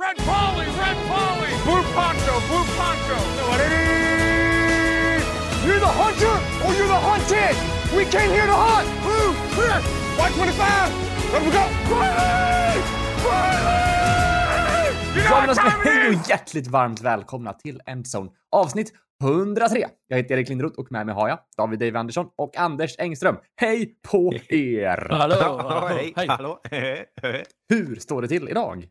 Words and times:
Red 0.00 0.16
Polly, 0.16 0.66
Red 0.66 0.98
Polly, 1.10 1.50
Blue 1.64 1.84
Poncho, 1.94 2.34
Blue 2.48 2.66
Poncho. 2.78 3.18
You're 5.66 5.78
the 5.78 5.92
hunter 6.02 6.36
or 6.64 6.70
you're 6.76 6.88
the 6.88 7.00
hunted! 7.08 7.56
We 7.96 8.04
came 8.04 8.30
here 8.30 8.46
to 8.46 8.56
hunt! 8.66 8.88
Blue, 9.04 9.34
clear. 9.54 9.78
White 10.16 10.34
25. 10.34 10.92
Let 11.32 11.42
we 11.42 11.50
go. 11.50 11.64
Men 15.14 15.22
got 15.30 15.48
alltså, 15.48 15.62
time 15.62 15.84
hej 15.84 16.08
och 16.08 16.28
hjärtligt 16.30 16.66
varmt 16.66 17.00
välkomna 17.00 17.52
till 17.52 17.80
Endzone 17.86 18.30
avsnitt 18.50 18.92
103. 19.22 19.86
Jag 20.08 20.16
heter 20.16 20.34
Erik 20.34 20.48
Lindroth 20.48 20.78
och 20.78 20.92
med 20.92 21.06
mig 21.06 21.14
har 21.14 21.28
jag 21.28 21.38
David 21.56 21.78
Dave 21.78 21.98
Andersson 21.98 22.26
och 22.36 22.56
Anders 22.56 22.94
Engström. 22.98 23.36
Hej 23.56 23.94
på 24.02 24.32
er! 24.48 25.06
Hallå! 25.10 25.34
Ja, 25.40 25.86
hej, 25.88 26.12
Hej. 26.16 26.26
hallå. 26.28 26.60
Hej. 26.70 27.06
Hur 27.68 27.96
står 27.96 28.22
det 28.22 28.28
till 28.28 28.48
idag? 28.48 28.86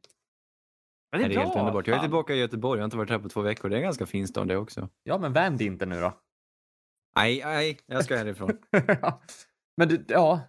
Ja, 1.12 1.18
Det 1.18 1.24
är 1.24 1.30
helt 1.30 1.54
bra, 1.54 1.62
underbart. 1.62 1.88
Jag 1.88 1.98
är 1.98 2.02
tillbaka 2.02 2.34
i 2.34 2.38
Göteborg. 2.38 2.80
Jag 2.80 2.84
har 2.84 2.86
inte 2.86 2.98
varit 2.98 3.10
här 3.10 3.20
på 3.20 3.30
två 3.30 3.42
veckor. 3.42 3.70
Det 3.70 3.76
är 3.76 3.78
en 3.78 3.84
ganska 3.84 4.06
fin 4.06 4.28
stad 4.28 4.48
det 4.48 4.58
också. 4.58 4.90
Ja, 5.04 5.18
men 5.18 5.34
vänd 5.34 5.62
inte 5.62 5.86
nu 5.86 6.02
då. 6.02 6.14
Nej, 7.16 7.42
nej, 7.46 7.80
jag 7.86 8.04
ska 8.04 8.18
härifrån. 8.18 8.58
men 9.78 9.88
du, 9.88 10.06
ja, 10.08 10.42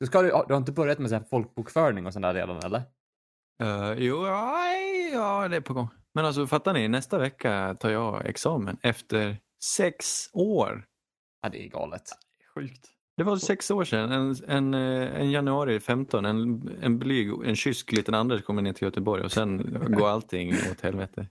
du, 0.00 0.06
ska, 0.06 0.22
du 0.22 0.30
har 0.32 0.56
inte 0.56 0.72
börjat 0.72 0.98
med 0.98 1.10
så 1.10 1.16
här 1.16 1.24
folkbokföring 1.30 2.06
och 2.06 2.12
sånt 2.12 2.22
där 2.22 2.34
redan 2.34 2.56
eller? 2.56 2.82
Uh, 3.62 3.92
jo, 3.98 4.26
ja, 4.26 4.66
ja, 5.12 5.48
det 5.48 5.56
är 5.56 5.60
på 5.60 5.74
gång. 5.74 5.88
Men 6.14 6.24
alltså, 6.24 6.46
fattar 6.46 6.72
ni? 6.72 6.88
Nästa 6.88 7.18
vecka 7.18 7.76
tar 7.80 7.90
jag 7.90 8.26
examen 8.26 8.78
efter 8.82 9.36
sex 9.64 10.30
år. 10.32 10.86
Ja, 11.42 11.48
det 11.48 11.64
är 11.64 11.68
galet. 11.68 12.02
Sjukt. 12.54 12.90
Det 13.22 13.26
var 13.26 13.36
sex 13.36 13.70
år 13.70 13.84
sedan. 13.84 14.12
En, 14.12 14.34
en, 14.48 14.74
eh, 14.74 15.20
en 15.20 15.30
januari 15.30 15.80
15, 15.80 16.24
en, 16.24 16.70
en 16.82 16.98
blyg, 16.98 17.30
en 17.44 17.56
kysk 17.56 17.92
liten 17.92 18.14
Anders 18.14 18.42
kommer 18.42 18.62
ner 18.62 18.72
till 18.72 18.84
Göteborg 18.84 19.22
och 19.22 19.32
sen 19.32 19.78
går 19.88 20.08
allting 20.08 20.54
åt 20.70 20.80
helvete. 20.80 21.26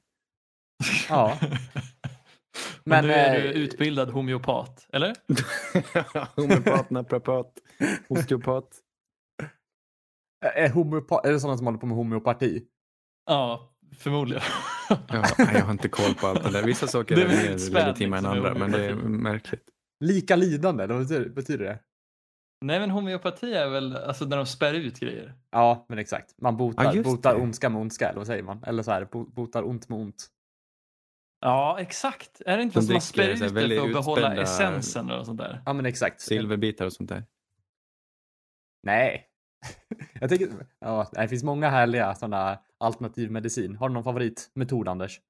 Ja. 1.09 1.37
Men 2.83 3.05
Men, 3.05 3.07
nu 3.07 3.13
är 3.13 3.35
eh, 3.35 3.41
du 3.41 3.47
utbildad 3.49 4.09
homeopat, 4.09 4.87
eller? 4.93 5.15
Homeopat, 6.35 6.89
naprapat, 6.89 7.53
osteopat. 8.07 8.67
är, 10.45 10.69
homeopa- 10.69 11.21
är 11.23 11.31
det 11.31 11.39
sådana 11.39 11.57
som 11.57 11.65
håller 11.67 11.79
på 11.79 11.85
med 11.85 11.97
homeopati? 11.97 12.63
Ja, 13.25 13.73
förmodligen. 13.97 14.43
Ja, 14.89 14.97
jag 15.37 15.61
har 15.65 15.71
inte 15.71 15.89
koll 15.89 16.13
på 16.13 16.27
allt 16.27 16.43
det 16.43 16.51
där. 16.51 16.63
Vissa 16.63 16.87
saker 16.87 17.15
Det 17.15 17.21
är 17.21 17.25
är 17.25 17.49
mer 17.49 17.71
legitima 17.73 18.17
än 18.17 18.25
andra, 18.25 18.53
men 18.53 18.71
det 18.71 18.85
är 18.85 18.95
märkligt. 18.95 19.63
Lika 20.01 20.35
lidande, 20.35 20.87
vad 20.87 20.99
betyder, 20.99 21.29
betyder 21.29 21.65
det? 21.65 21.79
Nej, 22.65 22.79
men 22.79 22.89
homeopati 22.89 23.53
är 23.53 23.69
väl 23.69 23.95
alltså 23.95 24.25
när 24.25 24.37
de 24.37 24.45
spär 24.45 24.73
ut 24.73 24.99
grejer. 24.99 25.33
Ja, 25.51 25.85
men 25.89 25.97
exakt. 25.99 26.35
Man 26.41 26.57
botar, 26.57 26.95
Ja, 26.95 27.03
botar 27.03 27.35
det. 27.35 27.41
ondska 27.41 27.69
med 27.69 27.81
ondska, 27.81 28.09
eller 28.09 28.17
vad 28.17 28.27
säger 28.27 28.43
man? 28.43 28.63
Eller 28.63 28.83
så 28.83 28.91
här, 28.91 29.05
bo- 29.05 29.25
botar 29.31 29.63
ont 29.63 29.89
med 29.89 29.99
ont. 29.99 30.27
Ja, 31.39 31.79
exakt. 31.79 32.41
Är 32.45 32.57
det 32.57 32.63
inte 32.63 32.79
De 32.79 32.85
som 32.85 32.93
man 32.93 33.01
spär 33.01 33.29
ut 33.29 33.37
så 33.39 33.43
det 33.45 33.49
för 33.51 33.85
att 33.87 33.93
behålla 33.93 34.33
utspända- 34.35 34.41
essensen 34.41 35.11
och 35.11 35.25
sånt 35.25 35.37
där? 35.39 35.61
Ja, 35.65 35.73
men 35.73 35.85
exakt. 35.85 36.21
Silverbitar 36.21 36.85
och 36.85 36.93
sånt 36.93 37.09
där. 37.09 37.23
Nej. 38.83 39.27
Jag 40.19 40.29
tänker, 40.29 40.49
ja, 40.79 41.09
det 41.13 41.27
finns 41.27 41.43
många 41.43 41.69
härliga 41.69 42.15
sådana 42.15 42.59
alternativ 42.77 43.31
medicin. 43.31 43.75
Har 43.75 43.89
du 43.89 43.93
någon 43.93 44.03
favoritmetod, 44.03 44.87
Anders? 44.87 45.21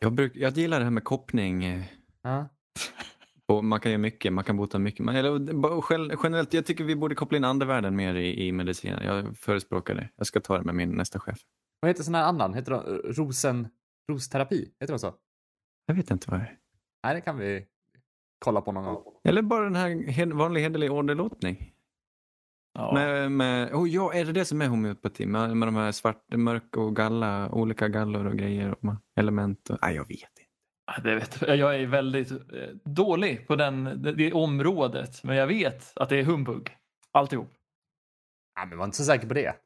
Jag, 0.00 0.12
bruk, 0.12 0.32
jag 0.36 0.52
gillar 0.56 0.78
det 0.78 0.84
här 0.84 0.90
med 0.90 1.04
koppning. 1.04 1.84
Ja. 2.22 2.48
Och 3.48 3.64
man 3.64 3.80
kan 3.80 3.92
göra 3.92 4.00
mycket, 4.00 4.32
man 4.32 4.44
kan 4.44 4.56
bota 4.56 4.78
mycket. 4.78 5.04
Man, 5.04 5.16
eller, 5.16 6.22
generellt, 6.22 6.54
jag 6.54 6.66
tycker 6.66 6.84
vi 6.84 6.96
borde 6.96 7.14
koppla 7.14 7.38
in 7.38 7.44
andevärlden 7.44 7.96
mer 7.96 8.14
i, 8.14 8.46
i 8.46 8.52
medicinen. 8.52 9.04
Jag 9.04 9.38
förespråkar 9.38 9.94
det. 9.94 10.08
Jag 10.16 10.26
ska 10.26 10.40
ta 10.40 10.58
det 10.58 10.64
med 10.64 10.74
min 10.74 10.90
nästa 10.90 11.20
chef. 11.20 11.38
Vad 11.80 11.88
heter 11.88 12.02
sån 12.02 12.14
här 12.14 12.24
annan? 12.24 12.54
Heter 12.54 12.72
det 12.72 12.76
eh, 12.78 13.12
rosen, 13.12 13.68
rosterapi? 14.12 14.70
Heter 14.80 14.92
det 14.92 14.98
så? 14.98 15.14
Jag 15.86 15.94
vet 15.94 16.10
inte 16.10 16.30
vad 16.30 16.40
det 16.40 16.44
är. 16.44 16.58
Nej, 17.04 17.14
det 17.14 17.20
kan 17.20 17.38
vi 17.38 17.66
kolla 18.38 18.60
på 18.60 18.72
någon 18.72 18.84
gång. 18.84 19.02
Eller 19.24 19.42
bara 19.42 19.64
den 19.64 19.76
här 19.76 20.10
hed, 20.10 20.32
vanlig 20.32 20.60
hederlig 20.60 20.92
åderlåtning. 20.92 21.72
Ja. 22.72 22.94
Med, 22.94 23.32
med, 23.32 23.74
oh, 23.74 23.88
ja, 23.88 24.12
är 24.12 24.24
det 24.24 24.32
det 24.32 24.44
som 24.44 24.62
är 24.62 24.68
homeopati? 24.68 25.26
Med, 25.26 25.56
med 25.56 25.68
de 25.68 25.74
här 25.74 25.92
svart, 25.92 26.32
mörk 26.34 26.76
och 26.76 26.96
galla, 26.96 27.50
olika 27.52 27.88
gallor 27.88 28.26
och 28.26 28.36
grejer 28.36 28.70
och 28.70 28.94
element? 29.16 29.70
Och, 29.70 29.78
nej, 29.82 29.94
jag 29.94 30.08
vet 30.08 30.35
Det 31.02 31.14
vet, 31.14 31.42
jag 31.42 31.56
Jag 31.56 31.76
är 31.80 31.86
väldigt 31.86 32.30
eh, 32.30 32.68
dålig 32.84 33.46
på 33.46 33.56
den, 33.56 34.02
det, 34.02 34.12
det 34.12 34.32
området, 34.32 35.22
men 35.24 35.36
jag 35.36 35.46
vet 35.46 35.92
att 35.96 36.08
det 36.08 36.16
är 36.16 36.24
humbug. 36.24 36.76
Alltihop. 37.12 37.52
Ja, 38.54 38.66
men 38.66 38.78
var 38.78 38.84
inte 38.84 38.96
så 38.96 39.04
säker 39.04 39.28
på 39.28 39.34
det. 39.34 39.56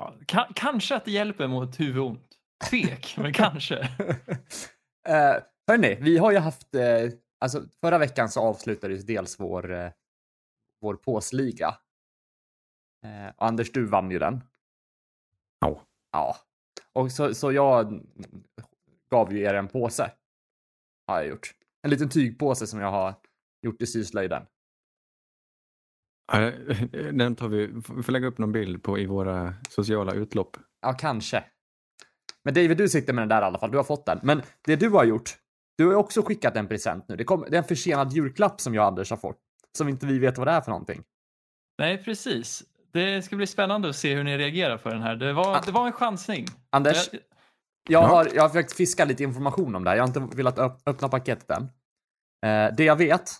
Ja, 0.00 0.14
ka- 0.26 0.52
kanske 0.54 0.96
att 0.96 1.04
det 1.04 1.10
hjälper 1.10 1.46
mot 1.46 1.80
huvudont. 1.80 2.28
Tvek, 2.70 3.14
men 3.18 3.32
kanske. 3.32 3.78
uh, 3.78 3.88
hörni, 5.68 5.94
vi 6.00 6.18
har 6.18 6.32
ju 6.32 6.38
haft, 6.38 6.74
eh, 6.74 7.10
alltså 7.40 7.62
förra 7.80 7.98
veckan 7.98 8.28
så 8.28 8.40
avslutades 8.40 9.04
dels 9.06 9.40
vår, 9.40 9.72
eh, 9.72 9.90
vår 10.80 10.94
påsliga. 10.94 11.68
Och 13.36 13.46
Anders, 13.46 13.72
du 13.72 13.86
vann 13.86 14.10
ju 14.10 14.18
den. 14.18 14.40
Ja. 15.60 15.80
Ja. 16.12 16.36
Och 16.92 17.12
så, 17.12 17.34
så 17.34 17.52
jag 17.52 18.00
gav 19.10 19.32
ju 19.32 19.40
er 19.42 19.54
en 19.54 19.68
påse. 19.68 20.10
Har 21.06 21.16
jag 21.18 21.26
gjort. 21.28 21.54
En 21.82 21.90
liten 21.90 22.08
tygpåse 22.08 22.66
som 22.66 22.80
jag 22.80 22.90
har 22.90 23.14
gjort 23.62 23.82
i 23.82 23.86
syslöjden. 23.86 24.42
Ja, 26.32 26.50
Den 27.12 27.36
tar 27.36 27.48
vi, 27.48 27.66
vi 27.66 28.02
får 28.02 28.12
lägga 28.12 28.26
upp 28.26 28.38
någon 28.38 28.52
bild 28.52 28.82
på 28.82 28.98
i 28.98 29.06
våra 29.06 29.54
sociala 29.70 30.12
utlopp. 30.14 30.56
Ja, 30.82 30.92
kanske. 30.92 31.44
Men 32.44 32.54
David, 32.54 32.76
du 32.76 32.88
sitter 32.88 33.12
med 33.12 33.22
den 33.22 33.28
där 33.28 33.42
i 33.42 33.44
alla 33.44 33.58
fall. 33.58 33.70
Du 33.70 33.76
har 33.76 33.84
fått 33.84 34.06
den. 34.06 34.20
Men 34.22 34.42
det 34.64 34.76
du 34.76 34.88
har 34.90 35.04
gjort, 35.04 35.30
du 35.78 35.86
har 35.86 35.94
också 35.94 36.22
skickat 36.22 36.56
en 36.56 36.68
present 36.68 37.08
nu. 37.08 37.16
Det, 37.16 37.24
kom, 37.24 37.40
det 37.50 37.56
är 37.56 37.62
en 37.62 37.68
försenad 37.68 38.12
julklapp 38.12 38.60
som 38.60 38.74
jag 38.74 38.82
och 38.82 38.88
Anders 38.88 39.10
har 39.10 39.16
fått. 39.16 39.38
Som 39.78 39.88
inte 39.88 40.06
vi 40.06 40.18
vet 40.18 40.38
vad 40.38 40.46
det 40.46 40.50
är 40.52 40.60
för 40.60 40.70
någonting. 40.70 41.02
Nej, 41.78 42.04
precis. 42.04 42.62
Det 42.92 43.22
ska 43.22 43.36
bli 43.36 43.46
spännande 43.46 43.88
att 43.88 43.96
se 43.96 44.14
hur 44.14 44.24
ni 44.24 44.38
reagerar 44.38 44.78
på 44.78 44.88
den 44.88 45.02
här. 45.02 45.16
Det 45.16 45.32
var, 45.32 45.62
det 45.66 45.72
var 45.72 45.86
en 45.86 45.92
chansning. 45.92 46.46
Anders, 46.70 47.08
Jag- 47.12 47.20
jag 47.90 48.02
Ja. 48.02 48.06
har, 48.06 48.28
jag 48.34 48.42
har 48.42 48.48
försökt 48.48 48.72
fiska 48.72 49.04
lite 49.04 49.22
information 49.22 49.74
om 49.74 49.84
det 49.84 49.90
här. 49.90 49.96
Jag 49.96 50.06
har 50.06 50.20
inte 50.20 50.36
velat 50.36 50.58
öpp- 50.58 50.80
öppna 50.86 51.08
paketet 51.08 51.50
än. 51.50 51.62
Eh, 52.46 52.74
det 52.76 52.84
jag 52.84 52.96
vet, 52.96 53.30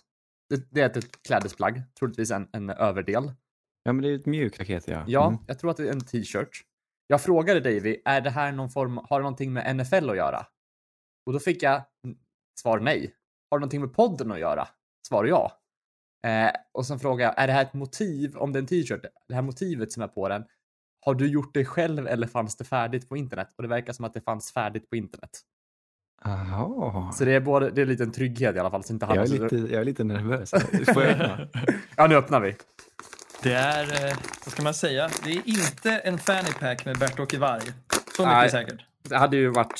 det, 0.49 0.67
det 0.71 0.81
är 0.81 0.97
ett 0.97 1.21
klädesplagg. 1.27 1.81
Troligtvis 1.99 2.31
en, 2.31 2.49
en 2.51 2.69
överdel. 2.69 3.31
Ja, 3.83 3.93
men 3.93 4.01
det 4.03 4.09
är 4.09 4.15
ett 4.15 4.25
mjukt 4.25 4.57
paket, 4.57 4.87
ja. 4.87 5.03
Ja, 5.07 5.27
Mm. 5.27 5.39
jag 5.47 5.59
tror 5.59 5.71
att 5.71 5.77
det 5.77 5.87
är 5.87 5.91
en 5.91 6.05
t-shirt. 6.05 6.61
Jag 7.07 7.21
frågade 7.21 7.59
Davy, 7.59 8.01
är 8.05 8.21
det 8.21 8.29
här 8.29 8.51
någon 8.51 8.69
form, 8.69 8.97
har 9.09 9.19
det 9.19 9.23
någonting 9.23 9.53
med 9.53 9.75
NFL 9.75 10.09
att 10.09 10.17
göra? 10.17 10.45
Och 11.25 11.33
då 11.33 11.39
fick 11.39 11.63
jag 11.63 11.81
svar 12.61 12.79
nej. 12.79 13.15
Har 13.51 13.57
det 13.57 13.61
någonting 13.61 13.81
med 13.81 13.93
podden 13.93 14.31
att 14.31 14.39
göra? 14.39 14.67
Svar 15.07 15.25
ja. 15.25 15.61
Eh, 16.27 16.51
och 16.73 16.85
sen 16.85 16.99
frågade 16.99 17.23
jag, 17.23 17.43
är 17.43 17.47
det 17.47 17.53
här 17.53 17.61
ett 17.61 17.73
motiv, 17.73 18.37
om 18.37 18.53
det 18.53 18.59
är 18.59 18.61
en 18.61 18.67
t-shirt, 18.67 19.01
det 19.27 19.35
här 19.35 19.41
motivet 19.41 19.91
som 19.91 20.03
är 20.03 20.07
på 20.07 20.29
den, 20.29 20.45
har 21.05 21.15
du 21.15 21.27
gjort 21.27 21.53
det 21.53 21.65
själv 21.65 22.07
eller 22.07 22.27
fanns 22.27 22.55
det 22.55 22.63
färdigt 22.63 23.09
på 23.09 23.17
internet? 23.17 23.47
Och 23.57 23.63
det 23.63 23.69
verkar 23.69 23.93
som 23.93 24.05
att 24.05 24.13
det 24.13 24.21
fanns 24.21 24.51
färdigt 24.51 24.89
på 24.89 24.95
internet. 24.95 25.31
Aha. 26.25 27.11
Så 27.13 27.25
det 27.25 27.31
är 27.31 27.39
både, 27.39 27.69
det 27.71 27.81
är 27.81 27.85
lite 27.85 28.03
en 28.03 28.11
trygghet 28.11 28.55
i 28.55 28.59
alla 28.59 28.71
fall. 28.71 28.83
Så 28.83 28.93
inte 28.93 29.05
Jag 29.05 29.17
är, 29.17 29.27
lite, 29.27 29.55
jag 29.55 29.81
är 29.81 29.85
lite 29.85 30.03
nervös. 30.03 30.49
Får 30.93 31.03
jag 31.03 31.21
öppna? 31.21 31.47
Ja, 31.95 32.07
nu 32.07 32.15
öppnar 32.15 32.39
vi. 32.39 32.55
Det 33.43 33.53
är, 33.53 34.07
eh, 34.07 34.17
vad 34.45 34.51
ska 34.51 34.63
man 34.63 34.73
säga, 34.73 35.09
det 35.23 35.31
är 35.31 35.47
inte 35.49 35.91
en 35.91 36.17
fanny 36.17 36.51
pack 36.59 36.85
med 36.85 36.97
Bert-Åke 36.97 37.39
Varg. 37.39 37.61
Så 38.15 38.21
mycket 38.21 38.37
Nej. 38.37 38.49
säkert. 38.49 38.85
Det 39.03 39.17
hade 39.17 39.37
ju 39.37 39.49
varit... 39.49 39.73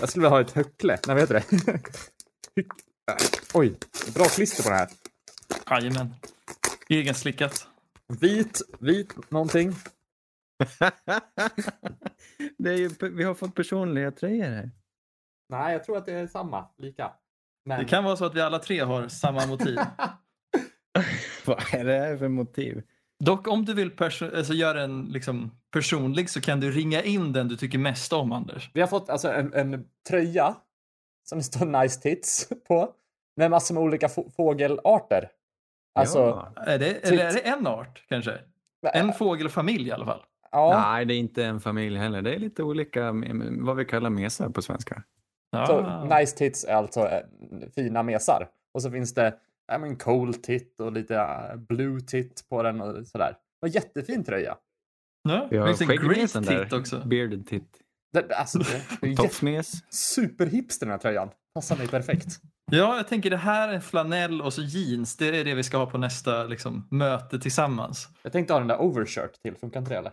Jag 0.00 0.08
skulle 0.08 0.22
vilja 0.22 0.36
ha 0.36 0.40
ett 0.40 0.50
höckle. 0.50 0.98
Nej, 1.06 1.14
vad 1.14 1.20
heter 1.20 1.34
det? 1.34 1.80
Oj, 3.54 3.74
bra 4.14 4.24
klister 4.24 4.62
på 4.62 4.68
det 4.68 4.76
här. 4.76 4.88
Jajamän. 5.70 6.14
Egenslickat. 6.88 7.66
Vit, 8.20 8.60
vit 8.80 9.30
någonting. 9.30 9.74
Det 12.58 12.70
är 12.70 12.76
ju, 12.76 12.90
vi 13.00 13.24
har 13.24 13.34
fått 13.34 13.54
personliga 13.54 14.10
tröjor 14.10 14.44
här. 14.44 14.70
Nej, 15.48 15.72
jag 15.72 15.84
tror 15.84 15.96
att 15.96 16.06
det 16.06 16.12
är 16.12 16.26
samma. 16.26 16.66
Lika. 16.78 17.12
Men... 17.64 17.78
Det 17.78 17.84
kan 17.84 18.04
vara 18.04 18.16
så 18.16 18.24
att 18.24 18.34
vi 18.34 18.40
alla 18.40 18.58
tre 18.58 18.80
har 18.80 19.08
samma 19.08 19.46
motiv. 19.46 19.76
Vad 21.46 21.74
är 21.74 21.84
det 21.84 21.98
här 21.98 22.16
för 22.16 22.28
motiv? 22.28 22.82
Dock 23.24 23.48
om 23.48 23.64
du 23.64 23.74
vill 23.74 23.90
perso- 23.90 24.36
alltså, 24.36 24.52
göra 24.52 24.82
en 24.82 25.02
liksom, 25.04 25.50
personlig 25.72 26.30
så 26.30 26.40
kan 26.40 26.60
du 26.60 26.70
ringa 26.72 27.02
in 27.02 27.32
den 27.32 27.48
du 27.48 27.56
tycker 27.56 27.78
mest 27.78 28.12
om 28.12 28.32
Anders. 28.32 28.70
Vi 28.74 28.80
har 28.80 28.88
fått 28.88 29.10
alltså 29.10 29.32
en, 29.32 29.54
en 29.54 29.88
tröja 30.08 30.54
som 31.24 31.38
det 31.38 31.44
står 31.44 31.66
nice 31.82 32.00
tits 32.00 32.48
på. 32.68 32.94
Med 33.36 33.50
massor 33.50 33.74
med 33.74 33.82
olika 33.82 34.08
få- 34.08 34.30
fågelarter. 34.36 35.30
Alltså, 35.94 36.18
Ja. 36.18 36.52
Är 36.66 36.78
det, 36.78 37.08
eller 37.08 37.24
är 37.24 37.32
det 37.32 37.40
en 37.40 37.66
art 37.66 38.04
kanske? 38.08 38.40
En 38.94 39.12
fågelfamilj 39.12 39.88
i 39.88 39.92
alla 39.92 40.04
fall. 40.06 40.22
Ja. 40.52 40.84
Nej, 40.92 41.04
det 41.04 41.14
är 41.14 41.18
inte 41.18 41.44
en 41.44 41.60
familj 41.60 41.96
heller. 41.96 42.22
Det 42.22 42.34
är 42.34 42.38
lite 42.38 42.62
olika, 42.62 43.12
vad 43.60 43.76
vi 43.76 43.84
kallar 43.84 44.10
mesar 44.10 44.48
på 44.48 44.62
svenska. 44.62 45.02
Så 45.66 45.72
Ah. 45.80 46.18
nice 46.18 46.36
tits 46.36 46.64
är 46.64 46.74
alltså 46.74 47.00
eh, 47.00 47.20
fina 47.74 48.02
mesar. 48.02 48.48
Och 48.74 48.82
så 48.82 48.90
finns 48.90 49.14
det 49.14 49.34
ja, 49.66 49.78
men 49.78 49.96
cold 49.96 50.42
tit 50.42 50.80
och 50.80 50.92
lite 50.92 51.16
eh, 51.16 51.56
blue 51.56 52.00
tit 52.00 52.44
på 52.48 52.62
den 52.62 52.80
och 52.80 53.06
sådär. 53.06 53.36
Var 53.60 53.68
jättefin 53.68 54.24
tröja. 54.24 54.56
Ja, 55.28 55.46
det 55.50 55.66
finns 55.66 55.80
en 55.80 55.86
great 55.88 56.00
skäggmesan 56.00 56.42
där. 56.42 56.64
tit 56.64 56.72
också. 56.72 57.02
Bearded 57.06 57.46
tit. 57.46 57.78
Det, 58.12 58.34
alltså, 58.34 58.58
det, 58.58 59.08
är 59.08 59.16
Toppsmes. 59.16 59.72
superhipster 59.94 60.86
den 60.86 60.90
här 60.90 60.98
tröjan. 60.98 61.30
Passar 61.54 61.76
mig 61.76 61.88
perfekt. 61.88 62.40
Ja, 62.70 62.96
jag 62.96 63.08
tänker 63.08 63.30
det 63.30 63.36
här 63.36 63.68
är 63.68 63.80
flanell 63.80 64.42
och 64.42 64.52
så 64.52 64.62
jeans. 64.62 65.16
Det 65.16 65.28
är 65.40 65.44
det 65.44 65.54
vi 65.54 65.62
ska 65.62 65.76
ha 65.76 65.86
på 65.86 65.98
nästa 65.98 66.44
liksom, 66.44 66.88
möte 66.90 67.38
tillsammans. 67.38 68.08
Jag 68.22 68.32
tänkte 68.32 68.54
ha 68.54 68.58
den 68.58 68.68
där 68.68 68.80
overshirt 68.80 69.42
till, 69.42 69.56
funkar 69.56 69.80
inte 69.80 69.92
det 69.92 69.98
eller? 69.98 70.12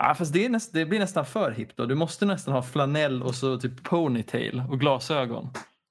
Ja, 0.00 0.14
fast 0.14 0.32
det, 0.32 0.44
är 0.44 0.48
näst, 0.48 0.72
det 0.72 0.86
blir 0.86 0.98
nästan 0.98 1.26
för 1.26 1.50
hippt 1.50 1.76
då. 1.76 1.86
Du 1.86 1.94
måste 1.94 2.26
nästan 2.26 2.54
ha 2.54 2.62
flanell 2.62 3.22
och 3.22 3.34
så 3.34 3.58
typ 3.58 3.82
ponytail 3.84 4.62
och 4.70 4.80
glasögon. 4.80 5.50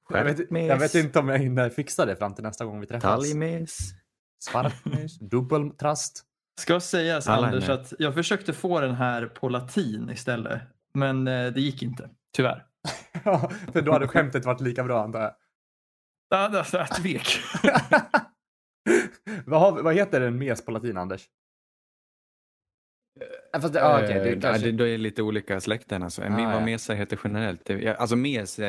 Jag 0.09 0.23
vet, 0.23 0.39
jag 0.51 0.77
vet 0.79 0.95
inte 0.95 1.19
om 1.19 1.29
jag 1.29 1.39
hinner 1.39 1.69
fixa 1.69 2.05
det 2.05 2.15
fram 2.15 2.33
till 2.35 2.43
nästa 2.43 2.65
gång 2.65 2.79
vi 2.79 2.87
träffas. 2.87 3.29
Talgmes. 3.29 3.77
Svartmes, 4.43 5.19
dubbeltrast. 5.19 6.23
Ska 6.59 6.79
sägas 6.79 7.27
Alla 7.27 7.47
Anders 7.47 7.69
att 7.69 7.93
jag 7.99 8.13
försökte 8.13 8.53
få 8.53 8.79
den 8.79 8.95
här 8.95 9.25
på 9.25 9.49
latin 9.49 10.09
istället. 10.09 10.61
Men 10.93 11.27
eh, 11.27 11.47
det 11.53 11.61
gick 11.61 11.83
inte, 11.83 12.09
tyvärr. 12.35 12.65
Ja, 13.23 13.51
för 13.73 13.81
då 13.81 13.91
hade 13.91 14.07
skämtet 14.07 14.45
varit 14.45 14.61
lika 14.61 14.83
bra 14.83 15.03
antar 15.03 15.19
jag. 15.21 15.33
Ja, 16.29 16.49
det- 16.49 16.65
Jag 16.77 16.89
tvek. 16.95 17.39
vad, 19.45 19.61
har, 19.61 19.81
vad 19.83 19.93
heter 19.95 20.21
en 20.21 20.37
mes 20.37 20.65
på 20.65 20.71
latin, 20.71 20.97
Anders? 20.97 21.25
Fast 23.53 23.73
det, 23.73 23.83
ah, 23.85 24.03
okej, 24.03 24.13
det 24.13 24.29
Eh, 24.29 24.39
kanske... 24.39 24.65
ja, 24.67 24.71
det, 24.71 24.83
det 24.83 24.89
är 24.89 24.97
lite 24.97 25.21
olika 25.23 25.61
släkten. 25.61 26.03
Alltså. 26.03 26.21
Ah, 26.21 26.29
vad 26.29 26.39
ja. 26.41 26.65
mesar 26.65 26.95
heter 26.95 27.19
generellt. 27.23 27.69
Alltså 27.97 28.15
mes 28.15 28.59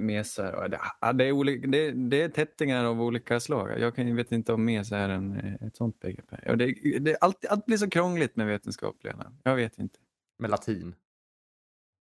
mesar. 0.00 0.68
Det, 0.68 0.80
ja, 1.00 1.12
det, 1.12 1.24
är 1.24 1.32
olika, 1.32 1.66
det, 1.68 1.90
det 1.90 2.22
är 2.22 2.28
tättingar 2.28 2.84
av 2.84 3.02
olika 3.02 3.40
slag. 3.40 3.80
Jag 3.80 3.94
kan, 3.96 4.16
vet 4.16 4.32
inte 4.32 4.52
om 4.52 4.64
mes 4.64 4.92
är 4.92 5.08
en, 5.08 5.36
eh, 5.36 5.66
ett 5.68 5.76
sånt 5.76 6.00
begrepp. 6.00 6.30
Det, 6.56 6.98
det, 6.98 7.16
allt, 7.20 7.44
allt 7.46 7.66
blir 7.66 7.76
så 7.76 7.90
krångligt 7.90 8.36
med 8.36 8.46
vetenskapliga 8.46 9.16
namn. 9.16 9.36
Jag 9.42 9.56
vet 9.56 9.78
inte. 9.78 9.98
Med 10.38 10.50
latin. 10.50 10.94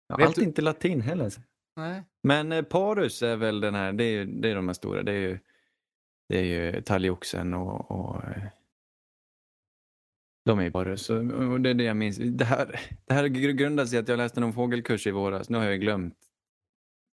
Ja, 0.09 0.17
Vet 0.17 0.27
allt 0.27 0.37
du- 0.37 0.43
inte 0.43 0.63
latin 0.63 1.01
heller. 1.01 1.33
Nej. 1.77 2.03
Men 2.23 2.53
eh, 2.53 2.63
parus 2.63 3.23
är 3.23 3.37
väl 3.37 3.61
den 3.61 3.75
här, 3.75 3.93
det 3.93 4.05
är, 4.05 4.25
det 4.25 4.51
är 4.51 4.55
de 4.55 4.67
här 4.69 4.75
stora. 4.75 5.03
Det 5.03 5.13
är 5.13 5.21
ju, 5.29 5.39
det 6.29 6.39
är 6.39 6.45
ju 6.75 6.83
talgoxen 6.83 7.55
och, 7.55 7.91
och 7.91 8.25
eh, 8.25 8.43
de 10.49 10.59
är. 10.59 10.77
Och, 11.11 11.53
och 11.53 11.61
det 11.61 11.71
är 11.71 11.75
det 11.75 11.85
jag 11.85 11.97
minns. 11.97 12.19
Det 12.19 12.45
här, 12.45 12.81
det 13.07 13.15
här 13.15 13.27
grundas 13.29 13.93
i 13.93 13.99
att 13.99 14.09
jag 14.09 14.17
läste 14.17 14.41
någon 14.41 14.53
fågelkurs 14.53 15.07
i 15.07 15.11
våras. 15.11 15.51
Nu 15.51 15.59
har 15.59 15.65
jag 15.65 15.81
glömt 15.81 16.15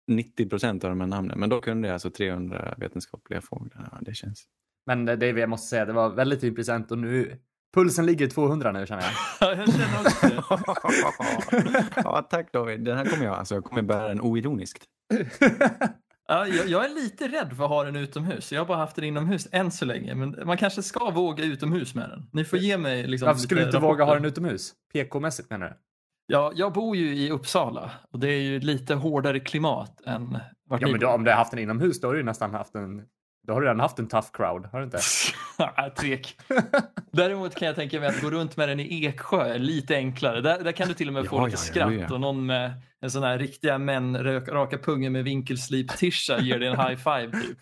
90 0.07 0.49
procent 0.49 0.83
av 0.83 0.89
de 0.89 1.01
här 1.01 1.07
namnen. 1.07 1.39
Men 1.39 1.49
då 1.49 1.61
kunde 1.61 1.87
jag 1.87 1.93
alltså 1.93 2.09
300 2.09 2.75
vetenskapliga 2.77 3.41
fåglar. 3.41 3.89
Ja, 3.91 3.97
det 4.01 4.13
känns... 4.13 4.43
Men 4.85 5.05
det, 5.05 5.15
det 5.15 5.27
jag 5.27 5.49
måste 5.49 5.67
säga, 5.67 5.85
det 5.85 5.93
var 5.93 6.09
väldigt 6.09 6.43
intressant 6.43 6.91
och 6.91 6.97
nu... 6.97 7.39
Pulsen 7.73 8.05
ligger 8.05 8.27
200 8.27 8.71
nu 8.71 8.85
känner 8.85 9.03
jag. 9.03 9.11
Ja, 9.39 9.55
jag 9.55 9.73
känner 9.73 9.99
också 9.99 10.27
det. 10.27 11.91
ja, 12.03 12.27
tack 12.29 12.53
David. 12.53 12.79
Den 12.83 12.97
här 12.97 13.05
kommer 13.05 13.25
jag, 13.25 13.35
alltså, 13.35 13.55
jag 13.55 13.63
kommer 13.63 13.81
bära 13.81 14.07
den 14.07 14.21
oironiskt. 14.21 14.83
Ja, 16.27 16.47
jag, 16.47 16.67
jag 16.67 16.85
är 16.85 16.89
lite 16.89 17.27
rädd 17.27 17.53
för 17.57 17.63
att 17.63 17.69
ha 17.69 17.83
den 17.83 17.95
utomhus. 17.95 18.51
Jag 18.51 18.61
har 18.61 18.65
bara 18.65 18.77
haft 18.77 18.95
den 18.95 19.05
inomhus 19.05 19.47
än 19.51 19.71
så 19.71 19.85
länge. 19.85 20.15
Men 20.15 20.35
man 20.45 20.57
kanske 20.57 20.83
ska 20.83 21.11
våga 21.11 21.43
utomhus 21.43 21.95
med 21.95 22.09
den. 22.09 22.29
Ni 22.33 22.45
får 22.45 22.59
ge 22.59 22.77
mig 22.77 23.07
liksom 23.07 23.25
Varför 23.27 23.41
skulle 23.41 23.61
du 23.61 23.65
inte 23.65 23.79
våga 23.79 24.03
ha 24.03 24.11
rapporter. 24.11 24.15
den 24.21 24.31
utomhus? 24.31 24.73
PK-mässigt 24.93 25.49
menar 25.49 25.65
du? 25.67 25.73
Ja, 26.25 26.51
jag 26.55 26.73
bor 26.73 26.95
ju 26.95 27.15
i 27.15 27.31
Uppsala 27.31 27.91
och 28.11 28.19
det 28.19 28.27
är 28.27 28.41
ju 28.41 28.59
lite 28.59 28.95
hårdare 28.95 29.39
klimat 29.39 30.01
än 30.05 30.37
vart 30.69 30.81
Ja, 30.81 30.87
ni 30.87 30.91
men 30.91 31.01
då, 31.01 31.07
om 31.07 31.23
du 31.23 31.31
har 31.31 31.37
haft 31.37 31.51
den 31.51 31.59
inomhus 31.59 32.01
då 32.01 32.07
har 32.07 32.13
du 32.13 32.19
ju 32.19 32.25
nästan 32.25 32.51
haft 32.53 32.75
en... 32.75 33.01
Då 33.47 33.53
har 33.53 33.61
du 33.61 33.67
redan 33.67 33.79
haft 33.79 33.99
en 33.99 34.07
tough 34.07 34.27
crowd, 34.33 34.65
har 34.71 34.79
du 34.79 34.85
inte? 34.85 34.99
Ja, 35.57 35.89
Tvek. 35.99 36.37
Däremot 37.11 37.55
kan 37.55 37.65
jag 37.65 37.75
tänka 37.75 37.99
mig 37.99 38.09
att 38.09 38.21
gå 38.21 38.29
runt 38.29 38.57
med 38.57 38.69
den 38.69 38.79
i 38.79 39.05
Eksjö 39.05 39.41
är 39.41 39.59
lite 39.59 39.95
enklare. 39.95 40.41
Där, 40.41 40.63
där 40.63 40.71
kan 40.71 40.87
du 40.87 40.93
till 40.93 41.07
och 41.07 41.13
med 41.13 41.25
få 41.27 41.35
Ja, 41.35 41.45
lite 41.45 41.53
ja, 41.55 41.57
skratt 41.57 41.93
ja. 42.09 42.13
och 42.13 42.21
någon 42.21 42.45
med 42.45 42.73
en 43.01 43.11
sån 43.11 43.23
här 43.23 43.39
riktiga 43.39 43.77
män 43.77 44.17
rök- 44.17 44.47
raka 44.49 44.77
pungen 44.77 45.13
med 45.13 45.23
vinkelslip-tisha 45.23 46.39
ger 46.41 46.59
dig 46.59 46.67
en 46.67 46.79
high 46.79 46.95
five 46.95 47.31
typ. 47.41 47.57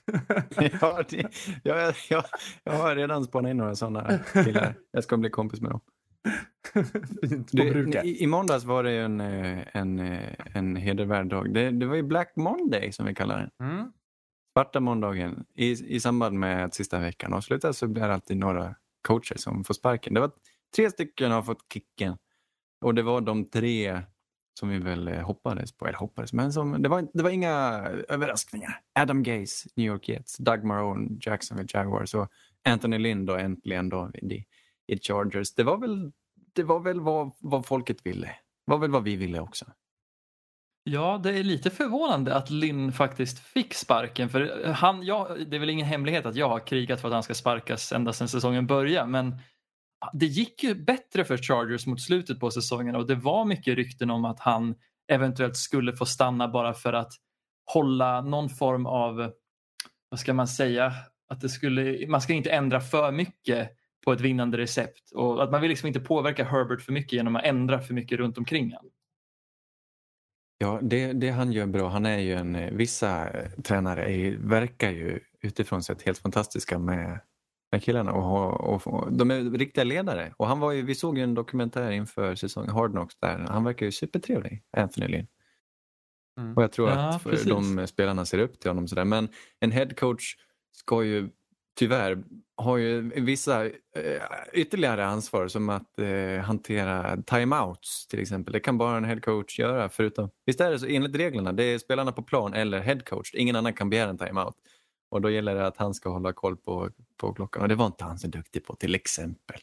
ja, 0.81 1.03
det, 1.09 1.25
jag, 1.63 1.93
jag, 2.09 2.23
jag 2.63 2.73
har 2.73 2.95
redan 2.95 3.23
spanat 3.23 3.49
in 3.49 3.57
några 3.57 3.75
sådana 3.75 4.19
killar. 4.33 4.73
Jag 4.91 5.03
ska 5.03 5.17
bli 5.17 5.29
kompis 5.29 5.61
med 5.61 5.71
dem. 5.71 5.79
Du, 7.51 7.91
i, 8.03 8.23
I 8.23 8.27
måndags 8.27 8.63
var 8.63 8.83
det 8.83 8.91
ju 8.91 9.05
en, 9.05 9.21
eh, 9.21 9.59
en, 9.73 9.99
eh, 9.99 10.19
en 10.53 10.75
hedervärd 10.75 11.27
dag. 11.27 11.53
Det, 11.53 11.71
det 11.71 11.85
var 11.85 11.95
ju 11.95 12.03
Black 12.03 12.33
Monday 12.35 12.91
som 12.91 13.05
vi 13.05 13.15
kallar 13.15 13.37
den. 13.59 13.69
Mm. 13.69 13.91
Svarta 14.53 14.79
måndagen 14.79 15.45
i, 15.55 15.95
i 15.95 15.99
samband 15.99 16.39
med 16.39 16.65
att 16.65 16.73
sista 16.73 16.99
veckan 16.99 17.33
avslutas 17.33 17.77
så 17.77 17.87
blir 17.87 18.03
det 18.03 18.13
alltid 18.13 18.37
några 18.37 18.75
coacher 19.01 19.37
som 19.37 19.63
får 19.63 19.73
sparken. 19.73 20.13
Det 20.13 20.19
var 20.19 20.31
tre 20.75 20.91
stycken 20.91 21.31
har 21.31 21.41
fått 21.41 21.73
kicken 21.73 22.17
och 22.81 22.95
det 22.95 23.01
var 23.01 23.21
de 23.21 23.45
tre 23.45 24.01
som 24.59 24.69
vi 24.69 24.79
väl 24.79 25.07
eh, 25.07 25.21
hoppades 25.21 25.71
på, 25.71 25.87
eller 25.87 25.97
hoppades, 25.97 26.33
men 26.33 26.53
som, 26.53 26.81
det, 26.81 26.89
var, 26.89 27.07
det 27.13 27.23
var 27.23 27.29
inga 27.29 27.51
överraskningar. 28.09 28.81
Adam 28.99 29.23
Gaze, 29.23 29.69
New 29.75 29.85
York 29.85 30.09
Jets, 30.09 30.37
Doug 30.37 30.63
Marone, 30.63 31.17
Jacksonville 31.21 31.69
Jaguars 31.73 32.15
och 32.15 32.27
Anthony 32.63 32.97
Lind 32.97 33.27
då 33.27 33.35
äntligen 33.35 33.89
då 33.89 34.11
i, 34.13 34.45
i 34.87 34.99
Chargers. 34.99 35.53
Det 35.53 35.63
var 35.63 35.77
väl, 35.77 36.11
det 36.53 36.63
var 36.63 36.79
väl 36.79 36.99
vad, 36.99 37.31
vad 37.39 37.65
folket 37.65 38.05
ville. 38.05 38.27
Det 38.27 38.71
var 38.71 38.77
väl 38.77 38.91
vad 38.91 39.03
vi 39.03 39.15
ville 39.15 39.39
också. 39.39 39.65
Ja, 40.83 41.19
det 41.23 41.39
är 41.39 41.43
lite 41.43 41.69
förvånande 41.69 42.35
att 42.35 42.49
Lynn 42.49 42.91
faktiskt 42.91 43.39
fick 43.39 43.73
sparken. 43.73 44.29
För 44.29 44.67
han, 44.73 45.03
ja, 45.03 45.35
det 45.47 45.55
är 45.55 45.59
väl 45.59 45.69
ingen 45.69 45.87
hemlighet 45.87 46.25
att 46.25 46.35
jag 46.35 46.49
har 46.49 46.67
krigat 46.67 47.01
för 47.01 47.07
att 47.07 47.13
han 47.13 47.23
ska 47.23 47.33
sparkas 47.33 47.91
ända 47.91 48.13
sedan 48.13 48.27
säsongen 48.27 48.67
började. 48.67 49.07
Men 49.07 49.35
det 50.13 50.25
gick 50.25 50.63
ju 50.63 50.75
bättre 50.75 51.23
för 51.23 51.37
Chargers 51.37 51.85
mot 51.85 52.01
slutet 52.01 52.39
på 52.39 52.51
säsongen 52.51 52.95
och 52.95 53.07
det 53.07 53.15
var 53.15 53.45
mycket 53.45 53.75
rykten 53.75 54.09
om 54.09 54.25
att 54.25 54.39
han 54.39 54.75
eventuellt 55.07 55.57
skulle 55.57 55.93
få 55.93 56.05
stanna 56.05 56.47
bara 56.47 56.73
för 56.73 56.93
att 56.93 57.13
hålla 57.73 58.21
någon 58.21 58.49
form 58.49 58.85
av, 58.85 59.31
vad 60.09 60.19
ska 60.19 60.33
man 60.33 60.47
säga, 60.47 60.93
att 61.27 61.41
det 61.41 61.49
skulle, 61.49 62.07
man 62.07 62.21
ska 62.21 62.33
inte 62.33 62.51
ändra 62.51 62.81
för 62.81 63.11
mycket 63.11 63.69
på 64.05 64.13
ett 64.13 64.21
vinnande 64.21 64.57
recept 64.57 65.11
och 65.11 65.43
att 65.43 65.51
man 65.51 65.61
vill 65.61 65.69
liksom 65.69 65.87
inte 65.87 65.99
påverka 65.99 66.43
Herbert 66.43 66.81
för 66.81 66.91
mycket 66.91 67.13
genom 67.13 67.35
att 67.35 67.45
ändra 67.45 67.79
för 67.79 67.93
mycket 67.93 68.17
runt 68.17 68.37
omkring 68.37 68.73
honom. 68.73 68.91
Ja, 70.61 70.79
det, 70.81 71.13
det 71.13 71.29
han 71.29 71.51
gör 71.51 71.65
bra, 71.65 71.89
han 71.89 72.05
är 72.05 72.17
ju 72.19 72.33
en, 72.33 72.55
eh, 72.55 72.71
vissa 72.71 73.29
eh, 73.29 73.49
tränare 73.49 74.11
är, 74.11 74.37
verkar 74.37 74.91
ju 74.91 75.19
utifrån 75.41 75.83
sett 75.83 76.01
helt 76.01 76.17
fantastiska 76.17 76.79
med, 76.79 77.19
med 77.71 77.83
killarna 77.83 78.11
och, 78.11 78.61
och, 78.61 78.87
och 78.87 79.13
de 79.13 79.31
är 79.31 79.57
riktiga 79.57 79.83
ledare. 79.83 80.33
Och 80.37 80.47
han 80.47 80.59
var 80.59 80.71
ju, 80.71 80.81
vi 80.81 80.95
såg 80.95 81.17
ju 81.17 81.23
en 81.23 81.33
dokumentär 81.33 81.91
inför 81.91 82.35
säsongen 82.35 82.69
Hard 82.71 82.91
Knocks 82.91 83.15
där, 83.19 83.37
han 83.37 83.63
verkar 83.63 83.85
ju 83.85 83.91
supertrevlig, 83.91 84.63
Anthony 84.77 85.07
Lynn. 85.07 85.27
Mm. 86.39 86.57
Och 86.57 86.63
jag 86.63 86.71
tror 86.71 86.89
Ja, 86.89 86.95
att 86.95 87.23
precis. 87.23 87.47
de 87.47 87.87
spelarna 87.87 88.25
ser 88.25 88.39
upp 88.39 88.59
till 88.59 88.69
honom 88.69 88.87
sådär. 88.87 89.05
Men 89.05 89.29
en 89.59 89.71
headcoach 89.71 90.35
ska 90.71 91.03
ju 91.03 91.29
tyvärr 91.79 92.23
ha 92.63 92.77
ju 92.77 93.01
vissa 93.01 93.65
eh, 93.65 93.71
ytterligare 94.53 95.05
ansvar 95.05 95.47
som 95.47 95.69
att 95.69 95.99
eh, 95.99 96.43
hantera 96.43 97.21
timeouts 97.21 98.07
till 98.07 98.19
exempel. 98.19 98.53
Det 98.53 98.59
kan 98.59 98.77
bara 98.77 98.97
en 98.97 99.05
headcoach 99.05 99.59
göra 99.59 99.89
förutom, 99.89 100.29
visst 100.45 100.61
är 100.61 100.71
det 100.71 100.79
så 100.79 100.85
enligt 100.85 101.15
reglerna, 101.15 101.53
det 101.53 101.63
är 101.63 101.79
spelarna 101.79 102.11
på 102.11 102.21
plan 102.21 102.53
eller 102.53 102.79
headcoach. 102.79 103.33
Ingen 103.33 103.55
annan 103.55 103.73
kan 103.73 103.89
begära 103.89 104.09
en 104.09 104.17
timeout. 104.17 104.55
Och 105.11 105.21
då 105.21 105.29
gäller 105.29 105.55
det 105.55 105.67
att 105.67 105.77
han 105.77 105.93
ska 105.93 106.09
hålla 106.09 106.33
koll 106.33 106.57
på, 106.57 106.89
på 107.17 107.33
klockan 107.33 107.61
och 107.61 107.69
det 107.69 107.75
var 107.75 107.85
inte 107.85 108.03
han 108.03 108.19
så 108.19 108.27
duktig 108.27 108.65
på 108.65 108.75
till 108.75 108.95
exempel. 108.95 109.59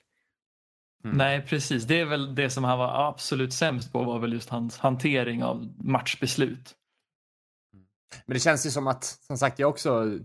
Mm. 1.05 1.17
Nej, 1.17 1.43
precis. 1.43 1.85
Det 1.85 2.01
är 2.01 2.05
väl 2.05 2.35
det 2.35 2.51
som 2.51 2.65
han 2.65 2.79
var 2.79 3.09
absolut 3.09 3.53
sämst 3.53 3.93
på 3.93 4.03
var 4.03 4.19
väl 4.19 4.33
just 4.33 4.49
hans 4.49 4.79
hantering 4.79 5.45
av 5.45 5.75
matchbeslut. 5.79 6.75
Men 8.27 8.35
det 8.35 8.41
känns 8.41 8.67
ju 8.67 8.71
som 8.71 8.87
att, 8.87 9.05
som 9.05 9.39
sagt, 9.39 9.59
jag 9.59 9.71
också... 9.71 10.19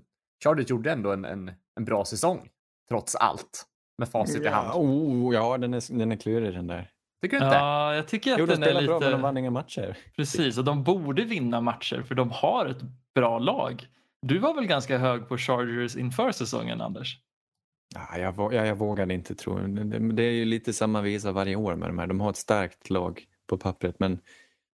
Chargers 0.44 0.70
gjorde 0.70 0.92
ändå 0.92 1.12
en, 1.12 1.26
en, 1.26 1.52
en 1.76 1.86
bra 1.86 2.06
säsong. 2.06 2.50
Trots 2.90 3.16
allt. 3.16 3.66
Med 3.98 4.10
facit 4.10 4.42
i 4.42 4.46
Ja, 4.46 4.52
hand. 4.52 4.72
oh, 4.74 5.34
ja 5.34 5.58
den, 5.58 5.74
är, 5.74 5.98
den 5.98 6.12
är 6.12 6.16
klurig 6.16 6.54
den 6.54 6.68
där. 6.68 6.90
Tycker 7.22 7.40
du 7.40 7.46
inte? 7.46 7.58
Ja, 7.58 7.96
jag 7.96 8.08
tycker 8.08 8.34
att 8.34 8.40
Jo, 8.40 8.46
de 8.46 8.52
den 8.52 8.64
är 8.64 8.66
spelar 8.68 8.84
bra 8.84 9.00
men 9.00 9.02
de 9.02 9.10
lite... 9.16 9.22
vann 9.22 9.38
inga 9.38 9.52
matcher. 9.52 9.98
Precis, 10.16 10.58
och 10.58 10.64
de 10.64 10.84
borde 10.84 11.24
vinna 11.24 11.62
matcher 11.62 12.02
för 12.02 12.16
de 12.16 12.32
har 12.32 12.66
ett 12.66 12.82
bra 13.16 13.40
lag. 13.40 13.88
Du 14.22 14.40
var 14.40 14.54
väl 14.54 14.66
ganska 14.66 14.98
hög 14.98 15.28
på 15.28 15.38
Chargers 15.38 15.96
inför 15.96 16.32
säsongen, 16.32 16.82
Anders? 16.82 17.20
Ja, 17.96 18.18
jag, 18.18 18.54
jag, 18.54 18.68
jag 18.68 18.76
vågade 18.76 19.14
inte 19.14 19.36
tro. 19.36 19.58
Det, 19.68 20.00
det 20.14 20.24
är 20.24 20.32
ju 20.32 20.46
lite 20.46 20.74
samma 20.74 21.02
visa 21.02 21.32
varje 21.32 21.56
år 21.56 21.76
med 21.76 21.90
de 21.90 22.00
här. 22.00 22.08
De 22.08 22.22
har 22.22 22.30
ett 22.30 22.38
starkt 22.38 22.90
lag 22.90 23.24
på 23.48 23.58
pappret 23.58 24.00
men 24.00 24.20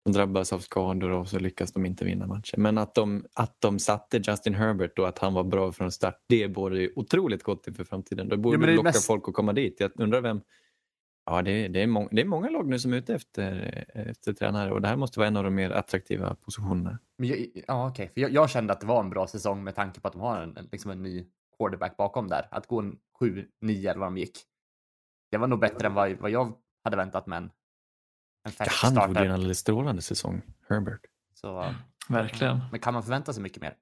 de 0.07 0.13
drabbas 0.13 0.53
av 0.53 0.59
skador 0.59 1.11
och 1.11 1.29
så 1.29 1.39
lyckas 1.39 1.73
de 1.73 1.87
inte 1.87 2.05
vinna 2.05 2.27
matcher. 2.27 2.57
Men 2.57 2.79
att 2.79 2.95
de, 2.95 3.27
att 3.35 3.57
de 3.61 3.79
satte 3.79 4.17
Justin 4.27 4.55
Herbert 4.55 4.99
och 4.99 5.09
att 5.09 5.19
han 5.19 5.35
var 5.35 5.45
bra 5.45 5.73
från 5.73 5.93
start, 5.93 6.21
det 6.29 6.49
borde 6.49 6.81
ju 6.81 6.93
otroligt 6.97 7.43
gott 7.43 7.67
inför 7.67 7.85
framtiden. 7.85 8.29
Det 8.29 8.37
borde 8.37 8.57
Ja, 8.57 8.67
det 8.67 8.73
locka 8.77 8.83
mest- 8.89 9.07
folk 9.07 9.29
att 9.29 9.35
komma 9.35 9.53
dit. 9.53 9.81
Jag 9.81 9.91
undrar 10.01 10.21
vem... 10.21 10.41
Ja, 11.31 11.43
det, 11.43 11.69
det, 11.69 11.83
är 11.83 11.87
mång, 11.87 12.09
det 12.13 12.21
är 12.21 12.25
många 12.25 12.51
lag 12.51 12.69
nu 12.69 12.79
som 12.79 12.93
är 12.93 12.97
ute 12.97 13.15
efter, 13.15 13.85
efter 13.95 14.33
tränare 14.33 14.73
och 14.73 14.81
det 14.81 14.89
här 14.89 14.97
måste 14.97 15.19
vara 15.19 15.29
en 15.29 15.37
av 15.37 15.45
de 15.45 15.55
mer 15.55 15.71
attraktiva 15.71 16.35
positionerna. 16.35 16.99
Men 17.19 17.29
jag, 17.29 17.39
ja. 17.67 17.95
För 17.97 18.11
jag, 18.15 18.31
jag 18.31 18.51
kände 18.51 18.73
att 18.73 18.81
det 18.81 18.87
var 18.87 19.01
en 19.01 19.11
bra 19.11 19.27
säsong 19.27 19.65
med 19.65 19.75
tanke 19.75 20.01
på 20.01 20.09
att 20.09 20.13
de 20.15 20.21
har 20.21 20.41
en, 20.43 20.69
liksom 20.73 20.91
en 20.91 21.03
ny 21.03 21.27
quarterback 21.59 21.97
bakom 21.97 22.29
där. 22.29 22.49
Att 22.51 22.67
gå 22.67 22.79
en 22.79 22.99
7-9 23.21 23.47
eller 23.63 23.95
vad 23.99 24.07
de 24.07 24.17
gick. 24.19 24.39
Det 25.31 25.39
var 25.39 25.47
nog 25.47 25.61
bättre 25.61 25.87
än 25.87 25.95
vad, 25.95 26.13
vad 26.13 26.31
jag 26.31 26.53
hade 26.85 26.97
väntat, 26.97 27.27
men 27.27 27.51
en 28.47 28.53
färsk 28.53 28.83
han 28.83 28.95
gjorde 29.09 29.21
en 29.21 29.31
alldeles 29.33 29.59
strålande 29.59 30.03
säsong, 30.03 30.43
Herbert. 30.69 31.01
Så, 31.35 31.75
Verkligen. 32.09 32.61
men 32.71 32.81
kan 32.81 32.95
man 32.95 33.03
förvänta 33.03 33.33
sig 33.33 33.43
mycket 33.43 33.63
mer? 33.63 33.75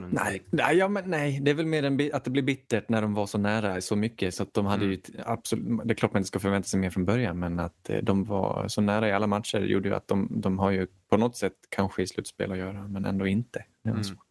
Nej, 0.00 0.42
nej, 0.50 0.76
ja, 0.76 0.88
men 0.88 1.10
nej, 1.10 1.40
det 1.40 1.50
är 1.50 1.54
väl 1.54 1.66
mer 1.66 1.82
en 1.82 2.10
att 2.14 2.24
det 2.24 2.30
blir 2.30 2.42
bittert 2.42 2.88
när 2.88 3.02
de 3.02 3.14
var 3.14 3.26
så 3.26 3.38
nära 3.38 3.80
så 3.80 3.96
mycket 3.96 4.34
så 4.34 4.42
att 4.42 4.54
de 4.54 4.66
hade 4.66 4.84
Mm. 4.84 5.00
ju 5.08 5.22
absolut, 5.26 5.80
det 5.84 5.92
är 5.92 5.94
klart 5.94 6.12
man 6.12 6.20
inte 6.20 6.28
ska 6.28 6.38
förvänta 6.38 6.68
sig 6.68 6.80
mer 6.80 6.90
från 6.90 7.04
början 7.04 7.38
men 7.38 7.60
att 7.60 7.90
eh, 7.90 7.98
de 8.02 8.24
var 8.24 8.68
så 8.68 8.80
nära 8.80 9.08
i 9.08 9.12
alla 9.12 9.26
matcher 9.26 9.58
gjorde 9.60 9.88
ju 9.88 9.94
att 9.94 10.08
de, 10.08 10.28
de 10.40 10.58
har 10.58 10.70
ju 10.70 10.86
på 11.08 11.16
något 11.16 11.36
sätt 11.36 11.52
kanske 11.68 12.02
i 12.02 12.06
slutspel 12.06 12.52
att 12.52 12.58
göra 12.58 12.88
men 12.88 13.04
ändå 13.04 13.26
inte. 13.26 13.58
Det 13.82 13.90
var 13.90 13.96
Mm. 13.96 14.04
svårt. 14.04 14.26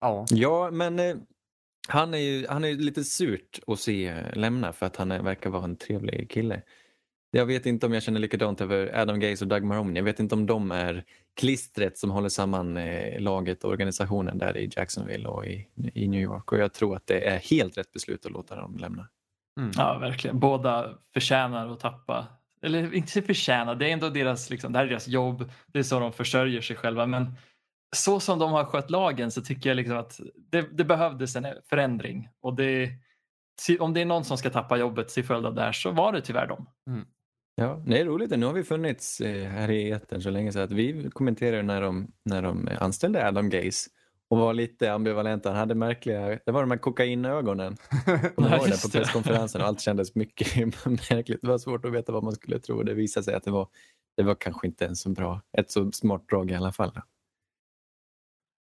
Ja, 0.00 0.26
Ja, 0.30 0.70
men 0.70 0.98
eh, 0.98 1.16
han 1.88 2.14
är 2.14 2.18
ju 2.18 2.46
han 2.48 2.64
är 2.64 2.68
ju 2.68 2.76
lite 2.78 3.04
surt 3.04 3.58
att 3.66 3.80
se 3.80 4.06
eh, 4.08 4.34
lämna 4.36 4.72
för 4.72 4.86
att 4.86 4.96
han 4.96 5.10
är, 5.12 5.22
verkar 5.22 5.50
vara 5.50 5.64
en 5.64 5.76
trevlig 5.76 6.30
kille. 6.30 6.62
Jag 7.36 7.46
vet 7.46 7.66
inte 7.66 7.86
om 7.86 7.92
jag 7.92 8.02
känner 8.02 8.20
likadant 8.20 8.60
över 8.60 9.00
Adam 9.00 9.20
Gaze 9.20 9.44
och 9.44 9.48
Doug 9.48 9.64
Marone. 9.64 9.98
Jag 9.98 10.04
vet 10.04 10.20
inte 10.20 10.34
om 10.34 10.46
de 10.46 10.70
är 10.70 11.04
klistret 11.40 11.98
som 11.98 12.10
håller 12.10 12.28
samman 12.28 12.76
eh, 12.76 13.20
laget 13.20 13.64
och 13.64 13.70
organisationen 13.70 14.38
där 14.38 14.56
i 14.56 14.70
Jacksonville 14.76 15.28
och 15.28 15.46
i, 15.46 15.68
i 15.94 16.08
New 16.08 16.20
York. 16.20 16.52
Och 16.52 16.58
jag 16.58 16.72
tror 16.72 16.96
att 16.96 17.06
det 17.06 17.28
är 17.28 17.38
helt 17.38 17.78
rätt 17.78 17.92
beslut 17.92 18.26
att 18.26 18.32
låta 18.32 18.56
dem 18.56 18.76
lämna. 18.76 19.08
mm. 19.60 19.70
Ja, 19.76 19.98
verkligen. 19.98 20.40
Båda 20.40 20.98
förtjänar 21.14 21.68
att 21.68 21.80
tappa. 21.80 22.26
Eller 22.62 22.94
inte 22.94 23.22
förtjänar, 23.22 23.74
det 23.74 23.88
är 23.88 23.92
ändå 23.92 24.08
deras, 24.08 24.50
liksom, 24.50 24.72
det 24.72 24.78
här 24.78 24.86
är 24.86 24.90
deras 24.90 25.08
jobb. 25.08 25.50
Det 25.66 25.78
är 25.78 25.82
så 25.82 26.00
de 26.00 26.12
försörjer 26.12 26.60
sig 26.60 26.76
själva. 26.76 27.06
Men 27.06 27.34
så 27.96 28.20
som 28.20 28.38
de 28.38 28.52
har 28.52 28.64
skött 28.64 28.90
lagen 28.90 29.30
så 29.30 29.42
tycker 29.42 29.70
jag 29.70 29.76
liksom 29.76 29.96
att 29.96 30.20
det, 30.50 30.66
det 30.72 30.84
behövdes 30.84 31.36
en 31.36 31.46
förändring. 31.68 32.28
Och 32.42 32.56
det, 32.56 32.90
om 33.80 33.94
det 33.94 34.00
är 34.00 34.04
någon 34.04 34.24
som 34.24 34.38
ska 34.38 34.50
tappa 34.50 34.76
jobbet 34.76 35.08
till 35.08 35.24
följd 35.24 35.46
av 35.46 35.54
det 35.54 35.62
här 35.62 35.72
så 35.72 35.90
var 35.90 36.12
det 36.12 36.20
tyvärr 36.20 36.46
dem. 36.46 36.66
Ja, 37.58 37.82
det 37.86 38.00
är 38.00 38.04
roligt. 38.04 38.30
Nu 38.30 38.46
har 38.46 38.52
vi 38.52 38.64
funnits 38.64 39.20
eh, 39.20 39.48
här 39.48 39.70
i 39.70 39.90
etern 39.90 40.22
så 40.22 40.30
länge 40.30 40.52
så 40.52 40.58
att 40.58 40.72
vi 40.72 41.10
kommenterade 41.10 41.62
när 41.62 41.80
de, 41.80 42.12
när 42.24 42.42
de 42.42 42.68
anställde 42.80 43.28
Adam 43.28 43.50
Gaze 43.50 43.90
och 44.28 44.38
var 44.38 44.54
lite 44.54 44.92
ambivalenta. 44.92 45.48
Han 45.48 45.58
hade 45.58 45.74
märkliga, 45.74 46.38
det 46.46 46.52
var 46.52 46.60
de 46.60 46.70
här 46.70 46.78
kokainögonen. 46.78 47.76
Var 48.36 48.48
där 48.50 48.66
just 48.66 48.82
på 48.82 48.88
det. 48.88 48.98
presskonferensen 48.98 49.60
och 49.60 49.66
allt 49.66 49.80
kändes 49.80 50.14
mycket 50.14 50.56
märkligt. 50.86 51.40
Det 51.42 51.48
var 51.48 51.58
svårt 51.58 51.84
att 51.84 51.92
veta 51.92 52.12
vad 52.12 52.24
man 52.24 52.32
skulle 52.32 52.58
tro. 52.58 52.82
Det 52.82 52.94
visade 52.94 53.24
sig 53.24 53.34
att 53.34 53.44
det 53.44 53.50
var, 53.50 53.68
det 54.16 54.22
var 54.22 54.34
kanske 54.34 54.66
inte 54.66 54.86
en 54.86 54.96
så 54.96 55.10
bra, 55.10 55.42
ett 55.58 55.70
så 55.70 55.92
smart 55.92 56.28
drag 56.28 56.50
i 56.50 56.54
alla 56.54 56.72
fall. 56.72 57.00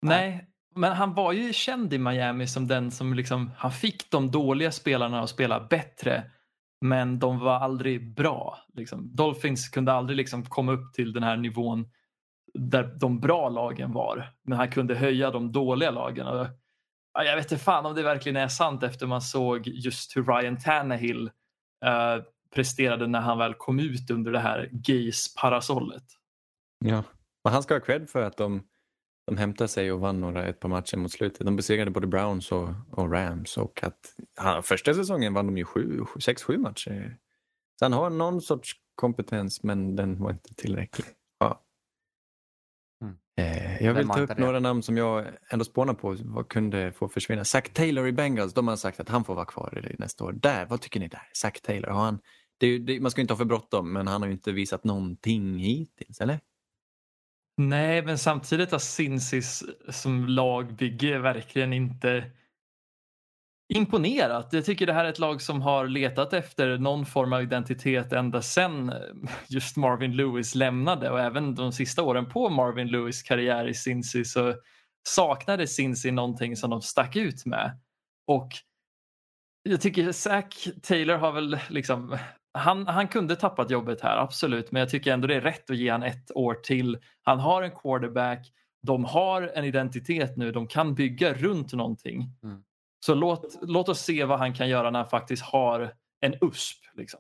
Nej, 0.02 0.48
men 0.76 0.92
han 0.92 1.14
var 1.14 1.32
ju 1.32 1.54
känd 1.54 1.94
i 1.94 1.98
Miami 1.98 2.48
som 2.48 2.68
den 2.68 2.92
som 2.92 3.14
liksom, 3.14 3.52
han 3.58 3.72
fick 3.72 4.12
de 4.12 4.32
dåliga 4.32 4.72
spelarna 4.72 5.22
att 5.22 5.30
spela 5.30 5.60
bättre 5.60 6.24
men 6.84 7.20
de 7.20 7.40
var 7.40 7.56
aldrig 7.56 8.16
bra. 8.16 8.58
Liksom. 8.74 9.16
Dolphins 9.16 9.70
kunde 9.70 9.94
aldrig 9.94 10.18
liksom 10.18 10.46
komma 10.46 10.72
upp 10.72 10.94
till 10.94 11.14
den 11.14 11.24
här 11.24 11.38
nivån 11.38 11.86
där 12.54 12.84
de 13.00 13.20
bra 13.20 13.50
lagen 13.50 13.94
var. 13.94 14.32
Men 14.44 14.58
han 14.58 14.72
kunde 14.72 14.96
höja 14.96 15.32
de 15.32 15.52
dåliga 15.52 15.92
lagen. 15.92 16.28
Och, 16.28 16.48
jag 17.14 17.36
vet 17.36 17.52
inte 17.52 17.64
fan 17.64 17.86
om 17.86 17.96
det 17.96 18.04
verkligen 18.04 18.36
är 18.36 18.48
sant 18.48 18.84
efter 18.84 19.08
man 19.08 19.22
såg 19.22 19.68
just 19.68 20.18
hur 20.18 20.24
Ryan 20.24 20.58
Tannehill 20.58 21.32
eh, 21.86 22.24
presterade 22.56 23.08
när 23.08 23.22
han 23.22 23.38
väl 23.38 23.54
kom 23.54 23.80
ut 23.80 24.12
under 24.12 24.32
det 24.32 24.40
här 24.40 24.70
gays-parasollet. 24.72 26.06
Ja. 26.86 27.04
Men 27.44 27.54
han 27.54 27.64
ska 27.64 27.74
ha 27.74 27.82
cred 27.82 28.10
för 28.10 28.22
att 28.22 28.38
de, 28.38 28.64
de 29.26 29.38
hämtade 29.38 29.68
sig 29.68 29.92
och 29.92 30.00
vann 30.00 30.22
några, 30.22 30.46
ett 30.46 30.60
par 30.60 30.70
matcher 30.70 30.98
mot 30.98 31.12
slutet. 31.12 31.46
De 31.46 31.56
besegrade 31.56 31.92
både 31.92 32.08
Browns 32.08 32.52
och, 32.52 32.70
och 32.92 33.12
Rams 33.12 33.58
och 33.58 33.84
att 33.84 34.16
ja, 34.38 34.62
första 34.62 34.94
säsongen 34.94 35.34
vann 35.34 35.46
de 35.46 35.58
ju 35.58 35.66
sju, 35.66 36.06
sju, 36.06 36.20
sex, 36.20 36.44
sju 36.44 36.58
matcher. 36.58 37.18
Så 37.80 37.86
han 37.86 37.94
har 37.94 38.10
någon 38.10 38.42
sorts 38.42 38.72
kompetens 38.96 39.64
men 39.64 39.96
den 39.96 40.24
var 40.24 40.32
inte 40.32 40.54
tillräcklig. 40.54 41.06
Ja. 41.40 41.64
Mm. 43.02 43.18
Eh, 43.38 43.84
jag 43.84 43.94
vill 43.94 44.08
ta 44.08 44.20
upp 44.20 44.30
det? 44.30 44.42
några 44.42 44.60
namn 44.60 44.84
som 44.84 44.98
jag 44.98 45.26
ändå 45.50 45.66
spånar 45.66 45.94
på 45.94 46.18
vad 46.20 46.50
kunde 46.50 46.92
få 46.92 47.10
försvinna. 47.10 47.46
Zach 47.46 47.70
Taylor 47.74 48.08
i 48.08 48.12
Bengals, 48.12 48.54
de 48.54 48.68
har 48.68 48.76
sagt 48.76 49.00
att 49.00 49.10
han 49.10 49.24
får 49.24 49.36
vara 49.36 49.46
kvar 49.46 49.92
i 49.92 49.96
nästa 50.00 50.24
år. 50.24 50.32
Där, 50.32 50.66
vad 50.66 50.82
tycker 50.82 51.00
ni 51.00 51.08
där? 51.08 51.30
Zach 51.34 51.62
Taylor, 51.62 51.90
har 51.90 52.06
han, 52.06 52.20
det 52.58 52.68
är, 52.68 52.80
det, 52.80 53.00
man 53.00 53.12
ska 53.12 53.22
inte 53.22 53.34
ha 53.34 53.38
för 53.38 53.46
bråttom 53.46 53.94
men 53.94 54.08
han 54.08 54.22
har 54.22 54.28
ju 54.28 54.34
inte 54.34 54.52
visat 54.52 54.84
någonting 54.84 55.58
hittills, 55.58 56.22
eller? 56.22 56.40
Nej, 57.58 58.02
men 58.02 58.18
samtidigt 58.18 58.72
har 58.72 58.80
Sinsis 58.80 59.64
som 59.90 60.26
lagbygge 60.28 61.20
verkligen 61.20 61.74
inte 61.74 62.32
imponerat. 63.74 64.54
Jag 64.54 64.66
tycker 64.66 64.86
det 64.86 64.94
här 64.94 65.06
är 65.06 65.10
ett 65.10 65.20
lag 65.20 65.42
som 65.42 65.62
har 65.62 65.88
letat 65.88 66.34
efter 66.34 66.78
någon 66.78 67.06
form 67.06 67.34
av 67.34 67.42
identitet 67.42 68.14
ända 68.14 68.42
sedan 68.42 68.90
eh, 68.90 68.96
just 69.48 69.78
Marvin 69.78 70.16
Lewis 70.16 70.56
lämnade 70.56 71.10
och 71.10 71.20
även 71.20 71.56
de 71.56 71.72
sista 71.72 72.04
åren 72.04 72.30
på 72.30 72.50
Marvin 72.50 72.88
Lewis 72.88 73.24
karriär 73.24 73.68
i 73.68 73.74
Cincy 73.74 74.26
så 74.26 74.56
saknade 75.08 75.68
Cincy 75.68 76.12
någonting 76.12 76.56
som 76.56 76.70
de 76.70 76.82
stack 76.82 77.16
ut 77.16 77.46
med. 77.46 77.80
Och 78.28 78.50
jag 79.64 79.82
tycker 79.82 80.12
Zack 80.12 80.68
Taylor 80.82 81.16
har 81.16 81.32
väl 81.32 81.60
liksom 81.70 82.18
han, 82.54 82.88
han 82.88 83.08
kunde 83.08 83.36
tappat 83.36 83.72
jobbet 83.72 84.02
här, 84.02 84.18
absolut, 84.18 84.72
men 84.72 84.80
jag 84.80 84.90
tycker 84.90 85.14
ändå 85.14 85.28
det 85.28 85.36
är 85.36 85.42
rätt 85.42 85.70
att 85.70 85.78
ge 85.78 85.90
han 85.90 86.04
ett 86.04 86.32
år 86.36 86.54
till. 86.54 86.98
Han 87.22 87.40
har 87.40 87.62
en 87.62 87.72
quarterback, 87.72 88.52
de 88.82 89.06
har 89.06 89.42
en 89.56 89.66
identitet 89.66 90.38
nu, 90.38 90.52
de 90.52 90.68
kan 90.68 90.96
bygga 90.96 91.34
runt 91.34 91.74
någonting. 91.74 92.30
Mm. 92.44 92.64
Så 93.06 93.16
låt, 93.16 93.60
låt 93.62 93.90
oss 93.90 94.00
se 94.00 94.26
vad 94.26 94.40
han 94.40 94.54
kan 94.54 94.70
göra 94.70 94.90
när 94.90 95.00
han 95.00 95.10
faktiskt 95.10 95.44
har 95.44 95.94
en 96.20 96.34
USP. 96.42 96.78
Liksom. 96.94 97.20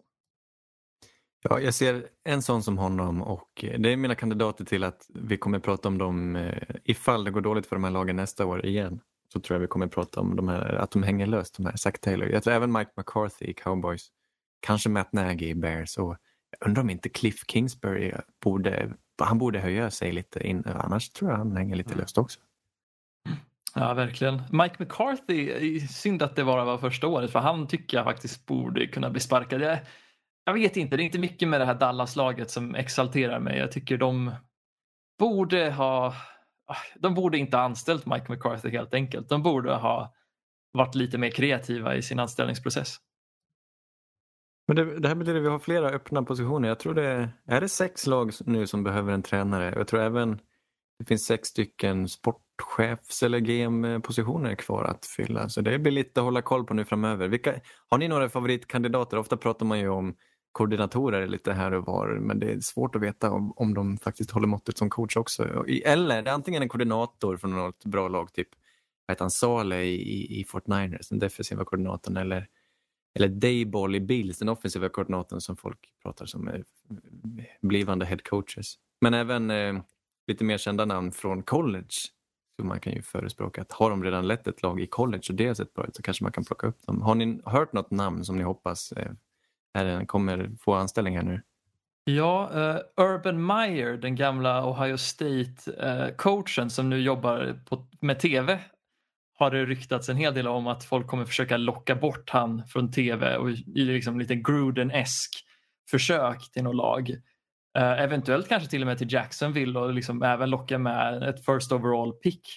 Ja, 1.43 1.59
jag 1.59 1.73
ser 1.73 2.07
en 2.23 2.41
sån 2.41 2.63
som 2.63 2.77
honom 2.77 3.21
och 3.21 3.63
eh, 3.63 3.79
det 3.79 3.89
är 3.89 3.97
mina 3.97 4.15
kandidater 4.15 4.65
till 4.65 4.83
att 4.83 5.07
vi 5.13 5.37
kommer 5.37 5.59
prata 5.59 5.87
om 5.87 5.97
dem 5.97 6.35
eh, 6.35 6.63
ifall 6.83 7.23
det 7.23 7.31
går 7.31 7.41
dåligt 7.41 7.65
för 7.65 7.75
de 7.75 7.83
här 7.83 7.91
lagen 7.91 8.15
nästa 8.15 8.45
år 8.45 8.65
igen. 8.65 8.99
Så 9.33 9.39
tror 9.39 9.55
jag 9.55 9.61
vi 9.61 9.67
kommer 9.67 9.87
prata 9.87 10.19
om 10.19 10.35
de 10.35 10.47
här, 10.47 10.75
att 10.75 10.91
de 10.91 11.03
hänger 11.03 11.27
löst, 11.27 11.57
de 11.57 11.65
här 11.65 11.75
Zach 11.75 11.99
Taylor. 11.99 12.27
Jag 12.27 12.43
tror 12.43 12.53
även 12.53 12.71
Mike 12.71 12.91
McCarthy 12.97 13.45
i 13.45 13.53
Cowboys. 13.53 14.09
Kanske 14.65 14.89
Matt 14.89 15.13
Nagy 15.13 15.45
i 15.45 15.55
Bears 15.55 15.97
och 15.97 16.17
jag 16.59 16.67
undrar 16.67 16.83
om 16.83 16.89
inte 16.89 17.09
Cliff 17.09 17.43
Kingsbury 17.47 18.13
borde, 18.43 18.93
han 19.21 19.37
borde 19.37 19.59
höja 19.59 19.91
sig 19.91 20.11
lite 20.11 20.47
in, 20.47 20.63
annars 20.65 21.09
tror 21.09 21.31
jag 21.31 21.37
han 21.37 21.57
hänger 21.57 21.75
lite 21.75 21.89
Mm. 21.89 21.99
löst 21.99 22.17
också. 22.17 22.39
Ja, 23.75 23.93
verkligen. 23.93 24.41
Mike 24.51 24.75
McCarthy, 24.79 25.79
synd 25.79 26.21
att 26.21 26.35
det 26.35 26.43
bara 26.43 26.65
var 26.65 26.77
första 26.77 27.07
året 27.07 27.31
för 27.31 27.39
han 27.39 27.67
tycker 27.67 27.97
jag 27.97 28.05
faktiskt 28.05 28.45
borde 28.45 28.87
kunna 28.87 29.09
bli 29.09 29.19
sparkad. 29.19 29.61
Jag, 29.61 29.79
jag 30.45 30.53
vet 30.53 30.77
inte, 30.77 30.97
det 30.97 31.03
är 31.03 31.05
inte 31.05 31.19
mycket 31.19 31.47
med 31.47 31.61
det 31.61 31.65
här 31.65 31.75
Dallas-laget 31.75 32.51
som 32.51 32.75
exalterar 32.75 33.39
mig. 33.39 33.57
Jag 33.57 33.71
tycker 33.71 33.97
de 33.97 34.31
borde 35.19 35.71
ha 35.71 36.15
ah, 36.67 36.77
de 36.95 37.13
borde 37.13 37.37
inte 37.37 37.57
ha 37.57 37.63
anställt 37.63 38.05
Mike 38.05 38.31
McCarthy 38.31 38.69
helt 38.69 38.93
enkelt. 38.93 39.29
De 39.29 39.43
borde 39.43 39.73
ha 39.73 40.13
varit 40.71 40.95
lite 40.95 41.17
mer 41.17 41.29
kreativa 41.31 41.95
i 41.95 42.01
sin 42.01 42.19
anställningsprocess. 42.19 42.97
Men 44.67 44.75
det, 44.75 44.99
det 44.99 45.07
här 45.07 45.15
betyder 45.15 45.39
att 45.39 45.45
vi 45.45 45.49
har 45.49 45.59
flera 45.59 45.89
öppna 45.89 46.23
positioner. 46.23 46.67
Jag 46.67 46.79
tror 46.79 46.93
det 46.93 47.29
är 47.47 47.61
det 47.61 47.69
sex 47.69 48.07
lag 48.07 48.31
nu 48.45 48.67
som 48.67 48.83
behöver 48.83 49.13
en 49.13 49.23
tränare. 49.23 49.73
Jag 49.75 49.87
tror 49.87 50.01
även 50.01 50.39
det 50.99 51.05
finns 51.05 51.25
sex 51.25 51.47
stycken 51.47 52.07
sportchefs 52.07 53.23
eller 53.23 53.39
GM-positioner 53.39 54.55
kvar 54.55 54.83
att 54.83 55.05
fylla. 55.05 55.49
Så 55.49 55.61
det 55.61 55.79
blir 55.79 55.91
lite 55.91 56.19
att 56.19 56.23
hålla 56.23 56.41
koll 56.41 56.65
på 56.65 56.73
nu 56.73 56.85
framöver. 56.85 57.27
Vilka, 57.27 57.53
har 57.89 57.97
ni 57.97 58.07
några 58.07 58.29
favoritkandidater? 58.29 59.17
Ofta 59.17 59.37
pratar 59.37 59.65
man 59.65 59.79
ju 59.79 59.89
om 59.89 60.15
koordinatorer 60.51 61.27
lite 61.27 61.53
här 61.53 61.73
och 61.73 61.85
var 61.85 62.07
men 62.07 62.39
det 62.39 62.51
är 62.51 62.59
svårt 62.59 62.95
att 62.95 63.01
veta 63.01 63.31
om, 63.31 63.53
om 63.55 63.73
de 63.73 63.97
faktiskt 63.97 64.31
håller 64.31 64.47
måttet 64.47 64.77
som 64.77 64.89
coach 64.89 65.17
också. 65.17 65.65
Eller 65.85 66.21
det 66.21 66.29
är 66.29 66.33
antingen 66.33 66.61
en 66.61 66.69
koordinator 66.69 67.37
från 67.37 67.55
något 67.55 67.85
bra 67.85 68.07
lag, 68.07 68.33
typ 68.33 68.47
vad 69.05 69.13
heter 69.13 69.23
han, 69.23 69.31
Sale 69.31 69.83
i, 69.83 69.95
i, 69.95 70.39
i 70.39 70.43
Fortniners, 70.43 71.09
den 71.09 71.19
defensiva 71.19 71.65
koordinatorn, 71.65 72.17
eller 72.17 72.47
eller 73.15 73.27
Dayball 73.27 73.95
i 73.95 73.99
Bills, 73.99 74.39
den 74.39 74.49
offensiva 74.49 74.89
koordinatorn 74.89 75.41
som 75.41 75.57
folk 75.57 75.79
pratar 76.03 76.25
som 76.25 76.47
är 76.47 76.63
blivande 77.61 78.05
head 78.05 78.17
coaches. 78.17 78.75
Men 79.01 79.13
även 79.13 79.51
eh, 79.51 79.73
lite 80.27 80.43
mer 80.43 80.57
kända 80.57 80.85
namn 80.85 81.11
från 81.11 81.43
college. 81.43 81.93
Så 82.59 82.65
man 82.65 82.79
kan 82.79 82.93
ju 82.93 83.01
förespråka 83.01 83.61
att 83.61 83.71
har 83.71 83.89
de 83.89 84.03
redan 84.03 84.27
lett 84.27 84.47
ett 84.47 84.61
lag 84.61 84.81
i 84.81 84.87
college 84.87 85.23
och 85.29 85.35
det 85.35 85.47
har 85.47 85.53
sett 85.53 85.73
bra 85.73 85.85
ut 85.85 85.95
så 85.95 86.01
kanske 86.01 86.23
man 86.23 86.31
kan 86.31 86.45
plocka 86.45 86.67
upp 86.67 86.81
dem. 86.87 87.01
Har 87.01 87.15
ni 87.15 87.41
hört 87.45 87.73
något 87.73 87.91
namn 87.91 88.25
som 88.25 88.37
ni 88.37 88.43
hoppas 88.43 88.91
eh, 88.91 89.11
är, 89.73 90.05
kommer 90.05 90.51
få 90.59 90.73
anställning 90.73 91.15
här 91.15 91.23
nu? 91.23 91.41
Ja, 92.05 92.51
eh, 92.53 93.03
Urban 93.05 93.45
Meyer, 93.45 93.97
den 93.97 94.15
gamla 94.15 94.69
Ohio 94.69 94.97
State-coachen 94.97 96.63
eh, 96.63 96.67
som 96.67 96.89
nu 96.89 97.01
jobbar 97.01 97.59
på, 97.69 97.87
med 97.99 98.19
tv 98.19 98.59
har 99.43 99.51
det 99.51 99.65
ryktats 99.65 100.09
en 100.09 100.17
hel 100.17 100.33
del 100.33 100.47
om 100.47 100.67
att 100.67 100.83
folk 100.83 101.07
kommer 101.07 101.25
försöka 101.25 101.57
locka 101.57 101.95
bort 101.95 102.29
han 102.29 102.67
från 102.67 102.91
tv 102.91 103.37
och 103.37 103.51
i 103.51 103.83
liksom 103.83 104.19
lite 104.19 104.35
Gruden-esk 104.35 105.29
försök 105.89 106.51
till 106.51 106.63
något 106.63 106.75
lag. 106.75 107.09
Uh, 107.77 108.01
eventuellt 108.01 108.49
kanske 108.49 108.69
till 108.69 108.81
och 108.81 108.87
med 108.87 108.97
till 108.97 109.13
Jacksonville 109.13 109.79
och 109.79 109.93
liksom 109.93 110.23
även 110.23 110.49
locka 110.49 110.77
med 110.77 111.23
ett 111.23 111.45
first 111.45 111.71
overall 111.71 112.13
pick. 112.13 112.47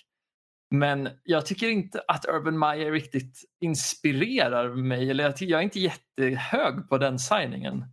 Men 0.70 1.08
jag 1.22 1.46
tycker 1.46 1.68
inte 1.68 2.02
att 2.08 2.24
Urban 2.24 2.58
Meyer 2.58 2.92
riktigt 2.92 3.40
inspirerar 3.60 4.68
mig. 4.68 5.10
Eller 5.10 5.24
jag, 5.24 5.34
jag 5.38 5.60
är 5.60 5.64
inte 5.64 5.80
jättehög 5.80 6.88
på 6.88 6.98
den 6.98 7.18
signingen. 7.18 7.84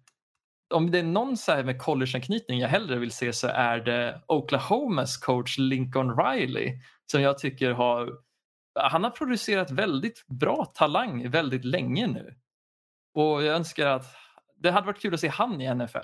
om 0.74 0.92
det 0.92 1.00
är 1.00 1.04
någon 1.04 1.38
så 1.38 1.52
här 1.52 1.64
med 1.64 1.82
collegeanknytning 1.82 2.60
jag 2.60 2.70
hellre 2.70 3.00
vill 3.00 3.12
se 3.12 3.34
så 3.34 3.48
är 3.48 3.80
det 3.80 4.22
Oklahomas 4.28 5.18
coach 5.18 5.58
Lincoln 5.58 6.18
Riley 6.18 6.80
som 7.12 7.22
jag 7.22 7.38
tycker 7.38 7.72
har 7.72 8.10
han 8.76 9.04
har 9.04 9.12
producerat 9.12 9.72
väldigt 9.72 10.28
bra 10.28 10.66
talang 10.66 11.30
väldigt 11.30 11.66
länge 11.66 12.08
nu. 12.08 12.36
Och 13.14 13.44
jag 13.44 13.56
önskar 13.56 13.88
att 13.88 14.16
det 14.56 14.72
hade 14.72 14.88
varit 14.88 15.02
kul 15.02 15.14
att 15.14 15.20
se 15.20 15.28
han 15.28 15.62
i 15.62 15.76
NFL. 15.76 15.98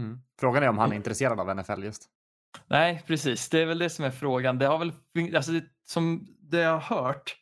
Mm. 0.00 0.20
Frågan 0.40 0.62
är 0.62 0.68
om 0.68 0.78
han 0.78 0.92
är 0.92 0.96
intresserad 0.96 1.40
av 1.40 1.56
NFL 1.56 1.84
just. 1.84 2.10
Nej, 2.66 3.02
precis. 3.06 3.48
Det 3.48 3.60
är 3.60 3.66
väl 3.66 3.78
det 3.78 3.90
som 3.90 4.04
är 4.04 4.10
frågan. 4.10 4.58
Det 4.58 4.66
har 4.66 4.78
väl, 4.78 4.92
alltså, 5.36 5.52
det, 5.52 5.64
som 5.84 6.26
det 6.40 6.60
jag 6.60 6.78
har 6.78 6.96
hört 6.96 7.36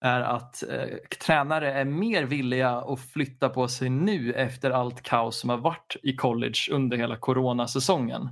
är 0.00 0.20
att 0.20 0.62
eh, 0.62 0.96
tränare 1.20 1.72
är 1.72 1.84
mer 1.84 2.22
villiga 2.22 2.70
att 2.70 3.00
flytta 3.00 3.48
på 3.48 3.68
sig 3.68 3.90
nu 3.90 4.32
efter 4.32 4.70
allt 4.70 5.02
kaos 5.02 5.40
som 5.40 5.50
har 5.50 5.56
varit 5.56 5.96
i 6.02 6.16
college 6.16 6.58
under 6.70 6.96
hela 6.96 7.16
coronasäsongen. 7.16 8.28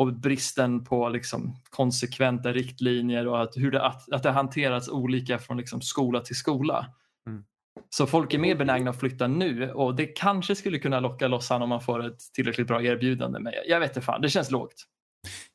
Och 0.00 0.12
bristen 0.14 0.84
på 0.84 1.08
liksom, 1.08 1.56
konsekventa 1.70 2.52
riktlinjer 2.52 3.26
och 3.26 3.42
att, 3.42 3.56
hur 3.56 3.70
det, 3.70 3.86
att, 3.86 4.12
att 4.12 4.22
det 4.22 4.30
hanterats 4.30 4.88
olika 4.88 5.38
från 5.38 5.56
liksom, 5.56 5.80
skola 5.80 6.20
till 6.20 6.36
skola. 6.36 6.86
Mm. 7.26 7.44
Så 7.90 8.06
folk 8.06 8.34
är 8.34 8.38
mer 8.38 8.54
benägna 8.54 8.90
att 8.90 9.00
flytta 9.00 9.26
nu 9.26 9.72
och 9.72 9.96
det 9.96 10.06
kanske 10.06 10.54
skulle 10.54 10.78
kunna 10.78 11.00
locka 11.00 11.28
loss 11.28 11.50
han 11.50 11.62
om 11.62 11.68
man 11.68 11.80
får 11.80 12.06
ett 12.06 12.20
tillräckligt 12.34 12.66
bra 12.66 12.82
erbjudande. 12.82 13.38
Men 13.38 13.52
jag, 13.52 13.62
jag 13.68 13.80
vet 13.80 13.90
inte 13.90 14.00
fan, 14.00 14.20
det 14.20 14.28
känns 14.28 14.50
lågt. 14.50 14.86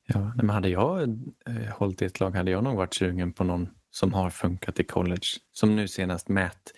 Ja, 0.08 0.34
men 0.36 0.50
hade 0.50 0.70
jag 0.70 1.02
eh, 1.02 1.74
hållit 1.78 2.02
i 2.02 2.06
ett 2.06 2.20
lag 2.20 2.36
hade 2.36 2.52
jag 2.52 2.64
nog 2.64 2.76
varit 2.76 2.94
sugen 2.94 3.34
på 3.34 3.44
någon 3.44 3.70
som 3.92 4.14
har 4.14 4.30
funkat 4.30 4.80
i 4.80 4.84
college. 4.84 5.28
Som 5.52 5.76
nu 5.76 5.88
senast 5.88 6.30
Matt 6.30 6.72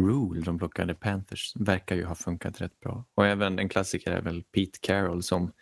Rule, 0.00 0.40
de 0.40 0.58
plockade 0.58 0.94
Panthers, 0.94 1.52
verkar 1.56 1.96
ju 1.96 2.04
ha 2.04 2.14
funkat 2.14 2.60
rätt 2.60 2.80
bra. 2.80 3.04
Och 3.14 3.26
även 3.26 3.58
en 3.58 3.68
klassiker 3.68 4.10
är 4.10 4.22
väl 4.22 4.42
Pete 4.42 4.78
Carroll 4.82 5.22
som 5.22 5.52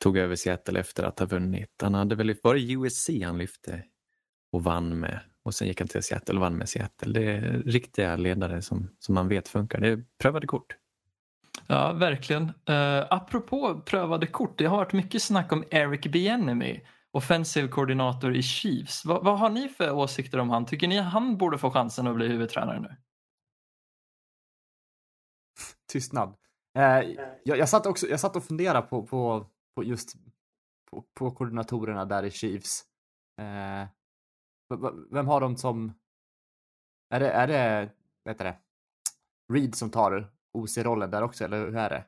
tog 0.00 0.18
över 0.18 0.36
Seattle 0.36 0.80
efter 0.80 1.04
att 1.04 1.18
ha 1.18 1.26
vunnit. 1.26 1.70
Han 1.82 1.94
hade 1.94 2.14
väl, 2.14 2.34
var 2.42 2.54
det 2.54 2.72
USC 2.72 3.10
han 3.24 3.38
lyfte 3.38 3.84
och 4.52 4.64
vann 4.64 5.00
med 5.00 5.20
och 5.42 5.54
sen 5.54 5.68
gick 5.68 5.80
han 5.80 5.88
till 5.88 6.02
Seattle 6.02 6.34
och 6.34 6.40
vann 6.40 6.56
med 6.56 6.68
Seattle. 6.68 7.12
Det 7.12 7.32
är 7.32 7.62
riktiga 7.66 8.16
ledare 8.16 8.62
som, 8.62 8.90
som 8.98 9.14
man 9.14 9.28
vet 9.28 9.48
funkar. 9.48 9.80
Det 9.80 9.88
är 9.88 10.04
prövade 10.18 10.46
kort. 10.46 10.76
Ja, 11.66 11.92
verkligen. 11.92 12.44
Uh, 12.44 13.06
apropå 13.10 13.82
prövade 13.86 14.26
kort, 14.26 14.58
det 14.58 14.66
har 14.66 14.76
varit 14.76 14.92
mycket 14.92 15.22
snack 15.22 15.52
om 15.52 15.64
Eric 15.70 16.06
Bieniemy, 16.06 16.80
offensiv 17.10 17.68
koordinator 17.68 18.36
i 18.36 18.42
Chiefs. 18.42 19.04
Va, 19.04 19.20
vad 19.22 19.38
har 19.38 19.50
ni 19.50 19.68
för 19.68 19.90
åsikter 19.90 20.38
om 20.38 20.50
han? 20.50 20.66
Tycker 20.66 20.88
ni 20.88 20.98
han 20.98 21.36
borde 21.36 21.58
få 21.58 21.70
chansen 21.70 22.06
att 22.06 22.16
bli 22.16 22.28
huvudtränare 22.28 22.80
nu? 22.80 22.96
Tystnad. 25.92 26.28
Uh, 26.78 26.84
jag, 27.44 27.58
jag, 27.58 27.68
satt 27.68 27.86
också, 27.86 28.06
jag 28.06 28.20
satt 28.20 28.36
och 28.36 28.44
funderade 28.44 28.82
på, 28.86 29.06
på, 29.06 29.46
på 29.80 29.84
just 29.84 30.14
på, 30.90 31.04
på 31.14 31.30
koordinatorerna 31.30 32.04
där 32.04 32.22
i 32.22 32.30
Chiefs. 32.30 32.84
Uh, 33.40 33.88
vem 35.10 35.26
har 35.26 35.40
de 35.40 35.56
som... 35.56 35.92
Är 37.14 37.20
det, 37.20 37.30
är 37.30 37.46
det, 37.46 37.90
vad 38.24 38.34
heter 38.34 38.44
det, 38.44 38.56
Reed 39.52 39.74
som 39.74 39.90
tar 39.90 40.30
OC-rollen 40.52 41.10
där 41.10 41.22
också, 41.22 41.44
eller 41.44 41.58
hur 41.58 41.76
är 41.76 41.90
det? 41.90 42.04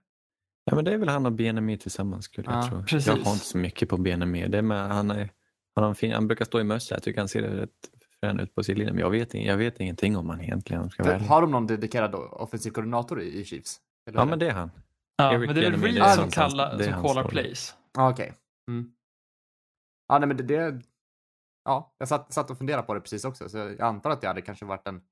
Ja, 0.65 0.75
men 0.75 0.85
det 0.85 0.93
är 0.93 0.99
väl 0.99 1.09
han 1.09 1.27
och 1.27 1.33
BNMI 1.33 1.79
tillsammans 1.79 2.25
skulle 2.25 2.51
ja, 2.51 2.57
jag 2.57 2.69
tro. 2.69 2.83
Precis. 2.83 3.07
Jag 3.07 3.17
har 3.17 3.33
inte 3.33 3.45
så 3.45 3.59
mycket 3.59 3.89
på 3.89 3.97
BNMI. 3.97 4.49
Det 4.49 4.63
med, 4.63 4.89
han, 4.89 5.11
är, 5.11 5.31
han, 5.75 5.85
har 5.85 5.95
fin, 5.95 6.13
han 6.13 6.29
brukar 6.29 6.45
stå 6.45 6.61
i 6.61 6.65
mössa. 6.65 6.95
Jag 6.95 7.03
tycker 7.03 7.21
han 7.21 7.29
ser 7.29 7.43
rätt 7.43 7.71
frän 8.21 8.41
ut 8.41 8.55
på 8.55 8.65
sidlinjen. 8.65 8.95
Men 8.95 9.03
jag 9.03 9.11
vet, 9.11 9.35
jag 9.35 9.57
vet 9.57 9.81
ingenting 9.81 10.17
om 10.17 10.31
han 10.31 10.41
egentligen. 10.41 10.91
Ska 10.91 11.05
För, 11.05 11.19
har 11.19 11.41
de 11.41 11.51
någon 11.51 11.67
dedikerad 11.67 12.15
offensiv 12.15 12.71
koordinator 12.71 13.23
i, 13.23 13.41
i 13.41 13.45
Chiefs? 13.45 13.81
Eller 14.07 14.19
ja, 14.19 14.25
men 14.25 14.39
det 14.39 14.49
är 14.49 14.53
han. 14.53 14.71
Ja, 15.17 15.35
Eric 15.35 15.47
men 15.47 15.55
det 15.55 15.67
är 15.67 15.71
väl 15.71 15.81
Reed 15.81 16.15
som, 16.15 16.31
kallar, 16.31 16.79
som 16.79 17.03
callar 17.03 17.29
plays. 17.29 17.77
Ah, 17.99 18.11
Okej. 18.11 18.25
Okay. 18.25 18.37
Mm. 18.71 18.93
Ja, 20.09 20.19
nej, 20.19 20.29
men 20.29 20.37
det, 20.37 20.43
det, 20.43 20.83
ja, 21.65 21.95
jag 21.99 22.09
satt, 22.09 22.33
satt 22.33 22.51
och 22.51 22.59
funderade 22.59 22.83
på 22.83 22.95
det 22.95 23.01
precis 23.01 23.25
också, 23.25 23.49
så 23.49 23.59
jag 23.59 23.81
antar 23.81 24.11
att 24.11 24.21
det 24.21 24.27
hade 24.27 24.43
kanske 24.43 24.65
varit 24.65 24.89
en, 24.89 25.03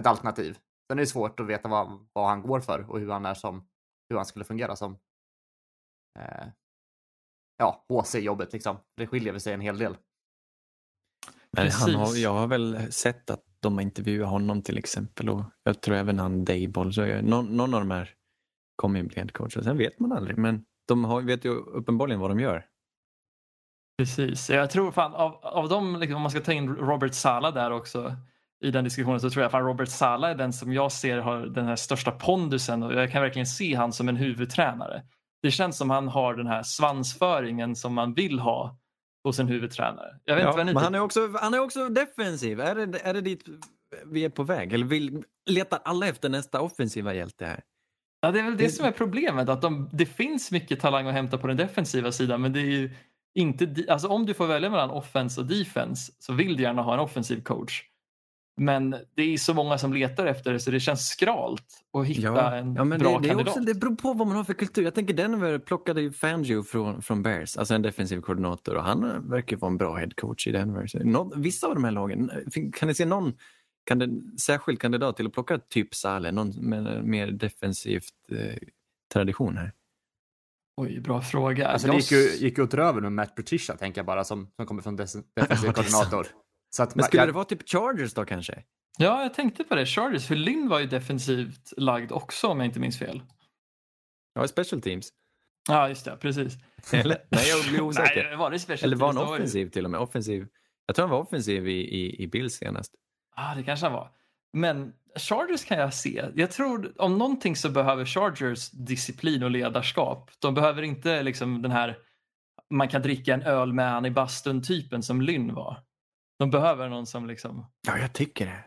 ett 0.00 0.06
alternativ. 0.06 0.58
Sen 0.90 0.98
är 0.98 1.02
det 1.02 1.06
svårt 1.06 1.40
att 1.40 1.46
veta 1.46 1.68
vad, 1.68 2.06
vad 2.12 2.28
han 2.28 2.42
går 2.42 2.60
för 2.60 2.90
och 2.90 3.00
hur 3.00 3.10
han 3.10 3.26
är 3.26 3.34
som, 3.34 3.68
hur 4.08 4.16
han 4.16 4.26
skulle 4.26 4.44
fungera 4.44 4.76
som 4.76 4.98
eh, 6.18 6.46
ja, 7.58 7.84
HC-jobbet 7.88 8.52
liksom. 8.52 8.76
Det 8.96 9.06
skiljer 9.06 9.38
sig 9.38 9.52
en 9.52 9.60
hel 9.60 9.78
del. 9.78 9.96
Men 11.56 11.70
han 11.70 11.94
har, 11.94 12.16
jag 12.16 12.32
har 12.32 12.46
väl 12.46 12.92
sett 12.92 13.30
att 13.30 13.44
de 13.60 13.74
har 13.74 13.82
intervjuat 13.82 14.30
honom 14.30 14.62
till 14.62 14.78
exempel 14.78 15.28
och 15.28 15.44
jag 15.62 15.80
tror 15.80 15.96
även 15.96 16.18
han 16.18 16.44
Dable, 16.44 16.92
så 16.92 17.00
jag, 17.00 17.24
någon, 17.24 17.56
någon 17.56 17.74
av 17.74 17.80
de 17.80 17.90
här 17.90 18.14
kommer 18.82 19.00
ju 19.00 19.06
bli 19.06 19.16
headcoach. 19.16 19.54
Sen 19.54 19.78
vet 19.78 20.00
man 20.00 20.12
aldrig, 20.12 20.38
men 20.38 20.64
de 20.88 21.04
har, 21.04 21.22
vet 21.22 21.44
ju 21.44 21.50
uppenbarligen 21.50 22.20
vad 22.20 22.30
de 22.30 22.40
gör. 22.40 22.64
Precis, 23.98 24.50
jag 24.50 24.70
tror 24.70 24.92
fan 24.92 25.14
av, 25.14 25.34
av 25.42 25.68
dem, 25.68 25.96
liksom, 26.00 26.16
om 26.16 26.22
man 26.22 26.30
ska 26.30 26.40
ta 26.40 26.52
in 26.52 26.74
Robert 26.76 27.14
Sala 27.14 27.50
där 27.50 27.70
också 27.70 28.16
i 28.64 28.70
den 28.70 28.84
diskussionen 28.84 29.20
så 29.20 29.30
tror 29.30 29.42
jag 29.42 29.54
att 29.54 29.62
Robert 29.62 29.88
Sala 29.88 30.30
är 30.30 30.34
den 30.34 30.52
som 30.52 30.72
jag 30.72 30.92
ser 30.92 31.18
har 31.18 31.46
den 31.46 31.66
här 31.66 31.76
största 31.76 32.10
pondusen 32.10 32.82
och 32.82 32.94
jag 32.94 33.10
kan 33.10 33.22
verkligen 33.22 33.46
se 33.46 33.74
han 33.74 33.92
som 33.92 34.08
en 34.08 34.16
huvudtränare. 34.16 35.02
Det 35.42 35.50
känns 35.50 35.76
som 35.76 35.90
han 35.90 36.08
har 36.08 36.34
den 36.34 36.46
här 36.46 36.62
svansföringen 36.62 37.76
som 37.76 37.94
man 37.94 38.14
vill 38.14 38.38
ha 38.38 38.78
hos 39.24 39.38
en 39.38 39.48
huvudtränare. 39.48 40.20
Jag 40.24 40.36
vet 40.36 40.44
ja, 40.44 40.60
inte 40.60 40.64
men 40.64 40.76
han 40.76 40.94
är, 40.94 41.00
också, 41.00 41.28
han 41.40 41.54
är 41.54 41.58
också 41.58 41.88
defensiv. 41.88 42.60
Är 42.60 42.74
det, 42.74 42.98
är 42.98 43.14
det 43.14 43.20
dit 43.20 43.44
vi 44.06 44.24
är 44.24 44.30
på 44.30 44.42
väg? 44.42 44.72
Eller 44.72 44.86
vill, 44.86 45.24
letar 45.50 45.80
alla 45.84 46.08
efter 46.08 46.28
nästa 46.28 46.60
offensiva 46.60 47.14
hjälte 47.14 47.46
här? 47.46 47.60
Ja, 48.24 48.30
det 48.30 48.38
är 48.38 48.44
väl 48.44 48.56
det 48.56 48.68
som 48.68 48.86
är 48.86 48.90
problemet. 48.92 49.48
Att 49.48 49.62
de, 49.62 49.90
det 49.92 50.06
finns 50.06 50.50
mycket 50.50 50.80
talang 50.80 51.06
att 51.06 51.14
hämta 51.14 51.38
på 51.38 51.46
den 51.46 51.56
defensiva 51.56 52.12
sidan 52.12 52.40
men 52.40 52.52
det 52.52 52.60
är 52.60 52.64
ju 52.64 52.90
inte, 53.34 53.84
alltså 53.88 54.08
om 54.08 54.26
du 54.26 54.34
får 54.34 54.46
välja 54.46 54.70
mellan 54.70 54.90
offense 54.90 55.40
och 55.40 55.46
defense 55.46 56.12
så 56.18 56.32
vill 56.32 56.56
du 56.56 56.62
gärna 56.62 56.82
ha 56.82 56.94
en 56.94 57.00
offensiv 57.00 57.42
coach. 57.42 57.82
Men 58.56 58.96
det 59.14 59.22
är 59.22 59.36
så 59.36 59.54
många 59.54 59.78
som 59.78 59.92
letar 59.92 60.26
efter 60.26 60.52
det 60.52 60.60
så 60.60 60.70
det 60.70 60.80
känns 60.80 61.08
skralt 61.08 61.66
att 61.92 62.06
hitta 62.06 62.22
ja, 62.22 62.54
en 62.54 62.74
ja, 62.74 62.84
men 62.84 62.98
bra 62.98 63.10
det, 63.10 63.22
det 63.22 63.28
kandidat. 63.28 63.56
Också, 63.56 63.60
det 63.60 63.74
beror 63.74 63.96
på 63.96 64.12
vad 64.12 64.26
man 64.26 64.36
har 64.36 64.44
för 64.44 64.54
kultur. 64.54 64.82
Jag 64.82 64.94
tänker 64.94 65.14
Denver 65.14 65.58
plockade 65.58 66.00
ju 66.00 66.12
Fangio 66.12 66.62
från, 66.62 67.02
från 67.02 67.22
Bears, 67.22 67.56
alltså 67.56 67.74
en 67.74 67.82
defensiv 67.82 68.20
koordinator 68.20 68.74
och 68.74 68.84
han 68.84 69.30
verkar 69.30 69.56
vara 69.56 69.70
en 69.70 69.78
bra 69.78 69.96
headcoach 69.96 70.46
i 70.46 70.52
Denver. 70.52 70.86
Så 70.86 70.98
någon, 70.98 71.42
vissa 71.42 71.66
av 71.66 71.74
de 71.74 71.84
här 71.84 71.90
lagen, 71.90 72.30
kan 72.72 72.88
ni 72.88 72.94
se 72.94 73.04
någon 73.04 73.32
kan 73.84 73.98
det, 73.98 74.38
särskild 74.40 74.80
kandidat 74.80 75.16
till 75.16 75.26
att 75.26 75.32
plocka 75.32 75.58
typ 75.58 75.94
Saleh, 75.94 76.32
någon 76.32 76.50
med 76.50 77.04
mer 77.04 77.26
defensivt 77.26 78.14
eh, 78.30 78.56
tradition 79.12 79.56
här? 79.56 79.72
Oj, 80.76 81.00
bra 81.00 81.20
fråga. 81.20 81.68
Alltså, 81.68 81.88
det 81.88 81.96
gick 81.96 82.12
ju, 82.12 82.18
gick 82.18 82.58
ju 82.58 82.64
åt 82.64 82.74
röven 82.74 83.02
med 83.02 83.12
Matt 83.12 83.36
Patricia, 83.36 83.76
tänker 83.76 83.98
jag 83.98 84.06
bara, 84.06 84.24
som, 84.24 84.50
som 84.56 84.66
kommer 84.66 84.82
från 84.82 84.96
defensiv 84.96 85.72
koordinator. 85.72 86.26
Så 86.76 86.82
att, 86.82 86.94
Men 86.94 87.04
skulle 87.04 87.22
jag... 87.22 87.28
det 87.28 87.32
vara 87.32 87.44
typ 87.44 87.68
Chargers 87.68 88.14
då 88.14 88.24
kanske? 88.24 88.62
Ja, 88.98 89.22
jag 89.22 89.34
tänkte 89.34 89.64
på 89.64 89.74
det. 89.74 89.86
Chargers, 89.86 90.26
för 90.26 90.36
Lynn 90.36 90.68
var 90.68 90.80
ju 90.80 90.86
defensivt 90.86 91.72
lagd 91.76 92.12
också 92.12 92.48
om 92.48 92.60
jag 92.60 92.66
inte 92.66 92.80
minns 92.80 92.98
fel. 92.98 93.22
Ja, 94.34 94.48
special 94.48 94.82
teams. 94.82 95.08
Ja, 95.68 95.88
just 95.88 96.04
det. 96.04 96.16
Precis. 96.16 96.58
Eller, 96.92 97.24
nej, 97.30 97.48
jag 97.48 97.70
blir 97.70 97.80
osäker. 97.80 98.24
nej, 98.28 98.36
var 98.36 98.50
det 98.50 98.58
special 98.58 98.88
Eller 98.88 98.96
var 98.96 99.06
han 99.06 99.18
offensiv 99.18 99.70
till 99.70 99.84
och 99.84 99.90
med? 99.90 100.00
Offensiv. 100.00 100.46
Jag 100.86 100.96
tror 100.96 101.06
han 101.06 101.10
var 101.10 101.22
offensiv 101.22 101.68
i, 101.68 101.72
i, 101.72 102.22
i 102.22 102.26
Bills 102.26 102.54
senast. 102.54 102.92
Ja, 103.36 103.52
ah, 103.52 103.54
det 103.54 103.62
kanske 103.62 103.86
han 103.86 103.92
var. 103.92 104.10
Men 104.52 104.92
Chargers 105.16 105.64
kan 105.64 105.78
jag 105.78 105.94
se. 105.94 106.24
Jag 106.34 106.50
tror 106.50 106.92
om 107.02 107.18
någonting 107.18 107.56
så 107.56 107.70
behöver 107.70 108.04
Chargers 108.04 108.70
disciplin 108.70 109.42
och 109.42 109.50
ledarskap. 109.50 110.30
De 110.38 110.54
behöver 110.54 110.82
inte 110.82 111.22
liksom 111.22 111.62
den 111.62 111.70
här 111.70 111.98
man 112.70 112.88
kan 112.88 113.02
dricka 113.02 113.34
en 113.34 113.42
öl 113.42 113.72
med 113.72 113.90
han 113.90 114.06
i 114.06 114.10
bastun 114.10 114.62
typen 114.62 115.02
som 115.02 115.22
Lynn 115.22 115.54
var. 115.54 115.76
De 116.38 116.50
behöver 116.50 116.88
någon 116.88 117.06
som 117.06 117.26
liksom... 117.26 117.66
Ja, 117.86 117.98
jag 117.98 118.12
tycker 118.12 118.46
det. 118.46 118.64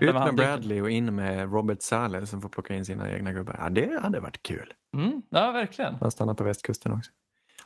Ut 0.00 0.14
med, 0.14 0.24
med 0.24 0.34
Bradley 0.34 0.80
och 0.80 0.90
in 0.90 1.14
med 1.14 1.52
Robert 1.52 1.82
Saleh 1.82 2.24
som 2.24 2.42
får 2.42 2.48
plocka 2.48 2.74
in 2.74 2.84
sina 2.84 3.10
egna 3.10 3.32
gubbar. 3.32 3.56
Ja, 3.58 3.70
det 3.70 4.00
hade 4.02 4.20
varit 4.20 4.42
kul. 4.42 4.72
Mm, 4.96 5.22
ja, 5.30 5.50
verkligen. 5.50 5.94
Han 5.94 6.10
stannar 6.10 6.34
på 6.34 6.44
västkusten 6.44 6.92
också. 6.92 7.10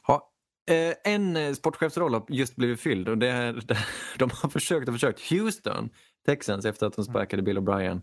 Ha, 0.06 0.32
eh, 0.70 1.12
en 1.12 1.36
eh, 1.36 1.52
sportchefsroll 1.52 2.14
har 2.14 2.24
just 2.28 2.56
blivit 2.56 2.80
fylld 2.80 3.08
och 3.08 3.18
det 3.18 3.28
är, 3.28 3.62
de 4.18 4.30
har 4.42 4.48
försökt 4.48 4.88
och 4.88 4.94
försökt. 4.94 5.30
Houston 5.30 5.90
Texans 6.26 6.64
efter 6.64 6.86
att 6.86 6.96
de 6.96 7.04
sparkade 7.04 7.42
Bill 7.42 7.58
O'Brien 7.58 8.02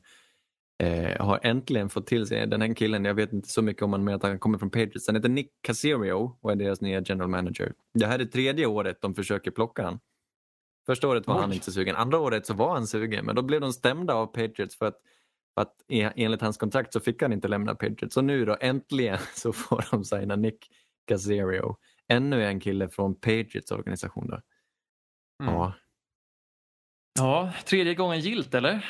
eh, 0.83 1.25
har 1.25 1.39
äntligen 1.43 1.89
fått 1.89 2.07
till 2.07 2.27
sig 2.27 2.47
den 2.47 2.61
här 2.61 2.73
killen. 2.73 3.05
Jag 3.05 3.13
vet 3.13 3.33
inte 3.33 3.49
så 3.49 3.61
mycket 3.61 3.83
om 3.83 3.91
honom 3.91 4.05
men 4.05 4.15
att 4.15 4.23
han 4.23 4.39
kommer 4.39 4.57
från 4.57 4.69
Patriots. 4.69 5.07
Han 5.07 5.15
heter 5.15 5.29
Nick 5.29 5.51
Caserio 5.61 6.37
och 6.41 6.51
är 6.51 6.55
deras 6.55 6.81
nya 6.81 7.01
general 7.05 7.29
manager. 7.29 7.73
Det 7.93 8.05
här 8.05 8.19
är 8.19 8.25
tredje 8.25 8.65
året 8.65 9.01
de 9.01 9.15
försöker 9.15 9.51
plocka 9.51 9.83
han. 9.83 9.99
Första 10.85 11.07
året 11.07 11.27
var 11.27 11.35
Oj. 11.35 11.41
han 11.41 11.53
inte 11.53 11.71
sugen. 11.71 11.95
Andra 11.95 12.19
året 12.19 12.45
så 12.45 12.53
var 12.53 12.73
han 12.73 12.87
sugen 12.87 13.25
men 13.25 13.35
då 13.35 13.41
blev 13.41 13.61
de 13.61 13.73
stämda 13.73 14.13
av 14.13 14.25
Patriots 14.27 14.77
för 14.77 14.85
att, 14.85 14.97
för 15.53 15.61
att 15.61 15.75
enligt 15.89 16.41
hans 16.41 16.57
kontrakt 16.57 16.93
så 16.93 16.99
fick 16.99 17.21
han 17.21 17.33
inte 17.33 17.47
lämna 17.47 17.75
Patriots. 17.75 18.13
Så 18.13 18.21
nu 18.21 18.45
då 18.45 18.57
äntligen 18.61 19.19
så 19.35 19.53
får 19.53 19.85
de 19.91 20.03
signa 20.03 20.35
Nick 20.35 20.67
Caserio. 21.07 21.77
Ännu 22.07 22.45
en 22.45 22.59
kille 22.59 22.89
från 22.89 23.15
Patriots 23.15 23.71
organisation. 23.71 24.27
Då. 24.27 24.41
Mm. 25.43 25.53
Ja, 25.53 25.73
Ja, 27.21 27.51
tredje 27.65 27.93
gången 27.95 28.19
gilt 28.19 28.53
eller? 28.53 28.85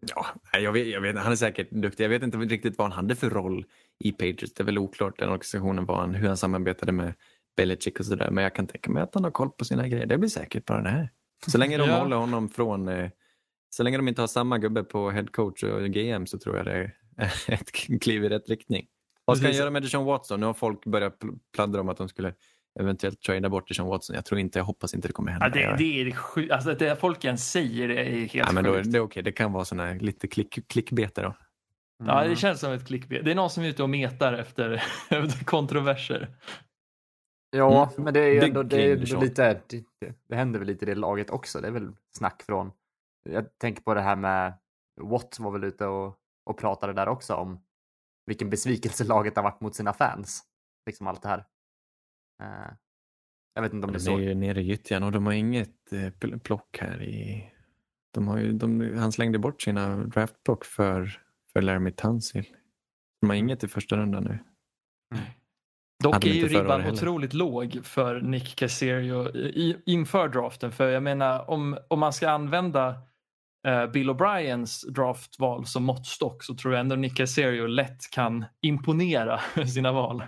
Ja, 0.00 0.26
jag 0.52 0.72
vet, 0.72 0.86
jag 0.86 1.00
vet, 1.00 1.16
han 1.18 1.32
är 1.32 1.36
säkert 1.36 1.70
duktig. 1.70 2.04
Jag 2.04 2.08
vet 2.08 2.22
inte 2.22 2.38
riktigt 2.38 2.78
vad 2.78 2.86
han 2.92 2.96
hade 2.96 3.16
för 3.16 3.30
roll 3.30 3.64
i 3.98 4.12
Patriots. 4.12 4.54
Det 4.54 4.62
är 4.62 4.64
väl 4.64 4.78
oklart 4.78 5.18
den 5.18 5.28
organisationen 5.28 5.84
var 5.84 6.00
han, 6.00 6.14
hur 6.14 6.28
han 6.28 6.36
samarbetade 6.36 6.92
med 6.92 7.14
Belichick 7.56 8.00
och 8.00 8.06
sådär. 8.06 8.30
Men 8.30 8.44
jag 8.44 8.54
kan 8.54 8.66
tänka 8.66 8.90
mig 8.90 9.02
att 9.02 9.14
han 9.14 9.24
har 9.24 9.30
koll 9.30 9.50
på 9.50 9.64
sina 9.64 9.88
grejer. 9.88 10.06
Det 10.06 10.18
blir 10.18 10.28
säkert 10.28 10.64
bara 10.66 10.82
det 10.82 10.88
här. 10.88 11.10
Så 11.46 11.58
länge 11.58 11.76
de 11.78 11.88
Ja. 11.88 11.98
håller 11.98 12.16
honom 12.16 12.48
från, 12.48 12.88
eh, 12.88 13.10
så 13.70 13.82
länge 13.82 13.96
de 13.96 14.08
inte 14.08 14.20
har 14.22 14.28
samma 14.28 14.58
gubbe 14.58 14.84
på 14.84 15.10
head 15.10 15.26
coach 15.26 15.62
och 15.62 15.82
GM 15.90 16.26
så 16.26 16.38
tror 16.38 16.56
jag 16.56 16.66
det 16.66 16.72
är 16.72 16.92
ett 17.52 17.72
kliv 18.02 18.24
i 18.24 18.28
rätt 18.28 18.48
riktning. 18.48 18.86
Vad 19.24 19.38
ska 19.38 19.46
han 19.46 19.56
göra 19.56 19.70
med 19.70 19.82
Deshaun 19.82 20.04
Watson? 20.04 20.40
Nu 20.40 20.46
har 20.46 20.54
folk 20.54 20.84
börjat 20.84 21.18
pl- 21.18 21.38
pladdra 21.54 21.80
om 21.80 21.88
att 21.88 21.96
de 21.96 22.08
skulle 22.08 22.34
eventuellt 22.80 23.20
trada 23.20 23.48
bort 23.48 23.68
Deshaun 23.68 23.88
Watson. 23.88 24.16
Jag 24.16 24.24
tror 24.24 24.40
inte, 24.40 24.58
jag 24.58 24.64
hoppas 24.64 24.94
inte 24.94 25.08
det 25.08 25.12
kommer 25.12 25.30
hända. 25.32 25.60
Ja, 25.60 25.70
det, 25.70 25.76
det 25.76 26.00
är 26.00 26.10
sjukt. 26.12 26.52
Alltså, 26.52 26.74
det 26.74 26.96
folk 27.00 27.24
ens 27.24 27.50
säger 27.50 27.88
är 27.88 28.04
helt 28.04 28.34
Ja, 28.34 28.52
men 28.52 28.64
då, 28.64 28.72
är 28.72 28.76
sjukt. 28.78 28.92
det 28.92 28.98
är 28.98 29.02
okej, 29.02 29.22
det 29.22 29.32
kan 29.32 29.52
vara 29.52 29.64
såna 29.64 29.86
här 29.86 29.98
lite 29.98 30.28
klick, 30.28 30.68
klickbete 30.68 31.22
då. 31.22 31.34
Ja, 32.04 32.18
Mm. 32.18 32.30
det 32.30 32.36
känns 32.36 32.60
som 32.60 32.72
ett 32.72 32.86
clickbait. 32.86 33.24
Det 33.24 33.30
är 33.30 33.34
någon 33.34 33.50
som 33.50 33.62
är 33.64 33.68
ute 33.68 33.82
och 33.82 33.90
metar 33.90 34.32
efter, 34.32 34.70
efter 35.10 35.44
kontroverser. 35.44 36.28
Ja, 37.50 37.90
Mm. 37.92 38.04
men 38.04 38.14
det 38.14 38.20
är 38.20 38.32
ju 38.32 38.40
ändå, 38.40 38.62
det 38.62 38.82
är 38.82 38.96
ändå 38.96 39.20
lite, 39.20 39.60
det, 39.68 39.82
det- 40.00 40.14
det 40.28 40.36
händer 40.36 40.58
väl 40.58 40.68
lite 40.68 40.84
i 40.84 40.88
det 40.88 40.94
laget 40.94 41.30
också. 41.30 41.60
Det 41.60 41.66
är 41.66 41.72
väl 41.72 41.92
snack 42.16 42.42
från, 42.42 42.70
jag 43.30 43.58
tänker 43.58 43.82
på 43.82 43.94
det 43.94 44.00
här 44.00 44.16
med, 44.16 44.52
Watt 45.00 45.36
var 45.40 45.50
väl 45.50 45.64
ute 45.64 45.86
och, 45.86 46.16
och 46.46 46.58
pratade 46.58 46.92
där 46.92 47.08
också 47.08 47.34
om 47.34 47.60
vilken 48.26 48.50
besvikelse 48.50 49.04
laget 49.04 49.36
har 49.36 49.42
varit 49.42 49.60
mot 49.60 49.74
sina 49.74 49.92
fans. 49.92 50.42
Liksom 50.86 51.06
allt 51.06 51.22
det 51.22 51.28
här. 51.28 51.44
Eh, 52.42 52.72
jag 53.54 53.62
vet 53.62 53.72
inte 53.72 53.86
om 53.86 53.92
De 53.92 53.98
det 53.98 54.02
är 54.10 54.16
så. 54.16 54.20
ju 54.20 54.34
nere 54.34 54.60
i 54.60 54.64
gyttjan 54.64 55.02
och 55.02 55.12
de 55.12 55.26
har 55.26 55.32
inget 55.32 55.92
eh, 55.92 55.96
pl- 55.98 56.38
plock 56.38 56.78
här 56.80 57.02
i... 57.02 57.44
De 58.14 58.28
har 58.28 58.38
ju, 58.38 58.52
de, 58.52 58.98
han 58.98 59.12
slängde 59.12 59.38
bort 59.38 59.62
sina 59.62 59.96
draftplock 59.96 60.64
för, 60.64 61.20
för 61.52 61.62
Laramie 61.62 61.92
Tunsil. 61.92 62.46
De 63.20 63.30
har 63.30 63.36
inget 63.36 63.64
i 63.64 63.68
första 63.68 63.96
rundan 63.96 64.24
nu. 64.24 64.38
Dock 66.04 66.14
Hade 66.14 66.28
är 66.28 66.32
de 66.32 66.38
ju 66.38 66.48
ribban 66.48 66.86
otroligt 66.86 67.34
låg 67.34 67.80
för 67.84 68.20
Nick 68.20 68.56
Casario 68.56 69.36
i, 69.36 69.82
inför 69.86 70.28
draften. 70.28 70.72
För 70.72 70.88
jag 70.90 71.02
menar 71.02 71.50
om, 71.50 71.78
om 71.88 71.98
man 72.00 72.12
ska 72.12 72.30
använda 72.30 73.02
eh, 73.68 73.86
Bill 73.86 74.10
O'Briens 74.10 74.90
draftval 74.90 75.66
som 75.66 75.84
måttstock 75.84 76.44
så 76.44 76.54
tror 76.54 76.74
jag 76.74 76.80
ändå 76.80 76.96
Nick 76.96 77.16
Casario 77.16 77.66
lätt 77.66 78.10
kan 78.10 78.44
imponera 78.60 79.40
med 79.56 79.70
sina 79.72 79.92
val. 79.92 80.22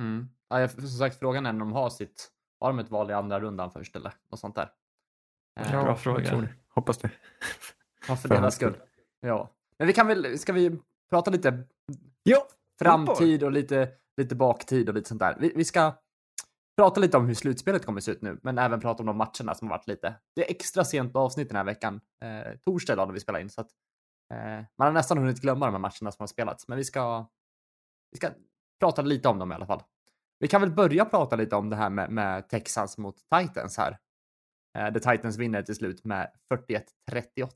Mm. 0.00 0.28
Ja, 0.48 0.60
jag, 0.60 0.70
som 0.70 0.88
sagt, 0.88 1.18
frågan 1.18 1.46
är 1.46 1.50
om 1.50 1.58
de 1.58 1.72
har 1.72 1.90
sitt, 1.90 2.30
har 2.60 2.68
de 2.68 2.78
ett 2.78 2.90
val 2.90 3.10
i 3.10 3.12
andra 3.12 3.40
rundan 3.40 3.70
först 3.70 3.96
eller 3.96 4.12
något 4.30 4.40
sånt 4.40 4.54
där. 4.54 4.70
Eh, 5.60 5.70
Bra 5.70 5.86
jag 5.86 6.00
fråga. 6.00 6.28
tror 6.28 6.42
det. 6.42 6.54
Hoppas 6.68 6.98
det. 6.98 7.10
Ja, 8.08 8.16
för 8.16 8.28
deras 8.28 8.54
skull. 8.54 8.76
Ja. 9.20 9.50
Men 9.78 9.86
vi 9.86 9.92
kan 9.92 10.06
väl, 10.06 10.38
ska 10.38 10.52
vi 10.52 10.78
prata 11.10 11.30
lite 11.30 11.64
Ja, 12.22 12.48
framtid 12.78 13.42
och 13.42 13.52
lite, 13.52 13.88
lite 14.16 14.34
baktid 14.34 14.88
och 14.88 14.94
lite 14.94 15.08
sånt 15.08 15.20
där. 15.20 15.36
Vi, 15.40 15.52
vi 15.56 15.64
ska 15.64 15.92
prata 16.76 17.00
lite 17.00 17.16
om 17.16 17.26
hur 17.26 17.34
slutspelet 17.34 17.86
kommer 17.86 18.00
se 18.00 18.10
ut 18.12 18.22
nu, 18.22 18.38
men 18.42 18.58
även 18.58 18.80
prata 18.80 19.02
om 19.02 19.06
de 19.06 19.16
matcherna 19.16 19.54
som 19.54 19.68
har 19.68 19.78
varit 19.78 19.86
lite. 19.86 20.14
Det 20.34 20.46
är 20.46 20.50
extra 20.50 20.84
sent 20.84 21.16
avsnitt 21.16 21.48
den 21.48 21.56
här 21.56 21.64
veckan. 21.64 22.00
Eh, 22.24 22.58
torsdag 22.58 22.92
idag 22.92 23.08
när 23.08 23.14
vi 23.14 23.20
spelar 23.20 23.40
in, 23.40 23.50
så 23.50 23.60
att 23.60 23.70
eh, 24.32 24.64
man 24.78 24.86
har 24.86 24.92
nästan 24.92 25.18
hunnit 25.18 25.40
glömma 25.40 25.66
de 25.66 25.72
här 25.72 25.78
matcherna 25.78 26.12
som 26.12 26.16
har 26.18 26.26
spelats, 26.26 26.68
men 26.68 26.78
vi 26.78 26.84
ska, 26.84 27.26
vi 28.10 28.16
ska 28.16 28.30
prata 28.80 29.02
lite 29.02 29.28
om 29.28 29.38
dem 29.38 29.52
i 29.52 29.54
alla 29.54 29.66
fall. 29.66 29.82
Vi 30.44 30.48
kan 30.48 30.60
väl 30.60 30.70
börja 30.70 31.04
prata 31.04 31.36
lite 31.36 31.56
om 31.56 31.70
det 31.70 31.76
här 31.76 31.90
med, 31.90 32.10
med 32.10 32.48
Texans 32.48 32.98
mot 32.98 33.16
Titans 33.16 33.76
här. 33.78 33.98
Eh, 34.78 34.92
där 34.92 35.00
Titans 35.00 35.38
vinner 35.38 35.62
till 35.62 35.74
slut 35.74 36.04
med 36.04 36.30
41-38. 37.10 37.48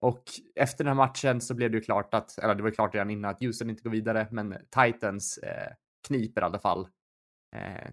Och 0.00 0.22
efter 0.54 0.84
den 0.84 0.86
här 0.86 1.06
matchen 1.06 1.40
så 1.40 1.54
blev 1.54 1.70
det 1.70 1.76
ju 1.76 1.82
klart 1.82 2.14
att, 2.14 2.38
eller 2.38 2.54
det 2.54 2.62
var 2.62 2.70
ju 2.70 2.74
klart 2.74 2.94
redan 2.94 3.10
innan 3.10 3.30
att 3.30 3.40
Houston 3.40 3.70
inte 3.70 3.82
går 3.82 3.90
vidare, 3.90 4.28
men 4.30 4.56
Titans 4.70 5.38
eh, 5.38 5.72
kniper 6.06 6.40
i 6.40 6.44
alla 6.44 6.58
fall. 6.58 6.88
Eh, 7.56 7.90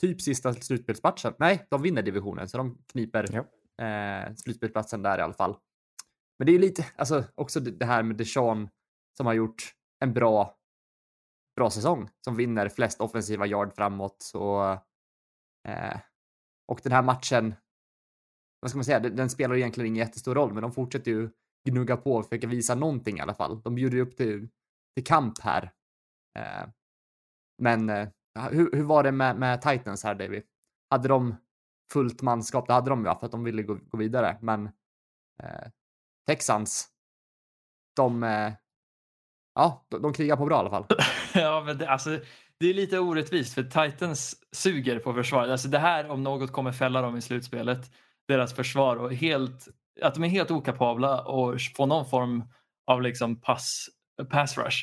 typ 0.00 0.20
sista 0.20 0.52
slutspelsmatchen. 0.54 1.34
Nej, 1.38 1.66
de 1.70 1.82
vinner 1.82 2.02
divisionen, 2.02 2.48
så 2.48 2.56
de 2.56 2.78
kniper 2.92 3.26
Ja. 3.32 3.84
eh, 3.84 4.34
slutspelsplatsen 4.34 5.02
där 5.02 5.18
i 5.18 5.22
alla 5.22 5.34
fall. 5.34 5.56
Men 6.38 6.46
det 6.46 6.50
är 6.52 6.54
ju 6.54 6.58
lite, 6.60 6.86
alltså 6.96 7.24
också 7.34 7.60
det 7.60 7.70
det 7.70 7.86
här 7.86 8.02
med 8.02 8.16
Deshaun 8.16 8.68
som 9.16 9.26
har 9.26 9.34
gjort 9.34 9.74
en 10.00 10.12
bra, 10.12 10.56
bra 11.56 11.70
säsong, 11.70 12.10
som 12.24 12.36
vinner 12.36 12.68
flest 12.68 13.00
offensiva 13.00 13.46
yard 13.46 13.74
framåt 13.74 14.30
och, 14.34 14.64
eh, 15.68 16.00
och 16.68 16.80
den 16.82 16.92
här 16.92 17.02
matchen, 17.02 17.54
vad 18.60 18.70
ska 18.70 18.78
man 18.78 18.84
säga, 18.84 19.00
den, 19.00 19.16
den 19.16 19.30
spelar 19.30 19.56
egentligen 19.56 19.86
ingen 19.86 20.06
jättestor 20.06 20.34
roll, 20.34 20.52
men 20.52 20.62
de 20.62 20.72
fortsätter 20.72 21.10
ju 21.10 21.30
gnugga 21.68 21.96
på 21.96 22.14
och 22.14 22.24
försöka 22.24 22.46
visa 22.46 22.74
någonting 22.74 23.18
i 23.18 23.20
alla 23.20 23.34
fall. 23.34 23.62
De 23.62 23.74
bjuder 23.74 23.96
ju 23.96 24.02
upp 24.02 24.16
till, 24.16 24.48
till 24.94 25.04
kamp 25.04 25.40
här. 25.40 25.72
Eh, 26.38 26.68
men 27.62 27.90
eh, 27.90 28.08
hur, 28.50 28.72
hur 28.72 28.82
var 28.82 29.02
det 29.02 29.12
med, 29.12 29.36
med 29.36 29.62
Titans 29.62 30.04
här, 30.04 30.14
David? 30.14 30.42
Hade 30.90 31.08
de 31.08 31.36
fullt 31.92 32.22
manskap? 32.22 32.66
Det 32.66 32.72
hade 32.72 32.90
de 32.90 33.04
ju 33.04 33.04
för 33.04 33.26
att 33.26 33.32
de 33.32 33.44
ville 33.44 33.62
gå, 33.62 33.78
gå 33.88 33.98
vidare, 33.98 34.38
men 34.42 34.66
eh, 35.42 35.70
Texans, 36.26 36.88
de, 37.96 38.22
eh, 38.22 38.52
ja, 39.54 39.86
de, 39.88 40.02
de 40.02 40.12
krigar 40.12 40.36
på 40.36 40.46
bra 40.46 40.56
i 40.56 40.58
alla 40.58 40.70
fall. 40.70 40.86
Ja, 41.40 41.62
men 41.66 41.78
det, 41.78 41.88
alltså, 41.88 42.18
det 42.60 42.66
är 42.66 42.74
lite 42.74 42.98
orättvist 42.98 43.54
för 43.54 43.62
Titans 43.62 44.36
suger 44.52 44.98
på 44.98 45.14
försvar. 45.14 45.48
Alltså, 45.48 45.68
det 45.68 45.78
här 45.78 46.10
om 46.10 46.22
något 46.22 46.52
kommer 46.52 46.72
fälla 46.72 47.00
dem 47.00 47.16
i 47.16 47.22
slutspelet. 47.22 47.90
Deras 48.28 48.54
försvar 48.54 48.96
och 48.96 49.14
helt, 49.14 49.68
att 50.02 50.14
de 50.14 50.24
är 50.24 50.28
helt 50.28 50.50
okapabla 50.50 51.18
att 51.18 51.62
få 51.76 51.86
någon 51.86 52.06
form 52.06 52.44
av 52.86 53.02
liksom 53.02 53.40
pass, 53.40 53.88
pass 54.30 54.58
rush. 54.58 54.78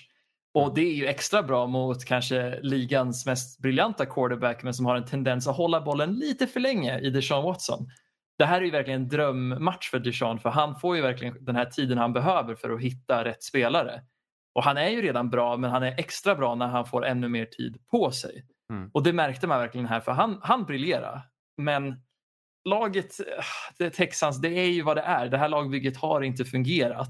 Och 0.53 0.73
det 0.75 0.81
är 0.81 0.93
ju 0.93 1.05
extra 1.05 1.43
bra 1.43 1.67
mot 1.67 2.05
kanske 2.05 2.59
ligans 2.61 3.25
mest 3.25 3.59
briljanta 3.59 4.05
quarterback 4.05 4.63
men 4.63 4.73
som 4.73 4.85
har 4.85 4.95
en 4.95 5.05
tendens 5.05 5.47
att 5.47 5.57
hålla 5.57 5.81
bollen 5.81 6.13
lite 6.13 6.47
för 6.47 6.59
länge 6.59 6.99
i 6.99 7.09
Deshaun 7.09 7.43
Watson. 7.43 7.87
Det 8.37 8.45
här 8.45 8.61
är 8.61 8.65
ju 8.65 8.71
verkligen 8.71 9.01
en 9.01 9.07
drömmatch 9.07 9.89
för 9.89 9.99
Deshaun 9.99 10.39
för 10.39 10.49
han 10.49 10.79
får 10.79 10.95
ju 10.95 11.01
verkligen 11.01 11.45
den 11.45 11.55
här 11.55 11.65
tiden 11.65 11.97
han 11.97 12.13
behöver 12.13 12.55
för 12.55 12.69
att 12.69 12.81
hitta 12.81 13.25
rätt 13.25 13.43
spelare. 13.43 14.01
Och 14.55 14.63
han 14.63 14.77
är 14.77 14.89
ju 14.89 15.01
redan 15.01 15.29
bra 15.29 15.57
men 15.57 15.69
han 15.71 15.83
är 15.83 15.95
extra 15.99 16.35
bra 16.35 16.55
när 16.55 16.67
han 16.67 16.85
får 16.85 17.05
ännu 17.05 17.27
mer 17.29 17.45
tid 17.45 17.77
på 17.91 18.11
sig. 18.11 18.45
Mm. 18.73 18.89
Och 18.93 19.03
det 19.03 19.13
märkte 19.13 19.47
man 19.47 19.59
verkligen 19.59 19.87
här 19.87 19.99
för 19.99 20.11
han, 20.11 20.39
han 20.43 20.63
briljerar. 20.65 21.21
Men 21.57 21.95
laget, 22.69 23.19
eh, 23.19 23.25
det 23.77 23.89
Texans, 23.89 24.41
det 24.41 24.49
är 24.49 24.69
ju 24.69 24.81
vad 24.81 24.97
det 24.97 25.01
är. 25.01 25.27
Det 25.29 25.37
här 25.37 25.49
lagbygget 25.49 25.97
har 25.97 26.21
inte 26.21 26.45
fungerat. 26.45 27.09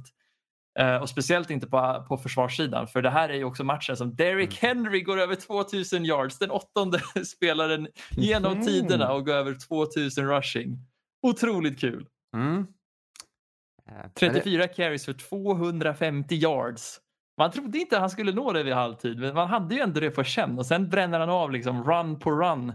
Eh, 0.80 0.96
och 0.96 1.10
speciellt 1.10 1.50
inte 1.50 1.68
på, 1.68 2.06
på 2.08 2.18
försvarssidan 2.18 2.88
för 2.88 3.02
det 3.02 3.10
här 3.10 3.30
är 3.30 3.34
ju 3.34 3.44
också 3.44 3.64
matchen 3.64 3.98
som 3.98 4.16
Derrick 4.16 4.58
Henry 4.62 5.02
går 5.02 5.20
över 5.20 5.36
2000 5.36 6.06
yards. 6.06 6.40
Den 6.40 6.52
åttonde 6.52 7.00
spelaren 7.26 7.88
genom 8.12 8.54
Mhm. 8.54 8.66
tiderna 8.66 9.14
och 9.14 9.26
går 9.26 9.34
över 9.34 9.56
2000 9.68 10.28
rushing. 10.30 10.78
Otroligt 11.28 11.80
kul. 11.80 12.08
Mm. 12.36 12.58
Eh, 12.58 12.64
men 13.96 14.04
det- 14.04 14.10
34 14.20 14.68
carries 14.68 15.06
för 15.06 15.14
250 15.14 16.36
yards. 16.36 17.00
Man 17.42 17.52
trodde 17.52 17.78
inte 17.78 17.98
han 17.98 18.10
skulle 18.10 18.32
nå 18.32 18.54
det 18.54 18.64
vid 18.64 18.74
halvtid, 18.74 19.20
men 19.20 19.36
man 19.36 19.48
hade 19.48 19.76
ju 19.76 19.82
ändå 19.82 20.00
det 20.00 20.12
på 20.12 20.24
känn. 20.24 20.58
Och 20.60 20.66
sen 20.66 20.90
bränner 20.90 21.20
han 21.20 21.30
av 21.30 21.52
liksom 21.52 21.84
run 21.84 22.20
på 22.20 22.32
run 22.32 22.74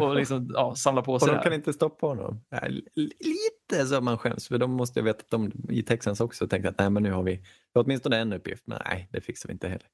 och 0.00 0.16
liksom, 0.16 0.50
ja, 0.54 0.74
samlar 0.74 1.02
på 1.02 1.12
Och 1.12 1.20
sig 1.20 1.28
de 1.28 1.36
det 1.36 1.42
kan 1.42 1.52
inte 1.52 1.72
stoppa 1.72 2.06
honom. 2.06 2.40
Ja, 2.48 2.60
li- 2.68 2.84
Lite 3.20 3.86
så 3.86 4.00
man 4.00 4.18
skäms, 4.18 4.48
för 4.48 4.58
de 4.58 4.70
måste 4.70 5.00
ju 5.00 5.04
veta 5.04 5.18
att 5.18 5.30
de 5.30 5.52
i 5.70 5.82
Texans 5.82 6.20
också 6.20 6.48
tänkte 6.48 6.68
att 6.68 6.78
nej, 6.78 6.90
men 6.90 7.02
nu 7.02 7.12
har 7.12 7.22
vi, 7.22 7.42
åtminstone 7.74 8.16
en 8.18 8.32
uppgift, 8.32 8.66
men 8.66 8.80
nej, 8.84 9.08
det 9.12 9.20
fixar 9.20 9.48
vi 9.48 9.52
inte 9.52 9.68
heller. 9.68 9.86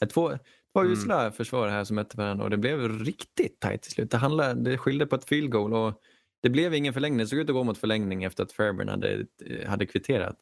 Är 0.00 0.06
Två, 0.06 0.30
två 0.72 0.80
Mm. 0.80 0.92
usla 0.92 1.32
försvar 1.32 1.68
här 1.68 1.84
som 1.84 1.96
mötte 1.96 2.16
varandra 2.16 2.44
och 2.44 2.50
det 2.50 2.56
blev 2.56 2.98
riktigt 3.04 3.60
tajt 3.60 3.82
till 3.82 3.92
slut. 3.92 4.10
Det, 4.10 4.16
handlade, 4.16 4.70
det 4.70 4.78
skilde 4.78 5.06
på 5.06 5.16
ett 5.16 5.24
field 5.24 5.50
goal 5.50 5.74
och 5.74 5.94
det 6.42 6.50
blev 6.50 6.74
ingen 6.74 6.92
förlängning. 6.92 7.18
Det 7.18 7.26
såg 7.26 7.38
ut 7.38 7.48
att 7.48 7.54
gå 7.54 7.64
mot 7.64 7.78
förlängning 7.78 8.24
efter 8.24 8.42
att 8.42 8.52
Fairburn 8.52 8.88
hade, 8.88 9.26
hade 9.66 9.86
kvitterat. 9.86 10.36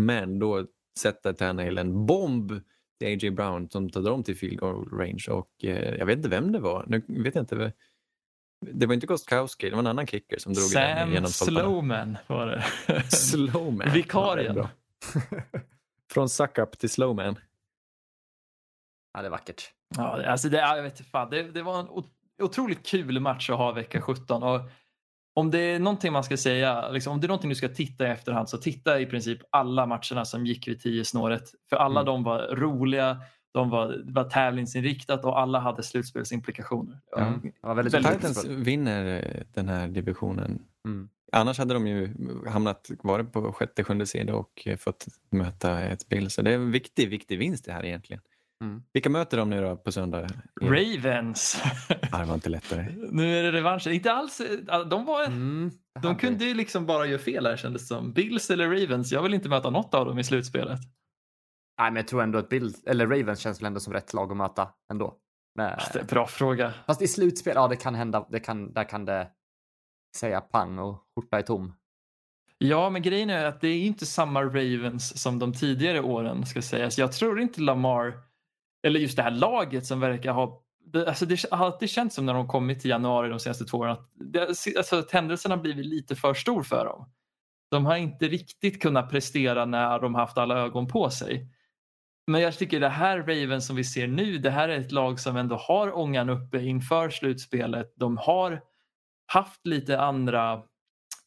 Men 0.00 0.38
då 0.38 0.66
sätter 1.00 1.32
Tannehill 1.32 1.78
en 1.78 2.06
bomb 2.06 2.48
till 2.98 3.08
A.J. 3.08 3.30
Brown 3.30 3.70
som 3.70 3.90
tar 3.90 4.02
dem 4.02 4.22
till 4.24 4.36
field 4.36 4.58
goal 4.60 4.88
range 4.98 5.24
och 5.30 5.50
eh, 5.64 5.94
jag 5.94 6.06
vet 6.06 6.16
inte 6.16 6.28
vem 6.28 6.52
det 6.52 6.58
var. 6.60 6.84
Nu 6.88 7.22
vet 7.22 7.34
jag 7.34 7.42
inte. 7.42 7.72
Det 8.66 8.86
var 8.86 8.94
inte 8.94 9.06
Gostkowski, 9.06 9.66
det 9.70 9.72
var 9.76 9.80
en 9.82 9.86
annan 9.86 10.06
kicker 10.06 10.38
som 10.38 10.52
drog 10.52 10.70
den 10.72 10.98
Sam 10.98 11.12
genom 11.12 11.30
stolparna. 11.30 11.60
Slowman 11.60 12.18
var 12.26 12.46
det. 12.46 13.02
Slowman. 13.10 13.90
Vikarien. 13.92 14.56
Ja, 14.56 14.70
det. 15.14 15.42
Från 16.12 16.28
suck-up 16.28 16.78
till 16.78 16.90
slowman. 16.90 17.38
Ja, 19.12 19.20
det 19.20 19.26
är 19.28 19.30
vackert. 19.30 19.70
Ja, 19.96 20.16
det- 20.16 20.30
alltså 20.30 20.48
det, 20.48 20.56
ja, 20.58 20.76
jag 20.76 20.82
vet 20.82 20.92
inte 21.00 21.10
fan, 21.10 21.30
det, 21.30 21.42
det 21.42 21.62
var 21.62 21.80
en 21.80 21.88
ot- 21.88 22.10
otroligt 22.42 22.86
kul 22.86 23.20
match 23.20 23.50
att 23.50 23.56
ha 23.56 23.72
vecka 23.72 24.00
17. 24.00 24.42
Och 24.42 24.60
om 25.34 25.50
det 25.50 25.58
är 25.58 25.78
någonting 25.78 26.12
man 26.12 26.24
ska 26.24 26.36
säga, 26.36 26.90
liksom, 26.90 27.12
om 27.12 27.20
det 27.20 27.26
är 27.26 27.28
någonting 27.28 27.48
du 27.50 27.54
ska 27.56 27.68
titta 27.68 28.06
i 28.08 28.10
efterhand 28.10 28.48
så 28.48 28.58
titta 28.58 29.00
i 29.00 29.06
princip 29.06 29.38
alla 29.50 29.86
matcherna 29.86 30.24
som 30.24 30.46
gick 30.46 30.68
vid 30.68 30.80
10 30.82 31.04
snåret. 31.04 31.42
För 31.70 31.76
alla 31.76 32.00
Mm. 32.00 32.06
de 32.06 32.22
var 32.24 32.56
roliga, 32.56 33.20
de 33.52 33.70
var, 33.70 34.02
var 34.04 34.24
tävlingsinriktat 34.24 35.24
och 35.24 35.40
alla 35.40 35.58
hade 35.58 35.82
slutspelsimplikationer. 35.82 37.00
Var 37.60 37.74
väldigt 37.74 37.94
Titans 37.94 38.44
vinner 38.44 39.22
eh, 39.36 39.42
den 39.54 39.68
här 39.68 39.88
divisionen 39.88 40.62
Mm. 40.84 41.08
Annars 41.32 41.58
hade 41.58 41.74
de 41.74 41.86
ju 41.86 42.14
hamnat, 42.48 42.90
varit 43.02 43.32
på 43.32 43.52
sjätte, 43.52 43.84
sjunde 43.84 44.06
sida 44.06 44.34
och 44.34 44.68
fått 44.78 45.06
möta 45.30 45.80
ett 45.80 46.08
Bill. 46.08 46.30
Så 46.30 46.42
det 46.42 46.50
är 46.50 46.54
en 46.54 46.70
viktig, 46.70 47.10
viktig 47.10 47.38
vinst 47.38 47.64
det 47.64 47.72
här 47.72 47.84
egentligen. 47.84 48.22
Mm. 48.64 48.82
Vilka 48.92 49.10
möter 49.10 49.36
de 49.36 49.50
nu 49.50 49.60
då 49.60 49.76
på 49.76 49.92
söndag? 49.92 50.26
Ravens. 50.62 51.62
Det 51.88 52.24
var 52.26 52.34
inte 52.34 52.48
lättare. 52.48 52.86
nu 53.12 53.38
är 53.38 53.42
det 53.42 53.52
revansch. 53.52 53.86
Inte 53.86 54.12
alls. 54.12 54.40
De, 54.90 55.04
var, 55.04 55.24
Mm. 55.26 55.70
de 56.02 56.16
kunde 56.16 56.44
ju 56.44 56.54
liksom 56.54 56.86
bara 56.86 57.06
göra 57.06 57.18
fel 57.18 57.46
här 57.46 57.56
kändes 57.56 57.82
det 57.82 57.86
som. 57.94 58.12
Bills 58.12 58.50
eller 58.50 58.68
Ravens. 58.68 59.12
Jag 59.12 59.22
vill 59.22 59.34
inte 59.34 59.48
möta 59.48 59.70
något 59.70 59.94
av 59.94 60.06
dem 60.06 60.18
i 60.18 60.24
slutspelet. 60.24 60.80
Nej, 61.80 61.90
men 61.90 61.96
jag 61.96 62.08
tror 62.08 62.22
ändå 62.22 62.38
att 62.38 62.48
Bill, 62.48 62.74
eller 62.86 63.06
Ravens 63.06 63.40
känns 63.40 63.60
väl 63.60 63.66
ändå 63.66 63.80
som 63.80 63.92
rätt 63.92 64.14
lag 64.14 64.30
att 64.30 64.36
möta 64.36 64.68
ändå. 64.92 65.14
Men, 65.54 65.78
Det 65.92 65.98
är 65.98 66.00
en 66.00 66.06
bra 66.06 66.26
fråga. 66.26 66.72
fast 66.86 67.02
i 67.02 67.08
slutspel, 67.08 67.52
ja 67.56 67.68
det 67.68 67.76
kan 67.76 67.94
hända, 67.94 68.26
det 68.30 68.40
kan, 68.40 68.72
där 68.72 68.84
kan 68.84 69.04
det 69.04 69.28
säga 70.16 70.40
pang 70.40 70.78
och 70.78 71.04
skjorta 71.14 71.38
är 71.38 71.42
tom. 71.42 71.74
Ja, 72.58 72.90
men 72.90 73.02
grejen 73.02 73.30
är 73.30 73.44
att 73.44 73.60
det 73.60 73.68
är 73.68 73.78
inte 73.82 74.06
samma 74.06 74.42
Ravens 74.42 75.22
som 75.22 75.38
de 75.38 75.52
tidigare 75.52 76.00
åren 76.00 76.46
ska 76.46 76.62
sägas. 76.62 76.98
Jag 76.98 77.12
tror 77.12 77.40
inte 77.40 77.60
Lamar, 77.60 78.12
eller 78.82 79.00
just 79.00 79.16
det 79.16 79.22
här 79.22 79.30
laget 79.30 79.86
som 79.86 80.00
verkar 80.00 80.32
ha 80.32 80.62
det, 80.84 81.08
alltså 81.08 81.26
det 81.26 81.50
har 81.50 81.66
alltid 81.66 81.90
känts 81.90 82.14
som 82.16 82.26
när 82.26 82.34
de 82.34 82.48
kommit 82.48 82.80
till 82.80 82.90
januari 82.90 83.28
de 83.28 83.38
senaste 83.40 83.64
två 83.64 83.78
åren 83.78 83.92
att 83.92 84.10
det, 84.14 84.48
alltså, 84.76 84.98
att 84.98 85.10
händelserna 85.10 85.54
har 85.54 85.62
blivit 85.62 85.86
lite 85.86 86.16
för 86.16 86.34
stor 86.34 86.62
för 86.62 86.84
dem. 86.84 87.10
De 87.70 87.86
har 87.86 87.96
inte 87.96 88.28
riktigt 88.28 88.82
kunnat 88.82 89.10
prestera 89.10 89.64
när 89.64 89.98
de 89.98 90.14
haft 90.14 90.38
alla 90.38 90.58
ögon 90.58 90.86
på 90.88 91.10
sig. 91.10 91.46
Men 92.26 92.40
jag 92.40 92.58
tycker 92.58 92.80
det 92.80 92.88
här 92.88 93.18
Ravens 93.18 93.66
som 93.66 93.76
vi 93.76 93.84
ser 93.84 94.06
nu, 94.06 94.38
det 94.38 94.50
här 94.50 94.68
är 94.68 94.78
ett 94.78 94.92
lag 94.92 95.20
som 95.20 95.36
ändå 95.36 95.56
har 95.56 95.98
ångan 95.98 96.28
uppe 96.28 96.58
inför 96.62 97.10
slutspelet. 97.10 97.94
De 97.96 98.16
har 98.16 98.60
haft 99.26 99.66
lite 99.66 100.00
andra 100.00 100.62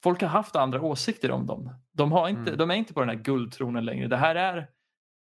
folk 0.04 0.22
har 0.22 0.30
haft 0.30 0.56
andra 0.56 0.82
åsikter 0.82 1.32
om 1.32 1.46
dem. 1.46 1.74
De, 1.92 2.12
har 2.12 2.30
inte, 2.30 2.42
Mm. 2.42 2.58
de 2.58 2.72
är 2.72 2.76
inte 2.76 2.94
på 2.94 3.00
den 3.00 3.10
här 3.10 3.16
guldtronen 3.24 3.86
längre. 3.86 4.08
Det 4.08 4.18
här 4.18 4.36
är, 4.36 4.68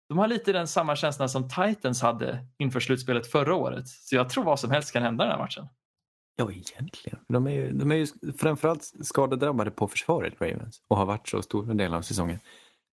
de 0.08 0.18
har 0.18 0.28
lite 0.28 0.52
den 0.52 0.66
samma 0.68 0.96
känsla 0.96 1.28
som 1.28 1.48
Titans 1.48 2.02
hade 2.02 2.46
inför 2.58 2.80
slutspelet 2.80 3.26
förra 3.26 3.54
året. 3.54 3.88
Så 3.88 4.16
jag 4.16 4.28
tror 4.28 4.44
vad 4.44 4.60
som 4.60 4.70
helst 4.70 4.92
kan 4.92 5.02
hända 5.02 5.24
i 5.24 5.26
den 5.26 5.36
här 5.36 5.44
matchen. 5.44 5.66
Ja, 6.36 6.50
egentligen. 6.52 7.18
De 7.28 7.46
är 7.46 7.50
ju, 7.50 7.72
de 7.72 7.92
är 7.92 7.96
ju 7.96 8.06
framförallt 8.38 8.92
skadedrabbade 9.02 9.70
på 9.70 9.88
försvaret, 9.88 10.34
Ravens, 10.40 10.82
och 10.88 10.96
har 10.96 11.06
varit 11.06 11.28
så 11.28 11.42
stora 11.42 11.74
delar 11.74 11.96
av 11.98 12.02
säsongen. 12.02 12.38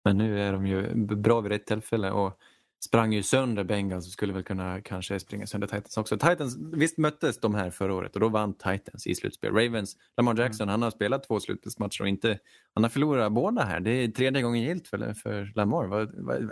Men 0.04 0.18
nu 0.18 0.40
är 0.40 0.52
de 0.52 0.66
ju 0.66 0.94
bra 1.16 1.40
vid 1.40 1.52
rätt 1.52 1.66
tillfälle 1.66 2.10
och 2.10 2.38
sprang 2.84 3.12
ju 3.12 3.22
sönder 3.22 3.64
Bengals 3.64 4.06
och 4.06 4.12
skulle 4.12 4.32
väl 4.32 4.42
kunna 4.42 4.80
kanske 4.80 5.20
springa 5.20 5.46
sönder 5.46 5.66
Titans 5.68 5.96
också. 5.96 6.18
Titans, 6.18 6.56
visst 6.72 6.98
möttes 6.98 7.40
de 7.40 7.54
här 7.54 7.70
förra 7.70 7.94
året 7.94 8.14
och 8.14 8.20
då 8.20 8.28
vann 8.28 8.54
Titans 8.54 9.06
i 9.06 9.14
slutspel. 9.14 9.52
Ravens, 9.54 9.96
Lamar 10.16 10.38
Jackson, 10.38 10.68
han 10.68 10.82
har 10.82 10.90
spelat 10.90 11.24
två 11.28 11.40
slutspelsmatcher 11.40 12.02
och 12.02 12.08
inte, 12.08 12.38
han 12.74 12.84
har 12.84 12.90
förlorat 12.90 13.32
båda 13.32 13.62
här. 13.64 13.80
Det 13.80 13.90
är 13.90 14.08
tredje 14.08 14.42
gången 14.42 14.62
gillt 14.62 14.88
för, 14.88 15.14
för 15.14 15.52
Lamar. 15.54 15.86
Vad, 15.86 16.14
vad- 16.14 16.50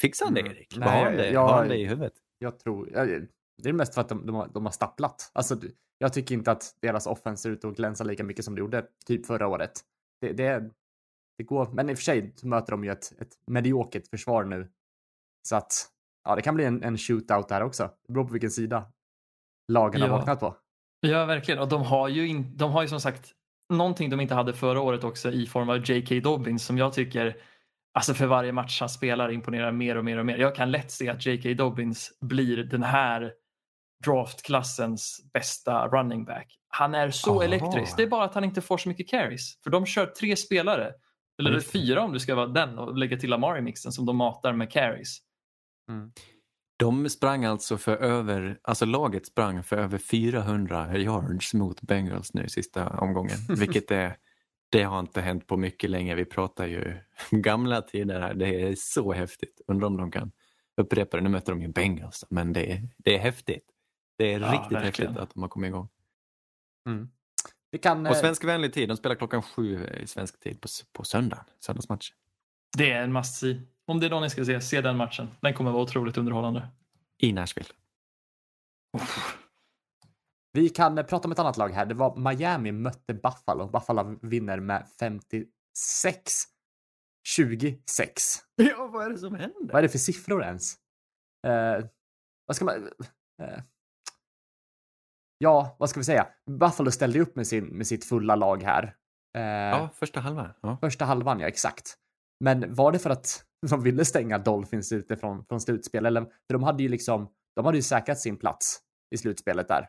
fixar 0.00 0.26
han 0.26 0.34
det 0.34 0.40
Mm. 0.40 0.52
Erik? 0.52 0.76
Nej, 0.76 0.88
har 0.88 1.04
han 1.04 1.16
det, 1.16 1.30
jag- 1.30 1.40
har 1.48 1.58
han 1.58 1.68
det 1.68 1.76
i 1.78 1.84
huvudet? 1.86 2.12
Jag 2.38 2.58
tror, 2.58 2.90
ja, 2.92 3.04
det 3.62 3.68
är 3.68 3.72
mest 3.72 3.94
för 3.94 4.00
att 4.00 4.08
de, 4.08 4.26
de, 4.26 4.34
har, 4.34 4.48
de 4.54 4.64
har 4.64 4.72
stapplat. 4.72 5.30
Alltså, 5.34 5.56
jag 5.98 6.12
tycker 6.12 6.34
inte 6.34 6.50
att 6.52 6.76
deras 6.82 7.06
offense 7.06 7.42
ser 7.42 7.50
ut 7.50 7.64
att 7.64 7.76
glänsa 7.76 8.04
lika 8.04 8.24
mycket 8.24 8.44
som 8.44 8.54
det 8.54 8.58
gjorde 8.58 8.86
typ 9.06 9.26
förra 9.26 9.46
året. 9.48 9.72
Det, 10.20 10.32
det, 10.32 10.70
det 11.38 11.44
går, 11.44 11.68
men 11.72 11.90
i 11.90 11.94
och 11.94 11.98
för 11.98 12.02
sig 12.04 12.32
så 12.36 12.46
möter 12.48 12.70
de 12.70 12.84
ju 12.84 12.90
ett, 12.90 13.12
ett 13.20 13.38
mediokert 13.46 14.08
försvar 14.08 14.44
nu. 14.44 14.68
Så 15.48 15.56
att, 15.56 15.72
ja, 16.24 16.34
det 16.36 16.42
kan 16.42 16.54
bli 16.54 16.64
en, 16.64 16.82
en 16.82 16.98
shootout 16.98 17.48
där 17.48 17.62
också. 17.62 17.90
Det 18.06 18.12
beror 18.12 18.24
på 18.24 18.32
vilken 18.32 18.50
sida 18.50 18.92
lagen 19.72 20.00
har 20.00 20.08
Ja. 20.08 20.16
vaknat 20.16 20.40
på. 20.40 20.56
Ja, 21.00 21.24
verkligen. 21.26 21.60
Och 21.60 21.68
de 21.68 21.82
har 21.82 22.08
ju, 22.08 22.28
in, 22.28 22.56
de 22.56 22.72
har 22.72 22.82
ju 22.82 22.88
som 22.88 23.00
sagt 23.00 23.32
någonting 23.72 24.10
de 24.10 24.20
inte 24.20 24.34
hade 24.34 24.52
förra 24.52 24.80
året 24.80 25.04
också 25.04 25.30
i 25.32 25.46
form 25.46 25.68
av 25.70 25.90
J.K. 25.90 26.14
Dobbins 26.30 26.64
som 26.66 26.78
jag 26.78 26.92
tycker 26.92 27.36
Alltså 27.94 28.14
för 28.14 28.26
varje 28.26 28.52
match 28.52 28.80
han 28.80 28.88
spelar 28.88 29.32
imponerar 29.32 29.72
mer 29.72 29.96
och 29.96 30.04
mer 30.04 30.18
och 30.18 30.26
mer. 30.26 30.38
Jag 30.38 30.54
kan 30.54 30.70
lätt 30.70 30.90
se 30.90 31.08
att 31.08 31.26
J.K. 31.26 31.54
Dobbins 31.54 32.18
blir 32.20 32.56
den 32.56 32.82
här 32.82 33.32
draftklassens 34.04 35.20
bästa 35.32 35.88
running 35.88 36.24
back. 36.24 36.58
Han 36.68 36.94
är 36.94 37.10
så 37.10 37.30
Aha. 37.30 37.44
elektrisk. 37.44 37.96
Det 37.96 38.02
är 38.02 38.06
bara 38.06 38.24
att 38.24 38.34
han 38.34 38.44
inte 38.44 38.60
får 38.60 38.78
så 38.78 38.88
mycket 38.88 39.08
carries. 39.08 39.62
För 39.62 39.70
de 39.70 39.86
kör 39.86 40.06
tre 40.06 40.36
spelare, 40.36 40.92
eller 41.38 41.50
det. 41.50 41.60
fyra 41.60 42.02
om 42.02 42.12
du 42.12 42.20
ska 42.20 42.34
vara 42.34 42.46
den 42.46 42.78
och 42.78 42.98
lägga 42.98 43.16
till 43.16 43.30
Lamar 43.30 43.58
i 43.58 43.62
mixen 43.62 43.92
som 43.92 44.06
de 44.06 44.16
matar 44.16 44.52
med 44.52 44.70
carries. 44.70 45.18
De 46.78 47.08
sprang 47.08 47.44
alltså 47.44 47.78
för 47.78 47.96
över, 47.96 48.58
alltså 48.62 48.84
laget 48.84 49.26
sprang 49.26 49.62
för 49.62 49.76
över 49.76 49.98
400 49.98 50.98
yards 50.98 51.54
mot 51.54 51.82
Bengals 51.82 52.34
nu 52.34 52.44
i 52.44 52.48
sista 52.48 52.88
omgången. 52.88 53.38
Vilket 53.48 53.90
är, 53.90 54.16
det 54.74 54.82
har 54.82 55.00
inte 55.00 55.20
hänt 55.20 55.46
på 55.46 55.56
mycket 55.56 55.90
länge. 55.90 56.14
Vi 56.14 56.24
pratar 56.24 56.66
ju 56.66 56.94
gamla 57.30 57.82
tider 57.82 58.20
här. 58.20 58.34
Det 58.34 58.62
är 58.62 58.74
så 58.74 59.12
häftigt. 59.12 59.60
Undrar 59.66 59.86
om 59.86 59.96
de 59.96 60.10
kan 60.10 60.32
upprepa 60.76 61.16
det. 61.16 61.22
Nu 61.22 61.28
möter 61.28 61.52
de 61.52 61.62
ju 61.62 61.68
Bengals, 61.68 62.24
men 62.30 62.52
det 62.52 62.72
är, 62.72 62.88
det 62.98 63.14
är 63.14 63.18
häftigt. 63.18 63.64
Det 64.18 64.32
är 64.34 64.40
Ja, 64.40 64.52
riktigt 64.52 64.72
verkligen. 64.72 64.82
häftigt 64.84 65.16
att 65.22 65.34
de 65.34 65.42
har 65.42 65.48
kommit 65.48 65.68
igång. 65.68 65.88
Vi 67.70 67.78
kan, 67.78 68.06
Och 68.06 68.12
eh, 68.12 68.20
svenskvänlig 68.20 68.72
tid, 68.72 68.88
de 68.88 68.96
spelar 68.96 69.14
klockan 69.16 69.42
sju 69.42 69.86
i 70.02 70.06
svensk 70.06 70.40
tid 70.40 70.60
på, 70.60 70.68
på 70.92 71.04
söndagen, 71.04 71.44
söndagsmatch. 71.60 72.12
Det 72.76 72.90
är 72.92 73.02
en 73.02 73.12
must 73.12 73.34
see. 73.36 73.62
Om 73.86 74.00
det 74.00 74.06
är 74.06 74.10
någon 74.10 74.22
ni 74.22 74.30
ska 74.30 74.44
se, 74.44 74.60
se 74.60 74.80
den 74.80 74.96
matchen. 74.96 75.28
Den 75.40 75.54
kommer 75.54 75.70
vara 75.70 75.82
otroligt 75.82 76.16
underhållande. 76.16 76.68
I 77.18 77.32
Nashville. 77.32 77.68
Vi 80.54 80.68
kan 80.68 80.98
eh, 80.98 81.04
prata 81.04 81.28
om 81.28 81.32
ett 81.32 81.38
annat 81.38 81.56
lag 81.56 81.68
här. 81.68 81.86
Det 81.86 81.94
var 81.94 82.16
Miami 82.16 82.72
mötte 82.72 83.14
Buffalo. 83.14 83.66
Buffalo 83.66 84.18
vinner 84.22 84.60
med 84.60 84.86
56 85.00 86.44
26. 87.26 88.22
Ja, 88.56 88.86
vad 88.92 89.04
är 89.06 89.10
det 89.10 89.18
som 89.18 89.34
händer? 89.34 89.72
Vad 89.72 89.76
är 89.76 89.82
det 89.82 89.88
för 89.88 89.98
siffror 89.98 90.42
ens? 90.44 90.74
Eh, 91.46 91.84
vad 92.46 92.56
ska 92.56 92.64
man... 92.64 92.90
Eh, 93.42 93.58
ja, 95.38 95.76
vad 95.78 95.90
ska 95.90 96.00
vi 96.00 96.04
säga? 96.04 96.28
Buffalo 96.50 96.90
ställde 96.90 97.20
upp 97.20 97.36
med, 97.36 97.46
sin, 97.46 97.64
med 97.64 97.86
sitt 97.86 98.04
fulla 98.04 98.36
lag 98.36 98.62
här. 98.62 98.96
Eh, 99.36 99.42
Ja, 99.42 99.88
första 99.94 100.20
halvan. 100.20 100.48
Ja. 100.60 100.78
Första 100.80 101.04
halvan, 101.04 101.40
ja 101.40 101.48
exakt. 101.48 101.94
Men 102.40 102.74
var 102.74 102.92
det 102.92 102.98
för 102.98 103.10
att 103.10 103.44
de 103.70 103.82
ville 103.82 104.04
stänga 104.04 104.38
Dolphins 104.38 104.92
ute 104.92 105.16
från, 105.16 105.44
från 105.44 105.60
slutspel? 105.60 106.06
Eller, 106.06 106.20
för 106.20 106.52
de 106.52 106.62
hade 106.62 106.82
ju 106.82 106.88
liksom, 106.88 107.32
de 107.56 107.64
hade 107.64 107.78
ju 107.78 107.82
säkrat 107.82 108.18
sin 108.18 108.36
plats 108.36 108.80
i 109.14 109.18
slutspelet 109.18 109.68
där. 109.68 109.88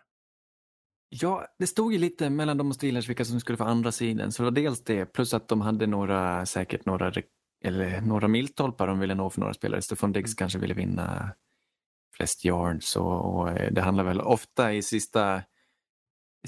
Ja, 1.09 1.47
det 1.59 1.67
stod 1.67 1.93
ju 1.93 1.99
lite 1.99 2.29
mellan 2.29 2.57
de 2.57 2.69
och 2.69 2.75
Steelers 2.75 3.09
vilka 3.09 3.25
som 3.25 3.39
skulle 3.39 3.57
få 3.57 3.63
andra 3.63 3.91
sidan. 3.91 4.31
Så 4.31 4.43
det 4.43 4.49
var 4.49 4.55
dels 4.55 4.83
det, 4.83 5.05
plus 5.05 5.33
att 5.33 5.47
de 5.47 5.61
hade 5.61 5.87
några, 5.87 6.45
säkert 6.45 6.85
några, 6.85 7.13
eller 7.65 8.01
några 8.01 8.27
milstolpar 8.27 8.87
de 8.87 8.99
ville 8.99 9.15
nå 9.15 9.29
för 9.29 9.39
några 9.39 9.53
spelare. 9.53 9.81
Stefan 9.81 10.11
Diggs 10.11 10.33
kanske 10.33 10.59
ville 10.59 10.73
vinna 10.73 11.31
flest 12.17 12.45
yards 12.45 12.95
och, 12.95 13.35
och 13.35 13.49
eh, 13.49 13.71
det 13.73 13.81
handlar 13.81 14.03
väl 14.03 14.21
ofta 14.21 14.73
i 14.73 14.81
sista, 14.81 15.41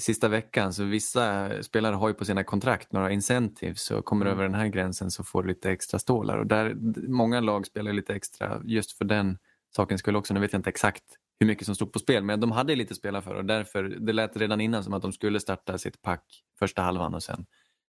sista 0.00 0.28
veckan 0.28 0.72
så 0.72 0.84
vissa 0.84 1.50
spelare 1.62 1.94
har 1.94 2.08
ju 2.08 2.14
på 2.14 2.24
sina 2.24 2.44
kontrakt 2.44 2.92
några 2.92 3.12
incentives 3.12 3.90
och 3.90 4.04
kommer 4.04 4.26
Mm. 4.26 4.32
över 4.34 4.44
den 4.44 4.54
här 4.54 4.68
gränsen 4.68 5.10
så 5.10 5.24
får 5.24 5.42
du 5.42 5.48
lite 5.48 5.70
extra 5.70 5.98
stålar 5.98 6.38
och 6.38 6.46
där, 6.46 6.74
många 7.08 7.40
lag 7.40 7.66
spelar 7.66 7.92
lite 7.92 8.14
extra 8.14 8.60
just 8.64 8.92
för 8.92 9.04
den 9.04 9.38
saken 9.76 9.98
skulle 9.98 10.18
också. 10.18 10.34
Nu 10.34 10.40
vet 10.40 10.52
jag 10.52 10.58
inte 10.58 10.70
exakt 10.70 11.04
hur 11.40 11.46
mycket 11.46 11.66
som 11.66 11.74
stod 11.74 11.92
på 11.92 11.98
spel, 11.98 12.24
men 12.24 12.40
de 12.40 12.52
hade 12.52 12.76
lite 12.76 12.92
att 12.92 12.98
spela 12.98 13.22
för 13.22 13.34
och 13.34 13.44
därför, 13.44 13.82
det 13.82 14.12
lät 14.12 14.36
redan 14.36 14.60
innan 14.60 14.84
som 14.84 14.94
att 14.94 15.02
de 15.02 15.12
skulle 15.12 15.40
starta 15.40 15.78
sitt 15.78 16.02
pack 16.02 16.44
första 16.58 16.82
halvan 16.82 17.14
och 17.14 17.22
sen 17.22 17.46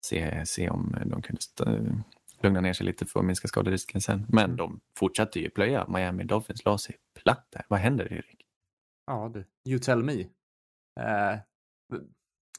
se, 0.05 0.45
se 0.45 0.69
om 0.69 0.97
de 1.05 1.21
kunde 1.21 1.41
eh, 1.65 1.95
lugna 2.41 2.62
ner 2.62 2.73
sig 2.73 2.86
lite 2.86 3.05
för 3.05 3.19
att 3.19 3.25
minska 3.25 3.47
skaderisken 3.47 4.01
sen. 4.01 4.25
Men 4.29 4.55
de 4.55 4.79
fortsatte 4.99 5.39
ju 5.39 5.49
plöja. 5.49 5.88
Miami 5.88 6.23
Dolphins 6.23 6.65
la 6.65 6.77
sig 6.77 6.95
platt 7.23 7.47
där. 7.49 7.65
Vad 7.69 7.79
händer 7.79 8.13
Erik? 8.13 8.41
Ja 9.08 9.31
du, 9.34 9.45
you 9.71 9.79
tell 9.79 10.03
me. 10.03 10.21
Eh, 10.99 11.39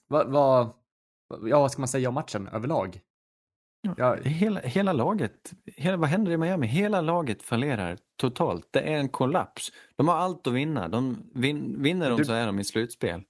vad, 0.08 0.30
vad, 0.30 0.72
ja, 1.28 1.60
vad 1.60 1.72
ska 1.72 1.80
man 1.80 1.88
säga 1.88 2.08
om 2.08 2.14
matchen 2.14 2.48
överlag? 2.48 3.00
Ja, 3.96 4.16
Hela, 4.24 4.60
hela 4.60 4.92
laget, 4.92 5.52
hela, 5.76 5.96
vad 5.96 6.08
händer 6.08 6.32
i 6.32 6.36
Miami? 6.36 6.66
Hela 6.66 7.00
laget 7.00 7.42
fallerar 7.42 7.98
totalt. 8.16 8.68
Det 8.70 8.80
är 8.80 8.96
en 8.96 9.08
kollaps. 9.08 9.72
De 9.96 10.08
har 10.08 10.16
allt 10.16 10.46
att 10.46 10.52
vinna. 10.52 10.88
De 10.88 11.30
vin, 11.34 11.82
vinner 11.82 12.10
de 12.10 12.18
Du- 12.18 12.24
så 12.24 12.32
är 12.32 12.46
de 12.46 12.58
i 12.58 12.64
slutspel. 12.64 13.22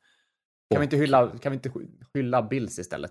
kan, 0.71 0.81
vi 0.81 0.85
inte 0.85 0.97
hylla, 0.97 1.31
kan 1.39 1.53
vi 1.53 1.57
inte 1.57 1.71
skylla 2.15 2.43
Bills 2.43 2.79
istället? 2.79 3.11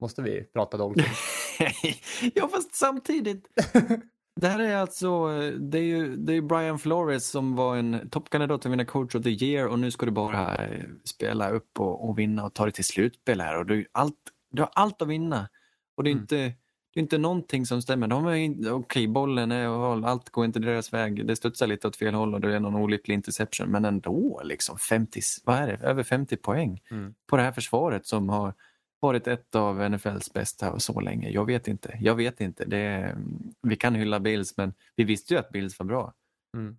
Måste 0.00 0.22
vi 0.22 0.44
prata 0.44 0.76
Dolphins? 0.76 1.18
ja, 2.34 2.48
fast 2.48 2.74
samtidigt. 2.74 3.48
Det 4.40 4.48
här 4.48 4.58
är 4.60 4.76
alltså, 4.76 5.26
det 5.58 5.78
är 5.78 5.82
ju 5.82 6.16
det 6.16 6.32
är 6.36 6.40
Brian 6.42 6.78
Flores 6.78 7.28
som 7.28 7.56
var 7.56 7.76
en 7.76 8.08
toppkandidat 8.10 8.66
att 8.66 8.72
vinna 8.72 8.84
coach 8.84 9.14
of 9.14 9.22
the 9.22 9.30
year 9.44 9.66
och 9.68 9.78
nu 9.78 9.90
ska 9.90 10.06
du 10.06 10.12
bara 10.12 10.54
eh, 10.56 10.84
spela 11.04 11.50
upp 11.50 11.80
och, 11.80 12.08
och 12.08 12.18
vinna 12.18 12.44
och 12.44 12.54
ta 12.54 12.64
dig 12.64 12.72
till 12.72 12.84
slutspel 12.84 13.40
här 13.40 13.58
och 13.58 13.66
du, 13.66 13.86
allt, 13.92 14.14
du 14.50 14.62
har 14.62 14.70
allt 14.74 15.02
att 15.02 15.08
vinna. 15.08 15.48
Och 15.96 16.04
det 16.04 16.10
är 16.10 16.12
Mm. 16.12 16.22
inte, 16.22 16.52
det 16.94 17.00
är 17.00 17.02
inte 17.02 17.18
någonting 17.18 17.66
som 17.66 17.82
stämmer. 17.82 18.06
De 18.08 18.26
är 18.26 18.34
inte- 18.34 18.70
Okej, 18.70 19.08
bollen 19.08 19.52
är, 19.52 20.06
allt 20.06 20.30
går 20.30 20.44
inte 20.44 20.58
deras 20.58 20.92
väg. 20.92 21.26
Det 21.26 21.36
studsar 21.36 21.66
lite 21.66 21.88
åt 21.88 21.96
fel 21.96 22.14
håll 22.14 22.34
och 22.34 22.40
det 22.40 22.54
är 22.56 22.60
någon 22.60 22.74
olycklig 22.74 23.14
interception. 23.14 23.68
Men 23.70 23.84
ändå, 23.84 24.40
liksom 24.44 24.78
50, 24.78 25.20
vad 25.44 25.56
är 25.56 25.66
det, 25.66 25.74
över 25.86 26.02
50 26.02 26.36
poäng 26.36 26.80
Mm. 26.90 27.14
på 27.26 27.36
det 27.36 27.42
här 27.42 27.52
försvaret 27.52 28.06
som 28.06 28.28
har 28.28 28.54
varit 29.00 29.26
ett 29.26 29.54
av 29.54 29.90
NFLs 29.90 30.32
bästa 30.32 30.78
så 30.78 31.00
länge? 31.00 31.30
Jag 31.30 31.44
vet 31.46 31.68
inte. 31.68 31.96
Jag 32.00 32.14
vet 32.14 32.40
inte. 32.40 32.64
Det, 32.64 33.16
vi 33.62 33.76
kan 33.76 33.94
hylla 33.94 34.20
Bills, 34.20 34.56
men 34.56 34.74
vi 34.96 35.04
visste 35.04 35.34
ju 35.34 35.40
att 35.40 35.50
Bills 35.50 35.78
var 35.78 35.86
bra. 35.86 36.12
Mm. 36.56 36.76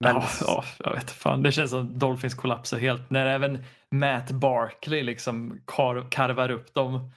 Men... 0.00 0.14
Ja, 0.16 0.24
ja, 0.40 0.64
jag 0.78 0.92
vet 0.94 1.10
fan. 1.10 1.42
Det 1.42 1.52
känns 1.52 1.70
som 1.70 1.98
Dolphins 1.98 2.34
kollapsar 2.34 2.78
helt 2.78 3.10
när 3.10 3.26
även 3.26 3.64
Matt 3.90 4.30
Barkley 4.30 5.02
liksom 5.02 5.60
kar 5.66 6.10
karvar 6.10 6.50
upp 6.50 6.74
dem 6.74 7.10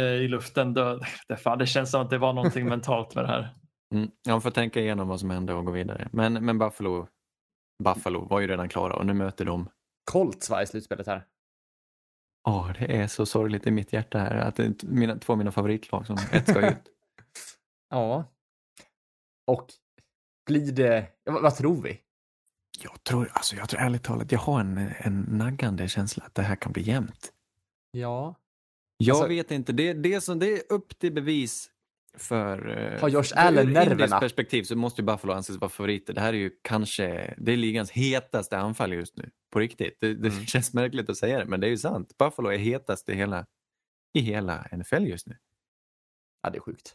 i 0.00 0.28
luften. 0.28 0.74
Då, 0.74 1.00
det, 1.28 1.36
fan, 1.36 1.58
det 1.58 1.66
känns 1.66 1.90
som 1.90 2.02
att 2.02 2.10
det 2.10 2.18
var 2.18 2.32
någonting 2.32 2.68
mentalt 2.68 3.14
med 3.14 3.24
det 3.24 3.28
här. 3.28 3.54
Mm. 3.94 4.10
Man 4.28 4.42
får 4.42 4.50
tänka 4.50 4.80
igenom 4.80 5.08
vad 5.08 5.20
som 5.20 5.30
hände 5.30 5.54
och 5.54 5.64
gå 5.64 5.72
vidare. 5.72 6.08
Men, 6.12 6.32
men 6.32 6.58
Buffalo, 6.58 7.08
Buffalo 7.84 8.28
var 8.28 8.40
ju 8.40 8.46
redan 8.46 8.68
klara 8.68 8.94
och 8.94 9.06
nu 9.06 9.12
möter 9.12 9.44
de 9.44 9.68
Colts 10.10 10.50
var 10.50 10.62
i 10.62 10.66
slutspelet 10.66 11.06
här. 11.06 11.26
Ja, 12.44 12.60
oh, 12.60 12.72
det 12.72 12.96
är 12.96 13.06
så 13.06 13.26
sorgligt 13.26 13.66
i 13.66 13.70
mitt 13.70 13.92
hjärta 13.92 14.18
här 14.18 14.36
att 14.36 14.56
det 14.56 14.64
är 14.64 14.74
mina, 14.82 15.16
två 15.16 15.32
av 15.32 15.38
mina 15.38 15.52
favoritlag 15.52 16.06
som 16.06 16.16
ett 16.32 16.48
ska 16.48 16.70
ut. 16.70 16.76
ja. 17.90 18.24
Och 19.46 19.72
blir 20.46 20.72
det, 20.72 21.06
vad, 21.24 21.42
vad, 21.42 21.56
tror 21.56 21.82
vi? 21.82 22.00
Jag 22.82 23.04
tror, 23.04 23.30
alltså 23.32 23.56
jag 23.56 23.68
tror 23.68 23.80
ärligt 23.80 24.02
talat, 24.02 24.32
jag 24.32 24.38
har 24.38 24.60
en, 24.60 24.92
en 24.98 25.20
naggande 25.20 25.88
känsla 25.88 26.24
att 26.24 26.34
det 26.34 26.42
här 26.42 26.56
kan 26.56 26.72
bli 26.72 26.82
jämnt. 26.82 27.32
Ja. 27.90 28.34
Jag 28.96 29.14
alltså, 29.14 29.28
vet 29.28 29.50
inte, 29.50 29.72
det, 29.72 29.92
det, 29.92 30.20
som, 30.20 30.38
det 30.38 30.52
är 30.52 30.72
upp 30.72 30.98
till 30.98 31.12
bevis 31.12 31.70
för... 32.14 32.68
Eh, 32.68 33.00
har 33.00 33.08
Josh 33.08 33.32
Allen 33.34 33.72
nerverna? 33.72 34.20
perspektiv 34.20 34.62
så 34.62 34.76
måste 34.76 35.02
ju 35.02 35.06
Buffalo 35.06 35.32
anses 35.32 35.56
vara 35.56 35.70
favoriter. 35.70 36.14
Det 36.14 36.20
här 36.20 36.32
är 36.32 36.38
ju 36.38 36.50
kanske, 36.62 37.34
det 37.38 37.52
är 37.52 37.56
ligans 37.56 37.90
hetaste 37.90 38.58
anfall 38.58 38.92
just 38.92 39.16
nu. 39.16 39.30
På 39.50 39.58
riktigt. 39.58 39.96
Det, 40.00 40.14
det 40.14 40.28
mm. 40.28 40.46
känns 40.46 40.74
märkligt 40.74 41.10
att 41.10 41.16
säga 41.16 41.38
det, 41.38 41.44
men 41.44 41.60
det 41.60 41.66
är 41.66 41.70
ju 41.70 41.78
sant. 41.78 42.18
Buffalo 42.18 42.48
är 42.48 42.58
hetast 42.58 43.08
i 43.08 43.14
hela, 43.14 43.46
i 44.14 44.20
hela 44.20 44.66
NFL 44.72 45.06
just 45.06 45.26
nu. 45.26 45.36
Ja, 46.42 46.50
det 46.50 46.58
är 46.58 46.60
sjukt. 46.60 46.94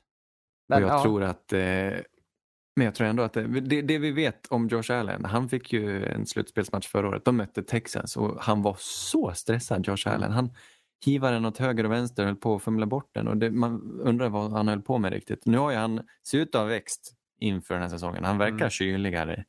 Men, 0.69 0.81
jag 0.81 0.89
ja. 0.89 1.03
tror 1.03 1.23
att 1.23 1.53
eh, 1.53 1.59
men 2.75 2.85
jag 2.85 2.95
tror 2.95 3.07
ändå 3.07 3.23
att 3.23 3.33
det, 3.33 3.47
det, 3.59 3.81
det, 3.81 3.97
vi 3.97 4.11
vet 4.11 4.47
om 4.47 4.67
Josh 4.67 4.91
Allen, 4.91 5.25
han 5.25 5.49
fick 5.49 5.73
ju 5.73 6.05
en 6.05 6.25
slutspelsmatch 6.25 6.87
förra 6.87 7.07
året. 7.07 7.25
De 7.25 7.37
mötte 7.37 7.63
Texans 7.63 8.17
och 8.17 8.43
han 8.43 8.61
var 8.61 8.75
så 8.79 9.33
stressad, 9.33 9.87
Josh 9.87 10.07
mm. 10.07 10.15
Allen. 10.15 10.31
Han 10.31 10.49
hivade 11.05 11.33
den 11.33 11.45
åt 11.45 11.57
höger 11.57 11.83
och 11.83 11.91
vänster 11.91 12.25
höll 12.25 12.35
på 12.35 12.55
att 12.55 12.63
fumla 12.63 12.85
bort 12.85 13.09
den. 13.13 13.27
Och 13.27 13.37
det, 13.37 13.51
man 13.51 13.99
undrar 14.01 14.29
vad 14.29 14.51
han 14.51 14.67
höll 14.67 14.81
på 14.81 14.97
med 14.97 15.13
riktigt. 15.13 15.45
Nu 15.45 15.57
har 15.57 15.71
ju 15.71 15.77
han, 15.77 16.01
ser 16.27 16.37
ut 16.37 16.55
att 16.55 16.61
ha 16.61 16.67
växt 16.67 17.13
inför 17.39 17.73
den 17.73 17.83
här 17.83 17.89
säsongen. 17.89 18.23
Han 18.23 18.37
verkar 18.37 18.55
mm. 18.55 18.69
kyligare. 18.69 19.45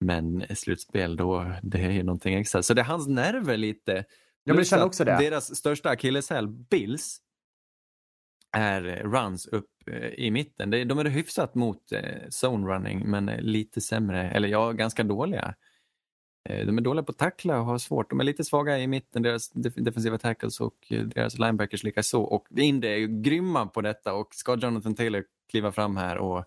Men 0.00 0.56
slutspel 0.56 1.16
då, 1.16 1.52
det 1.62 1.78
är 1.78 1.90
ju 1.90 2.02
någonting 2.02 2.34
extra. 2.34 2.62
Så 2.62 2.74
det 2.74 2.80
är 2.80 2.84
hans 2.84 3.08
nerver 3.08 3.56
lite. 3.56 4.04
Jag 4.44 4.54
vill 4.54 4.66
känna 4.66 4.84
också 4.84 5.04
det. 5.04 5.16
Deras 5.18 5.56
största 5.56 5.90
akilleshäl, 5.90 6.48
Bills, 6.48 7.20
är 8.56 8.82
runs 8.82 9.46
upp 9.46 9.70
eh, 9.90 10.08
i 10.08 10.30
mitten. 10.30 10.70
De 10.70 10.98
är 10.98 11.04
hyfsat 11.04 11.54
mot 11.54 11.92
eh, 11.92 12.00
zone 12.42 12.66
running 12.66 13.10
men 13.10 13.26
lite 13.26 13.80
sämre, 13.80 14.30
eller 14.30 14.48
ja, 14.48 14.72
ganska 14.72 15.04
dåliga. 15.04 15.54
Eh, 16.48 16.66
de 16.66 16.78
är 16.78 16.82
dåliga 16.82 17.02
på 17.02 17.12
att 17.12 17.18
tackla 17.18 17.60
och 17.60 17.66
har 17.66 17.78
svårt. 17.78 18.10
De 18.10 18.20
är 18.20 18.24
lite 18.24 18.44
svaga 18.44 18.78
i 18.78 18.86
mitten, 18.86 19.22
deras 19.22 19.50
defensiva 19.52 20.18
tackles 20.18 20.60
och 20.60 20.74
eh, 20.90 21.02
deras 21.02 21.38
linebackers 21.38 21.84
likaså. 21.84 22.22
Och 22.22 22.46
Indy 22.56 22.88
är 22.88 22.96
ju 22.96 23.22
grymma 23.22 23.66
på 23.66 23.80
detta 23.80 24.14
och 24.14 24.34
ska 24.34 24.56
Jonathan 24.56 24.94
Taylor 24.94 25.24
kliva 25.50 25.72
fram 25.72 25.96
här 25.96 26.18
och 26.18 26.44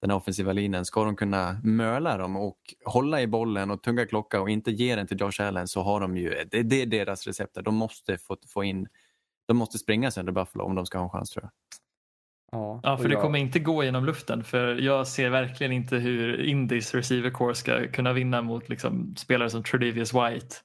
den 0.00 0.10
offensiva 0.10 0.52
linjen, 0.52 0.84
ska 0.84 1.04
de 1.04 1.16
kunna 1.16 1.60
möla 1.64 2.16
dem 2.16 2.36
och 2.36 2.58
hålla 2.84 3.22
i 3.22 3.26
bollen 3.26 3.70
och 3.70 3.82
tunga 3.82 4.06
klocka 4.06 4.40
och 4.40 4.50
inte 4.50 4.70
ge 4.70 4.96
den 4.96 5.06
till 5.06 5.20
Josh 5.20 5.40
Allen 5.40 5.68
så 5.68 5.82
har 5.82 6.00
de 6.00 6.16
ju, 6.16 6.44
det, 6.50 6.62
det 6.62 6.82
är 6.82 6.86
deras 6.86 7.26
recept. 7.26 7.58
De 7.64 7.74
måste 7.74 8.18
få, 8.18 8.36
få 8.48 8.64
in, 8.64 8.88
de 9.46 9.56
måste 9.56 9.78
springa 9.78 10.10
sönder 10.10 10.32
Buffalo 10.32 10.64
om 10.64 10.74
de 10.74 10.86
ska 10.86 10.98
ha 10.98 11.04
en 11.04 11.10
chans 11.10 11.30
tror 11.30 11.44
jag. 11.44 11.50
Ja, 12.52 12.80
ja 12.82 12.96
för 12.96 13.08
det 13.08 13.16
kommer 13.16 13.38
inte 13.38 13.58
gå 13.58 13.84
genom 13.84 14.04
luften 14.04 14.44
för 14.44 14.74
jag 14.74 15.06
ser 15.06 15.30
verkligen 15.30 15.72
inte 15.72 15.96
hur 15.96 16.40
Indies 16.40 16.94
receiver 16.94 17.30
core 17.30 17.54
ska 17.54 17.88
kunna 17.88 18.12
vinna 18.12 18.42
mot 18.42 18.68
liksom, 18.68 19.16
spelare 19.16 19.50
som 19.50 19.62
Tredavious 19.62 20.14
White 20.14 20.56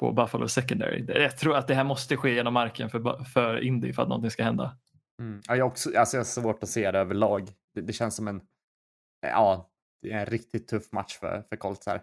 på 0.00 0.12
Buffalo 0.12 0.48
secondary. 0.48 1.04
Jag 1.08 1.38
tror 1.38 1.56
att 1.56 1.68
det 1.68 1.74
här 1.74 1.84
måste 1.84 2.16
ske 2.16 2.34
genom 2.34 2.54
marken 2.54 2.90
för, 2.90 3.24
för 3.24 3.64
Indy 3.64 3.92
för 3.92 4.02
att 4.02 4.08
någonting 4.08 4.30
ska 4.30 4.44
hända. 4.44 4.76
Mm. 5.20 5.40
Ja, 5.48 5.56
jag, 5.56 5.66
också, 5.66 5.98
alltså 5.98 6.16
jag 6.16 6.20
har 6.20 6.24
svårt 6.24 6.62
att 6.62 6.68
se 6.68 6.90
det 6.90 6.98
överlag. 6.98 7.48
Det, 7.74 7.80
det 7.80 7.92
känns 7.92 8.16
som 8.16 8.28
en 8.28 8.40
ja, 9.20 9.70
det 10.02 10.12
är 10.12 10.18
en 10.18 10.26
riktigt 10.26 10.68
tuff 10.68 10.92
match 10.92 11.18
för, 11.18 11.44
för 11.48 11.56
Colts 11.56 11.86
här. 11.86 12.02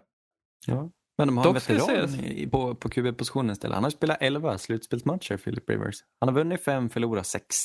Ja. 0.66 0.90
Men 1.18 1.28
de 1.28 1.36
har 1.36 1.44
Dock 1.44 1.70
en 1.70 1.76
veteran 1.76 2.50
på, 2.50 2.74
på 2.74 2.88
QB-positionen 2.88 3.50
istället. 3.50 3.74
Han 3.74 3.84
har 3.84 3.90
spelat 3.90 4.18
11 4.20 4.58
slutspelsmatcher, 4.58 5.36
Philip 5.36 5.70
Rivers. 5.70 5.96
Han 6.20 6.28
har 6.28 6.34
vunnit 6.34 6.64
5, 6.64 6.90
förlorat 6.90 7.26
6. 7.26 7.56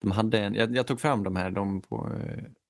De 0.00 0.10
hade 0.10 0.40
en, 0.40 0.54
jag, 0.54 0.76
jag, 0.76 0.86
tog 0.86 1.00
fram 1.00 1.24
de 1.24 1.36
här. 1.36 1.50
De, 1.50 1.82
på, 1.82 2.12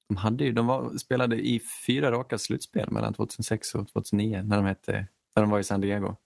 de, 0.08 0.16
hade 0.16 0.44
ju, 0.44 0.52
de 0.52 0.66
var, 0.66 0.98
spelade 0.98 1.36
i 1.36 1.60
fyra 1.86 2.10
raka 2.10 2.38
slutspel 2.38 2.90
mellan 2.90 3.14
2006 3.14 3.74
och 3.74 3.88
2009 3.88 4.42
när 4.42 4.56
de, 4.56 4.66
hette, 4.66 4.92
när 5.36 5.42
de 5.42 5.50
var 5.50 5.58
i 5.58 5.64
San 5.64 5.80
Diego. 5.80 6.16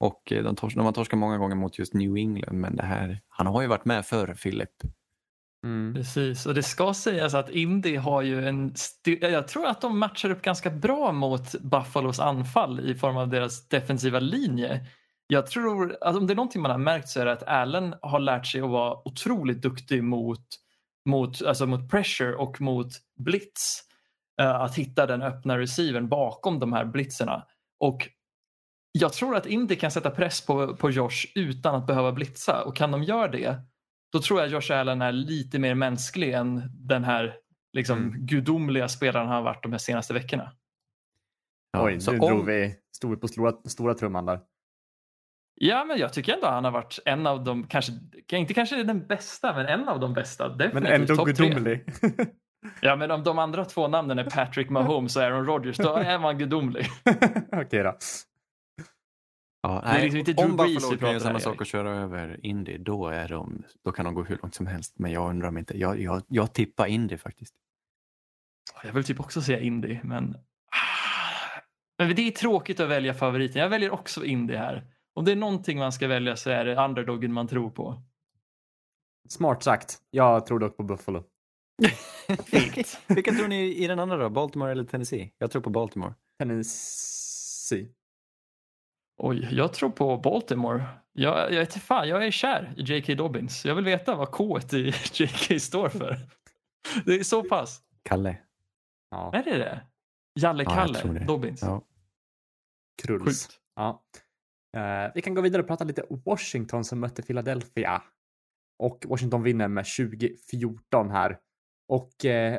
Och 0.00 0.32
eh, 0.32 0.44
de, 0.44 0.56
tors, 0.56 0.74
de 0.74 0.84
har 0.84 0.92
torskat 0.92 1.18
många 1.18 1.38
gånger 1.38 1.56
mot 1.56 1.78
just 1.78 1.94
New 1.94 2.16
England 2.16 2.60
men 2.60 2.76
det 2.76 2.82
här, 2.82 3.20
han 3.28 3.46
har 3.46 3.62
ju 3.62 3.68
varit 3.68 3.84
med 3.84 4.06
förr, 4.06 4.34
Philip. 4.42 4.70
Mm. 5.64 5.94
Precis, 5.94 6.46
och 6.46 6.54
det 6.54 6.62
ska 6.62 6.94
sägas 6.94 7.34
att 7.34 7.50
Indy 7.50 7.96
har 7.96 8.22
ju 8.22 8.48
en... 8.48 8.74
Jag 9.20 9.48
tror 9.48 9.66
att 9.66 9.80
de 9.80 9.98
matchar 9.98 10.30
upp 10.30 10.42
ganska 10.42 10.70
bra 10.70 11.12
mot 11.12 11.52
Buffalos 11.60 12.20
anfall 12.20 12.80
i 12.80 12.94
form 12.94 13.16
av 13.16 13.28
deras 13.28 13.68
defensiva 13.68 14.20
linje. 14.20 14.86
Jag 15.26 15.46
tror, 15.46 15.96
alltså 16.00 16.20
om 16.20 16.26
det 16.26 16.32
är 16.32 16.36
någonting 16.36 16.62
man 16.62 16.70
har 16.70 16.78
märkt 16.78 17.08
så 17.08 17.20
är 17.20 17.24
det 17.24 17.32
att 17.32 17.42
Allen 17.42 17.94
har 18.02 18.20
lärt 18.20 18.46
sig 18.46 18.60
att 18.60 18.70
vara 18.70 19.08
otroligt 19.08 19.62
duktig 19.62 20.04
mot, 20.04 20.46
mot, 21.04 21.42
alltså 21.42 21.66
mot 21.66 21.90
pressure 21.90 22.34
och 22.34 22.60
mot 22.60 22.88
blitz. 23.18 23.82
Uh, 24.42 24.48
att 24.48 24.74
hitta 24.74 25.06
den 25.06 25.22
öppna 25.22 25.58
receivern 25.58 26.08
bakom 26.08 26.58
de 26.58 26.72
här 26.72 26.84
blitzerna. 26.84 27.46
Och 27.80 28.08
jag 28.92 29.12
tror 29.12 29.36
att 29.36 29.46
Indy 29.46 29.76
kan 29.76 29.90
sätta 29.90 30.10
press 30.10 30.46
på, 30.46 30.76
på 30.76 30.90
Josh 30.90 31.26
utan 31.34 31.74
att 31.74 31.86
behöva 31.86 32.12
blitza 32.12 32.64
och 32.64 32.76
kan 32.76 32.90
de 32.90 33.02
göra 33.02 33.28
det 33.28 33.60
då 34.16 34.22
tror 34.22 34.40
jag 34.40 34.48
Josh 34.48 34.72
Allen 34.72 35.02
är 35.02 35.12
lite 35.12 35.58
mer 35.58 35.74
mänsklig 35.74 36.32
än 36.32 36.62
den 36.74 37.04
här 37.04 37.36
liksom, 37.72 37.98
mm. 37.98 38.26
gudomliga 38.26 38.88
spelaren 38.88 39.26
han 39.26 39.36
har 39.36 39.42
varit 39.42 39.62
de 39.62 39.72
här 39.72 39.78
senaste 39.78 40.14
veckorna. 40.14 40.52
Ja, 41.72 41.84
Oj, 41.84 41.98
nu 42.06 42.18
om... 42.18 42.28
drog 42.28 42.46
vi 42.46 42.74
stor 42.96 43.16
på 43.16 43.28
stora, 43.28 43.52
stora 43.52 43.94
trumman 43.94 44.26
där. 44.26 44.40
Ja, 45.58 45.84
men 45.84 45.98
jag 45.98 46.12
tycker 46.12 46.34
ändå 46.34 46.46
han 46.46 46.64
har 46.64 46.70
varit 46.70 46.98
en 47.04 47.26
av 47.26 47.44
de, 47.44 47.66
kanske, 47.66 47.92
inte 48.32 48.54
kanske 48.54 48.82
den 48.82 49.06
bästa, 49.06 49.54
men 49.54 49.66
en 49.66 49.88
av 49.88 50.00
de 50.00 50.14
bästa. 50.14 50.48
Definitivt 50.48 50.82
men 50.82 51.10
ändå 51.10 51.24
gudomlig. 51.24 51.84
ja, 52.80 52.96
men 52.96 53.10
om 53.10 53.22
de 53.24 53.38
andra 53.38 53.64
två 53.64 53.88
namnen 53.88 54.18
är 54.18 54.30
Patrick 54.30 54.70
Mahomes 54.70 55.16
och 55.16 55.22
Aaron 55.22 55.46
Rodgers, 55.46 55.76
då 55.76 55.94
är 55.94 56.18
man 56.18 56.38
gudomlig. 56.38 56.86
Okej 57.52 57.82
då. 57.82 57.96
Ja, 59.62 59.82
nej, 59.84 60.02
liksom 60.02 60.18
inte 60.18 60.44
om 60.44 60.56
Buffalo 60.56 60.96
kan 60.96 61.08
göra 61.08 61.20
samma 61.20 61.40
sak 61.40 61.60
och 61.60 61.66
köra 61.66 61.90
över 61.90 62.46
Indy, 62.46 62.78
då, 62.78 63.08
är 63.08 63.28
de, 63.28 63.62
då 63.84 63.92
kan 63.92 64.04
de 64.04 64.14
gå 64.14 64.24
hur 64.24 64.38
långt 64.42 64.54
som 64.54 64.66
helst. 64.66 64.94
Men 64.98 65.12
jag 65.12 65.30
undrar 65.30 65.48
om 65.48 65.58
inte, 65.58 65.78
jag, 65.78 66.00
jag, 66.00 66.22
jag 66.28 66.52
tippar 66.52 66.86
Indy 66.86 67.16
faktiskt. 67.16 67.54
Jag 68.84 68.92
vill 68.92 69.04
typ 69.04 69.20
också 69.20 69.42
säga 69.42 69.60
Indy, 69.60 69.98
men... 70.02 70.36
Ah, 70.70 72.04
men 72.04 72.16
det 72.16 72.22
är 72.22 72.30
tråkigt 72.30 72.80
att 72.80 72.88
välja 72.88 73.14
favoriten. 73.14 73.62
Jag 73.62 73.68
väljer 73.68 73.90
också 73.90 74.24
Indy 74.24 74.54
här. 74.56 74.95
Om 75.16 75.24
det 75.24 75.32
är 75.32 75.36
någonting 75.36 75.78
man 75.78 75.92
ska 75.92 76.08
välja 76.08 76.36
så 76.36 76.50
är 76.50 76.64
det 76.64 76.84
underdogen 76.84 77.32
man 77.32 77.48
tror 77.48 77.70
på. 77.70 78.02
Smart 79.28 79.62
sagt. 79.62 79.98
Jag 80.10 80.46
tror 80.46 80.58
dock 80.58 80.76
på 80.76 80.82
Buffalo. 80.82 81.24
Vilka 83.06 83.32
tror 83.32 83.48
ni 83.48 83.84
i 83.84 83.86
den 83.86 83.98
andra 83.98 84.16
då? 84.16 84.30
Baltimore 84.30 84.72
eller 84.72 84.84
Tennessee? 84.84 85.32
Jag 85.38 85.50
tror 85.50 85.62
på 85.62 85.70
Baltimore. 85.70 86.14
Tennessee. 86.38 87.88
Oj, 89.16 89.48
jag 89.50 89.72
tror 89.72 89.90
på 89.90 90.16
Baltimore. 90.16 90.84
Jag, 91.12 91.52
jag 91.52 91.62
är 91.62 91.78
fan, 91.78 92.08
jag 92.08 92.26
är 92.26 92.30
kär 92.30 92.74
i 92.76 92.82
J.K. 92.82 93.14
Dobbins. 93.14 93.64
Jag 93.64 93.74
vill 93.74 93.84
veta 93.84 94.14
vad 94.14 94.30
K 94.30 94.60
i 94.72 94.84
J.K. 95.12 95.58
står 95.58 95.88
för. 95.88 96.18
Det 97.04 97.14
är 97.14 97.24
så 97.24 97.42
pass. 97.42 97.82
Kalle. 98.02 98.38
Ja. 99.10 99.32
Är 99.34 99.42
det 99.42 99.58
det? 99.58 99.80
Jalle-Kalle 100.40 101.00
ja, 101.04 101.26
Dobbins? 101.26 101.62
Ja. 101.62 101.82
Krulls. 103.02 103.48
Ja. 103.76 104.02
Uh, 104.76 105.12
vi 105.14 105.22
kan 105.22 105.34
gå 105.34 105.40
vidare 105.40 105.62
och 105.62 105.68
prata 105.68 105.84
lite 105.84 106.04
Washington 106.24 106.84
som 106.84 107.00
mötte 107.00 107.22
Philadelphia. 107.22 108.02
Och 108.78 109.06
Washington 109.08 109.42
vinner 109.42 109.68
med 109.68 109.84
2014 109.84 111.10
här. 111.10 111.38
Och 111.88 112.24
uh, 112.24 112.58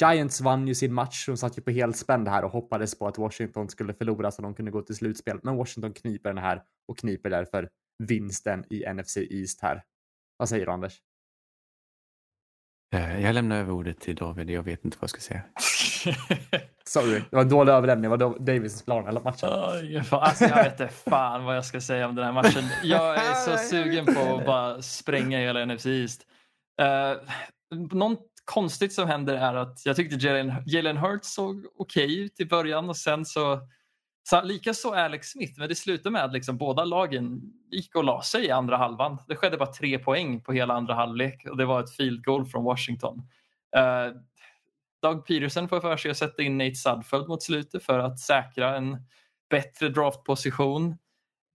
Giants 0.00 0.40
vann 0.40 0.68
ju 0.68 0.74
sin 0.74 0.94
match. 0.94 1.26
De 1.26 1.36
satt 1.36 1.58
ju 1.58 1.62
på 1.62 1.70
helspänn 1.70 2.26
här 2.26 2.44
och 2.44 2.50
hoppades 2.50 2.98
på 2.98 3.08
att 3.08 3.18
Washington 3.18 3.68
skulle 3.68 3.94
förlora 3.94 4.30
så 4.30 4.42
de 4.42 4.54
kunde 4.54 4.70
gå 4.70 4.82
till 4.82 4.96
slutspel. 4.96 5.40
Men 5.42 5.56
Washington 5.56 5.92
kniper 5.92 6.30
den 6.30 6.38
här 6.38 6.62
och 6.88 6.98
kniper 6.98 7.30
därför 7.30 7.68
vinsten 7.98 8.64
i 8.70 8.92
NFC 8.92 9.16
East 9.16 9.60
här. 9.60 9.84
Vad 10.36 10.48
säger 10.48 10.66
du 10.66 10.72
Anders? 10.72 11.00
Eh, 12.94 13.20
jag 13.20 13.34
lämnar 13.34 13.56
över 13.56 13.72
ordet 13.72 14.00
till 14.00 14.16
David. 14.16 14.50
Jag 14.50 14.62
vet 14.62 14.84
inte 14.84 14.96
vad 14.96 15.02
jag 15.02 15.10
ska 15.10 15.20
säga. 15.20 15.42
Sorry, 16.84 17.22
det 17.30 17.36
var 17.36 17.42
en 17.42 17.48
dålig 17.48 17.72
överlämning. 17.72 18.10
Det 18.10 18.26
var 18.26 18.38
Davis 18.38 18.82
plan 18.82 19.06
hela 19.06 19.20
matchen. 19.20 19.48
Oj, 19.52 20.02
alltså, 20.10 20.44
jag 20.44 20.64
vet 20.64 20.80
inte 20.80 20.94
fan 20.94 21.44
vad 21.44 21.56
jag 21.56 21.64
ska 21.64 21.80
säga 21.80 22.08
om 22.08 22.14
den 22.14 22.24
här 22.24 22.32
matchen. 22.32 22.64
Jag 22.82 23.16
är 23.16 23.34
så 23.34 23.56
sugen 23.70 24.06
på 24.06 24.36
att 24.36 24.46
bara 24.46 24.82
spränga 24.82 25.38
hela 25.38 25.64
NFC 25.64 25.86
East. 25.86 26.26
Uh, 26.82 27.22
något 27.92 28.26
konstigt 28.44 28.92
som 28.92 29.08
händer 29.08 29.34
är 29.34 29.54
att 29.54 29.86
jag 29.86 29.96
tyckte 29.96 30.26
Jalen, 30.26 30.52
Jalen 30.66 30.96
Hurts 30.96 31.34
såg 31.34 31.66
okej 31.78 32.04
okay 32.04 32.20
ut 32.20 32.40
i 32.40 32.46
början 32.46 32.88
och 32.88 32.96
sen 32.96 33.24
så, 33.24 33.60
så 34.28 34.42
likaså 34.42 34.90
Alex 34.90 35.28
Smith, 35.28 35.58
men 35.58 35.68
det 35.68 35.74
slutade 35.74 36.10
med 36.10 36.24
att 36.24 36.32
liksom 36.32 36.56
båda 36.56 36.84
lagen 36.84 37.40
gick 37.70 37.96
och 37.96 38.04
la 38.04 38.22
sig 38.22 38.44
i 38.44 38.50
andra 38.50 38.76
halvan. 38.76 39.18
Det 39.28 39.36
skedde 39.36 39.56
bara 39.56 39.72
tre 39.72 39.98
poäng 39.98 40.40
på 40.40 40.52
hela 40.52 40.74
andra 40.74 40.94
halvlek 40.94 41.46
och 41.50 41.56
det 41.56 41.64
var 41.64 41.80
ett 41.80 41.96
field 41.96 42.24
goal 42.24 42.46
från 42.46 42.64
Washington. 42.64 43.22
Uh, 43.76 44.16
Doug 45.06 45.26
Peterson 45.26 45.68
får 45.68 45.80
för 45.80 45.96
sig 45.96 46.10
att 46.10 46.16
sätta 46.16 46.42
in 46.42 46.58
Nate 46.58 46.74
Sudfeld 46.74 47.28
mot 47.28 47.42
slutet 47.42 47.84
för 47.84 47.98
att 47.98 48.18
säkra 48.18 48.76
en 48.76 48.98
bättre 49.50 49.88
draftposition. 49.88 50.90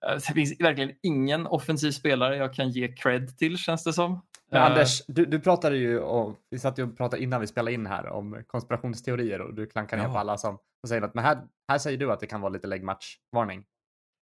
Eh, 0.05 0.13
det 0.13 0.33
finns 0.33 0.59
verkligen 0.59 0.91
ingen 1.03 1.47
offensiv 1.47 1.91
spelare 1.91 2.37
jag 2.37 2.53
kan 2.53 2.69
ge 2.69 2.87
cred 2.87 3.37
till 3.37 3.57
känns 3.57 3.83
det 3.83 3.93
som. 3.93 4.21
Men 4.51 4.61
Anders, 4.61 5.05
du, 5.07 5.25
du 5.25 5.39
pratade 5.39 5.77
ju 5.77 5.99
om, 5.99 6.35
vi 6.49 6.59
satt 6.59 6.79
ju 6.79 6.83
och 6.83 6.97
pratade 6.97 7.23
innan 7.23 7.41
vi 7.41 7.47
spelade 7.47 7.73
in 7.73 7.85
här 7.85 8.07
om 8.07 8.43
konspirationsteorier 8.47 9.41
och 9.41 9.53
du 9.53 9.65
klankar 9.65 9.97
ner 9.97 10.03
ja. 10.03 10.13
på 10.13 10.19
alla 10.19 10.37
som, 10.37 10.57
som 10.81 10.87
säger 10.87 11.01
något. 11.01 11.13
Men 11.13 11.23
här, 11.23 11.37
här 11.71 11.77
säger 11.77 11.97
du 11.97 12.11
att 12.11 12.19
det 12.19 12.27
kan 12.27 12.41
vara 12.41 12.53
lite 12.53 12.67
läggmatchvarning. 12.67 13.63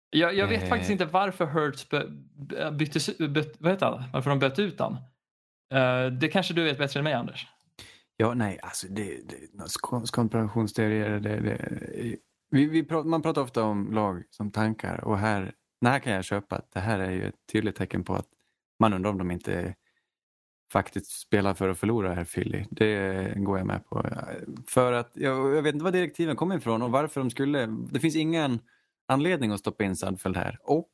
Jag, 0.09 0.33
jag 0.33 0.47
vet 0.47 0.63
eh. 0.63 0.69
faktiskt 0.69 0.91
inte 0.91 1.05
varför 1.05 1.45
Hurts 1.45 1.87
byttes, 2.71 3.17
byt, 3.17 3.55
vad 3.59 3.71
heter 3.71 3.85
han? 3.85 4.03
varför 4.13 4.29
de 4.29 4.39
bytte 4.39 4.61
ut 4.61 4.79
han. 4.79 4.93
Uh, 5.73 6.11
det 6.11 6.27
kanske 6.27 6.53
du 6.53 6.63
vet 6.63 6.77
bättre 6.77 6.99
än 6.99 7.03
mig 7.03 7.13
Anders? 7.13 7.47
Ja, 8.21 8.33
nej, 8.33 8.59
alltså 8.61 8.87
det, 8.87 9.29
det, 9.29 9.35
konspirationsteorier, 10.11 11.19
det, 11.19 11.39
det, 11.39 12.17
vi, 12.49 12.65
vi 12.65 12.83
pratar, 12.83 13.09
man 13.09 13.21
pratar 13.21 13.41
ofta 13.41 13.63
om 13.63 13.91
lag 13.91 14.23
som 14.29 14.51
tankar 14.51 15.03
och 15.03 15.17
här, 15.17 15.53
här 15.85 15.99
kan 15.99 16.13
jag 16.13 16.25
köpa 16.25 16.55
att 16.55 16.71
det 16.71 16.79
här 16.79 16.99
är 16.99 17.11
ju 17.11 17.23
ett 17.23 17.35
tydligt 17.51 17.75
tecken 17.75 18.03
på 18.03 18.13
att 18.13 18.27
man 18.79 18.93
undrar 18.93 19.11
om 19.11 19.17
de 19.17 19.31
inte 19.31 19.75
faktiskt 20.71 21.11
spelar 21.11 21.53
för 21.53 21.69
att 21.69 21.79
förlora 21.79 22.13
här 22.13 22.25
Philly. 22.25 22.65
Det 22.71 23.33
går 23.37 23.57
jag 23.57 23.67
med 23.67 23.85
på. 23.85 24.05
För 24.67 24.93
att 24.93 25.11
jag, 25.13 25.55
jag 25.55 25.61
vet 25.61 25.73
inte 25.73 25.83
var 25.83 25.91
direktiven 25.91 26.35
kommer 26.35 26.57
ifrån 26.57 26.81
och 26.81 26.91
varför 26.91 27.21
de 27.21 27.29
skulle. 27.29 27.65
Det 27.65 27.99
finns 27.99 28.15
ingen 28.15 28.59
anledning 29.07 29.51
att 29.51 29.59
stoppa 29.59 29.83
in 29.83 29.95
Sandfeld 29.95 30.37
här 30.37 30.59
och 30.63 30.91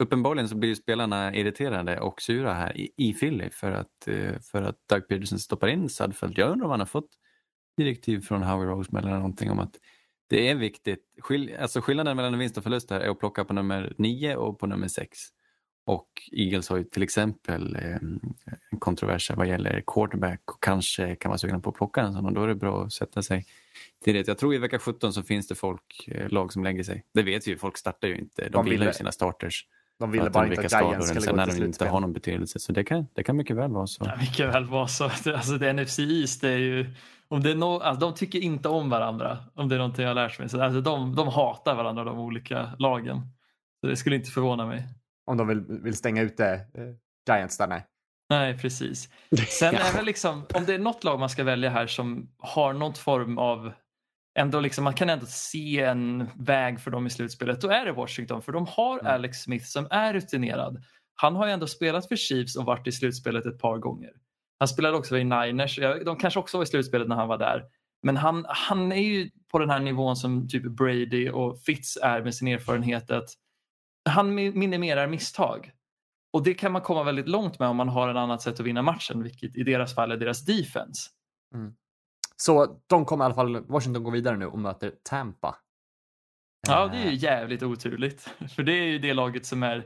uppenbarligen 0.00 0.48
så 0.48 0.56
blir 0.56 0.74
spelarna 0.74 1.34
irriterade 1.34 2.00
och 2.00 2.22
sura 2.22 2.54
här 2.54 2.76
i, 2.76 2.92
i 2.96 3.12
Philly 3.12 3.50
för 3.50 3.72
att, 3.72 4.08
eh, 4.08 4.38
för 4.40 4.62
att 4.62 4.76
Doug 4.88 5.08
Peterson 5.08 5.38
stoppar 5.38 5.68
in 5.68 5.88
Sudfeld. 5.88 6.38
Jag 6.38 6.50
undrar 6.50 6.64
om 6.64 6.70
han 6.70 6.80
har 6.80 6.86
fått 6.86 7.10
direktiv 7.76 8.20
från 8.20 8.42
Howie 8.42 8.68
Roseman 8.68 9.04
eller 9.04 9.16
någonting 9.16 9.50
om 9.50 9.58
att 9.58 9.76
det 10.28 10.48
är 10.48 10.54
viktigt. 10.54 11.04
Skill 11.18 11.56
alltså 11.60 11.80
skillnaden 11.80 12.16
mellan 12.16 12.38
vinst 12.38 12.56
och 12.56 12.62
förlust 12.62 12.90
här 12.90 13.00
är 13.00 13.08
att 13.08 13.18
plocka 13.18 13.44
på 13.44 13.52
nummer 13.52 13.94
9 13.98 14.36
och 14.36 14.58
på 14.58 14.66
nummer 14.66 14.88
6. 14.88 15.18
Och 15.86 16.08
Eagles 16.32 16.68
har 16.68 16.76
ju 16.76 16.84
till 16.84 17.02
exempel 17.02 17.76
eh, 17.76 17.94
en 18.70 18.78
kontrovers 18.78 19.30
vad 19.30 19.48
gäller 19.48 19.82
quarterback 19.86 20.40
och 20.44 20.62
kanske 20.62 21.16
kan 21.16 21.28
vara 21.28 21.38
sugna 21.38 21.60
på 21.60 21.70
att 21.70 21.76
plocka 21.76 22.00
en 22.00 22.12
sån 22.12 22.26
och 22.26 22.32
då 22.32 22.42
är 22.42 22.48
det 22.48 22.54
bra 22.54 22.84
att 22.84 22.92
sätta 22.92 23.22
sig 23.22 23.46
till 24.04 24.14
det. 24.14 24.28
Jag 24.28 24.38
tror 24.38 24.54
i 24.54 24.58
vecka 24.58 24.78
17 24.78 25.12
så 25.12 25.22
finns 25.22 25.48
det 25.48 25.54
folk, 25.54 26.08
eh, 26.08 26.28
lag 26.28 26.52
som 26.52 26.64
lägger 26.64 26.82
sig. 26.82 27.04
Det 27.14 27.22
vet 27.22 27.46
vi 27.46 27.50
ju, 27.50 27.58
folk 27.58 27.76
startar 27.76 28.08
ju 28.08 28.18
inte. 28.18 28.42
De, 28.42 28.50
de 28.50 28.64
vill 28.64 28.82
ju 28.82 28.92
sina 28.92 29.12
starters. 29.12 29.66
De 30.00 30.10
ville 30.10 30.30
bara 30.30 30.46
inte 30.46 30.60
att 30.60 30.72
Giants 30.72 31.08
skulle 31.08 31.20
sen 31.20 31.36
gå 31.36 31.44
till 31.44 31.54
när 31.54 31.60
de 31.60 31.66
inte 31.66 31.88
har 31.88 32.00
någon 32.00 32.12
betydelse. 32.12 32.58
Så 32.58 32.72
det 32.72 32.84
kan, 32.84 33.06
det 33.14 33.22
kan 33.22 33.36
mycket 33.36 33.56
väl 33.56 33.70
vara 33.70 33.86
så. 33.86 34.04
Ja, 34.04 34.16
mycket 34.20 34.46
väl 34.54 34.64
vara 34.64 34.86
så. 34.86 35.04
Alltså, 35.34 35.58
det 35.58 35.72
NFC 35.72 35.98
East, 35.98 36.40
det 36.40 36.48
är 36.48 36.58
ju... 36.58 36.94
Om 37.28 37.42
det 37.42 37.50
är 37.50 37.54
no, 37.54 37.80
alltså, 37.80 38.00
de 38.00 38.14
tycker 38.14 38.38
inte 38.38 38.68
om 38.68 38.90
varandra, 38.90 39.38
om 39.54 39.68
det 39.68 39.74
är 39.74 39.78
någonting 39.78 40.02
jag 40.02 40.10
har 40.10 40.14
lärt 40.14 40.38
mig. 40.38 40.48
Så, 40.48 40.62
alltså, 40.62 40.80
de, 40.80 41.14
de 41.14 41.28
hatar 41.28 41.74
varandra, 41.74 42.04
de 42.04 42.18
olika 42.18 42.70
lagen. 42.78 43.20
Så 43.80 43.86
det 43.86 43.96
skulle 43.96 44.16
inte 44.16 44.30
förvåna 44.30 44.66
mig. 44.66 44.88
Om 45.26 45.36
de 45.36 45.48
vill, 45.48 45.60
vill 45.60 45.96
stänga 45.96 46.22
ute 46.22 46.46
eh, 46.46 47.34
Giants 47.34 47.58
där, 47.58 47.66
nej. 47.66 47.86
Nej, 48.30 48.58
precis. 48.58 49.08
Sen 49.48 49.74
är 49.74 49.92
det 49.96 50.02
liksom, 50.02 50.46
om 50.54 50.64
det 50.64 50.74
är 50.74 50.78
något 50.78 51.04
lag 51.04 51.20
man 51.20 51.30
ska 51.30 51.44
välja 51.44 51.70
här 51.70 51.86
som 51.86 52.30
har 52.38 52.72
någon 52.72 52.94
form 52.94 53.38
av 53.38 53.72
ändå 54.38 54.60
liksom, 54.60 54.84
man 54.84 54.94
kan 54.94 55.10
ändå 55.10 55.26
se 55.26 55.80
en 55.80 56.30
väg 56.38 56.80
för 56.80 56.90
dem 56.90 57.06
i 57.06 57.10
slutspelet. 57.10 57.60
Då 57.60 57.68
är 57.68 57.84
det 57.84 57.92
Washington 57.92 58.42
för 58.42 58.52
de 58.52 58.66
har 58.66 58.98
mm. 58.98 59.12
Alex 59.12 59.38
Smith 59.38 59.64
som 59.64 59.86
är 59.90 60.12
rutinerad. 60.12 60.84
Han 61.14 61.36
har 61.36 61.46
ju 61.46 61.52
ändå 61.52 61.66
spelat 61.66 62.08
för 62.08 62.16
Chiefs 62.16 62.56
och 62.56 62.64
varit 62.64 62.86
i 62.86 62.92
slutspelet 62.92 63.46
ett 63.46 63.58
par 63.58 63.78
gånger. 63.78 64.10
Han 64.58 64.68
spelade 64.68 64.96
också 64.96 65.18
i 65.18 65.24
Niners. 65.24 65.78
De 66.04 66.16
kanske 66.16 66.40
också 66.40 66.56
var 66.56 66.64
i 66.64 66.66
slutspelet 66.66 67.08
när 67.08 67.16
han 67.16 67.28
var 67.28 67.38
där. 67.38 67.64
Men 68.02 68.16
han, 68.16 68.46
han 68.48 68.92
är 68.92 69.02
ju 69.02 69.30
på 69.52 69.58
den 69.58 69.70
här 69.70 69.80
nivån 69.80 70.16
som 70.16 70.48
typ 70.48 70.62
Brady 70.62 71.30
och 71.30 71.60
Fitz 71.60 71.98
är 72.02 72.22
med 72.22 72.34
sin 72.34 72.48
erfarenhet 72.48 73.10
att 73.10 73.28
han 74.08 74.34
minimerar 74.34 75.06
misstag. 75.06 75.72
Och 76.32 76.42
det 76.42 76.54
kan 76.54 76.72
man 76.72 76.82
komma 76.82 77.02
väldigt 77.02 77.28
långt 77.28 77.58
med 77.58 77.68
om 77.68 77.76
man 77.76 77.88
har 77.88 78.08
en 78.08 78.16
annat 78.16 78.42
sätt 78.42 78.60
att 78.60 78.66
vinna 78.66 78.82
matchen, 78.82 79.22
vilket 79.22 79.56
i 79.56 79.62
deras 79.62 79.94
fall 79.94 80.12
är 80.12 80.16
deras 80.16 80.44
defense. 80.44 81.10
Mm. 81.54 81.74
Så 82.40 82.80
de 82.86 83.04
kommer 83.04 83.24
i 83.24 83.26
alla 83.26 83.34
fall, 83.34 83.64
Washington 83.66 84.04
går 84.04 84.12
vidare 84.12 84.36
nu 84.36 84.46
och 84.46 84.58
möter 84.58 84.92
Tampa. 85.02 85.56
Ja, 86.68 86.88
det 86.88 86.96
är 86.96 87.02
ju 87.02 87.08
eh. 87.08 87.22
jävligt 87.24 87.62
oturligt. 87.62 88.20
För 88.56 88.62
det 88.62 88.72
är 88.72 88.84
ju 88.84 88.98
det 88.98 89.14
laget 89.14 89.46
som 89.46 89.62
är 89.62 89.84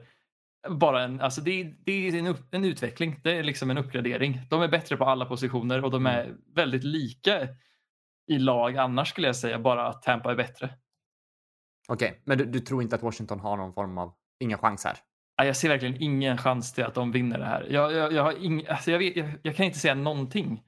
bara 0.68 1.02
en, 1.02 1.20
alltså 1.20 1.40
det, 1.40 1.60
är, 1.60 1.76
det 1.84 1.92
är 1.92 2.14
en, 2.14 2.26
upp, 2.26 2.54
en 2.54 2.64
utveckling. 2.64 3.20
Det 3.22 3.32
är 3.32 3.42
liksom 3.42 3.70
en 3.70 3.78
uppgradering. 3.78 4.40
De 4.50 4.62
är 4.62 4.68
bättre 4.68 4.96
på 4.96 5.04
alla 5.04 5.24
positioner 5.24 5.84
och 5.84 5.90
de 5.90 6.06
är 6.06 6.24
mm. 6.24 6.36
väldigt 6.54 6.84
lika 6.84 7.48
i 8.26 8.38
lag 8.38 8.76
annars 8.76 9.08
skulle 9.08 9.26
jag 9.26 9.36
säga, 9.36 9.58
bara 9.58 9.86
att 9.86 10.02
Tampa 10.02 10.30
är 10.30 10.36
bättre. 10.36 10.74
Okej, 11.88 12.08
okay, 12.08 12.20
men 12.24 12.38
du, 12.38 12.44
du, 12.44 12.60
tror 12.60 12.82
inte 12.82 12.96
att 12.96 13.02
Washington 13.02 13.40
har 13.40 13.56
någon 13.56 13.74
form 13.74 13.98
av, 13.98 14.12
ingen 14.40 14.58
chans 14.58 14.84
här? 14.84 14.96
Jag 15.36 15.56
ser 15.56 15.68
verkligen 15.68 16.02
ingen 16.02 16.38
chans 16.38 16.72
till 16.72 16.84
att 16.84 16.94
de 16.94 17.12
vinner 17.12 17.38
det 17.38 17.44
här. 17.44 17.66
Jag, 17.70 17.92
jag, 17.92 18.12
jag, 18.12 18.38
ing, 18.38 18.66
alltså 18.66 18.90
jag, 18.90 18.98
vet, 18.98 19.40
jag 19.42 19.56
kan 19.56 19.66
inte 19.66 19.78
säga 19.78 19.94
någonting. 19.94 20.62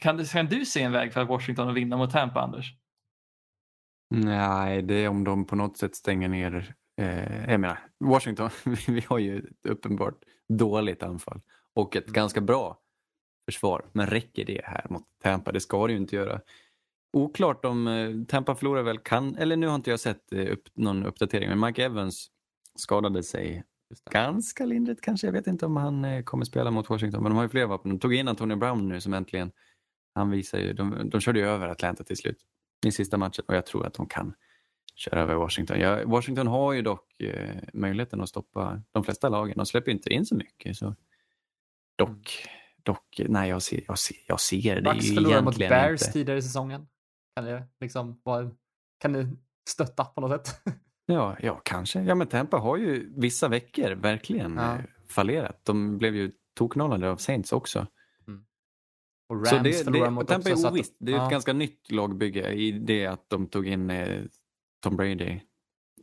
Kan 0.00 0.16
du, 0.16 0.26
kan 0.26 0.46
du 0.46 0.66
se 0.66 0.82
en 0.82 0.92
väg 0.92 1.12
för 1.12 1.24
Washington 1.24 1.68
att 1.68 1.74
vinna 1.74 1.96
mot 1.96 2.10
Tampa, 2.10 2.40
Anders? 2.40 2.74
Nej, 4.14 4.82
det 4.82 4.94
är 4.94 5.08
om 5.08 5.24
de 5.24 5.46
på 5.46 5.56
något 5.56 5.76
sätt 5.76 5.94
stänger 5.94 6.28
ner. 6.28 6.74
Eh, 7.00 7.50
jag 7.50 7.60
menar, 7.60 7.78
Washington, 8.04 8.50
vi 8.88 9.04
har 9.08 9.18
ju 9.18 9.38
ett 9.38 9.66
uppenbart 9.68 10.18
dåligt 10.48 11.02
anfall 11.02 11.40
och 11.74 11.96
ett 11.96 12.04
mm. 12.04 12.12
ganska 12.12 12.40
bra 12.40 12.78
försvar. 13.50 13.84
Men 13.92 14.06
räcker 14.06 14.44
det 14.44 14.60
här 14.64 14.86
mot 14.90 15.02
Tampa? 15.22 15.52
Det 15.52 15.60
ska 15.60 15.86
det 15.86 15.92
ju 15.92 15.98
inte 15.98 16.16
göra. 16.16 16.40
Oklart 17.12 17.64
om 17.64 17.86
eh, 17.86 18.24
Tampa 18.28 18.54
förlorar 18.54 18.82
väl 18.82 18.98
kan, 18.98 19.36
eller 19.36 19.56
nu 19.56 19.66
har 19.66 19.74
inte 19.74 19.90
jag 19.90 20.00
sett 20.00 20.32
eh, 20.32 20.52
upp, 20.52 20.62
någon 20.74 21.06
uppdatering, 21.06 21.48
men 21.48 21.60
Mike 21.60 21.84
Evans 21.84 22.30
skadade 22.78 23.22
sig 23.22 23.64
ganska 24.10 24.64
lindrigt 24.64 25.00
kanske. 25.00 25.26
Jag 25.26 25.32
vet 25.32 25.46
inte 25.46 25.66
om 25.66 25.76
han 25.76 26.04
eh, 26.04 26.22
kommer 26.22 26.44
spela 26.44 26.70
mot 26.70 26.90
Washington, 26.90 27.22
men 27.22 27.30
de 27.30 27.36
har 27.36 27.42
ju 27.42 27.48
fler 27.48 27.66
vapen. 27.66 27.90
De 27.90 27.98
tog 27.98 28.14
in 28.14 28.28
Antonio 28.28 28.56
Brown 28.56 28.88
nu 28.88 29.00
som 29.00 29.14
äntligen 29.14 29.52
han 30.14 30.30
visar 30.30 30.58
ju, 30.58 30.72
de, 30.72 31.10
de 31.10 31.20
körde 31.20 31.38
ju 31.38 31.46
över 31.46 31.68
Atlanta 31.68 32.04
till 32.04 32.16
slut 32.16 32.38
i 32.86 32.92
sista 32.92 33.16
matchen 33.16 33.44
och 33.48 33.54
jag 33.54 33.66
tror 33.66 33.86
att 33.86 33.94
de 33.94 34.06
kan 34.06 34.34
köra 34.94 35.20
över 35.20 35.34
Washington. 35.34 35.80
Ja, 35.80 36.04
Washington 36.06 36.46
har 36.46 36.72
ju 36.72 36.82
dock 36.82 37.20
eh, 37.20 37.56
möjligheten 37.72 38.20
att 38.20 38.28
stoppa 38.28 38.82
de 38.92 39.04
flesta 39.04 39.28
lagen. 39.28 39.56
De 39.56 39.66
släpper 39.66 39.90
inte 39.90 40.10
in 40.10 40.26
så 40.26 40.34
mycket. 40.34 40.76
Så. 40.76 40.94
Dock, 41.96 42.46
dock 42.82 43.20
nej 43.28 43.50
jag 43.50 43.62
ser, 43.62 43.80
jag 43.86 43.98
ser, 43.98 44.16
jag 44.26 44.40
ser 44.40 44.76
det 44.76 44.82
Bucks 44.82 45.04
ju 45.04 45.10
egentligen 45.10 45.44
mot 45.44 45.58
Bears 45.58 46.02
inte. 46.02 46.12
tidigare 46.12 46.38
i 46.38 46.42
säsongen. 46.42 46.86
Kan 47.36 47.44
det 47.44 47.68
liksom 47.80 48.20
vara, 48.24 48.50
kan 48.98 49.12
det 49.12 49.28
stötta 49.68 50.04
på 50.04 50.20
något 50.20 50.46
sätt? 50.46 50.60
ja, 51.06 51.36
ja, 51.40 51.60
kanske. 51.64 52.02
Ja, 52.02 52.14
men 52.14 52.26
Tampa 52.26 52.56
har 52.56 52.76
ju 52.76 53.12
vissa 53.16 53.48
veckor 53.48 53.90
verkligen 53.90 54.56
ja. 54.56 54.74
Eh, 54.74 54.80
fallerat. 55.08 55.64
De 55.64 55.98
blev 55.98 56.16
ju 56.16 56.32
toknollade 56.54 57.10
av 57.10 57.16
Saints 57.16 57.52
också. 57.52 57.86
Och 59.28 59.36
Rams 59.36 59.78
så 59.78 59.90
det, 59.90 59.98
det, 59.98 60.10
mot 60.10 60.28
Tampa 60.28 60.50
är 60.50 60.66
ovisst. 60.66 60.96
Det 60.98 61.12
är 61.12 61.16
ja. 61.16 61.24
ett 61.24 61.30
ganska 61.30 61.52
nytt 61.52 61.90
lagbygge 61.90 62.52
i 62.52 62.72
det 62.72 63.06
att 63.06 63.30
de 63.30 63.46
tog 63.46 63.68
in 63.68 63.90
eh, 63.90 64.22
Tom 64.82 64.96
Brady. 64.96 65.40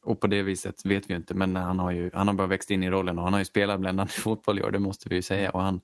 Och 0.03 0.19
på 0.19 0.27
det 0.27 0.41
viset 0.41 0.85
vet 0.85 1.09
vi 1.09 1.13
inte, 1.13 1.33
men 1.33 1.55
han 1.55 1.79
har 1.79 1.91
ju 1.91 2.11
han 2.13 2.27
har 2.27 2.35
bara 2.35 2.47
växt 2.47 2.71
in 2.71 2.83
i 2.83 2.89
rollen 2.89 3.17
och 3.17 3.23
han 3.23 3.33
har 3.33 3.39
ju 3.39 3.45
spelat 3.45 3.79
bländande 3.79 4.11
fotboll 4.11 4.59
i 4.59 4.63
år, 4.63 4.71
det 4.71 4.79
måste 4.79 5.09
vi 5.09 5.15
ju 5.15 5.21
säga. 5.21 5.51
Och 5.51 5.61
han 5.61 5.81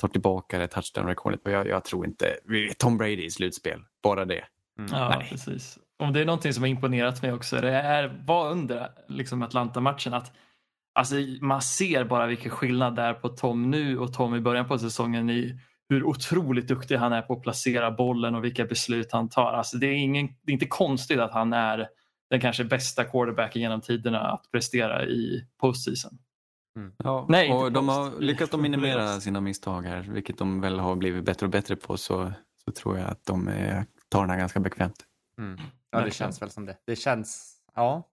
tar 0.00 0.08
tillbaka 0.08 0.58
det 0.58 0.66
touchdown-rekordet. 0.66 1.40
Jag, 1.44 1.68
jag 1.68 1.84
tror 1.84 2.06
inte, 2.06 2.36
Tom 2.78 2.98
Brady 2.98 3.24
i 3.24 3.30
slutspel, 3.30 3.80
bara 4.02 4.24
det. 4.24 4.44
Mm. 4.78 4.90
Ja, 4.92 5.08
Nej. 5.18 5.28
precis. 5.30 5.78
Om 5.98 6.12
det 6.12 6.20
är 6.20 6.24
någonting 6.24 6.52
som 6.52 6.62
har 6.62 6.68
imponerat 6.68 7.22
mig 7.22 7.32
också, 7.32 7.60
det 7.60 7.72
är, 7.72 8.22
var 8.26 8.50
under 8.50 8.88
liksom 9.08 9.42
Atlanta-matchen 9.42 10.14
att 10.14 10.32
alltså, 10.92 11.14
man 11.40 11.62
ser 11.62 12.04
bara 12.04 12.26
vilken 12.26 12.50
skillnad 12.50 12.96
det 12.96 13.02
är 13.02 13.14
på 13.14 13.28
Tom 13.28 13.70
nu 13.70 13.98
och 13.98 14.12
Tom 14.12 14.34
i 14.34 14.40
början 14.40 14.68
på 14.68 14.78
säsongen 14.78 15.30
i 15.30 15.58
hur 15.92 16.04
otroligt 16.04 16.68
duktig 16.68 16.96
han 16.96 17.12
är 17.12 17.22
på 17.22 17.32
att 17.32 17.42
placera 17.42 17.90
bollen 17.90 18.34
och 18.34 18.44
vilka 18.44 18.64
beslut 18.64 19.12
han 19.12 19.28
tar. 19.28 19.52
Alltså 19.52 19.76
det, 19.76 19.86
är 19.86 19.94
ingen, 19.94 20.26
det 20.26 20.50
är 20.50 20.54
inte 20.54 20.66
konstigt 20.66 21.20
att 21.20 21.32
han 21.32 21.52
är 21.52 21.88
den 22.30 22.40
kanske 22.40 22.64
bästa 22.64 23.04
quarterbacken 23.04 23.62
genom 23.62 23.80
tiderna 23.80 24.20
att 24.20 24.50
prestera 24.52 25.04
i 25.04 25.46
postseason. 25.60 26.18
Mm. 26.76 26.92
Ja, 26.96 27.26
Nej, 27.28 27.52
och 27.52 27.72
de 27.72 27.88
har 27.88 28.20
lyckats 28.20 28.56
minimera 28.56 29.20
sina 29.20 29.40
misstag 29.40 29.82
här, 29.82 30.02
vilket 30.02 30.38
de 30.38 30.60
väl 30.60 30.78
har 30.78 30.96
blivit 30.96 31.24
bättre 31.24 31.46
och 31.46 31.52
bättre 31.52 31.76
på. 31.76 31.96
Så, 31.96 32.32
så 32.64 32.72
tror 32.72 32.98
jag 32.98 33.10
att 33.10 33.24
de 33.24 33.48
är 33.48 33.86
tar 34.08 34.20
den 34.20 34.30
här 34.30 34.38
ganska 34.38 34.60
bekvämt. 34.60 35.06
Mm. 35.38 35.60
Ja, 35.90 36.00
det 36.00 36.10
känns 36.10 36.42
väl 36.42 36.50
som 36.50 36.66
det. 36.66 36.76
Det 36.86 36.96
känns, 36.96 37.56
ja. 37.74 38.08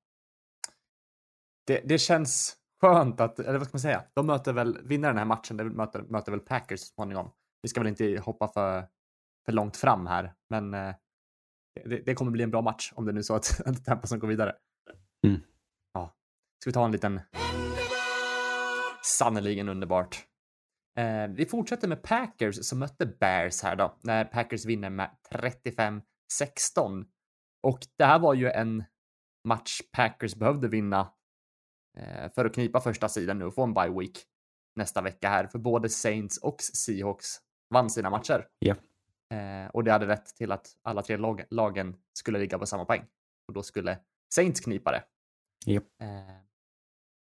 Det, 1.67 1.81
det 1.85 1.97
känns 1.97 2.55
skönt 2.81 3.19
att, 3.19 3.39
eller 3.39 3.57
vad 3.57 3.67
ska 3.67 3.75
man 3.75 3.81
säga, 3.81 4.03
de 4.13 4.25
möter 4.25 4.53
väl, 4.53 4.77
vinner 4.83 5.07
den 5.07 5.17
här 5.17 5.25
matchen, 5.25 5.57
de 5.57 5.63
möter, 5.63 6.01
möter 6.01 6.31
väl 6.31 6.39
Packers 6.39 6.79
så 6.79 6.85
småningom. 6.85 7.31
Vi 7.61 7.69
ska 7.69 7.79
väl 7.79 7.87
inte 7.87 8.21
hoppa 8.25 8.47
för, 8.47 8.87
för 9.45 9.51
långt 9.51 9.77
fram 9.77 10.07
här, 10.07 10.33
men 10.49 10.73
eh, 10.73 10.95
det, 11.85 12.05
det 12.05 12.15
kommer 12.15 12.31
bli 12.31 12.43
en 12.43 12.51
bra 12.51 12.61
match 12.61 12.91
om 12.95 13.05
det 13.05 13.11
nu 13.11 13.19
är 13.19 13.23
så 13.23 13.35
att 13.35 13.61
att 13.65 13.85
Tampa 13.85 14.07
som 14.07 14.19
går 14.19 14.27
vidare. 14.27 14.55
Mm. 15.27 15.41
Ja. 15.93 16.15
Ska 16.61 16.69
vi 16.69 16.73
ta 16.73 16.85
en 16.85 16.91
liten 16.91 17.21
Sannerligen 19.03 19.69
underbart. 19.69 20.25
Eh, 20.99 21.27
vi 21.27 21.45
fortsätter 21.45 21.87
med 21.87 22.03
Packers 22.03 22.65
som 22.65 22.79
mötte 22.79 23.05
Bears 23.05 23.63
här 23.63 23.75
då, 23.75 23.97
när 24.01 24.25
Packers 24.25 24.65
vinner 24.65 24.89
med 24.89 25.11
35-16. 25.31 27.05
Och 27.67 27.79
det 27.97 28.05
här 28.05 28.19
var 28.19 28.33
ju 28.33 28.49
en 28.49 28.83
match 29.47 29.81
Packers 29.91 30.35
behövde 30.35 30.67
vinna 30.67 31.13
eh, 31.97 32.31
för 32.35 32.45
att 32.45 32.53
knipa 32.53 32.81
första 32.81 33.09
sidan 33.09 33.39
nu 33.39 33.45
och 33.45 33.55
få 33.55 33.63
en 33.63 33.73
bye 33.73 33.99
week 33.99 34.25
nästa 34.75 35.01
vecka 35.01 35.29
här, 35.29 35.47
för 35.47 35.59
både 35.59 35.89
Saints 35.89 36.37
och 36.37 36.61
Seahawks 36.61 37.27
vann 37.69 37.89
sina 37.89 38.09
matcher. 38.09 38.47
Ja. 38.59 38.75
Eh, 39.37 39.69
och 39.73 39.83
det 39.83 39.91
hade 39.91 40.07
rätt 40.07 40.25
till 40.35 40.51
att 40.51 40.67
alla 40.81 41.01
tre 41.01 41.17
lag, 41.17 41.43
lagen 41.49 41.95
skulle 42.13 42.39
ligga 42.39 42.59
på 42.59 42.65
samma 42.65 42.85
poäng. 42.85 43.05
Och 43.47 43.53
då 43.53 43.63
skulle 43.63 43.97
Saints 44.33 44.59
knipa 44.59 44.91
det. 44.91 45.03
Japp. 45.65 45.83
Eh, 46.01 46.07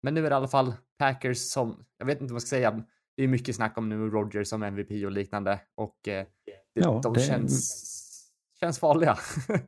men 0.03 0.15
nu 0.15 0.21
är 0.27 0.31
det 0.31 0.35
i 0.35 0.37
alla 0.37 0.49
fall 0.49 0.73
Packers 0.99 1.39
som, 1.39 1.85
jag 1.99 2.07
vet 2.07 2.21
inte 2.21 2.33
vad 2.33 2.37
jag 2.37 2.43
ska 2.49 2.57
säga, 2.57 2.83
det 3.17 3.23
är 3.23 3.29
mycket 3.29 3.57
snack 3.57 3.79
om 3.79 3.89
nu 3.89 4.11
Rodgers 4.11 4.49
som 4.49 4.63
MVP 4.63 5.05
och 5.05 5.11
liknande 5.13 5.61
och 5.75 6.09
eh, 6.09 6.27
det, 6.45 6.81
Ja, 6.81 7.01
de 7.03 7.13
det- 7.13 7.21
känns, 7.21 8.31
känns 8.61 8.79
farliga. 8.79 9.19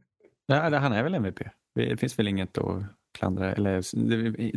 Ja, 0.51 0.79
han 0.79 0.93
är 0.93 1.03
väl 1.03 1.15
MVP. 1.15 1.41
Det 1.75 1.97
finns 1.97 2.19
väl 2.19 2.29
inget 2.29 2.59
att 2.59 2.83
klandra, 3.19 3.53
eller 3.55 3.83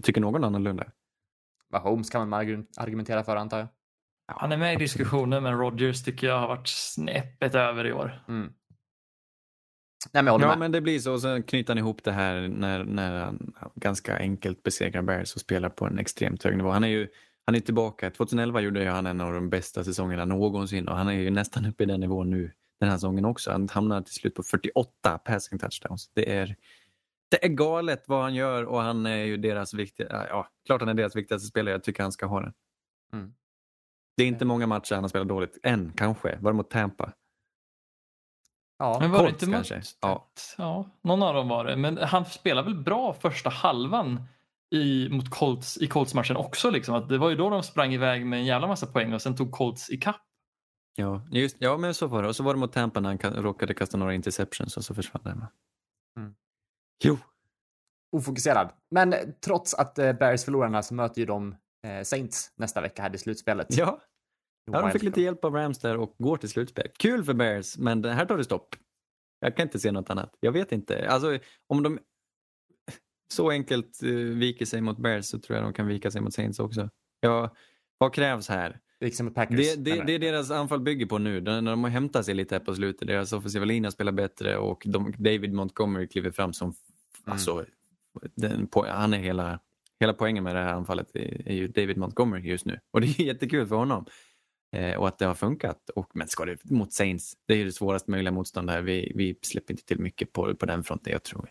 tycker 0.02 0.22
någon 0.22 0.44
annorlunda? 0.44 0.92
Vad 1.68 1.82
Holmes 1.82 2.10
kan 2.10 2.30
man 2.30 2.42
argu- 2.44 2.68
argumentera 2.78 3.24
för 3.24 3.36
antar 3.36 3.60
jag. 3.60 3.68
Han 4.38 4.52
är 4.52 4.58
med 4.58 4.74
i 4.74 4.78
diskussionen 4.78 5.44
men 5.44 5.58
Rodgers 5.58 6.04
tycker 6.04 6.28
jag 6.28 6.40
har 6.40 6.48
varit 6.48 6.68
snäppet 6.68 7.56
över 7.56 7.88
i 7.88 7.94
år. 7.94 8.24
Mm. 8.28 8.54
Nej 10.12 10.24
men 10.24 10.42
Ja, 10.42 10.48
med. 10.48 10.60
men 10.60 10.72
det 10.72 10.82
blir 10.82 11.00
så. 11.00 11.14
Och 11.14 11.22
sen 11.22 11.44
knyter 11.44 11.74
han 11.74 11.78
ihop 11.78 12.04
det 12.04 12.12
här 12.12 12.48
när, 12.48 12.84
när 12.84 13.20
han 13.20 13.52
ganska 13.76 14.18
enkelt 14.18 14.64
besegrar 14.64 15.02
Bears 15.02 15.36
och 15.36 15.42
spelar 15.42 15.70
på 15.70 15.86
en 15.86 16.00
extremt 16.00 16.44
hög 16.44 16.58
nivå. 16.58 16.70
Han 16.70 16.84
är 16.84 16.88
ju 16.88 17.08
han 17.46 17.56
är 17.56 17.60
tillbaka. 17.60 18.12
2011 18.12 18.62
gjorde 18.62 18.84
ju 18.84 18.90
han 18.90 19.06
en 19.06 19.22
av 19.22 19.34
de 19.34 19.50
bästa 19.50 19.84
säsongerna 19.84 20.26
någonsin 20.26 20.88
och 20.88 20.98
han 20.98 21.08
är 21.08 21.14
ju 21.14 21.30
nästan 21.30 21.66
uppe 21.66 21.84
i 21.84 21.86
den 21.86 22.00
nivån 22.00 22.30
nu 22.30 22.52
den 22.80 22.90
här 22.90 22.98
säsongen 22.98 23.26
också. 23.26 23.52
Han 23.52 23.70
hamnar 23.70 24.02
till 24.02 24.14
slut 24.14 24.36
på 24.36 24.44
48 24.44 25.18
passing 25.18 25.60
touchdowns. 25.60 26.12
Det 26.14 26.32
är, 26.32 26.56
det 27.30 27.46
är 27.46 27.50
galet 27.50 28.04
vad 28.08 28.22
han 28.22 28.36
gör 28.36 28.64
och 28.64 28.82
han 28.82 29.06
är 29.06 29.24
ju 29.24 29.38
deras 29.38 29.74
viktiga, 29.74 30.28
ja, 30.30 30.48
klart 30.66 30.82
han 30.82 30.90
är 30.90 30.94
deras 30.94 31.16
viktigaste 31.16 31.48
spelare. 31.48 31.74
Jag 31.74 31.84
tycker 31.84 32.04
han 32.04 32.12
ska 32.12 32.26
ha 32.26 32.42
den. 32.42 32.54
Mm. 33.14 33.34
Det 34.18 34.24
är 34.24 34.28
inte 34.28 34.46
många 34.46 34.68
matcher 34.68 34.96
han 34.96 35.04
har 35.04 35.10
spelat 35.10 35.28
dåligt. 35.28 35.58
En 35.64 35.94
kanske, 35.94 36.38
bara 36.42 36.54
mot 36.54 36.70
Tampa. 36.70 37.14
Ja, 38.80 38.98
Men 39.00 39.12
var 39.12 39.20
det 39.20 39.26
Colts 39.30 39.44
inte 39.44 39.56
kanske. 39.56 39.76
Mot, 39.76 39.86
Ja. 40.02 40.30
ja. 40.58 40.90
någon 41.04 41.24
av 41.24 41.34
dem 41.34 41.48
var 41.48 41.66
det. 41.66 41.76
Men 41.78 41.98
han 41.98 42.26
spelar 42.26 42.64
väl 42.64 42.76
bra 42.84 43.14
första 43.14 43.50
halvan 43.50 44.24
i, 44.76 45.10
mot 45.10 45.30
Colts, 45.30 45.78
i 45.78 45.88
Colts-matchen 45.88 46.38
också. 46.38 46.70
Liksom. 46.70 46.96
Att 46.96 47.10
det 47.10 47.18
var 47.18 47.30
ju 47.30 47.36
då 47.36 47.50
de 47.50 47.64
sprang 47.64 47.94
iväg 47.94 48.26
med 48.26 48.40
en 48.40 48.46
jävla 48.46 48.68
massa 48.68 48.88
poäng 48.88 49.14
och 49.14 49.22
sen 49.22 49.36
tog 49.36 49.52
Colts 49.52 49.90
i 49.90 49.98
kapp. 49.98 50.22
Ja, 50.96 51.28
just, 51.32 51.56
ja, 51.60 51.78
men 51.78 51.94
så 51.94 52.08
var 52.08 52.22
det. 52.24 52.28
Och 52.30 52.36
så 52.36 52.44
var 52.44 52.54
det 52.54 52.60
mot 52.60 52.74
Tampa 52.74 53.00
när 53.00 53.10
han 53.10 53.18
ka- 53.20 53.42
råkade 53.42 53.74
kasta 53.74 53.98
några 53.98 54.14
interceptions 54.14 54.78
och 54.78 54.86
så 54.86 54.96
försvann 54.96 55.24
det. 55.24 55.30
Mm. 56.20 56.36
Jo, 57.04 57.18
ofokuserad. 58.18 58.72
Men 58.92 59.16
trots 59.46 59.74
att 59.74 59.98
eh, 60.00 60.14
Bears 60.14 60.46
förlorar 60.46 60.82
så 60.82 60.94
möter 60.94 61.20
ju 61.22 61.26
de 61.26 61.56
Saints 62.04 62.52
nästa 62.56 62.82
vecka 62.82 63.02
här 63.02 63.16
i 63.16 63.18
slutspelet. 63.18 63.78
ja. 63.78 64.02
Ja 64.72 64.82
de 64.82 64.92
fick 64.92 65.04
lite 65.04 65.22
hjälp 65.22 65.46
av 65.46 65.54
Rams 65.54 65.80
där 65.80 65.98
och 65.98 66.16
går 66.18 66.38
till 66.38 66.50
slutspel. 66.50 66.88
Kul 67.00 67.24
för 67.24 67.34
Bears, 67.34 67.78
men 67.78 68.02
det 68.02 68.14
här 68.14 68.26
tar 68.26 68.38
det 68.38 68.44
stopp. 68.44 68.76
Jag 69.40 69.56
kan 69.56 69.64
inte 69.64 69.80
se 69.80 69.92
något 69.92 70.10
annat. 70.10 70.38
Jag 70.40 70.52
vet 70.52 70.72
inte. 70.72 71.10
Alltså, 71.10 71.40
om 71.68 71.84
de 71.84 72.00
så 73.34 73.50
enkelt 73.50 74.04
uh, 74.04 74.38
viker 74.38 74.66
sig 74.66 74.82
mot 74.82 74.98
Bears 74.98 75.26
så 75.26 75.40
tror 75.40 75.58
jag 75.58 75.66
de 75.66 75.74
kan 75.74 75.88
vika 75.88 76.12
sig 76.12 76.22
mot 76.22 76.34
Saints 76.34 76.60
också. 76.60 76.90
Ja, 77.20 77.56
vad 77.98 78.14
krävs 78.14 78.50
här? 78.50 78.80
Liksom 79.00 79.34
Packers. 79.34 79.76
Det, 79.76 79.76
det, 79.76 80.04
det 80.04 80.14
är 80.14 80.20
deras 80.20 80.52
anfall 80.52 80.80
bygger 80.80 81.06
på 81.06 81.18
nu. 81.18 81.42
De, 81.42 81.66
de 81.66 81.84
har 81.84 81.92
hämtat 81.92 82.26
sig 82.26 82.34
lite 82.34 82.56
här 82.56 82.60
på 82.60 82.76
slutet. 82.76 83.08
Deras 83.08 83.34
offensiva 83.34 83.66
linje 83.66 83.92
spelar 83.92 84.12
bättre 84.12 84.58
och 84.58 84.84
de, 84.86 85.14
David 85.18 85.54
Montgomery 85.54 86.08
kliver 86.08 86.32
fram 86.32 86.54
som... 86.54 86.68
Mm. 86.68 87.34
Alltså, 87.34 87.66
den, 88.36 88.68
po- 88.68 88.88
han 88.88 89.14
är 89.14 89.18
hela, 89.18 89.60
hela 90.02 90.14
poängen 90.14 90.44
med 90.44 90.56
det 90.56 90.62
här 90.62 90.74
anfallet 90.74 91.16
är, 91.16 91.48
är 91.50 91.54
ju 91.54 91.68
David 91.68 91.98
Montgomery 91.98 92.50
just 92.50 92.66
nu. 92.66 92.80
Och 92.92 93.02
det 93.02 93.08
är 93.08 93.22
jättekul 93.26 93.68
för 93.68 93.76
honom. 93.76 94.06
Eh, 94.76 94.96
och 94.96 95.08
att 95.08 95.18
det 95.18 95.26
har 95.26 95.36
funkat. 95.36 95.90
Och, 95.96 96.12
men 96.14 96.28
ska 96.28 96.46
det 96.46 96.72
mot 96.72 96.94
Saints, 96.94 97.34
det 97.48 97.54
är 97.54 97.58
ju 97.58 97.66
det 97.66 97.72
svåraste 97.72 98.12
möjliga 98.12 98.32
motstånd 98.32 98.70
här. 98.70 98.82
Vi, 98.82 99.12
vi 99.16 99.40
släpper 99.42 99.74
inte 99.74 99.86
till 99.86 100.00
mycket 100.00 100.34
på, 100.34 100.56
på 100.56 100.66
den 100.66 100.84
fronten. 100.84 101.14
Jag 101.14 101.24
tror 101.24 101.50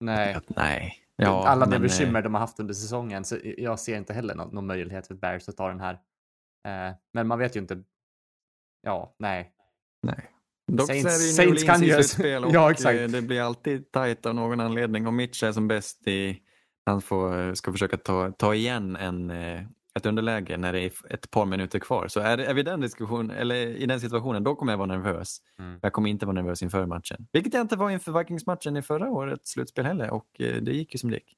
Nej. 0.00 0.34
att 0.34 0.48
nej. 0.48 0.94
Ja, 1.16 1.46
Alla 1.48 1.64
de 1.66 1.70
men, 1.70 1.82
bekymmer 1.82 2.18
eh, 2.20 2.22
de 2.24 2.34
har 2.34 2.40
haft 2.40 2.60
under 2.60 2.74
säsongen 2.74 3.24
så 3.24 3.36
jag 3.42 3.78
ser 3.80 3.96
inte 3.96 4.12
heller 4.14 4.34
någon, 4.34 4.54
någon 4.54 4.66
möjlighet 4.66 5.06
för 5.06 5.14
Bears 5.14 5.48
att 5.48 5.56
ta 5.56 5.68
den 5.68 5.80
här. 5.80 5.94
Eh, 6.68 6.94
men 7.12 7.26
man 7.26 7.38
vet 7.38 7.56
ju 7.56 7.60
inte. 7.60 7.82
Ja, 8.82 9.14
nej. 9.18 9.52
Nej. 10.02 10.30
Dock 10.72 10.90
Saints- 10.90 11.02
så 11.02 11.08
är 11.08 11.18
det 11.18 11.24
ju 11.26 11.32
Saints 11.32 11.64
kan 11.64 11.82
ju- 11.82 11.92
slutspel 11.92 12.44
och 12.44 12.54
Ja, 12.54 12.70
exakt. 12.70 12.98
eh, 13.00 13.08
det 13.08 13.22
blir 13.22 13.40
alltid 13.40 13.90
tajt 13.92 14.26
av 14.26 14.34
någon 14.34 14.60
anledning. 14.60 15.06
Och 15.06 15.14
Mitch 15.14 15.42
är 15.42 15.52
som 15.52 15.68
bäst 15.68 16.08
i 16.08 16.42
han 16.86 17.02
får, 17.02 17.54
ska 17.54 17.72
försöka 17.72 17.96
ta, 17.96 18.32
ta 18.32 18.54
igen 18.54 18.96
en, 18.96 19.30
eh, 19.30 19.62
ett 19.94 20.06
underläge 20.06 20.56
när 20.56 20.72
det 20.72 20.80
är 20.80 20.92
ett 21.10 21.30
par 21.30 21.46
minuter 21.46 21.78
kvar. 21.78 22.08
Så 22.08 22.20
är, 22.20 22.38
är 22.38 22.54
vi 22.54 22.62
den 22.62 22.80
diskussion, 22.80 23.30
eller 23.30 23.54
i 23.56 23.86
den 23.86 24.00
situationen, 24.00 24.44
då 24.44 24.54
kommer 24.54 24.72
jag 24.72 24.78
vara 24.78 24.86
nervös. 24.86 25.38
Mm. 25.58 25.78
Jag 25.82 25.92
kommer 25.92 26.10
inte 26.10 26.26
vara 26.26 26.34
nervös 26.34 26.62
inför 26.62 26.86
matchen. 26.86 27.26
Vilket 27.32 27.54
jag 27.54 27.60
inte 27.60 27.76
var 27.76 27.90
inför 27.90 28.18
Vikings-matchen 28.18 28.76
i 28.76 28.82
förra 28.82 29.10
årets 29.10 29.50
slutspel 29.50 29.84
heller. 29.86 30.10
Och 30.10 30.40
eh, 30.40 30.62
det 30.62 30.72
gick 30.72 30.94
ju 30.94 30.98
som 30.98 31.10
det 31.10 31.16
gick. 31.16 31.36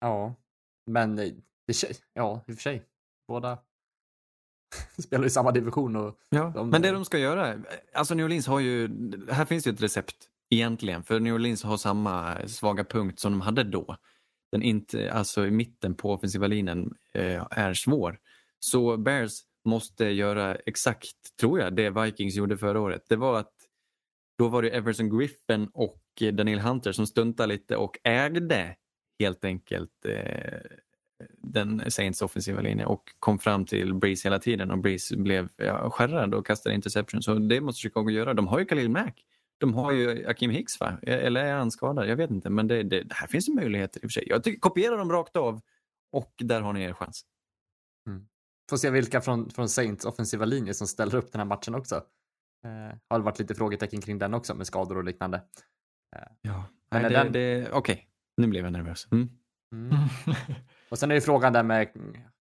Ja, 0.00 0.34
men 0.86 1.18
eh, 1.18 1.28
det, 1.66 2.02
ja, 2.14 2.44
i 2.46 2.52
och 2.52 2.56
för 2.56 2.62
sig. 2.62 2.82
Båda 3.28 3.58
spelar 5.02 5.26
i 5.26 5.30
samma 5.30 5.52
division 5.52 5.96
och 5.96 6.18
Ja, 6.28 6.52
De- 6.54 6.70
men 6.70 6.82
det 6.82 6.90
de 6.90 7.04
ska 7.04 7.18
göra, 7.18 7.54
alltså 7.94 8.14
New 8.14 8.26
Orleans 8.26 8.46
har 8.46 8.60
ju, 8.60 8.88
här 9.30 9.44
finns 9.44 9.66
ju 9.66 9.70
ett 9.72 9.82
recept 9.82 10.16
egentligen, 10.50 11.02
för 11.02 11.20
New 11.20 11.34
Orleans 11.34 11.62
har 11.64 11.76
samma 11.76 12.36
svaga 12.46 12.84
punkt 12.84 13.20
som 13.20 13.32
de 13.32 13.40
hade 13.40 13.62
då. 13.64 13.96
Den 14.52 14.62
inte, 14.62 15.12
alltså 15.12 15.46
i 15.46 15.50
mitten 15.50 15.94
på 15.94 16.12
offensiva 16.12 16.46
linjen 16.46 16.94
eh, 17.14 17.46
är 17.50 17.74
svår. 17.74 18.18
Så 18.58 18.96
Bears 18.96 19.32
måste 19.64 20.04
göra 20.04 20.54
exakt, 20.54 21.36
tror 21.40 21.60
jag, 21.60 21.76
det 21.76 21.90
Vikings 21.90 22.34
gjorde 22.34 22.58
förra 22.58 22.80
året. 22.80 23.02
Det 23.08 23.16
var 23.16 23.38
att 23.38 23.52
då 24.38 24.48
var 24.48 24.62
det 24.62 24.70
Everson 24.70 25.18
Griffin 25.18 25.68
och 25.74 26.02
Daniel 26.32 26.60
Hunter 26.60 26.92
som 26.92 27.06
stuntade 27.06 27.46
lite 27.46 27.76
och 27.76 27.98
ägde 28.04 28.76
helt 29.18 29.44
enkelt 29.44 30.06
eh, 30.06 30.60
den 31.38 31.90
Saints 31.90 32.22
offensiva 32.22 32.60
linje 32.60 32.86
och 32.86 33.04
kom 33.18 33.38
fram 33.38 33.64
till 33.66 33.94
Breeze 33.94 34.28
hela 34.28 34.38
tiden 34.38 34.70
och 34.70 34.78
Breeze 34.78 35.16
blev 35.16 35.48
ja, 35.56 35.90
skärrad 35.90 36.34
och 36.34 36.46
kastade 36.46 36.74
interception. 36.74 37.22
Så 37.22 37.34
det 37.34 37.60
måste 37.60 37.80
Chicago 37.80 38.10
göra. 38.10 38.34
De 38.34 38.46
har 38.46 38.58
ju 38.58 38.64
Khalil 38.64 38.90
Mack. 38.90 39.24
De 39.62 39.74
har 39.74 39.92
ju 39.92 40.26
Akim 40.26 40.50
Hicks 40.50 40.80
va? 40.80 40.98
Eller 41.02 41.44
är 41.44 41.54
han 41.54 41.70
skadad? 41.70 42.08
Jag 42.08 42.16
vet 42.16 42.30
inte. 42.30 42.50
Men 42.50 42.68
det, 42.68 42.82
det, 42.82 43.02
det 43.02 43.14
här 43.14 43.26
finns 43.26 43.48
ju 43.48 43.54
möjligheter 43.54 44.00
i 44.04 44.06
och 44.06 44.10
för 44.10 44.12
sig. 44.12 44.24
Jag 44.28 44.44
tycker, 44.44 44.60
kopiera 44.60 44.96
dem 44.96 45.12
rakt 45.12 45.36
av 45.36 45.60
och 46.12 46.32
där 46.38 46.60
har 46.60 46.72
ni 46.72 46.82
er 46.82 46.92
chans. 46.92 47.24
får 48.70 48.76
se 48.76 48.90
vilka 48.90 49.20
från, 49.20 49.50
från 49.50 49.68
Saints 49.68 50.04
offensiva 50.04 50.44
linje 50.44 50.74
som 50.74 50.86
ställer 50.86 51.14
upp 51.14 51.32
den 51.32 51.38
här 51.40 51.46
matchen 51.46 51.74
också. 51.74 51.94
Eh, 52.64 52.98
har 53.08 53.18
det 53.18 53.24
varit 53.24 53.38
lite 53.38 53.54
frågetecken 53.54 54.00
kring 54.00 54.18
den 54.18 54.34
också 54.34 54.54
med 54.54 54.66
skador 54.66 54.96
och 54.96 55.04
liknande. 55.04 55.42
Ja. 56.42 56.64
Men 56.90 57.02
Nej, 57.02 57.04
är 57.04 57.24
det, 57.24 57.24
den- 57.24 57.32
det, 57.32 57.70
Okej, 57.72 58.08
nu 58.36 58.46
blev 58.46 58.64
jag 58.64 58.72
nervös. 58.72 59.08
Mm. 59.12 59.28
Mm. 59.72 59.96
Och 60.90 60.98
sen 60.98 61.10
är 61.10 61.14
det 61.14 61.20
frågan 61.20 61.52
där 61.52 61.62
med 61.62 61.88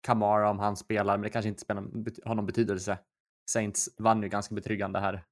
Kamara 0.02 0.50
om 0.50 0.60
han 0.60 0.78
spelar, 0.78 1.18
men 1.18 1.22
det 1.24 1.30
kanske 1.30 1.50
inte 1.50 1.62
spelar, 1.62 1.84
har 2.26 2.36
någon 2.36 2.46
betydelse. 2.46 2.98
Saints 3.50 3.90
vann 3.98 4.24
ju 4.24 4.30
ganska 4.30 4.56
betryggande 4.56 5.00
här. 5.00 5.24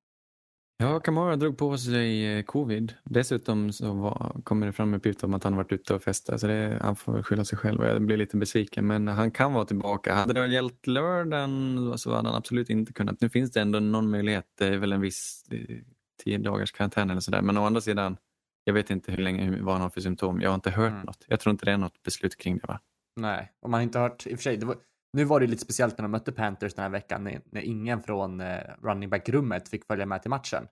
Ja, 0.82 1.00
Kamara 1.00 1.36
drog 1.36 1.58
på 1.58 1.78
sig 1.78 2.38
eh, 2.38 2.44
covid. 2.44 2.94
Dessutom 3.04 3.72
så 3.74 3.94
var, 3.94 4.42
kommer 4.44 4.68
det 4.68 4.74
fram 4.74 4.94
uppgifter 4.94 5.28
om 5.28 5.34
att 5.34 5.44
han 5.44 5.56
varit 5.56 5.72
ute 5.72 5.94
och 5.94 6.04
festat. 6.04 6.42
Så 6.42 6.48
det, 6.48 6.80
han 6.82 6.96
får 6.96 7.14
väl 7.14 7.24
skylla 7.24 7.46
sig 7.46 7.58
själv 7.58 7.84
jag 7.84 8.02
blir 8.02 8.18
lite 8.18 8.38
besviken. 8.38 8.88
Men 8.88 9.08
han 9.08 9.32
kan 9.32 9.54
vara 9.54 9.66
tillbaka. 9.66 10.14
Hade 10.14 10.34
det 10.34 10.48
gällt 10.48 10.88
lördagen 10.88 11.94
så 11.98 12.16
hade 12.16 12.28
han 12.30 12.38
absolut 12.38 12.70
inte 12.70 12.94
kunnat. 12.94 13.22
Nu 13.22 13.30
finns 13.30 13.52
det 13.52 13.62
ändå 13.62 13.80
någon 13.80 14.10
möjlighet. 14.10 14.46
Det 14.58 14.66
är 14.68 14.78
väl 14.78 14.92
en 14.92 15.02
viss 15.02 15.46
eh, 15.52 15.78
tio 16.24 16.38
dagars 16.38 16.72
karantän 16.72 17.10
eller 17.10 17.22
sådär. 17.22 17.42
Men 17.42 17.58
å 17.58 17.66
andra 17.66 17.82
sidan, 17.82 18.18
jag 18.64 18.74
vet 18.74 18.90
inte 18.90 19.12
hur 19.12 19.24
länge, 19.24 19.62
vad 19.62 19.74
han 19.74 19.82
har 19.82 19.90
för 19.90 20.02
symptom. 20.02 20.42
Jag 20.42 20.50
har 20.50 20.56
inte 20.56 20.72
hört 20.72 20.92
Mm. 20.92 21.06
något. 21.06 21.26
Jag 21.28 21.40
tror 21.40 21.52
inte 21.52 21.66
det 21.66 21.72
är 21.72 21.78
något 21.78 22.04
beslut 22.04 22.38
kring 22.38 22.58
det 22.58 22.68
va? 22.68 22.80
Nej, 23.16 23.52
om 23.62 23.72
man 23.72 23.82
inte 23.82 24.00
hört, 24.00 24.28
i 24.28 24.34
och 24.34 24.38
för 24.38 24.44
sig, 24.44 24.58
det 24.58 24.66
var, 24.66 24.76
nu 25.14 25.24
var 25.24 25.40
det 25.40 25.48
lite 25.48 25.62
speciellt 25.64 25.98
när 25.98 26.04
de 26.04 26.12
mötte 26.12 26.32
Panthers 26.32 26.74
den 26.74 26.84
här 26.84 26.90
veckan 26.90 27.24
när, 27.24 27.62
ingen 27.62 28.02
från 28.04 28.42
eh, 28.42 28.76
running 28.82 29.10
back-rummet 29.10 29.70
fick 29.70 29.86
följa 29.86 30.06
med 30.06 30.22
till 30.22 30.30
matchen. 30.30 30.68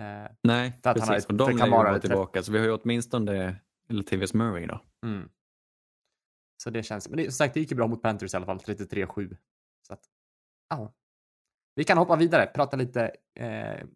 Eh, 0.00 0.30
Nej, 0.42 0.72
För 0.82 0.90
att 0.90 0.98
han 1.00 1.08
precis. 1.08 1.24
har- 1.28 1.32
Och 1.34 1.38
de 1.38 1.56
lär 1.70 1.94
ju 1.94 2.00
tillbaka. 2.00 2.42
Så 2.42 2.52
vi 2.52 2.58
har 2.58 2.66
ju 2.66 2.72
åtminstone 2.72 3.56
Latavius 3.88 4.34
Murray 4.34 4.66
då. 4.66 4.80
mm. 5.06 5.28
Så 6.62 6.70
det 6.70 6.82
känns, 6.82 7.08
men 7.08 7.16
det, 7.16 7.24
som 7.24 7.32
sagt, 7.32 7.54
det 7.54 7.60
gick 7.60 7.70
ju 7.70 7.76
bra 7.76 7.86
mot 7.86 8.02
Panthers 8.02 8.34
i 8.34 8.36
alla 8.36 8.46
fall, 8.46 8.58
33-7. 8.58 9.36
Så 9.86 9.92
att, 9.92 10.00
ja. 10.68 10.92
Vi 11.74 11.84
kan 11.84 11.98
hoppa 11.98 12.16
vidare, 12.16 12.46
prata 12.54 12.76
lite 12.76 13.16
eh, 13.40 13.86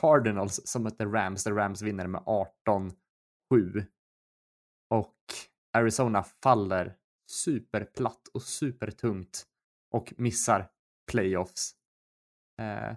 Cardinals 0.00 0.60
som 0.66 0.82
mötte 0.82 1.04
Rams, 1.04 1.44
där 1.44 1.52
Rams 1.52 1.82
vinner 1.82 2.06
med 2.06 2.20
18-7. 2.20 3.84
Och 4.90 5.14
Arizona 5.72 6.22
faller 6.42 6.96
superplatt 7.26 8.28
och 8.34 8.42
supertungt 8.42 9.44
och 9.90 10.14
missar 10.16 10.68
playoffs. 11.10 11.72
Eh, 12.60 12.96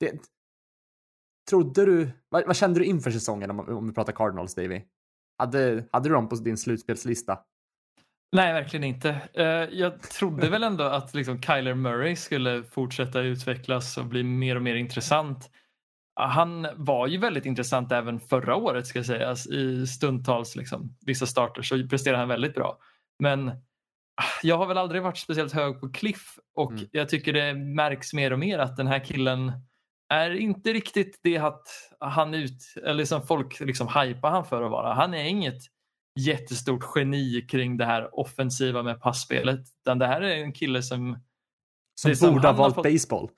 det, 0.00 0.20
trodde 1.50 1.86
du, 1.86 2.10
vad, 2.28 2.46
vad 2.46 2.56
kände 2.56 2.80
du 2.80 2.84
inför 2.84 3.10
säsongen 3.10 3.50
om, 3.50 3.60
om 3.60 3.88
vi 3.88 3.94
pratar 3.94 4.12
Cardinals, 4.12 4.54
Davy? 4.54 4.82
Hade, 5.38 5.84
hade 5.92 6.08
du 6.08 6.14
dem 6.14 6.28
på 6.28 6.34
din 6.34 6.56
slutspelslista? 6.56 7.38
Nej, 8.32 8.52
verkligen 8.52 8.84
inte. 8.84 9.16
Eh, 9.34 9.44
jag 9.78 10.02
trodde 10.02 10.50
väl 10.50 10.62
ändå 10.62 10.84
att 10.84 11.14
liksom 11.14 11.42
Kyler 11.42 11.74
Murray 11.74 12.16
skulle 12.16 12.62
fortsätta 12.62 13.20
utvecklas 13.20 13.98
och 13.98 14.06
bli 14.06 14.22
mer 14.22 14.56
och 14.56 14.62
mer 14.62 14.74
intressant. 14.74 15.50
Ah, 16.14 16.26
han 16.26 16.66
var 16.76 17.06
ju 17.06 17.18
väldigt 17.18 17.46
intressant 17.46 17.92
även 17.92 18.20
förra 18.20 18.56
året 18.56 18.86
ska 18.86 19.04
sägas 19.04 19.46
i 19.46 19.86
stundtals 19.86 20.56
liksom, 20.56 20.96
vissa 21.06 21.26
starter 21.26 21.62
så 21.62 21.88
presterade 21.88 22.18
han 22.18 22.28
väldigt 22.28 22.54
bra. 22.54 22.78
Men 23.20 23.48
ah, 23.48 24.24
jag 24.42 24.58
har 24.58 24.66
väl 24.66 24.78
aldrig 24.78 25.02
varit 25.02 25.18
speciellt 25.18 25.52
hög 25.52 25.80
på 25.80 25.88
Cliff 25.92 26.38
och 26.54 26.72
Mm. 26.72 26.88
jag 26.92 27.08
tycker 27.08 27.32
det 27.32 27.54
märks 27.54 28.12
mer 28.12 28.32
och 28.32 28.38
mer 28.38 28.58
att 28.58 28.76
den 28.76 28.86
här 28.86 29.04
killen 29.04 29.52
är 30.12 30.30
inte 30.30 30.72
riktigt 30.72 31.20
det 31.22 31.38
att 31.38 31.62
han 32.00 32.34
ut, 32.34 32.74
eller 32.84 33.04
som 33.04 33.22
folk 33.26 33.60
liksom 33.60 33.88
hypar 33.88 34.30
han 34.30 34.44
för 34.44 34.62
att 34.62 34.70
vara. 34.70 34.94
Han 34.94 35.14
är 35.14 35.24
inget 35.24 35.62
jättestort 36.20 36.84
geni 36.96 37.46
kring 37.50 37.76
det 37.76 37.84
här 37.84 38.18
offensiva 38.20 38.82
med 38.82 39.00
passspelet. 39.00 39.60
Utan 39.84 39.98
det 39.98 40.06
här 40.06 40.20
är 40.20 40.36
en 40.36 40.52
kille 40.52 40.82
som... 40.82 41.18
Som 42.00 42.10
det 42.10 42.16
som 42.16 42.34
borde 42.34 42.48
ha 42.48 42.52
valt 42.54 42.74
fått- 42.74 42.84
baseball. 42.84 43.30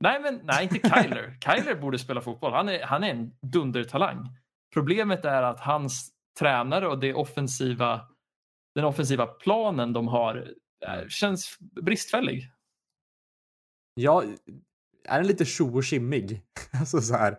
Nej, 0.00 0.20
men, 0.20 0.40
nej 0.44 0.62
inte 0.72 0.88
Kyler. 0.88 1.38
Kyler 1.44 1.74
borde 1.74 1.98
spela 1.98 2.20
fotboll. 2.20 2.52
Han 2.52 2.68
är, 2.68 2.82
han 2.82 3.04
är 3.04 3.10
en 3.10 3.32
dundertalang. 3.52 4.28
Problemet 4.74 5.24
är 5.24 5.42
att 5.42 5.60
hans 5.60 6.10
tränare 6.38 6.88
och 6.88 6.98
det 6.98 7.14
offensiva, 7.14 8.00
den 8.74 8.84
offensiva 8.84 9.26
planen 9.26 9.92
de 9.92 10.08
har 10.08 10.54
eh, 10.86 11.08
känns 11.08 11.58
bristfällig. 11.60 12.50
Ja, 13.94 14.24
är 15.04 15.18
den 15.18 15.26
lite 15.26 15.44
tjo 15.44 15.78
och 15.78 15.86
skimmig? 15.86 16.42
alltså 16.80 17.00
så 17.00 17.14
här. 17.14 17.38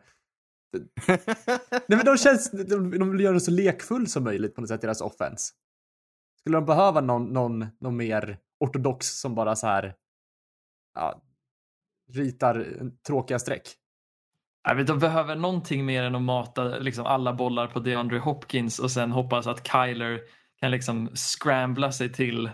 Nej, 1.87 1.97
men 1.97 2.05
de, 2.05 2.17
känns, 2.17 2.51
de, 2.51 2.99
de 2.99 3.11
vill 3.11 3.19
göra 3.19 3.33
det 3.33 3.39
så 3.39 3.51
lekfull 3.51 4.07
som 4.07 4.23
möjligt 4.23 4.55
på 4.55 4.61
något 4.61 4.67
sätt, 4.67 4.81
deras 4.81 5.01
offense. 5.01 5.53
Skulle 6.39 6.57
de 6.57 6.65
behöva 6.65 7.01
någon, 7.01 7.25
någon, 7.25 7.67
någon 7.79 7.97
mer 7.97 8.37
ortodox 8.59 9.07
som 9.07 9.35
bara 9.35 9.55
så 9.55 9.67
här 9.67 9.95
ja, 10.95 11.21
ritar 12.11 12.91
tråkiga 13.07 13.39
streck? 13.39 13.77
Jag 14.63 14.75
vet, 14.75 14.87
de 14.87 14.99
behöver 14.99 15.35
någonting 15.35 15.85
mer 15.85 16.03
än 16.03 16.15
att 16.15 16.21
mata 16.21 16.63
liksom, 16.63 17.05
alla 17.05 17.33
bollar 17.33 17.67
på 17.67 17.79
DeAndre 17.79 18.19
Hopkins 18.19 18.79
och 18.79 18.91
sen 18.91 19.11
hoppas 19.11 19.47
att 19.47 19.67
Kyler 19.67 20.19
kan 20.63 20.71
liksom 20.71 21.09
scrambla 21.15 21.91
sig 21.91 22.11
till 22.11 22.51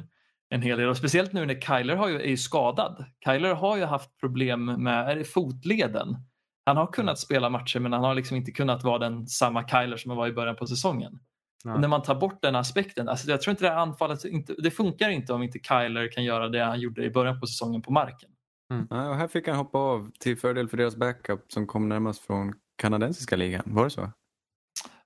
en 0.50 0.62
hel 0.62 0.78
del. 0.78 0.90
Och 0.90 0.98
speciellt 0.98 1.34
nu 1.34 1.46
när 1.46 1.62
Kyler 1.62 1.96
har 1.96 2.10
ju, 2.10 2.22
är 2.22 2.30
ju 2.30 2.38
skadad. 2.38 3.06
Kyler 3.26 3.54
har 3.54 3.78
ju 3.78 3.84
haft 3.84 4.20
problem 4.20 4.66
med 4.66 5.10
är 5.10 5.16
det 5.16 5.24
fotleden. 5.24 6.16
Han 6.66 6.78
har 6.78 6.88
kunnat 6.88 7.20
spela 7.20 7.50
matcher 7.50 7.80
men 7.80 7.94
han 7.94 8.04
har 8.04 8.16
liksom 8.16 8.38
inte 8.38 8.52
kunnat 8.52 8.84
vara 8.84 9.00
den 9.00 9.28
samma 9.28 9.68
Kyler 9.68 9.98
som 9.98 10.12
han 10.12 10.18
var 10.18 10.28
i 10.28 10.32
början 10.32 10.56
på 10.56 10.68
säsongen. 10.68 11.20
När 11.66 11.88
man 11.88 12.02
tar 12.02 12.16
bort 12.16 12.42
den 12.42 12.56
aspekten, 12.56 13.10
alltså 13.10 13.32
jag 13.32 13.42
tror 13.42 13.52
inte 13.52 13.64
det 13.64 13.70
här 13.70 13.78
anfallet, 13.78 14.26
inte, 14.26 14.54
det 14.58 14.72
funkar 14.72 15.10
inte 15.10 15.34
om 15.34 15.44
inte 15.44 15.60
Kyler 15.60 16.12
kan 16.12 16.24
göra 16.24 16.50
det 16.50 16.64
han 16.64 16.80
gjorde 16.80 17.04
i 17.04 17.10
början 17.10 17.40
på 17.40 17.48
säsongen 17.48 17.82
på 17.82 17.92
marken. 17.92 18.30
Ja, 18.90 19.10
och 19.10 19.16
här 19.16 19.28
fick 19.28 19.48
han 19.48 19.58
hoppa 19.58 19.78
av 19.78 20.12
till 20.20 20.38
fördel 20.38 20.70
för 20.70 20.78
deras 20.78 20.96
backup 20.96 21.52
som 21.52 21.68
kom 21.68 21.90
närmast 21.90 22.26
från 22.26 22.54
kanadensiska 22.76 23.36
ligan. 23.36 23.64
Var 23.66 23.84
det 23.84 23.90
så? 23.90 24.12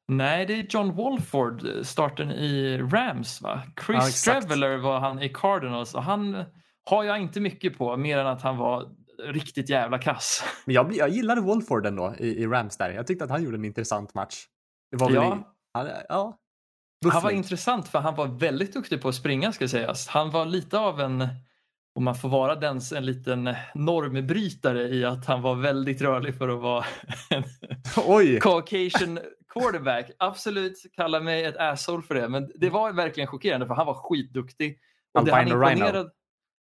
Nej, 0.07 0.45
det 0.45 0.53
är 0.53 0.65
John 0.69 0.95
Walford, 0.95 1.65
eh, 1.65 1.81
starten 1.83 2.31
i 2.31 2.77
Rams 2.77 3.41
va? 3.41 3.61
Chris 3.85 4.27
Ja. 4.27 4.33
Traveller 4.41 4.77
var 4.77 4.99
han 4.99 5.21
i 5.21 5.29
Cardinals 5.29 5.93
och 5.95 6.03
han 6.03 6.43
har 6.85 7.03
jag 7.03 7.19
inte 7.21 7.39
mycket 7.39 7.77
på 7.77 7.97
mer 7.97 8.17
än 8.17 8.27
att 8.27 8.41
han 8.41 8.57
var 8.57 8.85
riktigt 9.23 9.69
jävla 9.69 9.97
kass. 9.97 10.43
Men 10.65 10.75
jag, 10.75 10.95
jag 10.95 11.09
gillade 11.09 11.41
Wolford 11.41 11.85
ändå 11.85 12.13
i, 12.19 12.27
i 12.27 12.47
Rams 12.47 12.77
där. 12.77 12.89
Jag 12.91 13.07
tyckte 13.07 13.23
att 13.25 13.31
han 13.31 13.43
gjorde 13.43 13.57
en 13.57 13.65
intressant 13.65 14.13
match. 14.13 14.35
Det 14.91 14.97
var 14.97 15.11
Ja. 15.11 15.23
i, 15.23 15.27
han, 15.73 15.87
ja. 16.09 16.39
Han 17.03 17.11
var 17.13 17.21
Buffling. 17.21 17.37
intressant 17.37 17.87
för 17.87 17.99
han 17.99 18.15
var 18.15 18.27
väldigt 18.27 18.73
duktig 18.73 19.01
på 19.01 19.09
att 19.09 19.15
springa 19.15 19.51
ska 19.51 19.67
sägas. 19.67 20.07
Han 20.07 20.31
var 20.31 20.45
lite 20.45 20.79
av 20.79 21.01
en, 21.01 21.27
om 21.95 22.03
man 22.03 22.15
får 22.15 22.29
vara 22.29 22.55
den, 22.55 22.81
en 22.95 23.05
liten 23.05 23.55
normbrytare 23.75 24.81
i 24.89 25.05
att 25.05 25.25
han 25.25 25.41
var 25.41 25.55
väldigt 25.55 26.01
rörlig 26.01 26.37
för 26.37 26.49
att 26.49 26.61
vara 26.61 26.85
en 27.29 27.43
Oj! 28.07 28.39
Caucasian 28.39 29.19
quarterback. 29.53 30.11
Absolut, 30.19 30.83
kalla 30.93 31.19
mig 31.19 31.45
ett 31.45 31.57
asshole 31.57 32.03
för 32.03 32.15
det, 32.15 32.29
men 32.29 32.51
det 32.55 32.69
var 32.69 32.93
verkligen 32.93 33.27
chockerande 33.27 33.67
för 33.67 33.73
han 33.73 33.85
var 33.85 33.93
skitduktig. 33.93 34.79
Och 35.13 35.25
det 35.25 35.31
han 35.31 35.39
Albino 35.39 35.59
Rhino. 35.59 35.71
imponerade, 35.71 36.09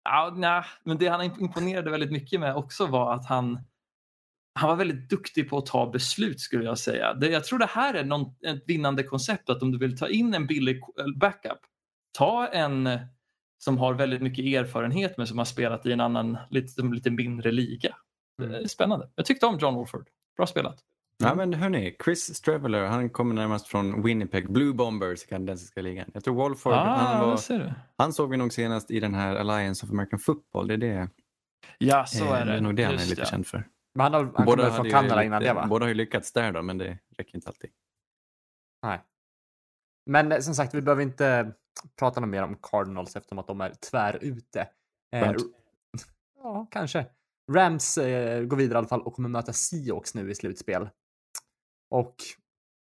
ja, 0.03 0.33
nej, 0.35 0.63
men 0.83 0.97
det 0.97 1.07
han 1.07 1.21
imponerade 1.21 1.91
väldigt 1.91 2.11
mycket 2.11 2.39
med 2.39 2.55
också 2.55 2.85
var 2.85 3.13
att 3.13 3.25
han 3.25 3.59
han 4.53 4.69
var 4.69 4.75
väldigt 4.75 5.09
duktig 5.09 5.49
på 5.49 5.57
att 5.57 5.65
ta 5.65 5.91
beslut 5.91 6.39
skulle 6.39 6.63
jag 6.63 6.77
säga. 6.77 7.13
Det, 7.13 7.27
jag 7.27 7.43
tror 7.43 7.59
det 7.59 7.65
här 7.65 7.93
är 7.93 8.03
någon, 8.03 8.35
ett 8.45 8.63
vinnande 8.67 9.03
koncept 9.03 9.49
att 9.49 9.61
om 9.61 9.71
du 9.71 9.77
vill 9.77 9.97
ta 9.97 10.07
in 10.07 10.33
en 10.33 10.47
billig 10.47 10.81
backup, 11.19 11.59
ta 12.17 12.47
en 12.47 12.89
som 13.57 13.77
har 13.77 13.93
väldigt 13.93 14.21
mycket 14.21 14.45
erfarenhet 14.45 15.17
men 15.17 15.27
som 15.27 15.37
har 15.37 15.45
spelat 15.45 15.85
i 15.85 15.91
en 15.91 16.01
annan 16.01 16.37
lite, 16.49 16.81
lite 16.81 17.11
mindre 17.11 17.51
liga. 17.51 17.95
Det 18.37 18.57
är 18.57 18.67
spännande. 18.67 19.09
Jag 19.15 19.25
tyckte 19.25 19.45
om 19.45 19.57
John 19.57 19.75
Wolford. 19.75 20.09
Bra 20.37 20.47
spelat. 20.47 20.79
Ja 21.21 21.35
men 21.35 21.53
hörni, 21.53 21.95
Chris 22.03 22.35
Straveller, 22.35 22.85
han 22.85 23.09
kommer 23.09 23.35
närmast 23.35 23.67
från 23.67 24.03
Winnipeg 24.03 24.51
Blue 24.51 24.73
Bombers 24.73 25.23
i 25.23 25.27
kanadensiska 25.27 25.81
ligan. 25.81 26.11
Jag 26.13 26.23
tror 26.23 26.35
Walford, 26.35 26.73
han, 26.73 27.21
Ah, 27.21 27.25
var, 27.27 27.37
ser 27.37 27.59
du. 27.59 27.73
han 27.97 28.13
såg 28.13 28.29
vi 28.29 28.37
nog 28.37 28.53
senast 28.53 28.91
i 28.91 28.99
den 28.99 29.13
här 29.13 29.35
Alliance 29.35 29.85
of 29.85 29.91
American 29.91 30.19
Football. 30.19 30.67
Det 30.67 30.73
är 30.73 30.77
det, 30.77 31.09
Ja, 31.77 32.05
så 32.05 32.25
eh, 32.25 32.31
är 32.31 32.45
det. 32.45 32.51
det 32.51 32.57
är 32.57 32.61
nog 32.61 32.75
det 32.75 32.83
han 32.83 32.93
är 32.93 32.97
Just 32.97 33.09
lite 33.09 33.21
ja. 33.21 33.25
känd 33.25 33.47
för. 33.47 33.67
Men 33.95 34.03
han, 34.03 34.13
har, 34.13 34.31
han 34.35 34.45
Båda 34.45 34.63
kommer 34.63 34.75
från 34.77 34.89
Kanada 34.89 35.23
innan 35.23 35.41
det 35.41 35.53
va? 35.53 35.67
Båda 35.69 35.85
har 35.85 35.87
ju 35.89 35.93
lyckats 35.95 36.33
där 36.33 36.51
då, 36.51 36.61
men 36.61 36.77
det 36.77 36.97
räcker 37.17 37.35
inte 37.35 37.47
alltid. 37.47 37.69
Nej. 38.83 39.01
Men 40.05 40.31
eh, 40.31 40.39
som 40.39 40.55
sagt, 40.55 40.73
vi 40.73 40.81
behöver 40.81 41.03
inte 41.03 41.51
prata 41.99 42.19
något 42.19 42.29
mer 42.29 42.43
om 42.43 42.55
Cardinals 42.61 43.15
eftersom 43.15 43.39
att 43.39 43.47
de 43.47 43.61
är 43.61 43.73
tvärute. 43.91 44.67
Eh, 45.15 45.23
Skönt. 45.23 45.41
ja, 46.43 46.67
kanske. 46.71 47.05
Rams 47.51 47.97
eh, 47.97 48.43
går 48.43 48.57
vidare 48.57 48.75
i 48.75 48.77
alla 48.77 48.87
fall 48.87 49.01
och 49.01 49.13
kommer 49.13 49.29
möta 49.29 49.53
Seahawks 49.53 50.15
nu 50.15 50.31
i 50.31 50.35
slutspel. 50.35 50.89
Och 51.91 52.15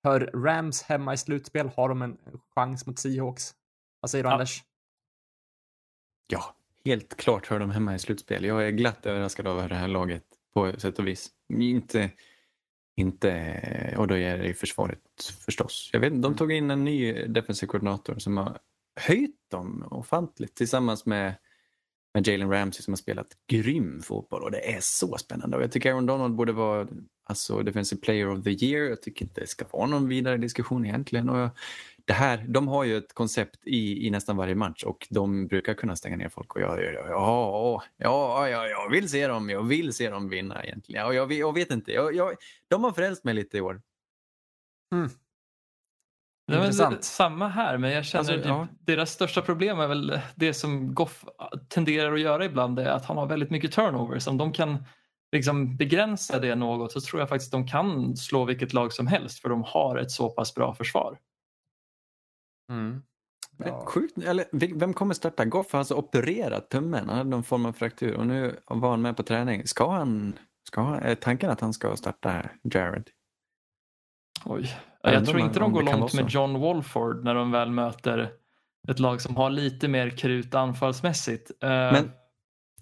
hör 0.03 0.19
Rams 0.33 0.81
hemma 0.83 1.13
i 1.13 1.17
slutspel, 1.17 1.69
har 1.75 1.89
de 1.89 2.01
en 2.01 2.17
chans 2.55 2.85
mot 2.85 2.99
Seahawks? 2.99 3.51
Vad 3.99 4.11
säger 4.11 4.23
du 4.23 4.29
Ja. 4.29 4.33
Anders? 4.33 4.63
Ja, 6.27 6.55
helt 6.85 7.17
klart 7.17 7.47
hör 7.47 7.59
de 7.59 7.69
hemma 7.71 7.95
i 7.95 7.99
slutspel. 7.99 8.45
Jag 8.45 8.67
är 8.67 8.71
glatt 8.71 9.05
överraskad 9.05 9.47
av 9.47 9.69
det 9.69 9.75
här 9.75 9.87
laget 9.87 10.23
på 10.53 10.79
sätt 10.79 10.99
och 10.99 11.07
vis. 11.07 11.29
Inte, 11.53 12.11
inte 12.95 13.95
och 13.97 14.07
då 14.07 14.17
är 14.17 14.37
det 14.37 14.45
i 14.47 14.53
försvaret 14.53 14.99
förstås. 15.45 15.89
Jag 15.93 15.99
vet 15.99 16.13
inte, 16.13 16.21
de 16.21 16.27
Mm. 16.27 16.37
tog 16.37 16.51
in 16.51 16.71
en 16.71 16.83
ny 16.83 17.13
defensiv 17.27 17.67
koordinator 17.67 18.19
som 18.19 18.37
har 18.37 18.59
höjt 18.99 19.49
dem 19.51 19.87
ofantligt 19.91 20.55
tillsammans 20.55 21.05
med, 21.05 21.35
med 22.15 22.27
Jalen 22.27 22.51
Ramsey 22.51 22.81
som 22.81 22.91
har 22.91 22.97
spelat 22.97 23.27
grym 23.47 24.01
fotboll 24.01 24.43
och 24.43 24.51
det 24.51 24.73
är 24.73 24.79
så 24.81 25.17
spännande. 25.17 25.57
Och 25.57 25.63
jag 25.63 25.71
tycker 25.71 25.91
Aaron 25.91 26.05
Donald 26.05 26.35
borde 26.35 26.51
vara 26.51 26.87
alltså, 27.23 27.63
defensive 27.63 28.01
player 28.01 28.29
of 28.29 28.43
the 28.43 28.65
year. 28.65 28.89
Jag 28.89 29.01
tycker 29.01 29.25
inte 29.25 29.41
det 29.41 29.47
ska 29.47 29.65
vara 29.71 29.87
någon 29.87 30.07
vidare 30.07 30.37
diskussion 30.37 30.85
egentligen. 30.85 31.29
Och 31.29 31.37
jag, 31.37 31.49
det 32.05 32.13
här, 32.13 32.45
de 32.47 32.67
har 32.67 32.83
ju 32.83 32.97
ett 32.97 33.13
koncept 33.13 33.67
i, 33.67 34.07
i 34.07 34.09
nästan 34.09 34.37
varje 34.37 34.55
match 34.55 34.83
och 34.83 35.07
de 35.09 35.47
brukar 35.47 35.73
kunna 35.73 35.95
stänga 35.95 36.15
ner 36.15 36.29
folk. 36.29 36.55
Och 36.55 36.61
jag, 36.61 36.83
jag, 36.83 36.93
jag, 36.93 37.09
ja, 37.09 37.83
ja, 37.97 38.49
ja, 38.49 38.67
jag 38.67 38.89
vill 38.89 39.09
se 39.09 39.27
dem, 39.27 39.49
jag 39.49 39.63
vill 39.63 39.93
se 39.93 40.09
dem 40.09 40.29
vinna 40.29 40.63
egentligen. 40.63 41.05
Och 41.05 41.15
jag, 41.15 41.31
jag 41.31 41.53
vet 41.53 41.71
inte, 41.71 41.91
jag, 41.91 42.15
jag, 42.15 42.35
de 42.67 42.83
har 42.83 42.91
frälst 42.91 43.23
mig 43.23 43.33
lite 43.33 43.57
i 43.57 43.61
år. 43.61 43.81
Mm. 44.93 45.09
Nej, 46.47 46.59
Intressant. 46.59 47.03
samma 47.03 47.47
här, 47.47 47.77
men 47.77 47.91
jag 47.91 48.05
känner 48.05 48.19
Alltså, 48.19 48.35
typ, 48.35 48.45
ja. 48.45 48.67
deras 48.79 49.11
största 49.11 49.41
problem 49.41 49.79
är 49.79 49.87
väl 49.87 50.19
det 50.35 50.53
som 50.53 50.93
Goff 50.93 51.25
tenderar 51.69 52.13
att 52.13 52.19
göra 52.19 52.45
ibland, 52.45 52.79
är 52.79 52.89
att 52.89 53.05
han 53.05 53.17
har 53.17 53.25
väldigt 53.25 53.49
mycket 53.49 53.71
turnovers. 53.71 54.27
Om 54.27 54.37
de 54.37 54.51
kan 54.53 54.85
liksom 55.31 55.77
begränsa 55.77 56.39
det 56.39 56.55
något 56.55 56.91
så 56.91 57.01
tror 57.01 57.19
jag 57.21 57.29
faktiskt 57.29 57.51
de 57.51 57.67
kan 57.67 58.17
slå 58.17 58.45
vilket 58.45 58.73
lag 58.73 58.93
som 58.93 59.07
helst 59.07 59.39
för 59.39 59.49
de 59.49 59.63
har 59.63 59.97
ett 59.97 60.11
så 60.11 60.29
pass 60.29 60.55
bra 60.55 60.73
försvar. 60.73 61.17
Mm. 62.71 63.01
Ja. 63.57 63.85
Sjukt, 63.85 64.17
eller 64.17 64.45
vem 64.51 64.93
kommer 64.93 65.13
starta? 65.13 65.45
Goff 65.45 65.71
har 65.71 65.79
alltså 65.79 65.95
opererat 65.95 66.69
tummen, 66.69 67.09
han 67.09 67.17
hade 67.17 67.29
någon 67.29 67.43
form 67.43 67.65
av 67.65 67.73
fraktur 67.73 68.15
och 68.15 68.27
nu 68.27 68.59
var 68.65 68.89
han 68.89 69.01
med 69.01 69.17
på 69.17 69.23
träning. 69.23 69.67
Ska 69.67 69.91
han, 69.91 70.39
ska 70.67 70.81
han, 70.81 70.99
är 70.99 71.15
tanken 71.15 71.49
att 71.49 71.61
han 71.61 71.73
ska 71.73 71.95
starta 71.95 72.49
Jared? 72.63 73.09
Oj. 74.45 74.75
Jag 75.05 75.13
Jag 75.13 75.25
tror 75.25 75.39
inte 75.39 75.59
de 75.59 75.71
går 75.73 75.83
långt 75.83 76.13
med. 76.13 76.29
John 76.29 76.59
Walford 76.59 77.23
när 77.23 77.35
de 77.35 77.51
väl 77.51 77.69
möter 77.71 78.29
ett 78.87 78.99
lag 78.99 79.21
som 79.21 79.35
har 79.35 79.49
lite 79.49 79.87
mer 79.87 80.09
krut 80.09 80.55
anfallsmässigt. 80.55 81.51
Eh, 81.63 81.69
Men 81.69 82.11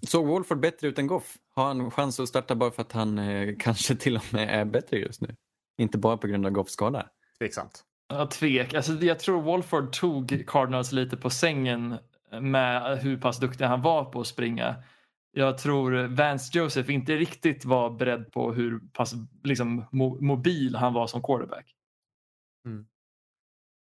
såg 0.06 0.26
Wolford 0.26 0.60
bättre 0.60 0.88
ut 0.88 0.98
än 0.98 1.06
Goff? 1.06 1.36
Har 1.56 1.64
han 1.66 1.90
chans 1.90 2.20
att 2.20 2.28
starta 2.28 2.54
bara 2.54 2.70
för 2.70 2.82
att 2.82 2.92
han 2.92 3.18
eh, 3.18 3.54
kanske 3.58 3.94
till 3.96 4.16
och 4.16 4.24
med 4.34 4.60
är 4.60 4.64
bättre 4.64 4.96
just 4.98 5.20
nu? 5.20 5.36
Inte 5.78 5.98
bara 5.98 6.16
på 6.16 6.26
grund 6.26 6.46
av 6.46 6.52
Goffs 6.52 6.72
skada. 6.72 7.06
Tveksamt. 7.38 7.82
Ja, 8.08 8.26
tvek. 8.26 8.74
Alltså, 8.74 8.92
jag 8.92 9.18
tror 9.18 9.42
Walford 9.42 9.92
tog 9.92 10.44
Cardinals 10.46 10.92
lite 10.92 11.16
på 11.16 11.30
sängen 11.30 11.96
med 12.40 12.98
hur 12.98 13.16
pass 13.16 13.38
duktig 13.40 13.64
han 13.64 13.82
var 13.82 14.04
på 14.04 14.20
att 14.20 14.26
springa. 14.26 14.74
Jag 15.36 15.58
tror 15.58 16.06
Vance 16.06 16.58
Joseph 16.58 16.90
inte 16.90 17.16
riktigt 17.16 17.64
var 17.64 17.90
beredd 17.90 18.32
på 18.32 18.52
hur 18.52 18.78
pass 18.92 19.14
liksom, 19.44 19.80
mo- 19.92 20.20
mobil 20.20 20.76
han 20.76 20.92
var 20.92 21.06
som 21.06 21.22
quarterback. 21.22 21.73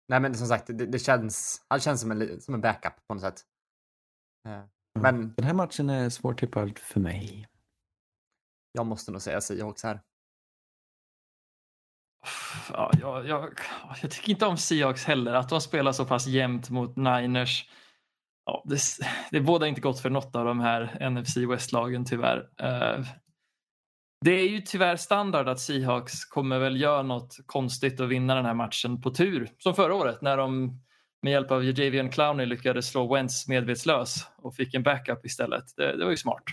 Nej, 0.09 0.19
men 0.19 0.35
som 0.35 0.47
sagt, 0.47 0.67
det, 0.67 0.73
det 0.85 0.99
känns, 0.99 1.65
han 1.67 1.79
känns 1.79 2.01
som 2.01 2.11
en, 2.11 2.41
som 2.41 2.53
en 2.53 2.61
backup 2.61 2.93
på 3.07 3.13
något 3.13 3.21
sätt. 3.21 3.41
Eh, 4.47 4.63
Men 5.01 5.33
Den 5.33 5.45
här 5.45 5.53
matchen 5.53 5.89
är 5.89 6.09
svårtippad 6.09 6.77
för 6.79 6.99
mig. 6.99 7.47
jag 8.71 8.85
måste 8.85 9.11
nog 9.11 9.21
säga 9.21 9.41
Seahawks 9.41 9.83
här. 9.83 10.01
Ja, 12.69 12.91
jag, 13.01 13.27
jag, 13.27 13.59
jag 14.01 14.11
tycker 14.11 14.29
inte 14.29 14.45
om 14.45 14.57
Seahawks 14.57 15.03
heller. 15.05 15.33
Att 15.33 15.49
de 15.49 15.61
spelar 15.61 15.91
så 15.91 16.05
pass 16.05 16.27
jämnt 16.27 16.69
mot 16.69 16.95
Niners. 16.95 17.69
Ja, 18.45 18.63
det, 18.65 18.79
det 19.31 19.41
båda 19.41 19.67
inte 19.67 19.81
gott 19.81 19.99
för 19.99 20.09
något 20.09 20.35
av 20.35 20.45
de 20.45 20.59
här 20.59 21.09
NFC 21.09 21.37
West-lagen 21.37 22.05
tyvärr. 22.05 22.49
Eh, 22.57 23.05
det 24.27 24.39
är 24.39 24.47
ju 24.47 24.61
tyvärr 24.61 24.95
standard 24.95 25.47
att 25.47 25.59
Seahawks 25.59 26.25
kommer 26.25 26.59
väl 26.59 26.81
göra 26.81 27.03
något 27.03 27.37
konstigt 27.45 27.99
och 27.99 28.11
vinna 28.11 28.35
den 28.35 28.45
här 28.45 28.53
matchen 28.53 29.01
på 29.01 29.11
tur. 29.11 29.49
Som 29.57 29.75
förra 29.75 29.95
året 29.95 30.21
när 30.21 30.37
de 30.37 30.79
med 31.21 31.31
hjälp 31.31 31.51
av 31.51 31.63
Javian 31.63 32.09
Clowney 32.09 32.45
lyckades 32.45 32.89
slå 32.89 33.13
Wentz 33.13 33.47
medvetslös 33.47 34.15
och 34.37 34.55
fick 34.55 34.73
en 34.73 34.83
backup 34.83 35.25
istället. 35.25 35.63
Det, 35.75 35.97
det 35.97 36.03
var 36.03 36.11
ju 36.11 36.17
smart. 36.17 36.43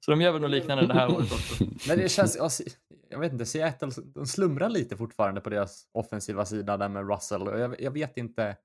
Så 0.00 0.10
de 0.10 0.20
gör 0.20 0.32
väl 0.32 0.42
något 0.42 0.50
liknande 0.50 0.86
det 0.86 0.94
här 0.94 1.10
året 1.10 1.32
också. 1.32 1.64
Men 1.88 1.98
det 1.98 2.08
känns, 2.08 2.60
jag 3.10 3.18
vet 3.18 3.32
inte, 3.32 3.46
Seattle, 3.46 3.90
de 4.14 4.26
slumrar 4.26 4.68
lite 4.68 4.96
fortfarande 4.96 5.40
på 5.40 5.50
deras 5.50 5.86
offensiva 5.92 6.44
sida 6.44 6.76
där 6.76 6.88
med 6.88 7.08
Russell. 7.08 7.60
Jag, 7.60 7.80
jag 7.80 7.90
vet 7.90 8.16
inte. 8.16 8.56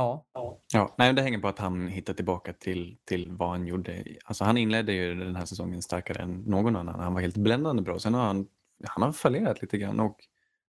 Ja, 0.00 0.26
Ja, 0.72 0.94
nej, 0.98 1.12
det 1.12 1.22
hänger 1.22 1.38
på 1.38 1.48
att 1.48 1.58
han 1.58 1.88
hittar 1.88 2.14
tillbaka 2.14 2.52
till, 2.52 2.98
till 3.04 3.32
vad 3.32 3.48
han 3.48 3.66
gjorde. 3.66 4.04
Alltså, 4.24 4.44
han 4.44 4.56
inledde 4.56 4.92
ju 4.92 5.14
den 5.14 5.36
här 5.36 5.44
säsongen 5.44 5.82
starkare 5.82 6.22
än 6.22 6.40
någon 6.40 6.76
annan. 6.76 7.00
Han 7.00 7.14
var 7.14 7.20
helt 7.20 7.36
bländande 7.36 7.82
bra. 7.82 7.98
Sen 7.98 8.14
har 8.14 8.22
han, 8.22 8.46
han 8.84 9.02
har 9.02 9.12
fallerat 9.12 9.62
lite 9.62 9.78
grann 9.78 10.00
och 10.00 10.16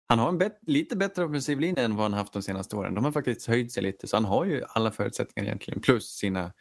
han 0.07 0.19
har 0.19 0.29
en 0.29 0.37
bet, 0.37 0.59
lite 0.61 0.95
bättre 0.95 1.25
offensiv 1.25 1.59
linje 1.59 1.85
än 1.85 1.95
vad 1.95 2.03
han 2.03 2.13
haft 2.13 2.33
de 2.33 2.41
senaste 2.41 2.75
åren. 2.75 2.95
De 2.95 3.05
har 3.05 3.11
faktiskt 3.11 3.47
höjt 3.47 3.71
sig 3.71 3.83
lite 3.83 4.07
så 4.07 4.15
han 4.15 4.25
har 4.25 4.45
ju 4.45 4.63
alla 4.69 4.91
förutsättningar 4.91 5.47
egentligen 5.47 5.81
plus 5.81 6.05
sina 6.05 6.53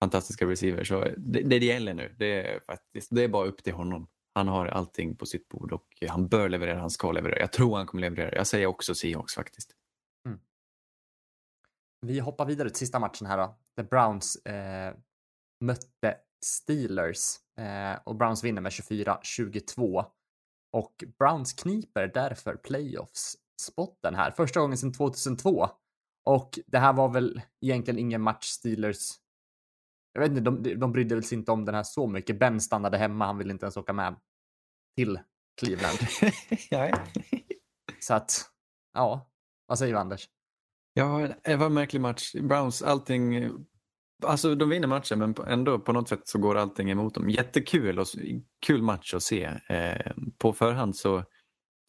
fantastiska 0.00 0.46
receivers. 0.46 0.88
Så 0.88 1.04
det, 1.16 1.40
det 1.42 1.56
gäller 1.64 1.94
nu. 1.94 2.14
Det 2.18 2.54
är, 2.54 2.60
faktiskt, 2.60 3.08
det 3.10 3.24
är 3.24 3.28
bara 3.28 3.46
upp 3.46 3.62
till 3.64 3.74
honom. 3.74 4.08
Han 4.34 4.48
har 4.48 4.66
allting 4.66 5.16
på 5.16 5.26
sitt 5.26 5.48
bord 5.48 5.72
och 5.72 5.86
han 6.08 6.28
bör 6.28 6.48
leverera, 6.48 6.80
han 6.80 6.90
ska 6.90 7.12
leverera. 7.12 7.40
Jag 7.40 7.52
tror 7.52 7.76
han 7.76 7.86
kommer 7.86 8.00
leverera. 8.00 8.34
Jag 8.34 8.46
säger 8.46 8.66
också 8.66 8.94
Seahawks 8.94 9.34
faktiskt. 9.34 9.75
Vi 12.06 12.20
hoppar 12.20 12.46
vidare 12.46 12.68
till 12.68 12.78
sista 12.78 12.98
matchen 12.98 13.26
här 13.26 13.38
då. 13.38 13.58
The 13.76 13.82
Browns 13.82 14.36
eh, 14.36 14.94
mötte 15.64 16.16
Steelers 16.44 17.36
eh, 17.58 17.98
och 18.04 18.16
Browns 18.16 18.44
vinner 18.44 18.62
med 18.62 18.72
24-22. 18.72 20.04
Och 20.72 21.04
Browns 21.18 21.52
kniper 21.52 22.10
därför 22.14 22.56
playoffs-spotten 22.56 24.14
här. 24.14 24.30
Första 24.30 24.60
gången 24.60 24.78
sedan 24.78 24.92
2002. 24.92 25.68
Och 26.24 26.58
det 26.66 26.78
här 26.78 26.92
var 26.92 27.08
väl 27.08 27.40
egentligen 27.60 27.98
ingen 27.98 28.22
match 28.22 28.46
Steelers 28.46 29.18
jag 30.16 30.20
vet 30.20 30.30
inte, 30.30 30.40
de, 30.40 30.80
de 30.80 30.92
brydde 30.92 31.14
väl 31.14 31.24
sig 31.24 31.38
inte 31.38 31.52
om 31.52 31.64
den 31.64 31.74
här 31.74 31.82
så 31.82 32.06
mycket. 32.06 32.38
Ben 32.38 32.60
stannade 32.60 32.98
hemma, 32.98 33.26
han 33.26 33.38
ville 33.38 33.52
inte 33.52 33.66
ens 33.66 33.76
åka 33.76 33.92
med 33.92 34.16
till 34.96 35.20
Cleveland. 35.60 35.98
Så 38.00 38.14
att, 38.14 38.50
ja, 38.92 39.30
vad 39.66 39.78
säger 39.78 39.92
du 39.92 39.98
Anders? 39.98 40.28
Ja, 40.98 41.28
det 41.44 41.56
var 41.56 41.66
en 41.66 41.74
märklig 41.74 42.00
match. 42.00 42.32
Browns, 42.32 42.82
allting... 42.82 43.50
Alltså 44.24 44.54
de 44.54 44.68
vinner 44.68 44.88
matchen 44.88 45.18
men 45.18 45.34
ändå 45.46 45.78
på 45.78 45.92
något 45.92 46.08
sätt 46.08 46.28
så 46.28 46.38
går 46.38 46.56
allting 46.56 46.90
emot 46.90 47.14
dem. 47.14 47.30
Jättekul 47.30 47.98
och 47.98 48.06
kul 48.66 48.82
match 48.82 49.14
att 49.14 49.22
se. 49.22 49.44
Eh, 49.68 50.12
på 50.38 50.52
förhand 50.52 50.96
så, 50.96 51.24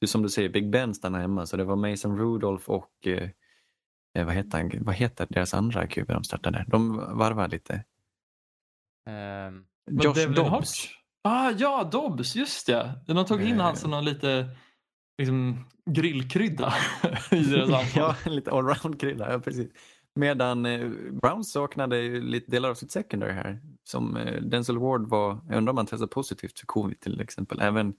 som 0.05 0.22
du 0.22 0.30
säger, 0.30 0.49
Big 0.49 0.72
Ben 0.72 0.93
stannar 0.93 1.20
hemma 1.20 1.45
så 1.45 1.58
det 1.58 1.64
var 1.64 1.76
Mason 1.76 2.18
Rudolph 2.18 2.70
och 2.70 2.91
eh, 3.05 3.30
eh, 4.18 4.26
vad, 4.26 4.36
heter 4.36 4.58
han, 4.58 4.72
vad 4.84 4.95
heter 4.95 5.28
deras 5.30 5.53
andra 5.53 5.88
QB 5.88 6.08
de 6.08 6.24
startade? 6.24 6.66
De 6.68 6.97
varvar 7.18 7.47
lite. 7.47 7.84
Men 9.05 9.66
Josh 10.01 10.30
Dobbs. 10.30 10.88
Ah, 11.24 11.51
ja, 11.51 11.89
Dobbs, 11.91 12.36
just 12.36 12.68
det. 12.68 12.99
De 13.08 13.26
tog 13.26 13.41
in 13.41 13.60
Eh. 13.60 13.64
han 13.64 13.76
som 13.76 13.91
någon 13.91 14.05
lite 14.05 14.49
liksom, 15.18 15.65
grillkrydda 15.86 16.74
i 17.32 17.39
deras 17.39 17.70
anfall. 17.74 18.15
ja, 18.26 18.32
lite 18.32 18.51
allround-krydda. 18.51 19.32
Ja, 19.32 19.39
precis. 19.39 19.68
Medan 20.15 20.65
eh, 20.65 20.89
Browns 21.11 21.51
saknade 21.51 22.01
ju 22.01 22.22
lite 22.22 22.51
delar 22.51 22.70
av 22.70 22.76
sitt 22.76 22.91
secondary 22.91 23.32
här. 23.32 23.59
Som 23.84 24.18
eh, 24.18 24.41
Denzel 24.41 24.78
Ward 24.78 25.09
var, 25.09 25.39
jag 25.47 25.57
undrar 25.57 25.72
om 25.72 25.78
han 25.78 25.86
testade 25.86 26.07
positivt 26.07 26.59
för 26.59 26.65
covid 26.65 26.99
till 26.99 27.22
exempel. 27.22 27.61
Även 27.61 27.93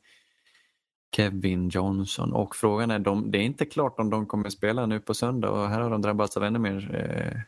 Kevin 1.17 1.69
Johnson. 1.69 2.33
Och 2.33 2.57
frågan 2.57 2.91
är, 2.91 2.99
de, 2.99 3.31
det 3.31 3.39
är 3.39 3.43
inte 3.43 3.67
klart 3.67 3.99
om 3.99 4.11
de 4.11 4.27
kommer 4.27 4.51
spela 4.51 4.87
nu 4.87 5.01
på 5.01 5.15
söndag 5.15 5.51
och 5.51 5.69
här 5.69 5.81
har 5.81 5.91
de 5.91 6.03
drabbats 6.03 6.37
av 6.37 6.45
ännu 6.45 6.59
mer. 6.59 6.95
Eh, 6.95 7.41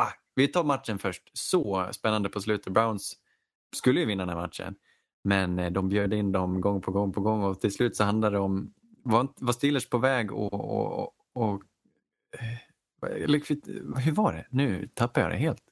ah, 0.00 0.08
vi 0.34 0.48
tar 0.48 0.64
matchen 0.64 0.98
först. 0.98 1.30
Så 1.32 1.88
spännande 1.92 2.28
på 2.28 2.40
slutet. 2.40 2.72
Browns 2.72 3.16
skulle 3.76 4.00
ju 4.00 4.06
vinna 4.06 4.26
den 4.26 4.36
här 4.36 4.42
matchen. 4.42 4.74
Men 5.24 5.58
eh, 5.58 5.70
de 5.70 5.88
bjöd 5.88 6.12
in 6.14 6.32
dem 6.32 6.60
gång 6.60 6.80
på 6.80 6.92
gång 6.92 7.12
på 7.12 7.20
gång 7.20 7.42
och 7.42 7.60
till 7.60 7.72
slut 7.72 7.96
så 7.96 8.04
handlade 8.04 8.36
det 8.36 8.40
om, 8.40 8.74
var, 9.10 9.28
var 9.36 9.52
Steelers 9.52 9.88
på 9.88 9.98
väg 9.98 10.32
och, 10.32 10.52
och, 10.54 11.12
och, 11.34 11.62
eh, 12.38 13.18
hur 13.96 14.12
var 14.12 14.32
det? 14.32 14.46
Nu 14.50 14.88
tappar 14.94 15.20
jag 15.20 15.30
det 15.30 15.36
helt. 15.36 15.62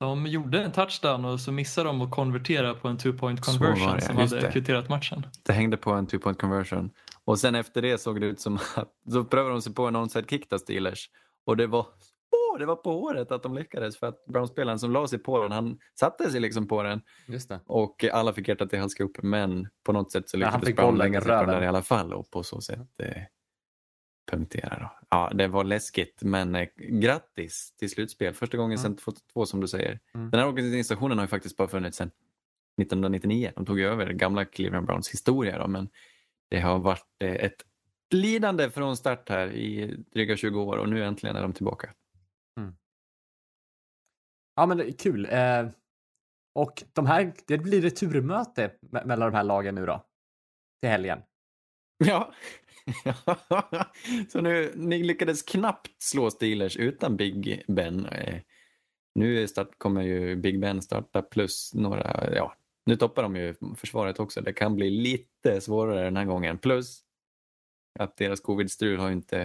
De 0.00 0.26
gjorde 0.26 0.62
en 0.62 0.72
touchdown 0.72 1.24
och 1.24 1.40
så 1.40 1.52
missade 1.52 1.88
de 1.88 2.00
att 2.00 2.10
konvertera 2.10 2.74
på 2.74 2.88
en 2.88 2.98
two 2.98 3.12
point 3.12 3.40
conversion 3.40 4.00
som 4.00 4.18
just 4.18 4.34
hade 4.34 4.52
kvitterat 4.52 4.88
matchen. 4.88 5.26
Det 5.42 5.52
hängde 5.52 5.76
på 5.76 5.90
en 5.92 6.06
two 6.06 6.18
point 6.18 6.40
conversion. 6.40 6.90
Och 7.24 7.38
sen 7.38 7.54
efter 7.54 7.82
det 7.82 7.98
såg 7.98 8.20
det 8.20 8.26
ut 8.26 8.40
som 8.40 8.54
att 8.74 8.92
så 9.10 9.24
prövade 9.24 9.54
de 9.54 9.62
sig 9.62 9.74
på 9.74 9.86
en 9.86 9.96
onside 9.96 10.30
kick 10.30 10.52
av 10.52 10.58
Steelers. 10.58 11.10
Och 11.44 11.56
det 11.56 11.66
var, 11.66 11.86
åh, 12.30 12.58
det 12.58 12.66
var 12.66 12.76
på 12.76 12.92
håret 12.92 13.32
att 13.32 13.42
de 13.42 13.54
lyckades 13.54 13.98
för 13.98 14.06
att 14.06 14.24
Browns-spelaren 14.24 14.78
som 14.78 14.90
la 14.90 15.08
sig 15.08 15.18
på 15.18 15.42
den, 15.42 15.52
han 15.52 15.78
satte 15.94 16.30
sig 16.30 16.40
liksom 16.40 16.68
på 16.68 16.82
den 16.82 17.02
och 17.66 18.04
alla 18.12 18.32
fick 18.32 18.48
hjärtat 18.48 18.72
i 18.72 18.76
halsgropen 18.76 19.30
men 19.30 19.68
på 19.84 19.92
något 19.92 20.12
sätt 20.12 20.28
så 20.28 20.38
Ja, 20.38 20.46
han 20.46 20.60
lyckades 20.60 20.68
fick 20.68 20.76
Brown 20.76 20.98
lägga 20.98 21.20
sig 21.20 21.46
på 21.46 21.52
den 21.52 21.62
i 21.62 21.66
alla 21.66 21.82
fall 21.82 22.12
och 22.12 22.30
på 22.30 22.42
så 22.42 22.60
sätt 22.60 23.00
eh, 23.02 23.22
punktera. 24.30 24.78
Då. 24.78 25.06
Ja, 25.10 25.30
det 25.34 25.48
var 25.48 25.64
läskigt 25.64 26.22
men 26.22 26.54
eh, 26.54 26.68
grattis 26.76 27.74
till 27.78 27.90
slutspel. 27.90 28.34
Första 28.34 28.56
gången 28.56 28.78
sedan 28.78 28.96
2002 28.96 29.46
som 29.46 29.60
du 29.60 29.68
säger. 29.68 30.00
Mm. 30.14 30.30
Den 30.30 30.40
här 30.40 30.46
organisationen 30.46 31.18
har 31.18 31.24
ju 31.24 31.28
faktiskt 31.28 31.56
bara 31.56 31.68
funnits 31.68 31.96
sedan 31.96 32.10
1999. 32.82 33.52
De 33.56 33.66
tog 33.66 33.80
över 33.80 34.12
gamla 34.12 34.44
Cleveland 34.44 34.86
Browns 34.86 35.10
historia 35.10 35.58
då, 35.58 35.68
men 35.68 35.88
det 36.48 36.60
har 36.60 36.78
varit 36.78 37.06
eh, 37.18 37.34
ett 37.34 37.64
lidande 38.10 38.70
från 38.70 38.96
start 38.96 39.28
här 39.28 39.52
i 39.52 39.96
dryga 40.12 40.36
20 40.36 40.62
år 40.62 40.76
och 40.76 40.88
nu 40.88 41.04
äntligen 41.04 41.36
är 41.36 41.42
de 41.42 41.52
tillbaka. 41.52 41.90
Ja, 44.56 44.66
men 44.66 44.92
kul. 44.92 45.28
Eh, 45.30 45.68
och 46.54 46.82
de 46.92 47.06
här, 47.06 47.32
det 47.46 47.58
blir 47.58 47.82
returmöte 47.82 48.70
me- 48.80 49.06
mellan 49.06 49.32
de 49.32 49.36
här 49.36 49.44
lagen 49.44 49.74
nu 49.74 49.86
då. 49.86 50.06
Till 50.80 50.90
helgen. 50.90 51.18
Ja. 52.04 52.32
så 54.28 54.40
nu, 54.40 54.72
ni 54.76 55.02
lyckades 55.02 55.42
knappt 55.42 56.02
slå 56.02 56.30
Steelers 56.30 56.76
utan 56.76 57.16
Big 57.16 57.64
Ben. 57.68 58.06
Eh, 58.06 58.40
Nu 59.14 59.48
start, 59.48 59.78
kommer 59.78 60.02
ju 60.02 60.36
Big 60.36 60.60
Ben 60.60 60.82
starta 60.82 61.22
plus 61.22 61.74
några, 61.74 62.34
ja, 62.34 62.54
nu 62.86 62.96
toppar 62.96 63.22
de 63.22 63.36
ju 63.36 63.54
försvaret 63.76 64.20
också. 64.20 64.40
Det 64.40 64.52
kan 64.52 64.74
bli 64.74 64.90
lite 64.90 65.60
svårare 65.60 66.04
den 66.04 66.16
här 66.16 66.24
gången. 66.24 66.58
Plus 66.58 67.00
att 67.98 68.16
deras 68.16 68.40
covid-strul 68.40 68.98
har 69.00 69.06
ju 69.08 69.12
inte, 69.12 69.38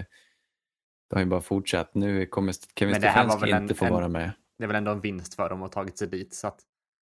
det 1.10 1.16
har 1.16 1.20
ju 1.20 1.26
bara 1.26 1.42
fortsatt. 1.42 1.96
Nu 1.96 2.26
kommer 2.26 2.54
Kevin 2.76 2.96
Stefanski 2.96 3.52
en- 3.52 3.62
inte 3.62 3.76
få 3.76 3.86
en- 3.86 3.94
vara 3.94 4.08
med. 4.08 4.32
Det 4.62 4.66
är 4.66 4.68
väl 4.68 4.76
ändå 4.76 4.92
en 4.92 5.02
vinst 5.02 5.34
för 5.34 5.50
dem 5.50 5.64
att 5.64 5.74
ha 5.74 5.82
tagit 5.82 5.98
sig 5.98 6.08
dit. 6.08 6.34
Så 6.36 6.48
att 6.48 6.60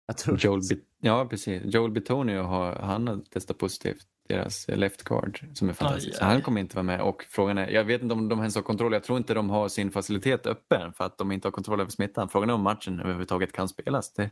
jag 0.06 0.16
tror 0.16 0.38
Joel, 0.38 0.60
Bit- 0.70 0.84
ja, 1.00 1.26
precis. 1.30 1.62
Joel 1.64 1.90
Bitonio 1.90 2.42
har, 2.42 2.72
han 2.72 3.08
har 3.08 3.16
testat 3.30 3.58
positivt, 3.58 4.02
deras 4.28 4.68
left 4.68 5.02
guard 5.04 5.46
som 5.54 5.68
är 5.68 5.72
fantastisk. 5.72 6.08
Aj, 6.14 6.18
Så 6.18 6.24
aj. 6.24 6.30
han 6.32 6.42
kommer 6.42 6.60
inte 6.60 6.76
vara 6.76 6.82
med 6.82 7.00
och 7.00 7.24
frågan 7.28 7.58
är, 7.58 7.68
jag 7.68 7.84
vet 7.84 8.02
inte 8.02 8.14
om 8.14 8.28
de 8.28 8.38
ens 8.38 8.54
har 8.54 8.62
kontroll, 8.62 8.92
jag 8.92 9.04
tror 9.04 9.18
inte 9.18 9.34
de 9.34 9.50
har 9.50 9.68
sin 9.68 9.90
facilitet 9.90 10.46
öppen 10.46 10.92
för 10.92 11.04
att 11.04 11.18
de 11.18 11.32
inte 11.32 11.48
har 11.48 11.52
kontroll 11.52 11.80
över 11.80 11.90
smittan. 11.90 12.28
Frågan 12.28 12.50
är 12.50 12.54
om 12.54 12.62
matchen 12.62 13.00
överhuvudtaget 13.00 13.52
kan 13.52 13.68
spelas. 13.68 14.12
Det, 14.12 14.30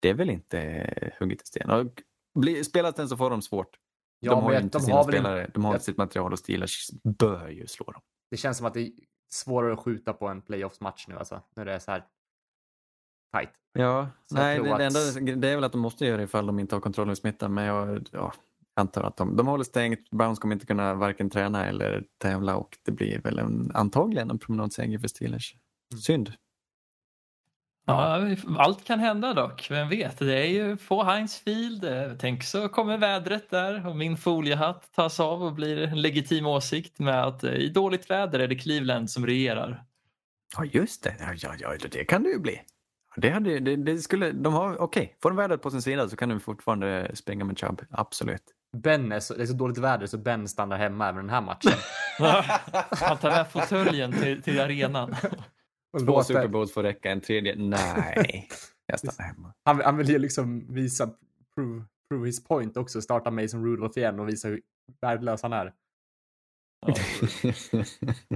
det 0.00 0.08
är 0.08 0.14
väl 0.14 0.30
inte 0.30 1.10
hugget 1.18 1.42
i 1.42 1.46
sten. 1.46 1.70
Och 1.70 2.02
bli, 2.38 2.64
spelas 2.64 2.94
den 2.94 3.08
så 3.08 3.16
får 3.16 3.30
de 3.30 3.42
svårt. 3.42 3.78
Ja, 4.20 4.30
de 4.30 4.42
har 4.42 4.50
men 4.50 4.58
ju 4.58 4.64
inte 4.64 4.78
de 4.78 4.84
sina 4.84 4.96
har 4.96 5.04
väl 5.04 5.12
spelare. 5.14 5.50
De 5.54 5.64
har 5.64 5.72
jag- 5.72 5.76
inte 5.76 5.84
sitt 5.84 5.96
material 5.96 6.32
och 6.32 6.38
Steelers 6.38 6.90
bör 7.18 7.48
ju 7.48 7.66
slå 7.66 7.90
dem. 7.92 8.02
Det 8.30 8.36
känns 8.36 8.56
som 8.56 8.66
att 8.66 8.74
det 8.74 8.80
är 8.80 8.90
svårare 9.32 9.72
att 9.72 9.78
skjuta 9.80 10.12
på 10.12 10.28
en 10.28 10.42
playoffs-match 10.42 11.04
nu 11.08 11.18
alltså. 11.18 11.42
När 11.56 11.64
det 11.64 11.72
är 11.72 11.78
så 11.78 11.90
här 11.90 12.04
tight. 13.38 13.50
Ja, 13.72 14.08
Så 14.26 14.34
nej, 14.34 14.58
det, 14.58 14.64
det, 14.64 14.74
att- 14.74 14.80
enda, 14.80 15.36
det 15.36 15.48
är 15.48 15.54
väl 15.54 15.64
att 15.64 15.72
de 15.72 15.80
måste 15.80 16.06
göra 16.06 16.16
det 16.16 16.22
ifall 16.22 16.46
de 16.46 16.58
inte 16.58 16.74
har 16.74 16.80
kontroll 16.80 17.06
över 17.06 17.14
smittan. 17.14 17.54
Men 17.54 17.64
jag 17.64 18.08
ja, 18.12 18.32
antar 18.76 19.02
att 19.02 19.16
de, 19.16 19.36
de 19.36 19.46
håller 19.46 19.64
stängt. 19.64 20.10
Browns 20.10 20.38
kommer 20.38 20.54
inte 20.54 20.66
kunna 20.66 20.94
varken 20.94 21.30
träna 21.30 21.66
eller 21.66 22.04
tävla 22.18 22.56
och 22.56 22.78
det 22.84 22.92
blir 22.92 23.20
väl 23.20 23.38
en, 23.38 23.70
antagligen 23.74 24.30
en 24.30 24.38
promenadseger 24.38 24.98
för 24.98 25.08
Steelers. 25.08 25.54
Mm. 25.92 26.00
Synd. 26.00 26.32
Ja, 27.86 28.20
allt 28.58 28.84
kan 28.84 28.98
hända 28.98 29.34
dock, 29.34 29.66
vem 29.70 29.88
vet. 29.88 30.18
Det 30.18 30.38
är 30.38 30.46
ju 30.50 30.76
på 30.76 31.02
Heinz 31.02 31.38
Field. 31.38 31.84
Eh, 31.84 32.12
Tänk 32.18 32.44
så 32.44 32.68
kommer 32.68 32.98
vädret 32.98 33.50
där 33.50 33.86
och 33.86 33.96
min 33.96 34.16
foliehatt 34.16 34.92
tas 34.92 35.20
av 35.20 35.42
och 35.42 35.52
blir 35.52 35.82
en 35.82 36.02
legitim 36.02 36.46
åsikt 36.46 36.98
med 36.98 37.24
att 37.24 37.44
eh, 37.44 37.52
i 37.54 37.68
dåligt 37.68 38.10
väder 38.10 38.38
är 38.38 38.48
det 38.48 38.54
Cleveland 38.54 39.10
som 39.10 39.26
regerar. 39.26 39.84
Ja, 40.56 40.64
just 40.64 41.02
det. 41.02 41.16
Ja, 41.20 41.34
ja, 41.36 41.54
ja 41.58 41.88
det 41.90 42.04
kan 42.04 42.22
det 42.22 42.28
ju 42.28 42.38
bli. 42.38 42.60
Det 43.16 43.30
hade, 43.30 43.60
det, 43.60 43.76
det 43.76 43.98
skulle, 43.98 44.32
de 44.32 44.52
har, 44.52 44.78
okej, 44.82 45.16
får 45.22 45.30
de 45.30 45.36
vädret 45.36 45.62
på 45.62 45.70
sin 45.70 45.82
sida 45.82 46.08
så 46.08 46.16
kan 46.16 46.28
de 46.28 46.40
fortfarande 46.40 47.10
springa 47.14 47.44
med 47.44 47.58
Chubb. 47.58 47.82
Absolut. 47.90 48.42
Ben 48.76 49.12
är 49.12 49.20
så, 49.20 49.34
det 49.34 49.42
är 49.42 49.46
så 49.46 49.52
dåligt 49.54 49.78
väder 49.78 50.06
så 50.06 50.18
Ben 50.18 50.48
stannar 50.48 50.76
hemma 50.78 51.08
även 51.08 51.26
den 51.26 51.30
här 51.34 51.40
matchen. 51.40 51.72
Han 52.90 53.18
tar 53.18 53.30
med 53.30 53.48
fåtöljen 53.50 54.12
till, 54.12 54.42
till 54.42 54.60
arenan. 54.60 55.14
Två 55.98 56.04
låter- 56.06 56.22
Super 56.22 56.48
Bowls 56.48 56.72
får 56.74 56.82
räcka, 56.82 57.10
en 57.10 57.20
tredje, 57.20 57.54
nej. 57.56 58.48
Jag 58.86 58.98
stannar 58.98 59.28
hemma. 59.32 59.54
han, 59.64 59.80
han 59.80 59.96
vill 59.96 60.08
ju 60.08 60.18
liksom 60.18 60.74
visa, 60.74 61.10
prove, 61.54 61.84
prove 62.08 62.26
his 62.26 62.44
point 62.44 62.76
också, 62.76 63.02
starta 63.02 63.30
Mason 63.30 63.64
Rudolph 63.64 63.98
igen 63.98 64.20
och 64.20 64.28
visa 64.28 64.48
hur 64.48 64.60
värdelös 65.00 65.42
han 65.42 65.52
är. 65.52 65.72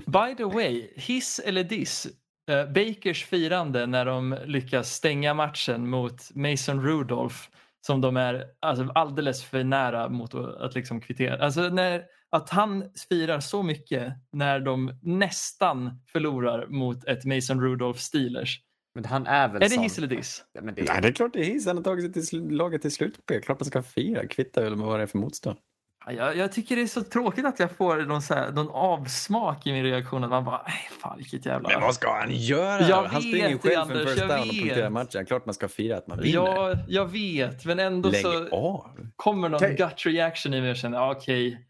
By 0.06 0.34
the 0.36 0.44
way, 0.44 0.88
hiss 0.96 1.38
eller 1.44 1.64
diss? 1.64 2.06
Eh, 2.48 2.66
Bakers 2.66 3.24
firande 3.24 3.86
när 3.86 4.04
de 4.04 4.38
lyckas 4.44 4.92
stänga 4.92 5.34
matchen 5.34 5.88
mot 5.88 6.34
Mason 6.34 6.82
Rudolph 6.82 7.36
som 7.80 8.00
de 8.00 8.16
är 8.16 8.44
alltså, 8.60 8.92
alldeles 8.94 9.44
för 9.44 9.64
nära 9.64 10.08
mot 10.08 10.34
att, 10.34 10.56
att 10.56 10.74
liksom 10.74 11.00
kvittera. 11.00 11.44
Alltså 11.44 11.60
när, 11.60 12.04
att 12.30 12.50
han 12.50 12.84
firar 13.08 13.40
så 13.40 13.62
mycket 13.62 14.12
när 14.32 14.60
de 14.60 14.98
nästan 15.02 16.00
förlorar 16.12 16.66
mot 16.66 17.04
ett 17.04 17.24
Mason 17.24 17.60
Rudolph 17.60 18.00
Steelers. 18.00 18.60
Men 18.94 19.04
han 19.04 19.26
är 19.26 19.48
väl 19.48 19.62
Är 19.62 19.68
det 19.68 19.82
hiss 19.82 19.98
eller 19.98 20.08
diss? 20.08 20.44
Ja, 20.52 20.60
men 20.60 20.74
det 20.74 20.82
Nej, 20.82 20.96
är, 20.96 21.02
det 21.02 21.08
är 21.08 21.12
klart 21.12 21.32
det 21.32 21.40
är 21.40 21.44
hiss. 21.44 21.66
Han 21.66 21.76
har 21.76 21.84
tagit 21.84 22.14
sig 22.14 22.26
till 22.26 22.50
laget 22.50 22.82
till 22.82 22.92
slut. 22.92 23.18
Klart 23.42 23.60
man 23.60 23.64
ska 23.64 23.82
fira. 23.82 24.26
Kvitta 24.26 24.60
väl 24.60 24.76
med 24.76 24.86
vad 24.86 24.98
det 24.98 25.02
är 25.02 25.06
för 25.06 25.18
motstånd. 25.18 25.58
Ja, 26.06 26.12
Jag, 26.12 26.36
jag 26.36 26.52
tycker 26.52 26.76
det 26.76 26.82
är 26.82 26.86
så 26.86 27.02
tråkigt 27.02 27.44
att 27.46 27.58
jag 27.60 27.70
får 27.70 27.96
någon, 27.96 28.22
så 28.22 28.34
här, 28.34 28.50
någon 28.52 28.70
avsmak 28.70 29.66
i 29.66 29.72
min 29.72 29.84
reaktion. 29.84 30.24
Att 30.24 30.30
man 30.30 30.44
bara, 30.44 30.66
fan 31.02 31.16
vilket 31.18 31.46
jävla... 31.46 31.92
ska 31.92 32.18
han 32.18 32.30
göra? 32.30 32.82
Jag 32.88 33.02
han 33.04 33.20
springer 33.22 33.48
ju 33.48 33.54
vet, 33.54 33.62
själv 33.62 33.86
för 33.88 34.00
en 34.00 34.06
first 34.06 34.18
jag 34.20 34.28
down 34.28 34.40
och 34.40 34.46
punkterar 34.54 34.90
matchen. 34.90 35.26
Klart 35.26 35.46
man 35.46 35.54
ska 35.54 35.68
fira 35.68 35.96
att 35.96 36.06
man 36.06 36.18
vinner. 36.20 36.34
Ja, 36.34 36.74
jag 36.88 37.06
vet, 37.12 37.64
men 37.64 37.78
ändå 37.78 38.08
Lägg 38.08 38.22
så 38.22 38.48
av. 38.48 39.08
kommer 39.16 39.48
någon 39.48 39.56
Okej. 39.56 39.76
gut 39.76 40.06
reaction 40.06 40.54
i 40.54 40.60
mig 40.60 40.70
och 40.70 40.76
känner, 40.76 40.98
ah, 40.98 41.10
okej. 41.12 41.64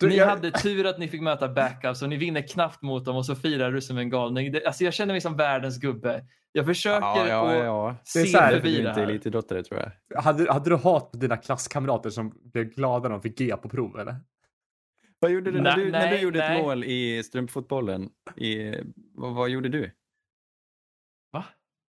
Du, 0.00 0.08
Ni 0.08 0.16
jag- 0.16 0.26
hade 0.26 0.50
tur 0.50 0.86
att 0.86 0.98
ni 0.98 1.08
fick 1.08 1.20
möta 1.22 1.48
backups 1.48 2.02
och 2.02 2.08
ni 2.08 2.16
vinner 2.16 2.42
knappt 2.48 2.82
mot 2.82 3.04
dem 3.04 3.16
och 3.16 3.26
så 3.26 3.34
firar 3.36 3.72
du 3.72 3.80
som 3.80 3.98
en 3.98 4.10
galning. 4.10 4.52
Det, 4.52 4.66
alltså 4.66 4.84
jag 4.84 4.94
känner 4.94 5.14
mig 5.14 5.20
som 5.20 5.36
världens 5.36 5.78
gubbe. 5.78 6.24
Jag 6.52 6.66
försöker 6.66 7.06
Ja, 7.06 7.28
ja, 7.28 7.54
ja. 7.64 7.96
Det 8.14 8.20
är 8.20 8.24
se 8.24 8.30
så 8.30 8.38
här, 8.38 8.52
förbi 8.54 8.72
det 8.72 8.78
inte 8.78 8.90
här. 9.00 9.02
elitidrottare 9.02 9.62
tror 9.62 9.80
jag. 10.08 10.20
hade, 10.22 10.52
hade 10.52 10.70
du 10.70 10.76
hat 10.76 11.10
på 11.12 11.18
dina 11.18 11.36
klasskamrater 11.36 12.10
som 12.10 12.32
blev 12.44 12.64
glada 12.64 13.02
när 13.02 13.10
de 13.10 13.22
fick 13.22 13.38
G 13.38 13.56
på 13.56 13.68
prov 13.68 13.98
eller? 14.00 14.16
Vad 15.18 15.30
gjorde 15.30 15.50
du 15.50 15.60
när 15.60 15.76
Nej, 15.76 15.84
du, 15.84 15.90
när 15.92 16.00
du 16.06 16.06
nej, 16.14 16.22
gjorde 16.22 16.38
nej. 16.38 16.56
ett 16.58 16.62
mål 16.64 16.84
i 16.84 17.22
strumpfotbollen? 17.22 18.10
I, 18.36 18.74
vad, 19.14 19.34
vad 19.34 19.48
gjorde 19.48 19.68
du? 19.68 19.90
Va? 21.32 21.44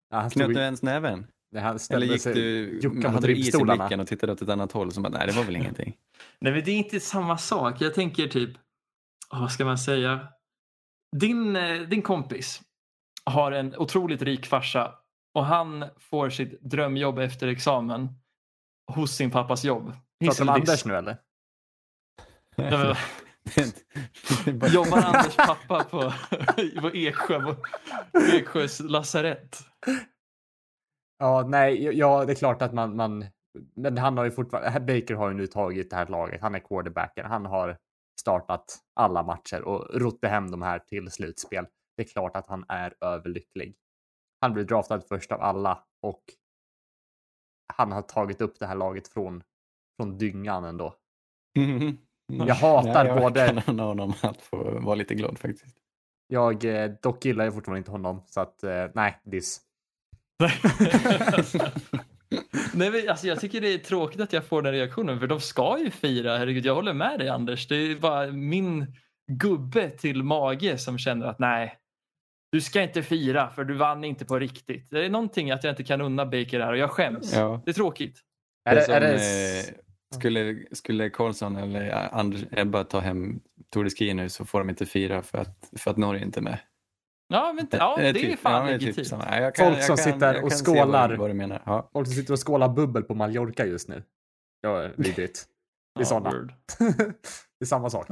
Ja, 0.10 0.30
Knöt 0.30 0.50
i- 0.50 0.54
du 0.54 0.60
ens 0.60 0.84
näven? 0.84 1.28
han 1.56 1.80
Eller 1.90 2.08
gick 2.08 2.22
sig, 2.22 2.34
du, 2.34 2.90
mot 2.90 3.06
hade 3.06 3.28
du 3.28 3.36
is 3.36 3.56
i 3.56 3.64
blicken 3.64 4.00
och 4.00 4.08
tittade 4.08 4.32
åt 4.34 4.42
ett 4.42 4.50
annat 4.50 4.72
håll? 4.72 4.92
Som 4.92 5.04
bara, 5.04 5.10
nej, 5.10 5.28
det 5.28 5.34
var 5.34 5.44
väl 5.44 5.56
ingenting. 5.56 5.98
Nej, 6.40 6.54
men 6.54 6.64
det 6.64 6.72
är 6.72 6.78
inte 6.78 7.00
samma 7.00 7.38
sak. 7.38 7.82
Jag 7.82 7.94
tänker 7.94 8.28
typ, 8.28 8.50
vad 9.32 9.52
ska 9.52 9.66
man 9.66 9.78
säga? 9.78 10.28
Din, 11.18 11.56
eh, 11.56 11.82
din 11.82 12.02
kompis 12.02 12.62
har 13.26 13.52
en 13.52 13.76
otroligt 13.76 14.22
rik 14.22 14.46
farsa 14.46 14.96
och 15.34 15.46
han 15.46 15.86
får 15.98 16.30
sitt 16.30 16.62
drömjobb 16.62 17.20
efter 17.20 17.48
examen 17.48 18.10
hos 18.92 19.12
sin 19.12 19.32
pappas 19.32 19.64
jobb. 19.64 19.94
Pratar 20.26 20.46
du 20.46 20.52
om? 20.52 20.56
Anders 20.56 20.86
nu 20.86 20.96
eller? 20.96 21.18
Jobbar 24.74 24.98
Anders 24.98 25.36
pappa 25.36 25.84
på, 25.84 26.14
på 26.82 26.92
Eksjö, 26.94 27.56
Eksjös 28.34 28.80
lasarett? 28.80 29.60
Ja, 31.20 31.46
nej, 31.48 31.98
ja, 31.98 32.26
det 32.26 32.34
är 32.34 32.36
klart 32.36 32.62
att 32.62 32.74
man, 32.74 32.96
man 32.96 33.26
men 33.76 33.98
han 33.98 34.18
har 34.18 34.26
ju 34.26 34.32
fortfarande, 34.32 34.80
Baker 34.80 35.16
har 35.16 35.30
ju 35.30 35.36
nu 35.36 35.48
tagit 35.48 35.90
det 35.90 35.96
här 35.96 36.08
laget. 36.08 36.42
Han 36.42 36.56
är 36.56 36.60
quarterbacken. 36.60 37.26
Han 37.26 37.46
har 37.46 37.78
startat 38.20 38.80
alla 38.96 39.24
matcher 39.24 39.62
och 39.62 40.02
rott 40.02 40.26
hem 40.26 40.52
de 40.52 40.62
här 40.62 40.80
till 40.80 41.12
slutspel. 41.12 41.66
Det 41.98 42.04
är 42.04 42.08
klart 42.08 42.36
att 42.36 42.48
han 42.48 42.66
är 42.68 42.94
överlycklig. 43.02 43.76
Han 44.42 44.54
blev 44.54 44.66
draftad 44.66 45.02
först 45.02 45.32
av 45.32 45.42
alla 45.42 45.84
och 46.02 46.24
han 47.74 47.92
har 47.92 48.02
tagit 48.02 48.42
upp 48.42 48.60
det 48.60 48.66
här 48.66 48.76
laget 48.76 49.08
från, 49.08 49.44
från 50.00 50.18
dyngan 50.18 50.64
ändå. 50.66 50.96
Mhm. 51.60 51.98
Jag 52.28 52.56
hatar 52.56 53.06
jag 53.06 53.22
både- 53.22 53.62
kan 53.66 53.80
ha 53.80 53.86
honom 53.86 54.14
att 54.22 54.42
få 54.42 54.80
vara 54.80 54.96
lite 54.96 55.16
glad 55.16 55.40
faktiskt. 55.40 55.78
Jag 56.28 56.66
eh, 56.66 56.92
dock 57.02 57.26
gillar 57.26 57.44
jag 57.46 57.54
fortfarande 57.54 57.78
inte 57.78 57.92
honom 57.92 58.24
så 58.26 58.42
att 58.42 58.64
eh, 58.64 58.88
nej, 58.94 59.20
diss. 59.24 59.62
Nej, 62.74 62.92
men, 62.92 63.10
alltså, 63.10 63.28
jag 63.28 63.40
tycker 63.40 63.62
det 63.62 63.74
är 63.74 63.78
tråkigt 63.78 64.22
att 64.22 64.34
jag 64.34 64.46
får 64.46 64.62
den 64.62 64.74
reaktionen 64.74 65.20
för 65.20 65.28
de 65.28 65.40
ska 65.40 65.80
ju 65.80 65.92
fira. 65.92 66.38
Herregud, 66.38 66.66
jag 66.66 66.76
håller 66.76 66.94
med 66.94 67.20
dig 67.20 67.30
Anders. 67.30 67.68
Det 67.68 67.76
är 67.76 67.96
bara 67.96 68.28
min 68.32 68.96
gubbe 69.32 69.90
till 69.90 70.24
mage 70.24 70.78
som 70.78 70.98
känner 70.98 71.26
att 71.26 71.40
nej, 71.40 71.78
du 72.52 72.62
ska 72.62 72.82
inte 72.82 73.04
fira 73.04 73.50
för 73.50 73.64
du 73.64 73.74
vann 73.74 74.04
inte 74.04 74.26
på 74.26 74.40
riktigt. 74.40 74.90
Det 74.92 75.06
är 75.06 75.10
någonting 75.10 75.52
att 75.52 75.64
jag 75.64 75.72
inte 75.72 75.84
kan 75.84 76.02
unna 76.02 76.26
Baker 76.26 76.60
här 76.60 76.72
och 76.72 76.78
jag 76.78 76.92
skäms. 76.92 77.34
Ja. 77.34 77.62
Det 77.66 77.72
är 77.72 77.74
tråkigt. 77.74 78.20
Är 78.70 78.76
Det 78.76 78.82
som, 78.82 78.94
är 78.94 79.02
det, 79.02 79.14
eh, 79.60 79.66
skulle, 80.16 80.66
skulle 80.72 81.10
Karlsson 81.10 81.56
eller 81.56 82.10
Anders 82.16 82.44
Ebba 82.52 82.84
ta 82.84 83.00
hem 83.00 83.40
Tour 83.74 83.84
de 83.84 83.90
Ski 83.90 84.14
nu 84.14 84.30
så 84.30 84.46
får 84.46 84.60
de 84.60 84.70
inte 84.70 84.86
fira 84.86 85.22
för 85.22 85.38
att, 85.38 85.70
för 85.78 85.92
att 85.92 85.98
Norge 85.98 86.24
inte 86.24 86.40
är 86.40 86.42
med. 86.42 86.58
Ja, 87.28 87.54
men, 87.54 87.68
ja 87.72 87.96
det 87.98 88.08
är 88.08 88.14
typ- 88.14 88.40
fan 88.40 88.66
ja, 88.66 88.72
legitimt. 88.72 88.96
Typ 89.10 89.20
jag 89.22 89.58
Folk 89.58 89.84
som 89.84 89.98
sitter 89.98 90.44
och 90.44 90.52
skålar. 90.66 91.10
vad, 91.10 91.18
vad 91.18 91.30
du 91.30 91.34
menar. 91.34 91.62
Ja. 91.66 91.90
folk 91.94 92.08
som 92.08 92.16
sitter 92.16 92.34
och 92.34 92.48
skålar 92.48 92.70
bubbel 92.70 93.04
på 93.04 93.16
Mallorca 93.16 93.66
just 93.66 93.88
nu. 93.90 94.04
Ja, 94.62 94.90
vidrigt. 94.98 95.46
Det 95.96 96.00
är 96.00 96.02
Ja, 96.02 96.06
sådana. 96.06 96.30
det 97.60 97.64
är 97.64 97.66
samma 97.66 97.90
sak. 97.90 98.08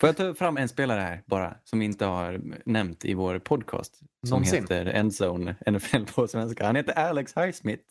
Får 0.00 0.08
jag 0.08 0.16
ta 0.16 0.34
fram 0.34 0.56
en 0.56 0.68
spelare 0.68 1.00
här 1.00 1.22
bara 1.26 1.56
som 1.64 1.78
vi 1.78 1.84
inte 1.84 2.04
har 2.04 2.40
nämnt 2.64 3.04
i 3.04 3.14
vår 3.14 3.38
podcast 3.38 3.96
som 3.96 4.08
Någonsin. 4.30 4.60
heter 4.60 4.86
Endzone 4.86 5.56
NFL 5.70 6.04
på 6.14 6.28
svenska. 6.28 6.66
Han 6.66 6.76
heter 6.76 6.92
Alex 6.92 7.36
Highsmith. 7.36 7.82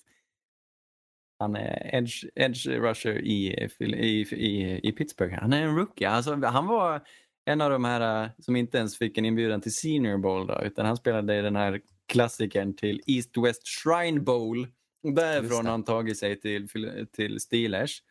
Han 1.39 1.55
är 1.55 1.95
edge, 1.95 2.26
edge 2.36 2.68
rusher 2.68 3.18
i, 3.18 3.68
i, 3.80 4.22
i, 4.32 4.80
i 4.84 4.91
Pittsburgh. 4.91 5.34
Han 5.34 5.53
är 5.53 5.62
en 5.62 5.76
rookie. 5.76 6.10
Alltså, 6.10 6.36
han 6.36 6.68
var 6.68 7.01
en 7.45 7.62
av 7.62 7.72
de 7.72 7.86
här 7.86 8.24
äh, 8.24 8.30
som 8.39 8.55
inte 8.55 8.78
ens 8.78 8.97
fick 8.97 9.18
en 9.18 9.26
inbjudan 9.26 9.62
till 9.62 9.74
Senior 9.74 10.18
Bowl 10.18 10.47
då, 10.47 10.62
utan 10.64 10.86
han 10.86 10.97
spelade 10.97 11.39
i 11.39 11.41
den 11.41 11.55
här 11.55 11.82
klassikern 12.07 12.76
till 12.76 13.01
East 13.07 13.38
West 13.38 13.62
Shrine 13.68 14.24
Bowl. 14.24 14.68
Därifrån 15.16 15.66
har 15.66 15.72
han 15.72 15.84
tagit 15.84 16.20
sig 16.20 16.39
till, 16.39 16.68
till 17.12 17.39
Steelers. 17.39 18.01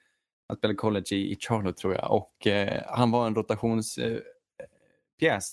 Han 0.48 0.56
spelade 0.56 0.76
college 0.76 1.06
i, 1.12 1.32
i 1.32 1.36
Charlotte 1.40 1.76
tror 1.76 1.94
jag 1.94 2.12
och 2.12 2.46
eh, 2.46 2.82
han 2.86 3.10
var 3.10 3.26
en 3.26 3.34
rotations 3.34 3.98
eh, 3.98 4.18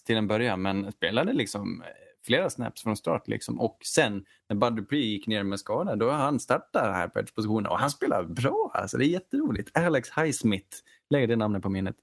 till 0.05 0.17
en 0.17 0.27
början 0.27 0.61
men 0.61 0.91
spelade 0.91 1.33
liksom 1.33 1.81
eh, 1.81 1.87
flera 2.25 2.49
snaps 2.49 2.83
från 2.83 2.97
start 2.97 3.27
liksom 3.27 3.59
och 3.59 3.77
sen 3.85 4.25
när 4.49 4.55
Bud 4.55 4.75
Dupree 4.75 5.05
gick 5.05 5.27
ner 5.27 5.43
med 5.43 5.59
skada 5.59 5.95
då 5.95 6.09
har 6.09 6.17
han 6.17 6.39
startat 6.39 6.95
här 6.95 7.07
på 7.07 7.19
edge-positionen 7.19 7.65
och 7.65 7.79
han 7.79 7.89
spelar 7.89 8.23
bra 8.23 8.71
alltså 8.73 8.97
det 8.97 9.05
är 9.05 9.09
jätteroligt. 9.09 9.77
Alex 9.77 10.09
Highsmith, 10.17 10.77
lägg 11.09 11.29
det 11.29 11.35
namnet 11.35 11.63
på 11.63 11.69
minnet. 11.69 11.95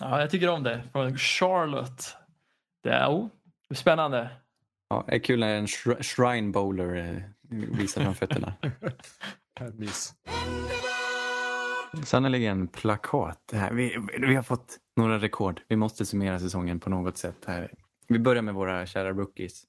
Ja, 0.00 0.20
jag 0.20 0.30
tycker 0.30 0.48
om 0.48 0.62
det. 0.62 0.82
Från 0.92 1.16
Charlotte. 1.16 2.16
Det 2.82 2.90
är 2.90 3.08
oh, 3.08 3.28
spännande. 3.74 4.30
Ja, 4.88 5.04
det 5.06 5.14
är 5.14 5.18
kul 5.18 5.40
när 5.40 5.54
en 5.54 5.66
shr- 5.66 6.02
shrine 6.02 6.52
bowler 6.52 6.94
eh, 6.94 7.22
visar 7.78 8.02
fram 8.02 8.14
fötterna. 8.14 8.54
Sannerligen 12.04 12.68
plakat. 12.68 13.42
Det 13.50 13.56
här. 13.56 13.72
Vi, 13.72 13.96
vi 14.18 14.34
har 14.34 14.42
fått 14.42 14.78
några 14.96 15.18
rekord. 15.18 15.60
Vi 15.68 15.76
måste 15.76 16.06
summera 16.06 16.38
säsongen 16.38 16.80
på 16.80 16.90
något 16.90 17.18
sätt. 17.18 17.44
här. 17.46 17.72
Vi 18.08 18.18
börjar 18.18 18.42
med 18.42 18.54
våra 18.54 18.86
kära 18.86 19.12
rookies. 19.12 19.64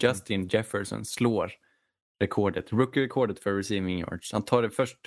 Justin 0.00 0.46
Jefferson 0.48 1.04
slår 1.04 1.52
rekordet, 2.20 2.72
rookie-rekordet 2.72 3.38
för 3.42 3.54
receiving 3.56 3.98
yards. 3.98 4.32
Han 4.32 4.42
tar 4.42 4.62
det 4.62 4.70
först 4.70 4.98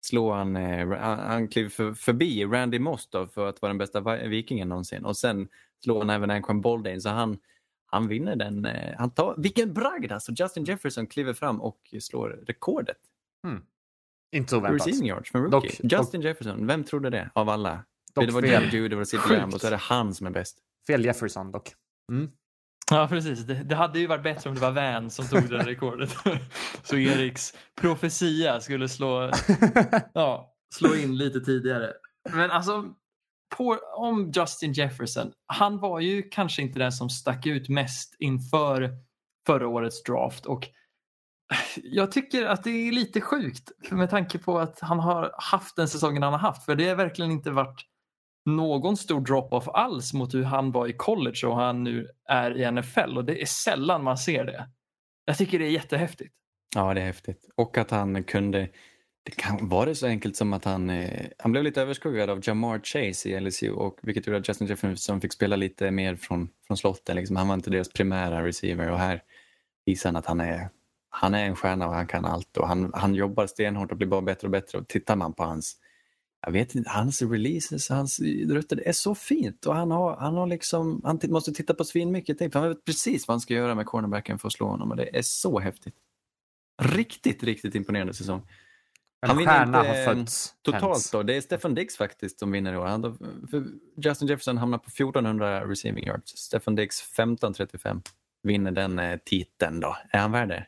slår 0.00 0.34
han, 0.34 0.56
eh, 0.56 0.88
han, 0.98 1.48
kliver 1.48 1.70
för, 1.70 1.94
förbi 1.94 2.44
Randy 2.44 2.78
Moss 2.78 3.08
då 3.10 3.26
för 3.26 3.48
att 3.48 3.62
vara 3.62 3.70
den 3.70 3.78
bästa 3.78 4.00
vi- 4.00 4.28
vikingen 4.28 4.68
någonsin 4.68 5.04
och 5.04 5.16
sen 5.16 5.48
slår 5.84 5.98
han 5.98 6.10
även 6.10 6.30
Anquan 6.30 6.60
Boldane 6.60 7.00
så 7.00 7.08
han, 7.08 7.38
han 7.86 8.08
vinner 8.08 8.36
den. 8.36 8.64
Eh, 8.64 8.94
han 8.98 9.10
tar, 9.10 9.34
vilken 9.38 9.72
bragd 9.74 10.12
alltså! 10.12 10.32
Justin 10.32 10.64
Jefferson 10.64 11.06
kliver 11.06 11.32
fram 11.32 11.60
och 11.60 11.94
slår 12.00 12.28
rekordet. 12.46 12.98
Inte 14.32 14.50
så 14.50 14.60
väntat. 14.60 14.86
Receiving 14.86 15.08
yards 15.08 15.30
från 15.30 15.42
rookie. 15.42 15.70
Dock- 15.70 15.98
Justin 15.98 16.20
Jefferson, 16.20 16.66
vem 16.66 16.84
trodde 16.84 17.10
det 17.10 17.30
av 17.34 17.48
alla? 17.48 17.84
Dock 18.14 18.26
det 18.26 18.32
var 18.32 18.40
fel. 18.42 18.50
Jerry 18.50 18.64
Judy, 18.76 18.88
det 18.88 18.96
var 18.96 19.04
Sid. 19.04 19.20
Lamb 19.30 19.54
och 19.54 19.60
så 19.60 19.66
är 19.66 19.70
det 19.70 19.76
han 19.76 20.14
som 20.14 20.26
är 20.26 20.30
bäst. 20.30 20.58
Fel 20.86 21.04
Jefferson 21.04 21.52
dock. 21.52 21.72
Mm. 22.12 22.30
Ja, 22.90 23.06
precis. 23.08 23.38
Det, 23.46 23.54
det 23.54 23.74
hade 23.74 23.98
ju 23.98 24.06
varit 24.06 24.22
bättre 24.22 24.50
om 24.50 24.54
det 24.56 24.60
var 24.60 24.70
Van 24.70 25.10
som 25.10 25.26
tog 25.26 25.42
det 25.48 25.56
där 25.56 25.64
rekordet. 25.64 26.16
Så 26.82 26.96
Eriks 26.96 27.54
profetia 27.80 28.60
skulle 28.60 28.88
slå, 28.88 29.30
ja, 30.14 30.54
slå 30.74 30.94
in 30.94 31.16
lite 31.18 31.40
tidigare. 31.40 31.92
Men 32.34 32.50
alltså, 32.50 32.84
på, 33.56 33.78
om 33.96 34.32
Justin 34.36 34.72
Jefferson. 34.72 35.32
Han 35.46 35.78
var 35.78 36.00
ju 36.00 36.22
kanske 36.22 36.62
inte 36.62 36.78
den 36.78 36.92
som 36.92 37.10
stack 37.10 37.46
ut 37.46 37.68
mest 37.68 38.16
inför 38.18 38.90
förra 39.46 39.68
årets 39.68 40.02
draft. 40.02 40.46
Och 40.46 40.68
jag 41.82 42.12
tycker 42.12 42.46
att 42.46 42.64
det 42.64 42.70
är 42.70 42.92
lite 42.92 43.20
sjukt 43.20 43.70
med 43.90 44.10
tanke 44.10 44.38
på 44.38 44.58
att 44.58 44.80
han 44.80 44.98
har 44.98 45.34
haft 45.38 45.76
den 45.76 45.88
säsongen 45.88 46.22
han 46.22 46.32
har 46.32 46.40
haft. 46.40 46.64
För 46.64 46.74
det 46.74 46.88
har 46.88 46.96
verkligen 46.96 47.30
inte 47.30 47.50
varit 47.50 47.86
någon 48.46 48.96
stor 48.96 49.20
drop-off 49.20 49.68
alls 49.68 50.12
mot 50.12 50.34
hur 50.34 50.44
han 50.44 50.72
var 50.72 50.86
i 50.86 50.92
college 50.92 51.46
och 51.46 51.56
han 51.56 51.84
nu 51.84 52.08
är 52.28 52.56
i 52.56 52.70
NFL. 52.70 53.16
Och 53.16 53.24
det 53.24 53.42
är 53.42 53.46
sällan 53.46 54.04
man 54.04 54.18
ser 54.18 54.44
det. 54.44 54.68
Jag 55.24 55.38
tycker 55.38 55.58
det 55.58 55.64
är 55.66 55.70
jättehäftigt. 55.70 56.34
Ja, 56.74 56.94
det 56.94 57.00
är 57.00 57.06
häftigt. 57.06 57.48
Och 57.56 57.78
att 57.78 57.90
han 57.90 58.24
kunde... 58.24 58.68
Det 59.22 59.36
kan, 59.36 59.68
var 59.68 59.86
det 59.86 59.94
så 59.94 60.06
enkelt 60.06 60.36
som 60.36 60.52
att 60.52 60.64
han, 60.64 60.90
eh, 60.90 61.26
han 61.38 61.52
blev 61.52 61.64
lite 61.64 61.82
överskuggad 61.82 62.30
av 62.30 62.40
Jamar 62.42 62.80
Chase 62.84 63.28
i 63.28 63.40
LSU 63.40 63.70
och 63.70 63.98
vilket 64.02 64.26
gjorde 64.26 64.38
att 64.38 64.48
Justin 64.48 64.66
Jefferson 64.66 65.20
fick 65.20 65.32
spela 65.32 65.56
lite 65.56 65.90
mer 65.90 66.16
från, 66.16 66.48
från 66.66 66.76
slotten. 66.76 67.16
Liksom. 67.16 67.36
Han 67.36 67.48
var 67.48 67.54
inte 67.54 67.70
deras 67.70 67.92
primära 67.92 68.46
receiver 68.46 68.90
och 68.90 68.98
här 68.98 69.22
visar 69.86 70.08
han 70.08 70.16
att 70.16 70.26
han 70.26 70.40
är, 70.40 70.68
han 71.10 71.34
är 71.34 71.44
en 71.44 71.56
stjärna 71.56 71.88
och 71.88 71.94
han 71.94 72.06
kan 72.06 72.24
allt 72.24 72.56
och 72.56 72.68
han, 72.68 72.90
han 72.94 73.14
jobbar 73.14 73.46
stenhårt 73.46 73.90
och 73.90 73.96
blir 73.96 74.08
bara 74.08 74.22
bättre 74.22 74.46
och 74.46 74.50
bättre 74.50 74.78
och 74.78 74.88
tittar 74.88 75.16
man 75.16 75.32
på 75.32 75.42
hans 75.42 75.76
jag 76.42 76.52
vet 76.52 76.74
inte, 76.74 76.90
hans 76.90 77.22
releases, 77.22 77.88
hans 77.88 78.20
rötter, 78.48 78.76
det 78.76 78.88
är 78.88 78.92
så 78.92 79.14
fint 79.14 79.66
och 79.66 79.74
han 79.74 79.90
har, 79.90 80.16
han 80.16 80.34
har 80.34 80.46
liksom, 80.46 81.00
han 81.04 81.20
måste 81.28 81.52
titta 81.52 81.74
på 81.74 81.84
svinmycket 81.84 82.38
tape. 82.38 82.58
Han 82.58 82.68
vet 82.68 82.84
precis 82.84 83.28
vad 83.28 83.32
han 83.32 83.40
ska 83.40 83.54
göra 83.54 83.74
med 83.74 83.86
cornerbacken 83.86 84.38
för 84.38 84.48
att 84.48 84.52
slå 84.52 84.66
honom 84.66 84.90
och 84.90 84.96
det 84.96 85.18
är 85.18 85.22
så 85.22 85.60
häftigt. 85.60 85.94
Riktigt, 86.82 87.42
riktigt 87.42 87.74
imponerande 87.74 88.14
säsong. 88.14 88.48
Han 89.26 89.36
vinner 89.36 89.66
inte, 89.66 89.78
har 89.78 90.14
fötts. 90.14 90.54
Totalt 90.62 91.12
då, 91.12 91.22
det 91.22 91.36
är 91.36 91.40
Stefan 91.40 91.74
Diggs 91.74 91.96
faktiskt 91.96 92.38
som 92.38 92.52
vinner 92.52 92.72
i 92.72 92.76
år. 92.76 92.86
Han, 92.86 93.18
för 93.50 93.66
Justin 93.96 94.28
Jefferson 94.28 94.58
hamnar 94.58 94.78
på 94.78 94.88
1400 94.88 95.68
receiving 95.68 96.06
yards. 96.06 96.36
Stefan 96.36 96.74
Diggs 96.74 97.00
1535 97.00 98.02
vinner 98.42 98.70
den 98.70 98.98
eh, 98.98 99.18
titeln 99.24 99.80
då. 99.80 99.96
Är 100.10 100.18
han 100.18 100.32
värd 100.32 100.48
det? 100.48 100.66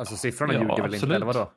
Alltså 0.00 0.16
siffrorna 0.16 0.54
Ja, 0.54 0.60
ljuger 0.60 0.82
väl 0.82 0.94
inte, 0.94 1.06
eller 1.14 1.26
vadå? 1.26 1.52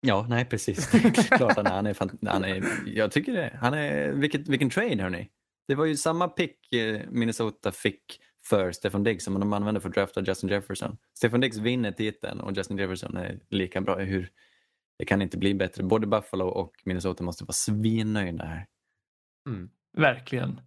Ja, 0.00 0.26
nej 0.28 0.44
precis. 0.44 0.90
Klart 1.36 1.56
han 1.56 1.66
är. 1.66 1.70
Han 1.70 1.86
är, 1.86 1.94
fan- 1.94 2.18
han 2.26 2.44
är 2.44 2.64
jag 2.86 3.12
tycker 3.12 3.32
det. 3.32 3.58
Han 3.60 3.74
är, 3.74 4.12
vilket, 4.12 4.48
vilken 4.48 4.70
trade 4.70 5.02
hörni. 5.02 5.28
Det 5.68 5.74
var 5.74 5.84
ju 5.84 5.96
samma 5.96 6.28
pick 6.28 6.72
eh, 6.72 7.00
Minnesota 7.10 7.72
fick 7.72 8.20
för 8.46 8.72
Stefan 8.72 9.02
Diggs 9.04 9.24
som 9.24 9.40
de 9.40 9.52
använde 9.52 9.80
för 9.80 9.88
att 9.88 9.94
drafta 9.94 10.20
Justin 10.22 10.48
Jefferson. 10.50 10.96
Stefan 11.18 11.40
Diggs 11.40 11.56
vinner 11.56 11.92
titeln 11.92 12.40
och 12.40 12.52
Justin 12.56 12.78
Jefferson 12.78 13.16
är 13.16 13.40
lika 13.48 13.80
bra. 13.80 13.98
Hur, 13.98 14.30
det 14.98 15.04
kan 15.04 15.22
inte 15.22 15.38
bli 15.38 15.54
bättre. 15.54 15.82
Både 15.82 16.06
Buffalo 16.06 16.44
och 16.46 16.72
Minnesota 16.84 17.24
måste 17.24 17.44
vara 17.44 17.52
svinnöjda 17.52 18.44
här. 18.44 18.66
Mm. 19.48 19.70
Verkligen. 19.96 20.60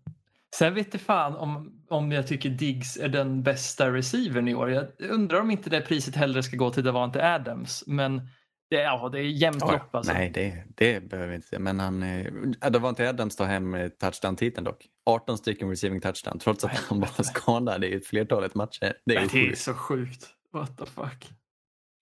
Sen 0.58 0.74
vet 0.74 0.94
jag 0.94 1.02
fan 1.02 1.36
om, 1.36 1.84
om 1.90 2.12
jag 2.12 2.28
tycker 2.28 2.50
Diggs 2.50 2.98
är 2.98 3.10
den 3.10 3.44
bästa 3.44 3.94
receivern 3.94 4.48
i 4.48 4.56
år. 4.56 4.72
Jag 4.72 4.88
undrar 5.00 5.40
om 5.40 5.52
inte 5.52 5.70
det 5.70 5.82
priset 5.82 6.16
hellre 6.16 6.44
ska 6.44 6.58
gå 6.58 6.70
till 6.70 6.84
Davante 6.84 7.34
Adams. 7.34 7.84
Men 7.88 8.18
det, 8.70 8.76
ja, 8.76 9.10
det 9.10 9.20
är 9.20 9.24
jämnt 9.24 9.62
Ja, 9.62 9.72
lopp 9.72 9.96
alltså. 9.96 10.14
Nej, 10.14 10.32
det, 10.34 10.64
det 10.76 11.10
behöver 11.10 11.30
vi 11.30 11.36
inte 11.36 11.48
säga. 11.48 11.60
Men 11.60 11.80
han, 11.80 12.04
eh, 12.04 12.32
Davante 12.72 13.10
Adams 13.10 13.36
tar 13.36 13.46
hem 13.46 13.76
eh, 13.76 13.90
touchdown-titeln 13.90 14.64
dock. 14.64 14.86
18 15.06 15.38
stycken 15.38 15.70
receiving 15.70 16.02
touchdown 16.02 16.40
trots 16.40 16.64
att 16.64 16.72
han 16.72 17.00
var 17.00 17.24
skadad 17.24 17.84
i 17.84 17.94
ett 17.94 18.06
flertalet 18.06 18.56
matcher. 18.56 18.94
Det 19.06 19.16
är 19.16 19.22
ju 19.22 19.28
det 19.28 19.52
är 19.52 19.56
så 19.56 19.74
sjukt. 19.74 20.28
What 20.54 20.78
the 20.78 20.86
fuck. 20.86 21.30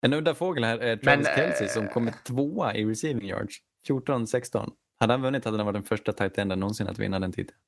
En 0.03 0.13
udda 0.13 0.35
fågel 0.35 0.65
här 0.65 0.79
är 0.79 0.97
Travis 0.97 1.27
Men, 1.27 1.37
Kelce 1.37 1.65
eh, 1.65 1.71
som 1.71 1.89
kommer 1.89 2.15
tvåa 2.27 2.75
i 2.75 2.85
receiving 2.85 3.29
yards. 3.29 3.57
14-16. 3.89 4.71
Hade 5.01 5.13
han 5.13 5.23
vunnit 5.23 5.45
hade 5.45 5.57
han 5.57 5.67
varit 5.67 5.77
den 5.77 5.83
första 5.83 6.13
tight 6.13 6.39
enden 6.39 6.61
någonsin 6.61 6.89
att 6.89 6.99
vinna 6.99 7.21
den 7.21 7.33
titeln. 7.33 7.59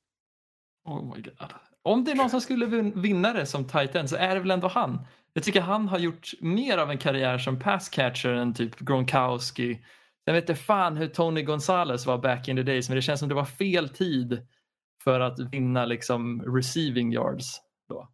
Oh 0.87 1.15
my 1.15 1.21
God. 1.21 1.53
Om 1.83 2.03
det 2.03 2.11
är 2.11 2.15
någon 2.15 2.29
som 2.29 2.41
skulle 2.41 2.65
vin- 2.65 3.01
vinna 3.01 3.33
det 3.33 3.45
som 3.45 3.65
tight 3.67 3.95
end 3.95 4.09
så 4.09 4.15
är 4.15 4.35
det 4.35 4.41
väl 4.41 4.51
ändå 4.51 4.67
han. 4.67 4.99
Jag 5.33 5.43
tycker 5.43 5.61
han 5.61 5.87
har 5.87 5.99
gjort 5.99 6.31
mer 6.41 6.77
av 6.77 6.91
en 6.91 6.97
karriär 6.97 7.37
som 7.37 7.59
pass 7.59 7.89
catcher 7.89 8.29
än 8.29 8.53
typ 8.53 8.79
Gronkowski. 8.79 9.81
Jag 10.25 10.33
vet 10.33 10.49
inte 10.49 10.61
fan 10.61 10.97
hur 10.97 11.07
Tony 11.07 11.41
Gonzalez 11.43 12.05
var 12.05 12.17
back 12.17 12.47
in 12.47 12.55
the 12.55 12.63
days 12.63 12.89
men 12.89 12.95
det 12.95 13.01
känns 13.01 13.19
som 13.19 13.29
det 13.29 13.35
var 13.35 13.45
fel 13.45 13.89
tid 13.89 14.47
för 15.03 15.19
att 15.19 15.39
vinna 15.39 15.85
liksom 15.85 16.41
receiving 16.55 17.13
yards. 17.13 17.61
Då. 17.89 18.09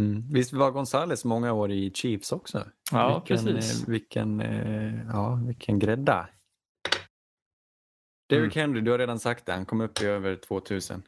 Mm. 0.00 0.24
Visst 0.32 0.52
var 0.52 0.70
Gonzales 0.70 1.24
många 1.24 1.52
år 1.52 1.70
i 1.72 1.90
Chiefs 1.94 2.32
också? 2.32 2.64
Ja, 2.92 3.22
vilken, 3.28 3.46
precis. 3.54 3.82
eh, 3.82 3.88
Vilken, 3.90 4.40
eh, 4.40 4.94
ja, 5.12 5.34
vilken 5.46 5.78
grädda. 5.78 6.28
Derrick 8.28 8.56
Henry, 8.56 8.80
du 8.80 8.90
har 8.90 8.98
redan 8.98 9.18
sagt 9.18 9.46
det, 9.46 9.52
han 9.52 9.66
kom 9.66 9.80
upp 9.80 10.02
i 10.02 10.06
över 10.06 10.36
2000. 10.36 11.02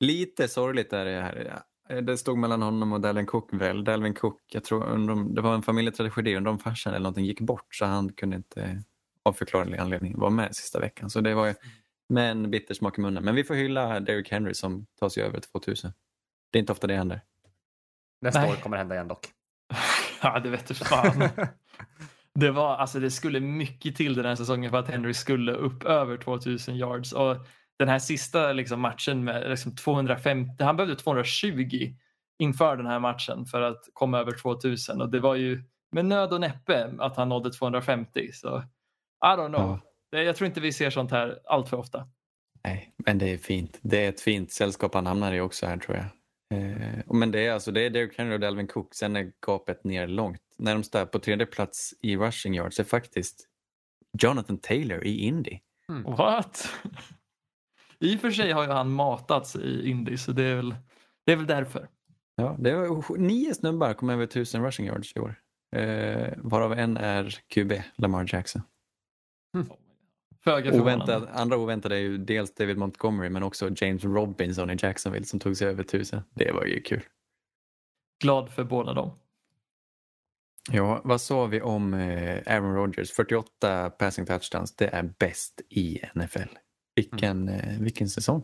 Lite 0.00 0.48
sorgligt 0.48 0.92
är 0.92 1.04
det 1.04 1.20
här. 1.22 1.62
Eh, 1.88 1.96
Det 1.96 2.16
stod 2.18 2.38
mellan 2.38 2.62
honom 2.62 2.92
och 2.92 3.00
Dalvin 3.00 3.26
Cook 3.26 3.52
väl. 3.52 3.84
Dalvin 3.84 4.14
Cook, 4.14 4.40
jag 4.52 4.64
tror 4.64 5.34
det 5.34 5.40
var 5.40 5.54
en 5.54 5.62
familjetragedi, 5.62 6.36
undrar 6.36 6.52
om 6.52 6.58
farsan 6.58 6.92
eller 6.94 7.02
någonting 7.02 7.24
gick 7.24 7.40
bort 7.40 7.74
så 7.74 7.84
han 7.84 8.12
kunde 8.12 8.36
inte 8.36 8.82
av 9.22 9.32
förklarlig 9.32 9.78
anledning 9.78 10.18
vara 10.18 10.30
med 10.30 10.56
sista 10.56 10.80
veckan. 10.80 11.10
Så 11.10 11.20
det 11.20 11.34
var 11.34 11.54
med 12.08 12.30
en 12.30 12.50
bitter 12.50 12.74
smak 12.74 12.98
i 12.98 13.00
munnen. 13.00 13.24
Men 13.24 13.34
vi 13.34 13.44
får 13.44 13.54
hylla 13.54 14.00
Derrick 14.00 14.30
Henry 14.30 14.54
som 14.54 14.86
tar 15.00 15.08
sig 15.08 15.22
över 15.22 15.40
2000. 15.40 15.92
Det 16.52 16.58
är 16.58 16.60
inte 16.60 16.72
ofta 16.72 16.86
det 16.86 16.94
händer. 16.94 17.20
Nästa 18.22 18.40
Nej. 18.40 18.50
år 18.50 18.56
kommer 18.56 18.76
det 18.76 18.80
hända 18.80 18.94
igen 18.94 19.08
dock. 19.08 19.26
Ja, 20.22 20.40
det 20.40 20.50
vet 20.50 20.66
du 20.66 20.74
fan. 20.74 21.28
det, 22.34 22.50
var, 22.50 22.76
alltså, 22.76 23.00
det 23.00 23.10
skulle 23.10 23.40
mycket 23.40 23.96
till 23.96 24.14
den 24.14 24.24
här 24.24 24.34
säsongen 24.34 24.70
för 24.70 24.78
att 24.78 24.88
Henry 24.88 25.14
skulle 25.14 25.52
upp 25.52 25.84
över 25.84 26.16
2000 26.16 26.76
yards. 26.76 27.12
Och 27.12 27.36
den 27.80 27.88
här 27.88 27.98
sista 27.98 28.52
liksom, 28.52 28.80
matchen 28.80 29.24
med 29.24 29.50
liksom, 29.50 29.76
250, 29.76 30.64
han 30.64 30.76
behövde 30.76 30.96
220 30.96 31.94
inför 32.38 32.76
den 32.76 32.86
här 32.86 32.98
matchen 32.98 33.46
för 33.46 33.62
att 33.62 33.80
komma 33.92 34.18
över 34.18 34.32
2000 34.32 35.00
och 35.00 35.10
det 35.10 35.20
var 35.20 35.34
ju 35.34 35.62
med 35.92 36.04
nöd 36.04 36.32
och 36.32 36.40
näppe 36.40 36.90
att 36.98 37.16
han 37.16 37.28
nådde 37.28 37.52
250. 37.52 38.30
Så 38.32 38.58
I 39.24 39.26
don't 39.26 39.48
know. 39.48 39.80
Ja. 40.10 40.18
Jag 40.18 40.36
tror 40.36 40.46
inte 40.46 40.60
vi 40.60 40.72
ser 40.72 40.90
sånt 40.90 41.10
här 41.10 41.38
allt 41.44 41.68
för 41.68 41.76
ofta. 41.76 42.08
Nej, 42.64 42.94
men 42.96 43.18
det 43.18 43.32
är 43.32 43.38
fint. 43.38 43.78
Det 43.82 44.04
är 44.04 44.08
ett 44.08 44.20
fint 44.20 44.52
sällskap 44.52 44.94
han 44.94 45.06
hamnar 45.06 45.32
i 45.32 45.40
också 45.40 45.66
här 45.66 45.76
tror 45.76 45.96
jag. 45.96 46.06
Eh, 46.60 47.04
men 47.06 47.30
det 47.30 47.46
är 47.46 47.52
alltså 47.52 47.72
det 47.72 47.80
är 47.80 47.90
Derrick 47.90 48.18
Henry 48.18 48.34
och 48.34 48.40
Dalvin 48.40 48.66
Cook. 48.66 48.94
Sen 48.94 49.16
är 49.16 49.32
gapet 49.46 49.84
ner 49.84 50.06
långt. 50.06 50.42
Närmsta 50.58 51.06
på 51.06 51.18
tredje 51.18 51.46
plats 51.46 51.94
i 52.02 52.16
rushing 52.16 52.54
yards 52.54 52.80
är 52.80 52.84
faktiskt 52.84 53.48
Jonathan 54.22 54.58
Taylor 54.58 55.04
i 55.04 55.18
Indy. 55.18 55.58
What? 56.04 56.68
I 58.00 58.16
och 58.16 58.20
för 58.20 58.30
sig 58.30 58.52
har 58.52 58.62
ju 58.62 58.70
han 58.70 58.90
matats 58.90 59.56
i 59.56 59.90
Indy 59.90 60.16
så 60.16 60.32
det 60.32 60.44
är 60.44 60.56
väl, 60.56 60.74
det 61.26 61.32
är 61.32 61.36
väl 61.36 61.46
därför. 61.46 61.88
Ja, 62.36 62.56
det 62.58 62.74
var 62.74 63.18
nio 63.18 63.54
snubbar 63.54 63.94
kom 63.94 64.10
över 64.10 64.26
tusen 64.26 64.64
rushing 64.64 64.86
yards 64.86 65.16
i 65.16 65.20
år. 65.20 65.34
Eh, 65.76 66.32
varav 66.36 66.72
en 66.72 66.96
är 66.96 67.38
QB, 67.48 67.72
Lamar 67.96 68.26
Jackson. 68.28 68.62
Föga 70.44 70.70
förvånande. 70.70 71.28
Andra 71.32 71.56
oväntade 71.56 71.96
är 71.96 72.00
ju 72.00 72.18
dels 72.18 72.54
David 72.54 72.78
Montgomery 72.78 73.28
men 73.28 73.42
också 73.42 73.70
James 73.76 74.04
Robinson 74.04 74.70
i 74.70 74.76
Jacksonville 74.78 75.26
som 75.26 75.40
tog 75.40 75.56
sig 75.56 75.68
över 75.68 75.82
tusen. 75.82 76.22
Det 76.34 76.52
var 76.52 76.64
ju 76.64 76.80
kul. 76.82 77.02
Glad 78.22 78.50
för 78.50 78.64
båda 78.64 78.92
dem. 78.92 79.12
Ja, 80.72 81.00
vad 81.04 81.20
sa 81.20 81.46
vi 81.46 81.60
om 81.60 81.94
eh, 81.94 82.42
Aaron 82.46 82.74
Rodgers? 82.74 83.10
48 83.10 83.90
passing 83.90 84.26
touchdowns, 84.26 84.76
det 84.76 84.86
är 84.86 85.14
bäst 85.18 85.60
i 85.68 86.00
NFL. 86.14 86.48
Vilken, 86.94 87.48
eh, 87.48 87.80
vilken 87.80 88.08
säsong. 88.08 88.42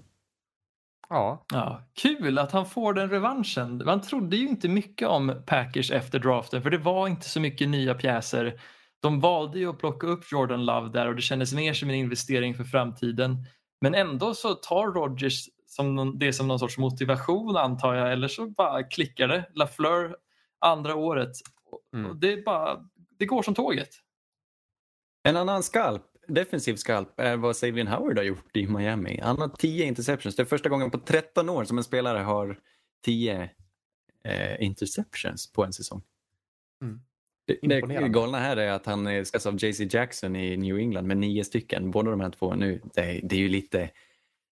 Ja, 1.09 1.47
Ja, 1.53 1.83
kul 1.95 2.39
att 2.39 2.53
han 2.53 2.67
får 2.67 2.95
den 2.95 3.11
revanschen. 3.11 3.83
Man 3.85 4.01
trodde 4.01 4.37
ju 4.37 4.49
inte 4.49 4.69
mycket 4.69 5.09
om 5.09 5.43
Packers 5.47 5.91
efter 5.91 6.19
draften 6.19 6.63
för 6.63 6.71
det 6.71 6.79
var 6.79 7.09
inte 7.09 7.29
så 7.29 7.41
mycket 7.41 7.69
nya 7.69 7.95
pjäser. 7.95 8.61
De 9.01 9.21
valde 9.21 9.59
ju 9.59 9.71
att 9.71 9.79
plocka 9.79 10.07
upp 10.07 10.33
Jordan 10.33 10.65
Love 10.65 10.89
där 10.89 11.09
och 11.09 11.17
det 11.17 11.23
kändes 11.23 11.55
mer 11.55 11.75
som 11.75 11.89
en 11.91 11.95
investering 11.95 12.55
för 12.55 12.65
framtiden. 12.65 13.47
Men 13.81 13.95
ändå 13.95 14.35
så 14.35 14.55
tar 14.55 14.87
Rodgers 14.87 15.49
som 15.67 15.95
någon, 15.95 16.19
det 16.19 16.33
som 16.33 16.49
någon 16.49 16.59
sorts 16.59 16.79
motivation 16.79 17.57
antar 17.57 17.95
jag 17.95 18.13
eller 18.13 18.29
så 18.29 18.47
bara 18.47 18.83
klickar 18.83 19.29
det. 19.29 19.51
LaFleur 19.55 20.17
andra 20.59 20.95
året. 20.95 21.33
Mm. 21.95 22.11
och 22.11 22.17
Det, 22.17 22.33
är 22.33 22.43
bara, 22.43 22.79
det 23.19 23.27
går 23.27 23.43
som 23.43 23.55
tåget. 23.55 23.89
En 25.23 25.37
annan 25.37 25.63
skalp, 25.63 26.03
defensiv 26.27 26.77
skalp, 26.77 27.21
är 27.21 27.37
vad 27.37 27.57
Savian 27.57 27.87
Howard 27.87 28.19
har 28.19 28.25
gjort 28.25 28.57
i 28.57 28.67
Miami. 28.67 29.21
Han 29.23 29.39
har 29.39 29.49
10 29.49 29.85
interceptions. 29.85 30.37
Det 30.37 30.43
är 30.43 30.45
första 30.45 30.69
gången 30.69 30.91
på 30.91 30.99
13 30.99 31.49
år 31.49 31.65
som 31.65 31.79
en 31.79 31.85
spelare 31.85 32.19
har 32.19 32.61
10 33.05 33.51
eh, 34.25 34.63
interceptions 34.63 35.53
på 35.53 35.65
en 35.65 35.73
säsong. 35.73 36.03
Mm. 36.83 37.01
Det, 37.47 37.59
det 37.63 38.09
galna 38.09 38.39
här 38.39 38.57
är 38.57 38.71
att 38.73 38.87
han 38.87 39.25
skas 39.25 39.47
av 39.47 39.65
JC 39.65 39.81
Jackson 39.95 40.37
i 40.37 40.57
New 40.57 40.77
England 40.79 41.07
med 41.07 41.17
nio 41.17 41.45
stycken. 41.45 41.91
Båda 41.91 42.11
de 42.11 42.21
här 42.21 42.31
två 42.31 42.55
nu, 42.55 42.81
det, 42.95 43.01
är- 43.01 43.21
det 43.23 43.37
är 43.37 43.41
ju 43.41 43.49
lite, 43.49 43.83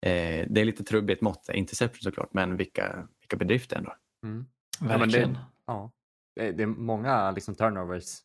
eh, 0.07 0.47
det 0.51 0.61
är 0.61 0.65
lite 0.65 0.85
trubbigt 0.85 1.21
mått. 1.21 1.49
Interception 1.55 2.01
såklart, 2.03 2.33
men 2.35 2.57
vilka, 2.57 3.09
vilka 3.21 3.37
bedrifter 3.37 3.77
ändå. 3.77 3.95
Mm. 4.25 4.47
men 4.81 4.89
det- 4.89 4.97
Verkligen. 4.99 5.39
Ja. 5.67 5.91
Det, 6.37 6.47
är- 6.49 6.53
det 6.53 6.63
är 6.63 6.67
många 6.67 7.31
liksom, 7.31 7.55
turnovers 7.55 8.19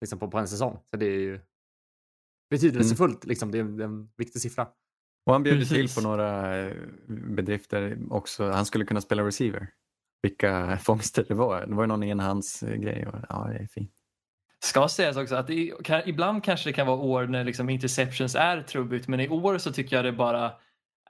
liksom, 0.00 0.18
på, 0.18 0.30
på 0.30 0.38
en 0.38 0.48
säsong. 0.48 0.78
Så 0.90 0.96
det 0.96 1.06
är 1.06 1.18
ju 1.20 1.40
betydelsefullt. 2.50 3.24
Liksom. 3.24 3.50
Det, 3.50 3.58
är, 3.58 3.64
det 3.64 3.82
är 3.82 3.88
en 3.88 4.08
viktig 4.16 4.42
siffra. 4.42 4.66
Och 5.26 5.32
han 5.32 5.42
bjöd 5.42 5.68
till 5.68 5.88
på 5.94 6.00
några 6.00 6.58
eh, 6.58 6.72
bedrifter 7.08 7.98
också. 8.10 8.50
Han 8.50 8.66
skulle 8.66 8.84
kunna 8.84 9.00
spela 9.00 9.26
receiver. 9.26 9.68
Vilka 10.22 10.78
fångster 10.82 11.24
det 11.28 11.34
var. 11.34 11.66
Det 11.66 11.74
var 11.74 11.82
ju 11.82 11.86
någon 11.86 12.02
enhandsgrej. 12.02 13.06
och- 13.06 13.14
Ja, 13.28 13.48
det 13.52 13.58
är 13.58 13.66
fint. 13.66 13.90
Ska 14.64 14.88
sägas 14.88 15.16
också 15.16 15.34
att 15.34 15.46
det, 15.46 15.72
kan, 15.84 16.02
ibland 16.08 16.44
kanske 16.44 16.68
det 16.68 16.72
kan 16.72 16.86
vara 16.86 16.96
år 16.96 17.26
när 17.26 17.44
liksom 17.44 17.70
interceptions 17.70 18.34
är 18.34 18.62
trubbigt 18.62 19.08
men 19.08 19.20
i 19.20 19.28
år 19.28 19.58
så 19.58 19.72
tycker 19.72 19.96
jag 19.96 20.04
det 20.04 20.12
bara 20.12 20.52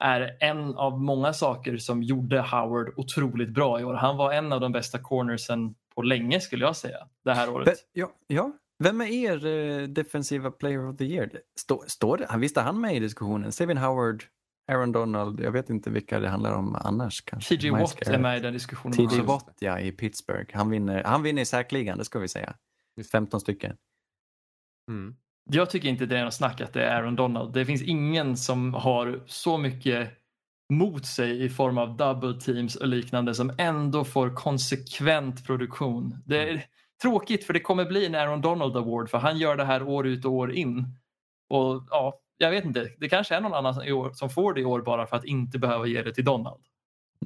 är 0.01 0.37
en 0.41 0.75
av 0.75 1.01
många 1.03 1.33
saker 1.33 1.77
som 1.77 2.03
gjorde 2.03 2.41
Howard 2.41 2.93
otroligt 2.97 3.49
bra 3.51 3.81
i 3.81 3.85
år. 3.85 3.95
Han 3.95 4.17
var 4.17 4.33
en 4.33 4.53
av 4.53 4.61
de 4.61 4.73
bästa 4.73 4.99
cornersen 4.99 5.75
på 5.95 6.03
länge 6.03 6.41
skulle 6.41 6.65
jag 6.65 6.77
säga 6.77 6.97
det 7.25 7.35
här 7.35 7.51
året. 7.51 7.79
Ja, 7.93 8.13
ja. 8.27 8.53
Vem 8.79 9.01
är 9.01 9.07
er 9.07 9.47
eh, 9.47 9.89
defensiva 9.89 10.51
player 10.51 10.89
of 10.89 10.97
the 10.97 11.05
year? 11.05 11.31
Stå, 11.59 11.85
står 11.87 12.17
det? 12.17 12.27
Han 12.29 12.41
visste 12.41 12.61
han 12.61 12.81
med 12.81 12.97
i 12.97 13.01
diskussionen? 13.01 13.53
Steven 13.53 13.77
Howard, 13.77 14.25
Aaron 14.73 14.93
Donald. 14.93 15.41
Jag 15.41 15.53
vet 15.53 15.71
inte 15.71 15.91
vilka 15.91 16.21
det 16.21 16.29
handlar 16.29 16.53
om 16.53 16.75
annars. 16.75 17.23
kanske. 17.23 17.57
TJ 17.57 17.71
Watt 17.71 18.09
är 18.09 18.19
med 18.19 18.39
i 18.39 18.41
den 18.41 18.53
diskussionen. 18.53 19.09
TJ. 19.09 19.21
Watt 19.21 19.57
ja, 19.59 19.81
i 19.81 19.93
Pittsburgh. 19.93 20.57
Han 20.57 20.71
vinner, 20.71 21.03
han 21.05 21.23
vinner 21.23 21.43
i 21.43 21.45
säkligen, 21.45 21.99
det 21.99 22.05
ska 22.05 22.19
vi 22.19 22.29
säga. 22.29 22.55
15 23.13 23.41
stycken. 23.41 23.77
Mm. 24.91 25.17
Jag 25.51 25.71
tycker 25.71 25.89
inte 25.89 26.07
det 26.07 26.19
är 26.19 26.25
något 26.25 26.35
snack 26.35 26.61
att 26.61 26.73
det 26.73 26.85
är 26.85 26.97
Aaron 26.97 27.17
Donald. 27.17 27.55
Det 27.55 27.67
finns 27.67 27.83
ingen 27.83 28.37
som 28.37 28.75
har 28.75 29.23
så 29.27 29.59
mycket 29.59 30.11
mot 30.73 31.07
sig 31.07 31.45
i 31.45 31.49
form 31.49 31.79
av 31.79 31.97
double 31.97 32.41
teams 32.41 32.77
och 32.77 32.89
liknande 32.89 33.35
som 33.35 33.53
ändå 33.59 34.05
får 34.05 34.35
konsekvent 34.35 35.47
produktion. 35.47 36.23
Det 36.27 36.51
är 36.51 36.67
tråkigt 37.05 37.45
för 37.45 37.53
det 37.53 37.61
kommer 37.61 37.85
bli 37.85 38.07
en 38.07 38.15
Aaron 38.15 38.41
Donald 38.41 38.77
Award 38.77 39.11
för 39.11 39.19
han 39.19 39.39
gör 39.39 39.57
det 39.57 39.65
här 39.65 39.83
år 39.83 40.07
ut 40.07 40.25
och 40.25 40.33
år 40.33 40.53
in. 40.53 40.85
Och 41.49 41.87
ja, 41.91 42.21
jag 42.39 42.51
vet 42.51 42.65
inte, 42.65 42.91
det 42.99 43.09
kanske 43.09 43.35
är 43.35 43.41
någon 43.41 43.55
annan 43.55 43.83
i 43.85 43.93
år 43.93 44.13
som 44.13 44.31
får 44.31 44.55
det 44.55 44.61
i 44.61 44.65
år 44.65 44.83
bara 44.83 45.07
för 45.07 45.17
att 45.17 45.25
inte 45.25 45.59
behöva 45.59 45.87
ge 45.87 46.03
det 46.03 46.15
till 46.15 46.25
Donald. 46.25 46.63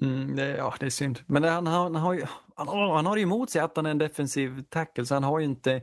Mm, 0.00 0.36
det, 0.36 0.48
ja, 0.56 0.74
det 0.80 0.86
är 0.86 0.90
synd. 0.90 1.20
Men 1.26 1.42
det, 1.42 1.48
han, 1.50 1.66
har- 1.66 1.82
han, 1.82 1.94
har 1.94 2.12
ju, 2.14 2.22
han, 2.56 2.68
han 2.68 3.06
har 3.06 3.16
ju 3.16 3.22
emot 3.22 3.50
sig 3.50 3.60
att 3.62 3.76
han 3.76 3.86
är 3.86 3.90
en 3.90 3.98
defensiv 3.98 4.62
tackle 4.68 5.06
så 5.06 5.14
han 5.14 5.24
har 5.24 5.38
ju 5.38 5.44
inte 5.44 5.82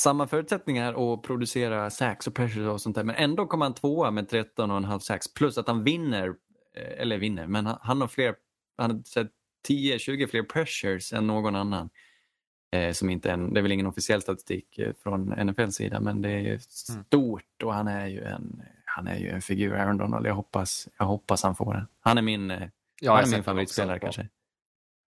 samma 0.00 0.26
förutsättningar 0.26 1.12
att 1.14 1.22
producera 1.22 1.90
sax 1.90 2.26
och 2.26 2.34
pressure 2.34 2.70
och 2.70 2.80
sånt 2.80 2.96
där. 2.96 3.04
Men 3.04 3.16
ändå 3.16 3.46
kommer 3.46 3.64
han 3.64 3.74
tvåa 3.74 4.10
med 4.10 4.28
13,5 4.30 4.98
sax 4.98 5.34
plus 5.34 5.58
att 5.58 5.68
han 5.68 5.84
vinner, 5.84 6.28
eh, 6.76 7.00
eller 7.02 7.18
vinner, 7.18 7.46
men 7.46 7.66
han, 7.66 7.78
han 7.82 8.00
har 8.00 8.08
fler, 8.08 8.34
han 8.78 8.90
har 8.90 9.28
10-20 9.68 10.26
fler 10.26 10.42
pressures 10.42 11.12
än 11.12 11.26
någon 11.26 11.56
annan. 11.56 11.90
Eh, 12.72 12.92
som 12.92 13.10
inte 13.10 13.28
är 13.30 13.34
en, 13.34 13.54
det 13.54 13.60
är 13.60 13.62
väl 13.62 13.72
ingen 13.72 13.86
officiell 13.86 14.22
statistik 14.22 14.78
eh, 14.78 14.92
från 15.02 15.24
NFLs 15.46 15.74
sida 15.74 16.00
men 16.00 16.22
det 16.22 16.30
är 16.30 16.38
ju 16.40 16.58
stort 16.60 17.62
och 17.64 17.74
han 17.74 17.88
är 17.88 18.06
ju 18.06 18.22
en, 18.24 18.62
han 18.84 19.06
är 19.08 19.18
ju 19.18 19.28
en 19.28 19.42
figur, 19.42 19.74
Aaron 19.74 19.96
Donald. 19.98 20.26
Jag 20.26 20.34
hoppas, 20.34 20.88
jag 20.98 21.04
hoppas 21.04 21.42
han 21.42 21.54
får 21.56 21.74
den. 21.74 21.86
Han 22.00 22.18
är 22.18 22.22
min, 22.22 22.50
eh, 22.50 22.68
Ja, 23.00 23.14
han 23.16 23.24
är 23.24 23.28
min 23.30 23.44
favoritspelare 23.44 23.98
kanske. 23.98 24.28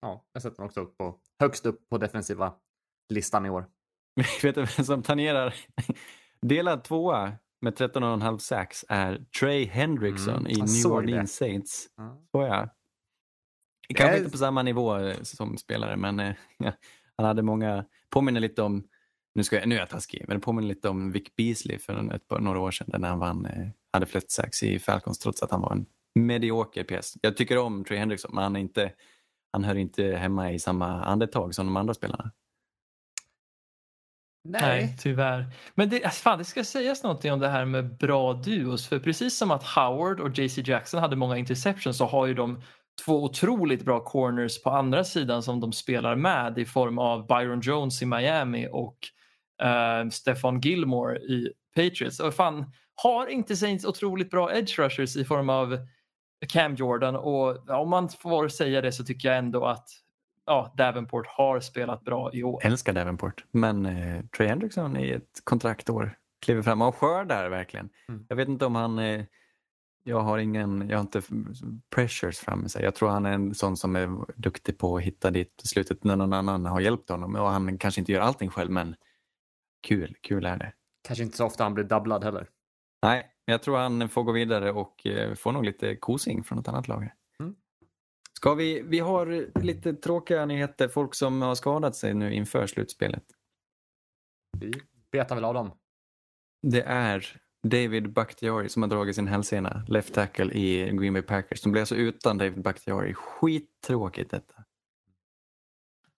Ja, 0.02 0.26
jag 0.34 0.42
sätter 0.42 0.58
den 0.58 0.66
också 0.66 0.80
upp 0.82 0.98
på, 0.98 1.16
högst 1.40 1.66
upp 1.66 1.90
på 1.90 1.98
defensiva 1.98 2.54
listan 3.10 3.46
i 3.46 3.50
år. 3.50 3.66
Vet 4.44 4.56
du 4.56 4.62
vem 4.78 4.86
som 4.86 5.04
planerar? 5.04 5.56
Delad 6.42 6.84
tvåa 6.84 7.34
med 7.62 7.74
13,5 7.74 8.38
sacks 8.38 8.86
är 8.90 9.26
Trey 9.40 9.66
Hendrickson 9.66 10.36
Mm, 10.38 10.48
i 10.52 10.56
New 10.56 10.92
Orleans 10.92 11.36
Saints. 11.36 11.88
Ja. 11.98 12.22
Så 12.32 12.42
ja. 12.42 12.70
Kanske 13.96 14.16
är- 14.16 14.20
inte 14.20 14.32
på 14.32 14.38
samma 14.38 14.64
nivå 14.64 14.98
eh, 14.98 15.16
som 15.22 15.58
spelare 15.58 15.98
men 15.98 16.18
ja, 16.58 16.72
han 17.18 17.26
hade 17.26 17.42
många, 17.42 17.86
påminner 18.10 18.40
lite 18.40 18.62
om, 18.62 18.88
nu, 19.36 19.44
ska 19.44 19.56
jag, 19.56 19.68
nu 19.68 19.76
är 19.76 19.80
jag 19.80 19.90
taskig, 19.90 20.26
men 20.28 20.38
det 20.38 20.42
påminner 20.42 20.68
lite 20.68 20.90
om 20.90 21.12
Vic 21.12 21.36
Beasley 21.38 21.80
för 21.80 22.14
ett 22.16 22.28
par, 22.28 22.40
några 22.40 22.60
år 22.60 22.72
sedan 22.72 23.02
när 23.02 23.10
han 23.10 23.20
vann, 23.20 23.46
eh, 23.46 23.68
hade 23.94 24.06
flest 24.06 24.32
sacks 24.32 24.64
i 24.64 24.80
Falcons 24.80 25.20
trots 25.20 25.44
att 25.44 25.52
han 25.52 25.62
var 25.62 25.72
en 25.72 25.86
medioker 26.16 26.84
pjäs. 26.84 27.14
Jag 27.22 27.38
tycker 27.38 27.58
om 27.58 27.84
Trey 27.84 28.00
Hendrickson 28.00 28.32
men 28.34 28.44
han, 28.44 28.56
är 28.56 28.60
inte, 28.60 28.92
han 29.52 29.64
hör 29.64 29.76
inte 29.76 30.04
hemma 30.04 30.52
i 30.52 30.60
samma 30.60 31.04
andetag 31.04 31.56
som 31.56 31.66
de 31.66 31.78
andra 31.78 31.94
spelarna. 31.94 32.32
Nej, 34.46 34.96
tyvärr. 35.00 35.46
Men 35.76 35.90
det, 35.90 36.04
alltså, 36.04 36.22
fan, 36.22 36.38
det 36.38 36.46
ska 36.46 36.64
sägas 36.64 37.04
någonting 37.04 37.32
om 37.34 37.40
det 37.40 37.48
här 37.48 37.66
med 37.66 37.98
bra 37.98 38.34
duos. 38.34 38.88
För 38.88 39.00
precis 39.00 39.38
som 39.38 39.52
att 39.52 39.64
Howard 39.64 40.20
och 40.20 40.40
JC 40.40 40.58
Jackson 40.58 41.00
hade 41.00 41.16
många 41.16 41.38
interceptions 41.38 41.98
så 41.98 42.06
har 42.06 42.26
ju 42.26 42.34
de 42.34 42.62
två 43.06 43.24
otroligt 43.24 43.86
bra 43.86 44.00
corners 44.00 44.64
på 44.64 44.70
andra 44.70 45.04
sidan 45.04 45.44
som 45.44 45.60
de 45.60 45.72
spelar 45.72 46.16
med 46.16 46.58
i 46.58 46.66
form 46.66 47.00
av 47.00 47.28
Byron 47.28 47.62
Jones 47.62 48.02
i 48.02 48.06
Miami 48.06 48.68
och 48.72 48.98
uh, 49.64 50.10
Stefan 50.10 50.60
Gilmore 50.60 51.18
i 51.18 51.54
Patriots. 51.76 52.20
Och 52.20 52.34
fan, 52.34 52.72
har 52.96 53.28
inte 53.28 53.56
Saints 53.56 53.86
otroligt 53.86 54.30
bra 54.30 54.56
edge 54.56 54.80
rushers 54.80 55.16
i 55.16 55.26
form 55.26 55.50
av 55.50 55.78
Cam 56.48 56.76
Jordan 56.76 57.16
och 57.16 57.70
om 57.70 57.90
man 57.90 58.10
får 58.10 58.48
säga 58.48 58.82
det 58.82 58.92
så 58.92 59.04
tycker 59.04 59.30
jag 59.30 59.38
ändå 59.38 59.66
att 59.66 59.88
ja, 60.46 60.74
Davenport 60.78 61.28
har 61.28 61.60
spelat 61.60 62.04
bra 62.04 62.30
i 62.34 62.44
år. 62.44 62.66
älskar 62.66 62.94
Davenport. 62.94 63.46
Men 63.52 63.86
eh, 63.86 64.24
Trey 64.38 64.48
Hendrickson 64.48 64.98
i 64.98 65.10
ett 65.10 65.42
kontraktår 65.44 66.16
kliver 66.46 66.62
fram 66.62 66.82
och 66.82 66.96
skördar 66.96 67.50
verkligen. 67.50 67.90
Mm. 68.10 68.26
Jag 68.30 68.36
vet 68.36 68.48
inte 68.48 68.66
om 68.66 68.76
han... 68.76 69.00
Eh, 69.00 69.26
jag 70.04 70.20
har 70.20 70.38
ingen, 70.38 70.90
jag 70.90 70.98
har 70.98 71.02
inte 71.02 71.22
pressures 71.90 72.40
framme 72.40 72.70
sig. 72.70 72.84
Jag 72.84 72.96
tror 72.96 73.10
han 73.10 73.26
är 73.26 73.32
en 73.32 73.56
sån 73.56 73.78
som 73.78 73.96
är 73.96 74.26
duktig 74.36 74.78
på 74.78 74.98
att 74.98 75.04
hitta 75.04 75.32
dit 75.32 75.62
slutet 75.64 76.04
när 76.04 76.16
någon 76.16 76.34
annan 76.34 76.66
har 76.66 76.80
hjälpt 76.80 77.10
honom. 77.10 77.36
Och 77.36 77.50
han 77.50 77.78
kanske 77.78 78.02
inte 78.02 78.12
gör 78.12 78.22
allting 78.22 78.50
själv 78.50 78.72
men 78.72 78.96
kul, 79.88 80.16
kul 80.22 80.46
är 80.46 80.58
det. 80.58 80.74
Kanske 81.08 81.24
inte 81.24 81.38
så 81.38 81.46
ofta 81.46 81.64
han 81.64 81.74
blir 81.74 81.84
doublad 81.84 82.24
heller. 82.24 82.50
Nej, 83.02 83.30
jag 83.46 83.64
tror 83.64 83.78
han 83.78 84.10
får 84.10 84.24
gå 84.24 84.32
vidare 84.32 84.72
och 84.72 85.06
eh, 85.08 85.36
får 85.36 85.52
nog 85.52 85.66
lite 85.66 85.96
kosing 85.96 86.44
från 86.44 86.60
ett 86.60 86.68
annat 86.68 86.88
lag. 86.88 87.10
Mm. 87.40 87.56
Ska 88.34 88.54
vi, 88.54 88.82
vi 88.82 89.00
har 89.00 89.50
lite 89.60 89.94
tråkiga 89.94 90.46
nyheter. 90.46 90.88
Folk 90.88 91.16
som 91.16 91.42
har 91.42 91.56
skadat 91.56 91.96
sig 91.96 92.14
nu 92.14 92.34
inför 92.34 92.68
slutspelet. 92.68 93.24
Vi 94.58 94.74
betar 95.12 95.36
väl 95.36 95.46
av 95.46 95.54
dem. 95.54 95.72
Det 96.62 96.82
är 96.82 97.42
David 97.64 98.14
Bakhtiari 98.14 98.70
som 98.70 98.82
har 98.82 98.90
dragit 98.90 99.16
sin 99.16 99.28
hälsena, 99.28 99.86
left 99.88 100.14
tackle 100.14 100.54
i 100.54 100.92
Green 100.94 101.14
Bay 101.14 101.22
Packers. 101.22 101.62
De 101.62 101.72
blir 101.72 101.82
alltså 101.82 101.96
utan 101.96 102.38
David 102.38 102.62
Bakhtiari. 102.62 103.14
Skittråkigt 103.14 104.32
detta. 104.32 104.54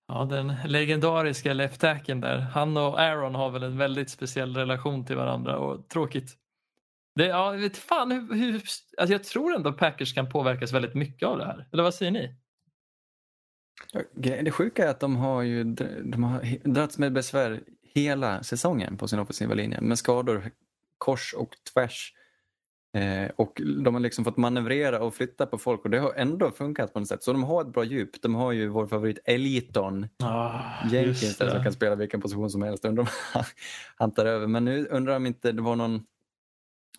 Ja, 0.08 0.26
den 0.26 0.54
legendariska 0.66 1.54
left 1.54 1.82
tacken 1.82 2.22
där. 2.22 2.38
Han 2.38 2.78
och 2.78 3.00
Aaron 3.00 3.36
har 3.36 3.50
väl 3.50 3.64
en 3.64 3.78
väldigt 3.78 4.10
speciell 4.10 4.56
relation 4.56 5.06
till 5.06 5.16
varandra 5.16 5.58
och 5.58 5.90
tråkigt. 5.90 6.38
Det, 7.16 7.26
ja, 7.26 7.52
vet 7.52 7.78
fan 7.78 8.12
hur, 8.12 8.36
hur 8.36 8.54
alltså 8.98 9.14
jag 9.14 9.24
tror 9.24 9.56
ändå 9.56 9.74
Packers 9.74 10.14
kan 10.14 10.30
påverkas 10.30 10.74
väldigt 10.74 10.96
mycket 10.96 11.28
av 11.28 11.38
det 11.38 11.46
här. 11.46 11.68
Eller 11.72 11.84
vad 11.84 11.94
säger 11.94 12.12
ni? 12.12 12.36
Det 14.14 14.52
sjuka 14.52 14.86
är 14.86 14.90
att 14.90 15.00
de 15.00 15.16
har 15.16 15.42
ju 15.42 15.64
de 16.04 16.24
har 16.24 16.68
dragits 16.70 16.98
med 16.98 17.14
besvär 17.14 17.62
hela 17.82 18.44
säsongen 18.44 18.98
på 18.98 19.08
sin 19.08 19.20
offensiva 19.20 19.54
linje 19.54 19.82
med 19.82 19.98
skador 19.98 20.52
kors 20.98 21.34
och 21.38 21.56
tvärs. 21.74 22.14
Eh, 22.94 23.30
och 23.36 23.62
de 23.84 23.94
har 23.94 24.00
liksom 24.02 24.24
fått 24.26 24.38
manövrera 24.38 25.00
och 25.04 25.16
flytta 25.16 25.46
på 25.46 25.58
folk 25.58 25.84
och 25.86 25.90
det 25.90 26.00
har 26.00 26.14
ändå 26.14 26.52
funkat 26.52 26.94
på 26.94 27.00
något 27.00 27.08
sätt. 27.08 27.24
Så 27.24 27.32
de 27.34 27.44
har 27.44 27.62
ett 27.62 27.74
bra 27.74 27.84
djup. 27.84 28.22
De 28.22 28.36
har 28.36 28.52
ju 28.52 28.68
vår 28.68 28.88
favorit 28.88 29.20
Eliton 29.26 30.08
Ah, 30.24 30.62
Jenkins 30.92 31.38
som 31.38 31.64
kan 31.64 31.74
spela 31.74 31.96
vilken 31.96 32.22
position 32.22 32.50
som 32.50 32.62
helst. 32.62 32.86
Undrar 32.86 33.02
om 33.04 33.10
han- 33.98 34.12
tar 34.16 34.26
över. 34.26 34.48
Men 34.48 34.66
nu 34.66 34.88
undrar 34.88 35.16
om 35.16 35.26
inte 35.26 35.52
det 35.52 35.62
var 35.62 35.76
någon, 35.76 36.06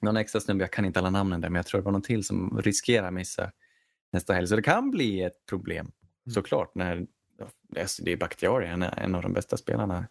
någon 0.00 0.16
extra 0.16 0.40
snubbe, 0.40 0.62
jag 0.64 0.72
kan 0.72 0.84
inte 0.84 0.98
alla 0.98 1.10
namnen 1.10 1.40
där, 1.40 1.48
men 1.48 1.56
jag 1.56 1.66
tror 1.66 1.80
det 1.80 1.84
var 1.84 1.92
någon 1.92 2.02
till 2.02 2.24
som 2.24 2.60
riskerar 2.64 3.10
missa 3.10 3.52
nästa 4.12 4.32
helg. 4.32 4.46
Så 4.46 4.56
det 4.56 4.62
kan 4.62 4.90
bli 4.90 5.22
ett 5.22 5.46
problem 5.48 5.90
såklart. 6.34 6.74
När, 6.74 7.06
ja, 7.38 7.46
det 7.98 8.12
är- 8.12 8.16
Bakhtiari, 8.16 8.66
är 8.66 8.98
en 8.98 9.14
av 9.14 9.22
de 9.22 9.32
bästa 9.32 9.56
spelarna 9.56 10.08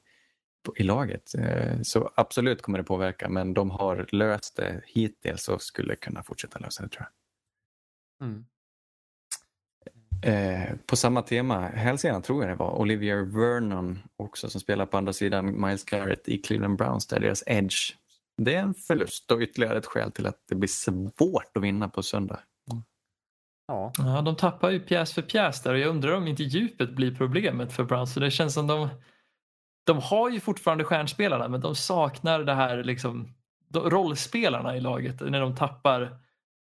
i 0.78 0.84
laget. 0.84 1.36
Eh, 1.36 1.82
Så 1.82 2.12
absolut 2.16 2.62
kommer 2.62 2.78
det 2.78 2.84
påverka, 2.84 3.30
men 3.30 3.54
de 3.54 3.72
har 3.72 4.06
löst 4.12 4.56
det 4.56 4.82
hittills 4.86 5.50
och 5.50 5.62
skulle 5.62 5.96
kunna 5.96 6.24
fortsätta 6.24 6.60
lösa 6.60 6.84
det 6.84 6.90
tror 6.90 7.08
jag. 8.20 8.28
Mm. 8.28 8.46
Eh, 10.22 10.76
på 10.88 10.96
samma 10.96 11.22
tema, 11.22 11.68
hälsenan 11.68 12.22
tror 12.22 12.44
jag 12.44 12.52
det 12.52 12.56
var, 12.56 12.72
Olivia 12.72 13.16
Vernon 13.16 14.00
också 14.16 14.50
som 14.50 14.62
spelar 14.62 14.86
på 14.86 14.98
andra 14.98 15.14
sidan 15.14 15.62
Miles 15.62 15.84
Garrett 15.84 16.28
i 16.28 16.38
Cleveland 16.38 16.78
Browns, 16.78 17.08
där 17.08 17.20
deras 17.20 17.44
edge. 17.46 17.96
Det 18.38 18.56
är 18.56 18.62
en 18.62 18.74
förlust 18.74 19.32
och 19.32 19.40
ytterligare 19.40 19.78
ett 19.78 19.86
skäl 19.86 20.12
till 20.12 20.28
att 20.28 20.44
det 20.50 20.56
blir 20.56 20.68
svårt 20.68 21.58
att 21.58 21.64
vinna 21.64 21.90
på 21.90 22.04
söndag. 22.04 22.40
Ja. 23.68 23.94
Ja, 23.98 24.22
de 24.22 24.36
tappar 24.36 24.70
ju 24.70 24.80
pjäs 24.80 25.14
för 25.14 25.22
pjäs 25.22 25.64
där 25.64 25.74
och 25.74 25.80
jag 25.80 25.90
undrar 25.90 26.12
om 26.12 26.28
inte 26.28 26.44
djupet 26.44 26.96
blir 26.96 27.16
problemet 27.16 27.74
för 27.74 27.84
Browns. 27.84 28.14
Så 28.14 28.20
det 28.20 28.32
känns 28.32 28.54
som 28.54 28.68
de, 28.68 28.90
de 29.86 29.98
har 29.98 30.30
ju 30.30 30.40
fortfarande 30.40 30.84
stjärnspelarna 30.84 31.48
men 31.48 31.62
de 31.62 31.76
saknar 31.76 32.40
det 32.40 32.54
här 32.54 32.84
liksom, 32.84 33.34
de, 33.70 33.90
rollspelarna 33.90 34.78
i 34.78 34.82
laget 34.82 35.20
när 35.20 35.42
de 35.42 35.56
tappar 35.56 36.18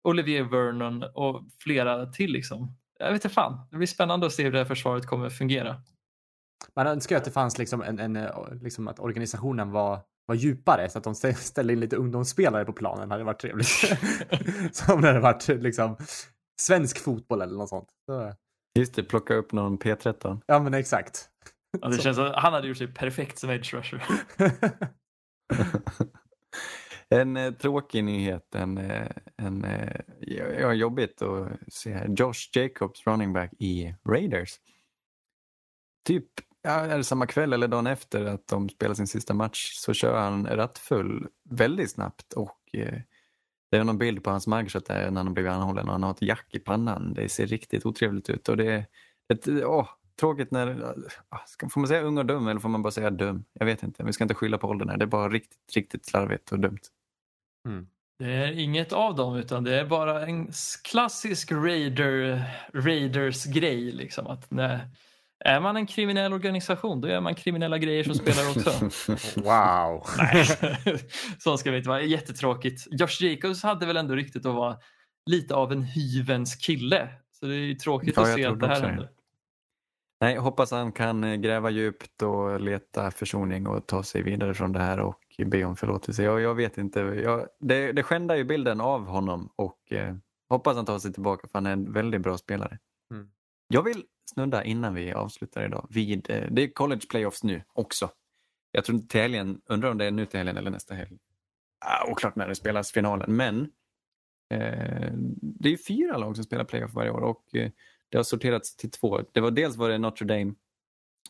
Olivier 0.05 0.43
Vernon 0.43 1.05
och 1.15 1.43
flera 1.59 2.07
till. 2.07 2.32
Liksom. 2.32 2.77
Jag 2.99 3.12
vet 3.12 3.24
inte 3.24 3.35
fan, 3.35 3.66
det 3.70 3.77
blir 3.77 3.86
spännande 3.86 4.27
att 4.27 4.32
se 4.32 4.44
hur 4.44 4.53
det 4.53 4.59
här 4.59 4.65
försvaret 4.65 5.07
kommer 5.07 5.27
att 5.27 5.39
fungera. 5.39 5.77
Man 6.77 6.86
önskar 6.86 7.16
ju 7.16 7.19
att 7.19 7.24
det 7.24 7.31
fanns 7.31 7.59
liksom 7.59 7.82
en, 7.82 7.99
en 7.99 8.16
eh, 8.16 8.31
liksom 8.62 8.89
att 8.89 9.01
organisationen 9.01 9.70
var, 9.70 10.01
var 10.27 10.35
djupare 10.35 10.89
så 10.89 10.99
att 10.99 11.05
de 11.05 11.12
stä- 11.12 11.32
ställde 11.32 11.73
in 11.73 11.81
lite 11.81 11.97
ungdomsspelare 11.97 12.65
på 12.65 12.73
planen. 12.73 13.09
Det 13.09 13.15
hade 13.15 13.24
varit 13.24 13.40
trevligt. 13.40 13.69
Som 14.73 15.01
när 15.01 15.15
det 15.15 15.20
varit 15.20 15.49
liksom 15.49 15.97
svensk 16.61 16.99
fotboll 16.99 17.43
eller 17.43 17.59
något 17.59 17.69
sånt. 17.69 17.89
Så, 18.07 18.32
Just 18.78 18.94
det, 18.94 19.03
plocka 19.03 19.35
upp 19.35 19.53
någon 19.53 19.78
P13. 19.78 20.40
ja 20.47 20.59
men 20.59 20.74
exakt. 20.74 21.28
Ja, 21.81 21.89
det 21.89 21.99
känns 21.99 22.19
att 22.19 22.36
han 22.36 22.53
hade 22.53 22.69
gjort 22.69 22.77
sig 22.77 22.94
perfekt 22.94 23.39
som 23.39 23.51
edge 23.51 23.74
rusher. 23.74 24.03
en 27.09 27.36
eh, 27.36 27.53
tråkig 27.53 28.05
nyhet, 28.05 28.55
en, 28.55 28.78
eh, 28.78 29.11
en 29.36 29.65
eh, 29.65 30.01
ja, 30.20 30.73
jobbigt 30.73 31.23
att 31.23 31.49
se 31.69 31.93
här. 31.93 32.09
Josh 32.09 32.51
Jacobs, 32.53 33.07
running 33.07 33.32
back 33.32 33.53
i 33.59 33.94
Raiders. 34.09 34.51
Typ 36.07 36.27
ja, 36.62 36.70
är 36.70 36.97
det 36.97 37.05
samma 37.05 37.27
kväll 37.27 37.53
eller 37.53 37.69
dagen 37.69 37.86
efter 37.86 38.24
att 38.24 38.49
de 38.49 38.69
spelar 38.69 38.94
sin 38.94 39.07
sista 39.07 39.35
match 39.35 39.73
så 39.74 39.94
kör 39.94 40.20
han 40.20 40.47
rattfull 40.47 41.27
väldigt 41.51 41.90
snabbt 41.90 42.32
och 42.32 42.59
eh, 42.73 42.99
det 43.70 43.77
är 43.77 43.85
någon 43.85 43.99
bild 43.99 44.24
på 44.24 44.31
hans 44.31 44.47
mugshot 44.47 44.86
där 44.86 45.11
när 45.11 45.24
han 45.24 45.35
blivit 45.35 45.53
anhållen 45.53 45.86
och 45.86 45.93
han 45.93 46.03
har 46.03 46.11
ett 46.11 46.23
jack 46.23 46.47
i 46.55 46.59
pannan. 46.59 47.15
Det 47.15 47.28
ser 47.28 47.47
riktigt 47.47 47.86
otrevligt 47.86 48.31
ut 48.31 48.49
och 48.49 48.57
det 48.57 48.73
är 48.73 48.86
ett, 49.32 49.49
åh, 49.49 49.89
tråkigt 50.20 50.51
när, 50.51 50.94
ah, 51.28 51.39
ska, 51.47 51.68
får 51.68 51.80
man 51.80 51.89
säga 51.89 52.02
ung 52.02 52.18
och 52.18 52.26
dum 52.26 52.48
eller 52.48 52.60
får 52.60 52.68
man 52.68 52.82
bara 52.82 52.90
säga 52.90 53.10
dum? 53.10 53.44
Jag 53.52 53.66
vet 53.66 53.82
inte, 53.82 54.05
vi 54.05 54.12
ska 54.12 54.24
inte 54.24 54.34
skylla 54.34 54.59
på 54.59 54.68
åldern 54.68 54.89
här. 54.89 54.97
Det 54.97 55.05
är 55.05 55.06
bara 55.06 55.28
riktigt, 55.28 55.74
riktigt 55.74 56.06
slarvigt 56.06 56.52
och 56.52 56.60
dumt. 56.60 56.80
Det 58.18 58.32
är 58.32 58.59
inget 58.59 58.93
av 58.93 59.14
dem 59.16 59.36
utan 59.36 59.64
det 59.64 59.80
är 59.80 59.84
bara 59.84 60.26
en 60.26 60.48
klassisk 60.84 61.52
Raider, 61.52 62.44
Raiders 62.74 63.44
grej. 63.44 63.93
Liksom, 63.93 64.26
att 64.26 64.51
när, 64.51 64.89
är 65.44 65.60
man 65.60 65.76
en 65.76 65.86
kriminell 65.86 66.32
organisation 66.32 67.01
då 67.01 67.09
gör 67.09 67.20
man 67.20 67.34
kriminella 67.34 67.78
grejer 67.78 68.05
som 68.05 68.14
spelar 68.14 68.51
också. 68.51 68.70
wow. 69.40 70.06
Nej, 70.18 70.47
så 71.39 71.56
ska 71.56 71.70
vi 71.70 71.76
inte 71.76 71.89
vara. 71.89 72.02
Jättetråkigt. 72.02 72.86
Josh 72.90 73.22
Jacobs 73.22 73.62
hade 73.62 73.86
väl 73.86 73.97
ändå 73.97 74.14
ryktet 74.14 74.47
att 74.47 74.55
vara 74.55 74.76
lite 75.30 75.55
av 75.55 75.72
en 75.72 75.82
hyvens 75.82 76.56
kille. 76.56 77.09
Så 77.32 77.47
det 77.47 77.55
är 77.55 77.59
ju 77.59 77.74
tråkigt 77.74 78.14
Ja, 78.16 78.22
att 78.22 78.34
se 78.34 78.44
att 78.44 78.60
det 78.60 78.66
här 78.66 78.80
händer. 78.80 79.09
Nej, 80.23 80.35
jag 80.35 80.43
hoppas 80.43 80.70
han 80.70 80.93
kan 80.93 81.24
eh, 81.24 81.35
gräva 81.35 81.70
djupt 81.70 82.23
och 82.23 82.61
leta 82.61 83.11
försoning 83.11 83.66
och 83.66 83.86
ta 83.86 84.03
sig 84.03 84.23
vidare 84.23 84.55
från 84.55 84.73
det 84.73 84.78
här 84.78 85.01
och 85.01 85.20
be 85.47 85.65
om 85.65 85.77
förlåtelse. 85.77 86.23
Jag, 86.23 86.40
jag 86.40 86.55
vet 86.55 86.78
inte. 86.78 87.01
Jag, 87.01 87.47
det, 87.61 87.93
det 87.93 88.03
skändar 88.03 88.36
ju 88.36 88.44
bilden 88.44 88.81
av 88.81 89.07
honom 89.07 89.53
och 89.57 89.93
eh, 89.93 90.15
hoppas 90.49 90.77
han 90.77 90.85
tar 90.85 90.99
sig 90.99 91.12
tillbaka 91.12 91.49
för 91.49 91.55
han 91.55 91.66
är 91.66 91.73
en 91.73 91.93
väldigt 91.93 92.20
bra 92.20 92.39
spelare. 92.39 92.78
Mm. 93.11 93.31
Jag 93.69 93.82
vill 93.82 94.05
snudda 94.24 94.65
innan 94.65 94.94
vi 94.94 95.12
avslutar 95.12 95.65
idag 95.65 95.86
vid, 95.90 96.31
eh, 96.31 96.47
det 96.51 96.62
är 96.62 96.73
college 96.73 97.07
playoffs 97.11 97.44
nu 97.44 97.62
också. 97.73 98.11
Jag 98.73 98.85
tror 98.85 98.99
till 98.99 99.20
helgen, 99.20 99.61
undrar 99.66 99.90
om 99.90 99.99
det 99.99 100.05
är 100.05 100.11
nu 100.11 100.27
till 100.27 100.39
helgen 100.39 100.57
eller 100.57 100.70
nästa 100.70 100.94
helg. 100.94 101.19
Ah, 101.85 102.11
oklart 102.11 102.36
när 102.36 102.49
det 102.49 102.55
spelas 102.55 102.93
finalen, 102.93 103.36
men 103.36 103.61
eh, 104.51 105.12
det 105.43 105.73
är 105.73 105.77
fyra 105.86 106.19
lag 106.19 106.36
som 106.36 106.44
spelar 106.44 106.65
playoff 106.65 106.94
varje 106.94 107.11
år 107.11 107.20
och 107.20 107.55
eh, 107.55 107.70
det 108.12 108.18
har 108.18 108.24
sorterats 108.24 108.76
till 108.76 108.90
två. 108.90 109.20
Det 109.32 109.40
var 109.40 109.51
dels 109.51 109.76
var 109.76 109.89
det 109.89 109.98
Notre 109.98 110.26
Dame 110.26 110.55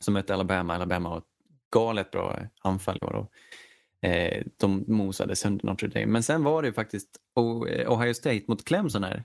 som 0.01 0.15
mötte 0.15 0.35
Alabama. 0.35 0.75
Alabama 0.75 1.09
har 1.09 1.19
ett 1.19 1.25
galet 1.73 2.11
bra 2.11 2.39
anfall 2.61 2.99
i 3.03 3.05
år. 3.05 3.27
Eh, 4.01 4.43
de 4.57 4.85
mosade 4.89 5.37
sönder 5.37 5.67
Notre 5.67 5.89
Dame. 5.89 6.07
Men 6.07 6.23
sen 6.23 6.45
var 6.45 6.63
det 6.63 6.69
ju 6.69 6.75
faktiskt 6.75 7.09
eh, 7.69 7.93
Ohio 7.93 8.15
State 8.15 8.43
mot 8.49 8.65
Clemson 8.65 9.05
här. 9.05 9.25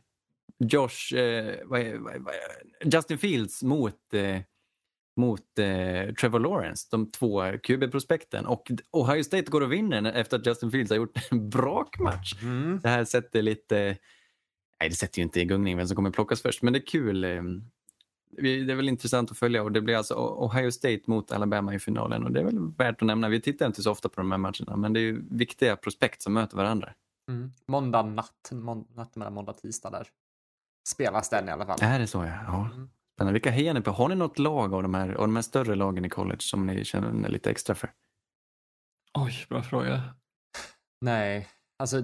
Josh, 0.59 1.15
eh, 1.15 1.55
vad 1.65 1.79
är, 1.79 1.97
vad 1.97 2.15
är, 2.15 2.19
vad 2.19 2.33
är, 2.33 2.95
Justin 2.95 3.17
Fields 3.17 3.63
mot, 3.63 4.13
eh, 4.13 4.39
mot 5.15 5.59
eh, 5.59 6.13
Trevor 6.13 6.39
Lawrence, 6.39 6.87
de 6.91 7.11
två 7.11 7.43
QB-prospekten. 7.63 8.45
Och 8.45 8.71
Ohio 8.91 9.23
State 9.23 9.51
går 9.51 9.61
och 9.61 9.71
vinner 9.71 10.11
efter 10.11 10.37
att 10.37 10.47
Justin 10.47 10.71
Fields 10.71 10.91
har 10.91 10.97
gjort 10.97 11.31
en 11.31 11.49
brakmatch. 11.49 12.33
Mm. 12.41 12.79
Det 12.83 12.89
här 12.89 13.05
sätter 13.05 13.41
lite... 13.41 13.97
Nej, 14.79 14.89
det 14.89 14.95
sätter 14.95 15.19
ju 15.19 15.23
inte 15.23 15.41
i 15.41 15.45
gungning 15.45 15.77
vem 15.77 15.87
som 15.87 15.95
kommer 15.95 16.11
plockas 16.11 16.41
först, 16.41 16.61
men 16.61 16.73
det 16.73 16.79
är 16.79 16.85
kul. 16.87 17.23
eh, 17.23 17.43
Det 18.41 18.71
är 18.71 18.75
väl 18.75 18.89
intressant 18.89 19.31
att 19.31 19.37
följa 19.37 19.63
och 19.63 19.71
det 19.71 19.81
blir 19.81 19.95
alltså 19.95 20.13
Ohio 20.15 20.71
State 20.71 21.01
mot 21.05 21.31
Alabama 21.31 21.73
i 21.73 21.79
finalen 21.79 22.23
och 22.23 22.31
det 22.31 22.39
är 22.39 22.43
väl 22.43 22.71
värt 22.77 23.01
att 23.01 23.05
nämna. 23.07 23.29
Vi 23.29 23.41
tittar 23.41 23.65
inte 23.65 23.83
så 23.83 23.91
ofta 23.91 24.09
på 24.09 24.21
de 24.21 24.31
här 24.31 24.37
matcherna, 24.37 24.75
men 24.77 24.93
det 24.93 24.99
är 24.99 25.01
ju 25.01 25.23
viktiga 25.29 25.75
prospekt 25.75 26.21
som 26.21 26.33
möter 26.33 26.57
varandra. 26.57 26.93
Mm. 27.31 27.51
Måndag 27.67 28.01
natt, 28.03 28.49
månd- 28.51 28.95
natt 28.95 29.15
mellan 29.15 29.33
måndag 29.33 29.51
och 29.51 29.57
tisdag 29.57 29.89
där. 29.89 30.07
Spelas 30.89 31.29
den 31.29 31.47
i 31.49 31.51
alla 31.51 31.65
fall. 31.65 31.79
Är 31.81 31.99
det 31.99 32.07
så? 32.07 32.17
Ja. 32.23 32.39
ja. 32.47 32.69
Mm. 32.73 32.89
Spännande. 33.15 33.33
Vilka 33.33 33.49
hejar 33.51 33.73
ni 33.73 33.81
på? 33.81 33.91
Har 33.91 34.09
ni 34.09 34.15
något 34.15 34.39
lag 34.39 34.73
av 34.73 34.83
de 34.83 34.93
här, 34.93 35.09
av 35.09 35.21
de 35.27 35.35
här 35.35 35.43
större 35.43 35.75
lagen 35.75 36.05
i 36.05 36.09
college 36.09 36.39
som 36.41 36.65
ni 36.67 36.85
känner 36.85 37.29
lite 37.29 37.49
extra 37.51 37.75
för? 37.75 37.91
Oj, 39.13 39.45
bra 39.49 39.63
fråga. 39.63 40.01
Nej, 41.01 41.47
alltså 41.79 42.03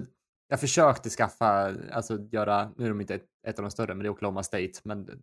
jag 0.54 0.60
försökte 0.60 1.10
skaffa, 1.10 1.74
alltså 1.92 2.18
göra, 2.32 2.70
nu 2.76 2.84
är 2.84 2.88
de 2.88 3.00
inte 3.00 3.14
ett, 3.14 3.26
ett 3.46 3.58
av 3.58 3.62
de 3.62 3.70
större, 3.70 3.94
men 3.94 3.98
det 3.98 4.08
är 4.08 4.10
Oklahoma 4.10 4.42
State, 4.42 4.72
men 4.82 5.22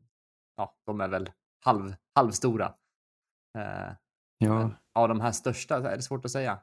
ja, 0.58 0.76
de 0.86 1.02
är 1.02 1.08
väl 1.08 1.30
halv, 1.66 1.96
halvstora. 2.16 2.66
Eh, 3.58 3.94
Ja, 4.44 4.60
men 4.60 4.76
av 4.96 5.08
de 5.08 5.22
här 5.22 5.32
största 5.32 5.92
är 5.92 5.96
det 5.96 6.02
svårt 6.02 6.26
att 6.26 6.32
säga. 6.32 6.60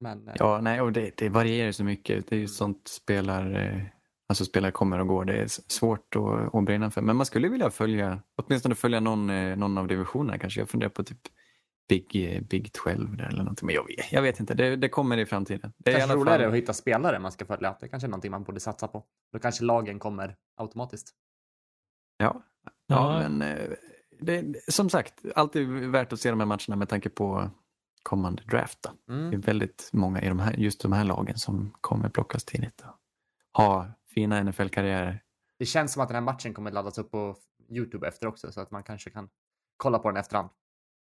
Men 0.00 0.28
eh, 0.28 0.34
ja 0.38 0.60
nej, 0.60 0.80
och 0.80 0.92
det, 0.92 1.16
det 1.16 1.28
varierar 1.28 1.72
så 1.72 1.84
mycket. 1.84 2.28
Det 2.28 2.36
är 2.36 2.40
ju 2.40 2.48
sånt 2.48 2.88
spelar, 2.88 3.54
eh, 3.54 3.82
alltså 4.28 4.44
spelare 4.44 4.72
kommer 4.72 4.98
och 4.98 5.08
går. 5.08 5.24
Det 5.24 5.36
är 5.36 5.46
svårt 5.48 6.16
att, 6.16 6.54
att 6.54 6.64
brinna 6.64 6.90
för. 6.90 7.02
Men 7.02 7.16
man 7.16 7.26
skulle 7.26 7.48
vilja 7.48 7.70
följa, 7.70 8.22
åtminstone 8.36 8.74
följa 8.74 9.00
någon, 9.00 9.30
eh, 9.30 9.56
någon 9.56 9.78
av 9.78 9.86
divisionerna 9.86 10.38
kanske. 10.38 10.60
Jag 10.60 10.68
funderar 10.68 10.90
på 10.90 11.04
typ 11.04 11.20
Big, 11.88 12.42
Big 12.48 12.72
12 12.72 13.16
där 13.16 13.24
eller 13.28 13.38
någonting. 13.38 13.66
Men 13.66 13.74
jag 13.74 13.86
vet, 13.86 14.12
jag 14.12 14.22
vet 14.22 14.40
inte, 14.40 14.54
det, 14.54 14.76
det 14.76 14.88
kommer 14.88 15.16
i 15.18 15.26
framtiden. 15.26 15.72
Det 15.78 15.90
är 15.90 15.94
i 15.96 15.98
kanske 15.98 16.12
alla 16.12 16.20
roligare 16.20 16.42
fall, 16.42 16.48
att 16.50 16.56
hitta 16.56 16.72
spelare 16.72 17.18
man 17.18 17.32
ska 17.32 17.46
följa. 17.46 17.76
Det 17.80 17.88
kanske 17.88 18.06
är 18.06 18.08
någonting 18.10 18.30
man 18.30 18.44
borde 18.44 18.60
satsa 18.60 18.88
på. 18.88 19.04
Då 19.32 19.38
kanske 19.38 19.64
lagen 19.64 19.98
kommer 19.98 20.36
automatiskt. 20.56 21.14
ja, 22.16 22.42
ja, 22.64 22.72
Ja. 22.86 23.28
men 23.28 23.42
eh, 23.42 23.70
det, 24.20 24.72
som 24.72 24.90
sagt, 24.90 25.22
alltid 25.34 25.68
värt 25.68 26.12
att 26.12 26.20
se 26.20 26.30
de 26.30 26.40
här 26.40 26.46
matcherna 26.46 26.76
med 26.76 26.88
tanke 26.88 27.10
på 27.10 27.50
kommande 28.02 28.42
draft. 28.42 28.82
Då. 28.82 28.90
Det 29.06 29.12
är 29.12 29.16
Mm. 29.28 29.40
väldigt 29.40 29.90
många 29.92 30.22
i 30.22 30.28
de 30.28 30.38
här, 30.38 30.52
just 30.52 30.80
de 30.82 30.92
här 30.92 31.04
lagen 31.04 31.38
som 31.38 31.74
kommer 31.80 32.08
plockas 32.08 32.44
tidigt. 32.44 32.80
Och 33.52 33.62
ha 33.62 33.86
fina 34.14 34.40
NFL-karriärer. 34.44 35.20
Det 35.58 35.66
känns 35.66 35.92
som 35.92 36.02
att 36.02 36.08
den 36.08 36.14
här 36.14 36.22
matchen 36.22 36.54
kommer 36.54 36.70
laddas 36.70 36.98
upp 36.98 37.10
på 37.10 37.36
Youtube 37.70 38.08
efter 38.08 38.26
också, 38.26 38.52
så 38.52 38.60
att 38.60 38.70
man 38.70 38.82
kanske 38.82 39.10
kan 39.10 39.28
kolla 39.76 39.98
på 39.98 40.08
den 40.10 40.16
efterhand. 40.16 40.48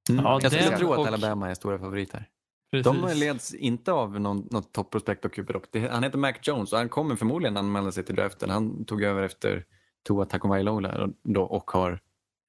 Mm. 0.09 0.25
Ja, 0.25 0.39
jag 0.41 0.51
skulle 0.51 0.69
det 0.69 0.77
tro 0.77 0.93
att 0.93 0.99
och- 0.99 1.07
Alabama 1.07 1.49
är 1.49 1.53
stora 1.53 1.79
favoriter. 1.79 2.25
Precis. 2.71 2.83
De 2.93 3.19
leds 3.19 3.53
inte 3.53 3.91
av 3.91 4.19
någon, 4.21 4.47
något 4.51 4.73
topprospekt 4.73 5.21
på 5.21 5.29
QB 5.29 5.51
Han 5.91 6.03
heter 6.03 6.17
Mac 6.17 6.33
Jones 6.41 6.73
och 6.73 6.79
han 6.79 6.89
kommer 6.89 7.15
förmodligen 7.15 7.57
anmäla 7.57 7.91
sig 7.91 8.03
till 8.05 8.15
draften. 8.15 8.49
Han 8.49 8.85
tog 8.85 9.03
över 9.03 9.23
efter 9.23 9.65
Tua 10.07 10.25
Tagovailoa 10.25 11.09
då 11.23 11.43
och 11.43 11.71
har, 11.71 11.99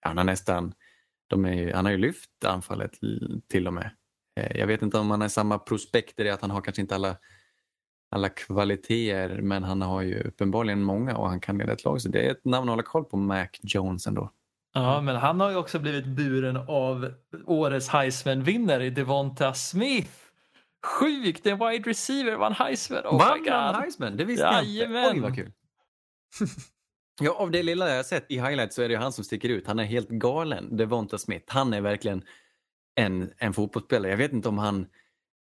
han 0.01 0.17
har 0.17 0.25
nästan, 0.25 0.75
de 1.27 1.45
är, 1.45 1.73
han 1.75 1.85
har 1.85 1.93
ju 1.93 1.99
lyft 1.99 2.45
anfallet 2.47 2.93
till 3.49 3.67
och 3.67 3.75
med. 3.75 3.91
Eh, 4.41 4.57
Jag 4.59 4.67
vet 4.67 4.83
inte 4.83 4.99
om 4.99 5.11
han 5.11 5.23
är 5.23 5.29
samma 5.29 5.59
prospekt 5.59 6.21
i 6.21 6.23
det 6.23 6.31
att 6.31 6.41
han 6.41 6.51
har 6.51 6.61
kanske 6.61 6.83
inte 6.83 6.95
alla, 6.95 7.17
alla 8.11 8.29
kvaliteter 8.29 9.41
men 9.43 9.65
han 9.65 9.83
har 9.83 10.03
ju 10.03 10.21
uppenbarligen 10.23 10.83
många 10.83 11.17
och 11.17 11.29
han 11.29 11.41
kan 11.41 11.59
leda 11.59 11.73
ett 11.73 11.85
lag. 11.85 12.01
Så 12.01 12.09
det 12.09 12.27
är 12.27 12.31
ett 12.31 12.45
namn 12.45 12.69
att 12.69 12.73
hålla 12.73 12.83
koll 12.83 13.05
på, 13.05 13.17
Mac 13.17 13.47
Jones 13.63 14.07
ändå. 14.07 14.31
Ja, 14.73 15.01
men 15.01 15.17
han 15.17 15.41
har 15.41 15.51
ju 15.51 15.57
också 15.57 15.79
blivit 15.79 16.07
buren 16.07 16.57
av 16.57 17.13
årets 17.47 17.89
Heisman-vinnare 17.89 18.91
Devonta 18.91 19.55
Smith. 19.55 20.11
Sjukt! 20.87 21.47
En 21.47 21.59
wide 21.59 21.91
receiver 21.91 22.37
vann 22.37 22.53
Heisman. 22.53 23.07
Oh 23.07 23.19
Vann 23.19 23.47
han 23.49 23.75
Heisman? 23.75 24.17
Det 24.17 24.25
visste 24.25 24.45
jag 24.45 24.65
inte. 24.65 25.11
Oj 25.13 25.21
vad 25.21 25.35
kul. 25.35 25.53
ja, 27.21 27.35
av 27.35 27.51
det 27.51 27.63
lilla 27.63 27.89
jag 27.89 27.97
har 27.97 28.03
sett 28.03 28.31
i 28.31 28.35
highlights 28.35 28.75
så 28.75 28.83
är 28.83 28.89
det 28.89 28.95
han 28.95 29.13
som 29.13 29.25
sticker 29.25 29.49
ut. 29.49 29.67
Han 29.67 29.79
är 29.79 29.85
helt 29.85 30.09
galen, 30.09 30.77
Devonta 30.77 31.19
Smith. 31.19 31.45
Han 31.49 31.73
är 31.73 31.81
verkligen 31.81 32.25
en, 32.95 33.33
en 33.39 33.53
fotbollsspelare. 33.53 34.11
Jag 34.11 34.19
vet 34.19 34.33
inte 34.33 34.49
om 34.49 34.59
han 34.59 34.87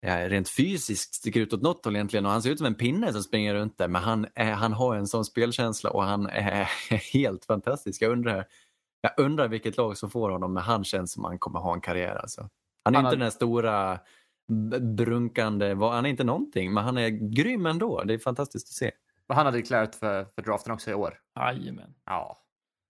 ja, 0.01 0.29
rent 0.29 0.49
fysiskt 0.49 1.15
sticker 1.15 1.39
ut 1.39 1.53
åt 1.53 1.61
något 1.61 1.85
håll 1.85 1.95
egentligen 1.95 2.25
och 2.25 2.31
han 2.31 2.41
ser 2.41 2.49
ut 2.49 2.57
som 2.57 2.67
en 2.67 2.75
pinne 2.75 3.13
som 3.13 3.23
springer 3.23 3.53
runt 3.53 3.77
där 3.77 3.87
men 3.87 4.03
han, 4.03 4.27
är, 4.35 4.51
han 4.51 4.73
har 4.73 4.95
en 4.95 5.07
sån 5.07 5.25
spelkänsla 5.25 5.89
och 5.89 6.03
han 6.03 6.25
är 6.25 6.63
helt 7.13 7.45
fantastisk. 7.45 8.01
Jag 8.01 8.11
undrar 8.11 8.45
Jag 9.05 9.11
undrar 9.25 9.47
vilket 9.47 9.77
lag 9.77 9.97
som 9.97 10.09
får 10.09 10.29
honom, 10.29 10.53
men 10.53 10.63
han 10.63 10.83
känns 10.83 11.11
som 11.13 11.23
han 11.23 11.39
kommer 11.39 11.59
ha 11.59 11.73
en 11.73 11.81
karriär. 11.81 12.15
Alltså. 12.15 12.49
Han 12.83 12.95
är 12.95 12.97
Han 12.97 13.05
inte 13.05 13.07
har- 13.07 13.11
den 13.11 13.19
där 13.19 13.29
stora 13.29 13.99
brunkande, 14.79 15.75
han 15.75 16.05
är 16.05 16.09
inte 16.09 16.23
någonting, 16.23 16.73
men 16.73 16.83
han 16.83 16.97
är 16.97 17.09
grym 17.09 17.65
ändå. 17.65 18.03
Det 18.03 18.13
är 18.13 18.17
fantastiskt 18.17 18.67
att 18.67 18.73
se. 18.73 18.91
Och 19.27 19.35
han 19.35 19.45
hade 19.45 19.57
declarerat 19.57 19.95
för, 19.95 20.25
för 20.35 20.41
draften 20.41 20.73
också 20.73 20.91
i 20.91 20.93
år. 20.93 21.19
Jajamän. 21.39 21.93
Ja. 22.05 22.37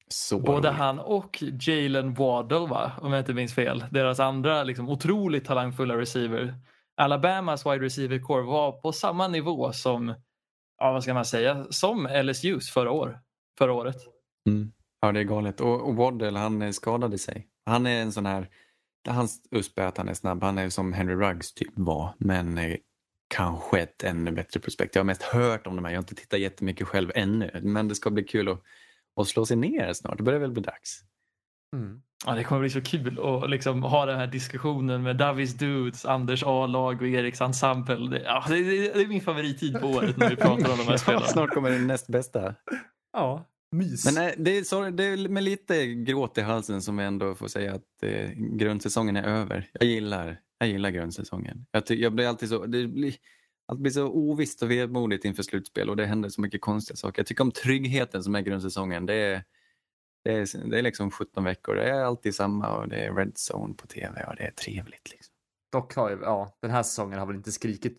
Så 0.08 0.40
Både 0.40 0.68
roligt. 0.68 0.80
han 0.80 1.00
och 1.00 1.44
Jalen 1.68 2.14
Waddle, 2.14 2.60
va? 2.68 2.92
om 3.02 3.12
jag 3.12 3.22
inte 3.22 3.34
minns 3.34 3.54
fel. 3.56 3.86
Deras 3.92 4.20
andra 4.20 4.64
liksom, 4.64 4.90
otroligt 4.90 5.46
talangfulla 5.46 5.98
receiver. 5.98 6.56
Alabamas 6.98 7.66
wide 7.66 7.80
receiver 7.86 8.20
core 8.20 8.42
var 8.44 8.72
på 8.72 8.92
samma 8.92 9.28
nivå 9.28 9.72
som, 9.72 10.14
ja, 10.78 10.92
vad 10.92 11.04
ska 11.04 11.14
man 11.14 11.26
säga, 11.26 11.66
som 11.70 12.08
LSUs 12.24 12.70
förra, 12.72 12.92
år, 12.92 13.20
förra 13.58 13.74
året. 13.74 13.96
Mm. 14.50 14.72
Ja, 15.04 15.12
det 15.12 15.20
är 15.20 15.24
galet. 15.24 15.62
Och, 15.62 15.88
och 15.88 15.96
Waddle, 15.96 16.40
han 16.40 16.62
eh, 16.62 16.72
skadade 16.72 17.18
sig. 17.18 17.48
Han 17.66 17.88
är 17.88 18.02
en 18.02 18.12
sån 18.12 18.26
här, 18.26 18.50
hans 19.08 19.42
USP 19.52 19.80
är 19.80 19.88
att 19.88 19.98
han 19.98 20.10
är 20.10 20.14
snabb. 20.14 20.44
Han 20.44 20.58
är 20.58 20.70
som 20.70 20.94
Henry 20.94 21.16
Ruggs 21.16 21.54
typ 21.54 21.72
var, 21.74 22.14
men 22.18 22.58
eh, 22.58 22.76
kanske 23.36 23.80
ett 23.80 24.04
ännu 24.04 24.32
bättre 24.32 24.60
prospekt. 24.60 24.96
Jag 24.96 25.00
har 25.00 25.06
mest 25.06 25.24
hört 25.24 25.68
om 25.68 25.76
de 25.76 25.86
här, 25.86 25.92
jag 25.92 25.98
har 25.98 26.04
inte 26.04 26.16
tittat 26.16 26.40
jättemycket 26.40 26.88
själv 26.88 27.12
ännu, 27.16 27.60
men 27.64 27.88
det 27.88 27.96
ska 27.96 28.10
bli 28.10 28.24
kul 28.24 28.50
att, 28.50 28.62
att 29.22 29.28
slå 29.28 29.46
sig 29.46 29.58
ner 29.58 29.94
snart. 29.94 30.18
Det 30.18 30.24
börjar 30.24 30.40
väl 30.40 30.52
bli 30.52 30.62
dags. 30.62 31.00
Mm. 31.76 32.02
Ja, 32.26 32.36
det 32.36 32.44
kommer 32.44 32.62
bli 32.62 32.70
så 32.70 32.82
kul 32.82 33.20
att 33.20 33.50
liksom 33.50 33.84
ha 33.84 34.06
den 34.06 34.20
här 34.20 34.28
diskussionen 34.28 35.04
med 35.04 35.18
Davis 35.18 35.54
Dudes, 35.54 36.06
Anders 36.06 36.44
A-lag 36.44 37.02
och 37.02 37.08
Eriks 37.08 37.42
ensemble. 37.42 38.10
Det, 38.10 38.24
ja, 38.24 38.46
det, 38.48 38.64
det 38.64 39.02
är 39.02 39.08
min 39.08 39.22
favorittid 39.22 39.80
på 39.80 39.88
året 39.88 40.18
när 40.18 40.30
vi 40.30 40.36
pratar 40.36 40.72
om 40.72 40.78
de 40.78 40.88
här 40.88 40.98
spelarna. 41.04 41.26
snart 41.26 41.50
kommer 41.50 41.70
det 41.70 41.80
näst 41.80 42.08
bästa. 42.08 42.56
Ja. 43.14 43.50
Mys. 43.74 44.06
Men 44.06 44.14
nej, 44.14 44.36
det 44.38 44.58
är, 44.58 44.64
så, 44.64 44.90
det 44.90 45.04
är 45.04 45.30
med 45.30 45.44
lite 45.44 45.86
gråt 45.86 46.38
i 46.38 46.42
halsen 46.42 46.82
som 46.82 46.98
vi 46.98 47.04
ändå 47.04 47.36
får 47.36 47.48
säga 47.48 47.74
att 47.74 48.04
eh, 48.04 48.30
grundsäsongen 48.36 49.16
är 49.16 49.24
över. 49.24 49.70
Jag 49.74 49.84
gillar, 49.90 50.40
jag 50.58 50.70
gillar 50.70 50.90
grundsäsongen. 50.90 51.66
Jag, 51.72 51.86
ty, 51.86 51.96
jag 51.96 52.14
blir 52.14 52.28
alltid 52.28 52.50
så, 52.50 52.66
det 52.66 52.88
blir, 52.88 53.16
allt 53.66 53.80
blir 53.80 53.92
så 53.92 54.08
ovisst 54.08 54.64
och 54.64 54.72
vemodigt 54.72 55.26
inför 55.26 55.44
slutspel 55.44 55.90
och 55.90 55.96
det 55.96 56.06
händer 56.06 56.30
så 56.30 56.42
mycket 56.42 56.62
konstiga 56.62 56.98
saker. 56.98 57.20
Jag 57.20 57.28
tycker 57.28 57.44
om 57.44 57.52
tryggheten 57.52 58.24
som 58.24 58.36
är 58.36 58.42
grundsäsongen. 58.42 59.06
Det 59.06 59.14
är, 59.14 59.44
det 60.24 60.32
är, 60.34 60.70
det 60.70 60.80
är 60.80 60.82
liksom 60.82 61.12
17 61.12 61.44
veckor, 61.44 61.76
det 61.76 61.90
är 61.90 62.04
alltid 62.04 62.36
samma 62.36 62.78
och 62.78 62.88
det 62.88 63.06
är 63.06 63.14
red 63.14 63.34
zone 63.52 63.74
på 63.74 63.88
tv 63.88 64.24
och 64.24 64.36
det 64.36 64.44
är 64.44 64.52
trevligt. 64.52 65.12
Liksom. 65.12 65.34
Dock 65.72 65.96
har 65.96 66.10
ju, 66.10 66.18
ja, 66.22 66.58
den 66.62 66.72
här 66.72 66.84
säsongen 66.84 67.20
har 67.20 67.26
väl 67.26 67.36
inte 67.36 67.52
skrikit 67.52 67.98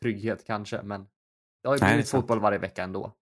trygghet 0.00 0.46
kanske, 0.46 0.82
men 0.82 1.06
det 1.62 1.68
har 1.68 1.76
ju 1.76 1.84
blivit 1.86 2.08
fotboll 2.08 2.40
varje 2.40 2.58
vecka 2.58 2.82
ändå. 2.82 3.12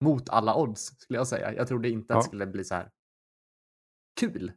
Mot 0.00 0.28
alla 0.28 0.54
odds 0.56 0.84
skulle 0.98 1.18
jag 1.18 1.26
säga. 1.26 1.54
Jag 1.54 1.68
trodde 1.68 1.90
inte 1.90 2.14
att 2.14 2.16
Ja. 2.16 2.20
det 2.22 2.26
skulle 2.28 2.46
bli 2.46 2.64
så 2.64 2.74
här 2.74 2.90
kul. 4.20 4.52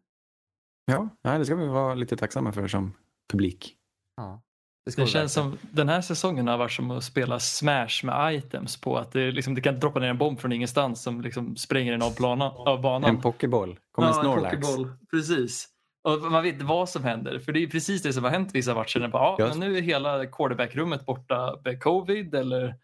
Ja, 0.85 1.09
nej, 1.23 1.39
det 1.39 1.45
ska 1.45 1.55
vi 1.55 1.67
vara 1.67 1.93
lite 1.95 2.17
tacksamma 2.17 2.51
för 2.51 2.67
som 2.67 2.93
publik. 3.31 3.75
Ja. 4.17 4.41
Det 4.85 4.97
vi 4.97 5.07
känns 5.07 5.33
som 5.33 5.57
den 5.71 5.89
här 5.89 6.01
säsongen 6.01 6.47
har 6.47 6.57
varit 6.57 6.71
som 6.71 6.91
att 6.91 7.03
spela 7.03 7.39
Smash 7.39 8.03
med 8.05 8.35
items 8.35 8.81
på 8.81 8.97
att 8.97 9.11
det, 9.11 9.31
liksom, 9.31 9.55
det 9.55 9.61
kan 9.61 9.79
droppa 9.79 9.99
ner 9.99 10.07
en 10.07 10.17
bomb 10.17 10.39
från 10.39 10.51
ingenstans 10.51 11.01
som 11.03 11.21
liksom 11.21 11.55
spränger 11.55 11.93
en 11.93 12.01
av, 12.01 12.15
plana, 12.15 12.51
av 12.51 12.81
banan. 12.81 13.09
En 13.09 13.21
pokéboll, 13.21 13.79
kommer 13.91 14.07
Ja, 14.09 14.15
en 14.15 14.21
Snorlax. 14.23 14.55
pokéboll. 14.67 14.89
Precis. 15.11 15.67
Och 16.03 16.31
man 16.31 16.43
vet 16.43 16.53
inte 16.53 16.65
vad 16.65 16.89
som 16.89 17.03
händer. 17.03 17.39
För 17.39 17.51
det 17.51 17.63
är 17.63 17.67
precis 17.67 18.01
det 18.03 18.13
som 18.13 18.23
har 18.23 18.31
hänt 18.31 18.49
vissa 18.55 18.75
matcher. 18.75 19.07
Bara, 19.07 19.23
ja, 19.23 19.35
Ja. 19.39 19.47
men 19.47 19.59
nu 19.59 19.77
är 19.77 19.81
hela 19.81 20.25
quarterback-rummet 20.25 21.05
borta 21.05 21.59
med 21.65 21.83
covid. 21.83 22.35
Eller 22.35 22.75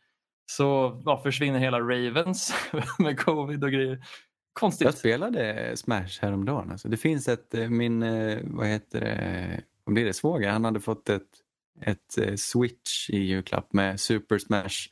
så 0.52 1.02
ja, 1.06 1.22
försvinner 1.24 1.60
hela 1.60 1.80
Ravens 1.80 2.54
med 3.00 3.20
covid 3.20 3.64
och 3.64 3.72
grejer. 3.72 3.90
Jag 3.90 4.62
Konstigt. 4.62 4.98
spelade 4.98 5.72
Smash 5.78 6.22
häromdagen. 6.22 6.72
Alltså, 6.72 6.88
det 6.88 6.98
finns 6.98 7.28
ett, 7.28 7.54
eh, 7.54 7.70
min, 7.70 8.04
eh, 8.04 8.40
vad 8.44 8.68
heter 8.68 9.02
det, 9.02 9.64
vad 9.84 9.94
blir 9.94 10.06
det, 10.06 10.14
svåger, 10.14 10.50
han 10.50 10.66
hade 10.66 10.80
fått 10.80 11.10
ett, 11.10 11.28
ett 11.82 12.18
eh, 12.18 12.36
switch 12.36 13.10
i 13.10 13.18
julklapp 13.18 13.74
med 13.74 14.00
Super 14.00 14.38
Smash 14.38 14.90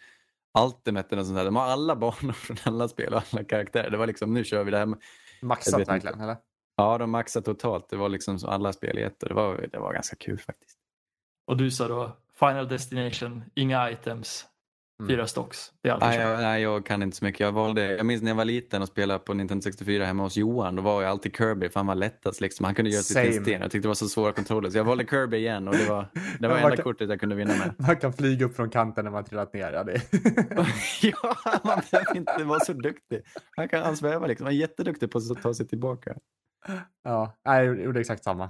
Ultimate 0.60 1.16
och 1.16 1.26
sånt 1.26 1.38
där. 1.38 1.46
De 1.46 1.56
har 1.56 1.66
alla 1.66 1.96
banor 1.96 2.32
från 2.34 2.58
alla 2.64 2.88
spel 2.88 3.14
och 3.14 3.24
alla 3.34 3.44
karaktärer. 3.44 3.90
Det 3.90 3.98
var 3.98 4.08
liksom, 4.08 4.34
nu 4.34 4.44
kör 4.44 4.64
vi 4.64 4.72
det 4.72 4.78
här. 4.78 4.88
Jag 4.88 5.48
Maxat 5.48 5.88
verkligen, 5.90 6.22
eller? 6.22 6.38
Ja, 6.78 6.98
de 6.98 7.12
maxade 7.12 7.46
totalt. 7.46 7.90
Det 7.90 7.98
var 7.98 8.10
liksom 8.10 8.40
så 8.40 8.48
alla 8.48 8.74
spel 8.74 9.00
i 9.00 9.02
ett 9.02 9.24
och 9.24 9.30
det 9.30 9.36
var, 9.36 9.70
det 9.72 9.80
var 9.80 9.94
ganska 9.94 10.16
kul 10.16 10.40
faktiskt. 10.40 10.78
Och 11.48 11.58
du 11.58 11.72
sa 11.72 11.88
då 11.88 12.18
Final 12.40 12.68
Destination, 12.68 13.44
inga 13.56 13.92
items, 13.92 14.46
Mm. 15.00 15.10
fyra 15.10 15.28
stocks. 15.28 15.72
Det 15.82 15.98
Nej, 15.98 16.20
jag, 16.20 16.42
nej, 16.42 16.62
jag 16.62 16.86
kan 16.86 17.04
inte 17.04 17.18
så 17.18 17.26
mycket. 17.26 17.40
Jag, 17.40 17.52
valde, 17.52 17.96
jag 17.96 18.06
minns 18.06 18.22
när 18.22 18.30
jag 18.32 18.36
var 18.36 18.46
liten 18.46 18.82
och 18.82 18.88
spelade 18.88 19.20
på 19.20 19.34
Nintendo 19.34 19.62
64 19.62 20.06
hemma 20.06 20.24
hos 20.24 20.38
Johan. 20.38 20.76
Då 20.76 20.82
var 20.82 21.02
jag 21.02 21.12
alltid 21.12 21.36
Kirby 21.38 21.70
för 21.70 21.80
han 21.80 21.88
var 21.88 21.96
lättast. 21.96 22.42
Liksom. 22.42 22.66
Han 22.66 22.76
kunde 22.76 22.92
göra 22.92 23.04
sig 23.04 23.32
till 23.32 23.42
sten. 23.42 23.62
Jag 23.62 23.72
tyckte 23.72 23.86
det 23.86 23.88
var 23.88 23.96
så 23.96 24.08
svåra 24.08 24.32
kontroller. 24.32 24.70
Så 24.70 24.78
jag 24.78 24.84
valde 24.84 25.06
Kirby 25.06 25.38
igen 25.38 25.68
och 25.68 25.74
det 25.76 25.86
var 25.90 26.08
det 26.40 26.48
var 26.48 26.58
enda 26.58 26.76
kan- 26.76 26.84
kortet 26.84 27.10
jag 27.10 27.20
kunde 27.20 27.36
vinna 27.36 27.54
med. 27.54 27.76
Man 27.88 27.96
kan 27.96 28.14
flyga 28.14 28.46
upp 28.46 28.56
från 28.56 28.70
kanten 28.70 29.06
när 29.06 29.12
man 29.12 29.24
trillat 29.24 29.54
ner. 29.54 29.72
Ja, 29.74 29.84
det. 29.84 30.02
ja, 31.02 31.36
man 31.64 31.82
behöver 31.92 32.16
inte 32.18 32.44
vara 32.44 32.60
så 32.60 32.74
duktig. 32.74 33.22
Han 33.56 33.70
kan 33.70 33.98
sväva 33.98 34.28
liksom. 34.28 34.46
Han 34.46 34.54
är 34.54 34.58
jätteduktig 34.60 35.12
på 35.12 35.18
att 35.18 35.42
ta 35.44 35.54
sig 35.54 35.68
tillbaka. 35.68 36.16
ja, 37.04 37.38
nej, 37.46 37.66
jag 37.66 37.82
gjorde 37.84 38.00
exakt 38.00 38.24
samma. 38.24 38.50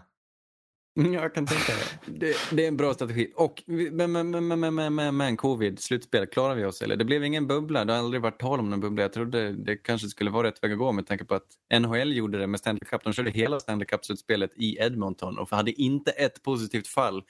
Mm, 0.98 1.14
jag 1.14 1.34
kan 1.34 1.46
tänka 1.46 1.74
det. 1.74 2.12
det. 2.12 2.36
Det 2.52 2.64
är 2.64 2.68
en 2.68 2.78
bra 2.78 2.94
strategi. 2.94 3.32
Och, 3.36 3.64
men, 3.66 4.12
men, 4.12 4.30
men, 4.30 4.48
men, 4.48 4.76
men, 4.76 4.96
men, 4.96 5.18
men 5.18 5.38
covid, 5.38 5.80
slutspel, 5.80 6.28
klarar 6.28 6.56
vi 6.56 6.66
oss? 6.66 6.82
Eller? 6.82 6.96
Det 6.96 7.06
blev 7.06 7.24
ingen 7.24 7.48
bubbla. 7.48 7.86
Det 7.86 7.94
har 7.94 8.00
aldrig 8.00 8.22
varit 8.22 8.40
tal 8.40 8.60
om 8.60 8.70
någon 8.70 8.80
bubbla. 8.80 9.02
Jag 9.02 9.14
trodde 9.14 9.52
det 9.52 9.78
kanske 9.78 10.08
skulle 10.08 10.30
vara 10.30 10.48
rätt 10.48 10.64
väg 10.64 10.72
att 10.72 10.78
gå 10.78 10.92
med 10.92 11.08
tanke 11.08 11.26
på 11.26 11.36
att 11.36 11.48
NHL 11.80 12.14
gjorde 12.14 12.38
det 12.38 12.48
med 12.48 12.60
Stanley 12.60 12.80
Cup. 12.80 13.04
De 13.04 13.14
körde 13.14 13.32
hela 13.32 13.60
Stanley 13.60 13.86
Cup-slutspelet 13.86 14.52
i 14.56 14.78
Edmonton 14.80 15.38
och 15.38 15.52
hade 15.52 15.72
inte 15.72 16.12
ett 16.12 16.44
positivt 16.44 16.88
fall. 16.88 17.24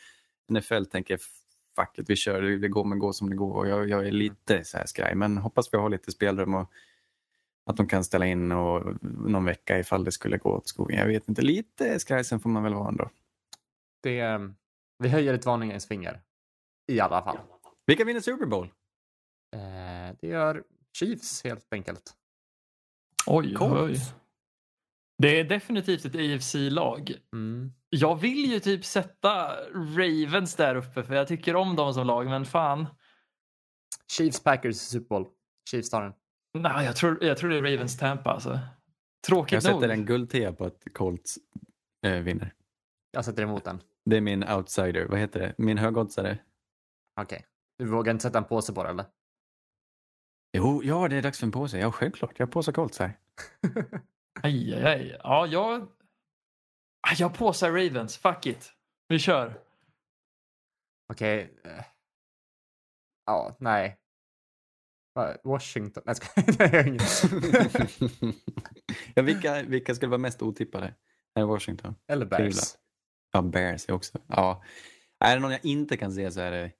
NFL 0.51 0.85
tänker 0.85 1.19
fuck 1.75 1.99
it, 1.99 2.09
vi 2.09 2.15
kör, 2.15 2.41
det 2.41 2.67
går 2.67 2.83
men 2.83 2.99
gå 2.99 3.13
som 3.13 3.29
det 3.29 3.35
går. 3.35 3.53
Och 3.53 3.67
jag, 3.67 3.89
jag 3.89 4.07
är 4.07 4.11
lite 4.11 4.63
så 4.63 4.77
här 4.77 4.85
skraj, 4.85 5.15
men 5.15 5.37
hoppas 5.37 5.73
vi 5.73 5.77
har 5.77 5.89
lite 5.89 6.11
spelrum 6.11 6.53
och 6.53 6.71
att 7.65 7.77
de 7.77 7.87
kan 7.87 8.03
ställa 8.03 8.25
in 8.25 8.51
och 8.51 8.93
någon 9.01 9.45
vecka 9.45 9.79
ifall 9.79 10.03
det 10.03 10.11
skulle 10.11 10.37
gå 10.37 10.49
åt 10.49 10.67
skogen. 10.67 10.99
Jag 10.99 11.07
vet 11.07 11.29
inte, 11.29 11.41
lite 11.41 11.99
skrajsen 11.99 12.39
får 12.39 12.49
man 12.49 12.63
väl 12.63 12.73
vara 12.73 12.89
ändå 12.89 13.09
det 14.05 14.53
vi 14.99 15.09
höjer 15.09 15.33
ett 15.33 15.45
varningens 15.45 15.87
finger. 15.87 16.21
I 16.91 16.99
alla 16.99 17.23
fall. 17.23 17.37
Vilka 17.85 18.05
vinner 18.05 18.19
Super 18.21 18.45
Bowl? 18.45 18.65
Eh, 19.55 20.15
det 20.21 20.27
gör 20.27 20.63
Chiefs 20.97 21.43
helt 21.43 21.73
enkelt. 21.73 22.13
Oj, 23.27 23.57
oj. 23.59 23.97
Det 25.17 25.39
är 25.39 25.43
definitivt 25.43 26.05
ett 26.05 26.15
AFC-lag. 26.15 27.13
Mm. 27.33 27.71
Jag 27.89 28.15
vill 28.15 28.51
ju 28.51 28.59
typ 28.59 28.85
sätta 28.85 29.55
Ravens 29.73 30.55
där 30.55 30.75
uppe 30.75 31.03
för 31.03 31.15
jag 31.15 31.27
tycker 31.27 31.55
om 31.55 31.75
dem 31.75 31.93
som 31.93 32.07
lag 32.07 32.25
men 32.25 32.45
fan. 32.45 32.85
Chiefs 34.11 34.43
Packers 34.43 34.75
Super 34.75 35.07
Bowl. 35.07 35.27
Chiefs 35.69 35.89
tar 35.89 36.03
den. 36.03 36.13
Nej, 36.53 36.85
jag 36.85 36.95
tror, 36.95 37.23
jag 37.23 37.37
tror 37.37 37.49
det 37.49 37.57
är 37.57 37.61
Ravens 37.61 37.97
Tampa 37.97 38.29
alltså. 38.31 38.59
Tråkigt 39.27 39.63
Jag 39.63 39.71
nog. 39.71 39.81
sätter 39.81 39.93
en 39.93 40.05
guldtia 40.05 40.53
på 40.53 40.65
att 40.65 40.83
Colts 40.93 41.37
eh, 42.05 42.19
vinner. 42.19 42.53
Jag 43.11 43.25
sätter 43.25 43.43
emot 43.43 43.63
den. 43.63 43.81
Det 44.09 44.17
är 44.17 44.21
min 44.21 44.43
outsider. 44.49 45.05
Vad 45.05 45.19
heter 45.19 45.39
det? 45.39 45.55
Min 45.57 45.77
högoddsare. 45.77 46.39
Okej. 47.21 47.45
Du 47.77 47.85
vågar 47.85 48.11
inte 48.11 48.23
sätta 48.23 48.37
en 48.37 48.43
påse 48.45 48.73
på 48.73 48.83
det 48.83 48.89
eller? 48.89 49.05
Jo, 50.57 50.83
ja, 50.83 51.07
det 51.07 51.15
är 51.15 51.21
dags 51.21 51.39
för 51.39 51.45
en 51.45 51.51
påse. 51.51 51.77
Ja, 51.79 51.91
självklart. 51.91 52.39
Jag 52.39 52.47
har 52.47 52.51
påsar 52.51 52.71
Colts 52.73 52.99
här. 52.99 53.19
Aj, 54.43 54.73
aj, 54.73 54.85
aj. 54.85 55.17
Ja, 55.23 55.47
jag... 55.47 55.81
Ah, 57.07 57.13
Jag 57.17 57.33
påsar 57.37 57.71
Ravens. 57.71 58.17
Fuck 58.17 58.45
it. 58.45 58.73
Vi 59.07 59.19
kör. 59.19 59.61
Okej. 61.13 61.59
eh. 61.63 61.85
Ja, 63.25 63.55
nej. 63.59 63.99
Washington? 65.43 66.03
Nej, 66.05 66.15
jag 66.59 66.69
har 66.69 66.87
ingen. 66.87 66.99
ja, 69.15 69.23
vilka, 69.23 69.63
vilka 69.63 69.95
skulle 69.95 70.09
vara 70.09 70.17
mest 70.17 70.41
otippade? 70.41 70.93
Washington? 71.35 71.95
Eller 72.07 72.25
Bears. 72.25 72.75
Ja, 73.35 73.41
Bears 73.41 73.89
är 73.89 73.93
också. 73.93 74.17
Ja. 74.27 74.63
Är 75.19 75.35
det 75.35 75.41
någon 75.41 75.51
jag 75.51 75.65
inte 75.65 75.97
kan 75.97 76.11
se 76.11 76.31
så 76.31 76.39
är 76.39 76.51
det 76.51 76.71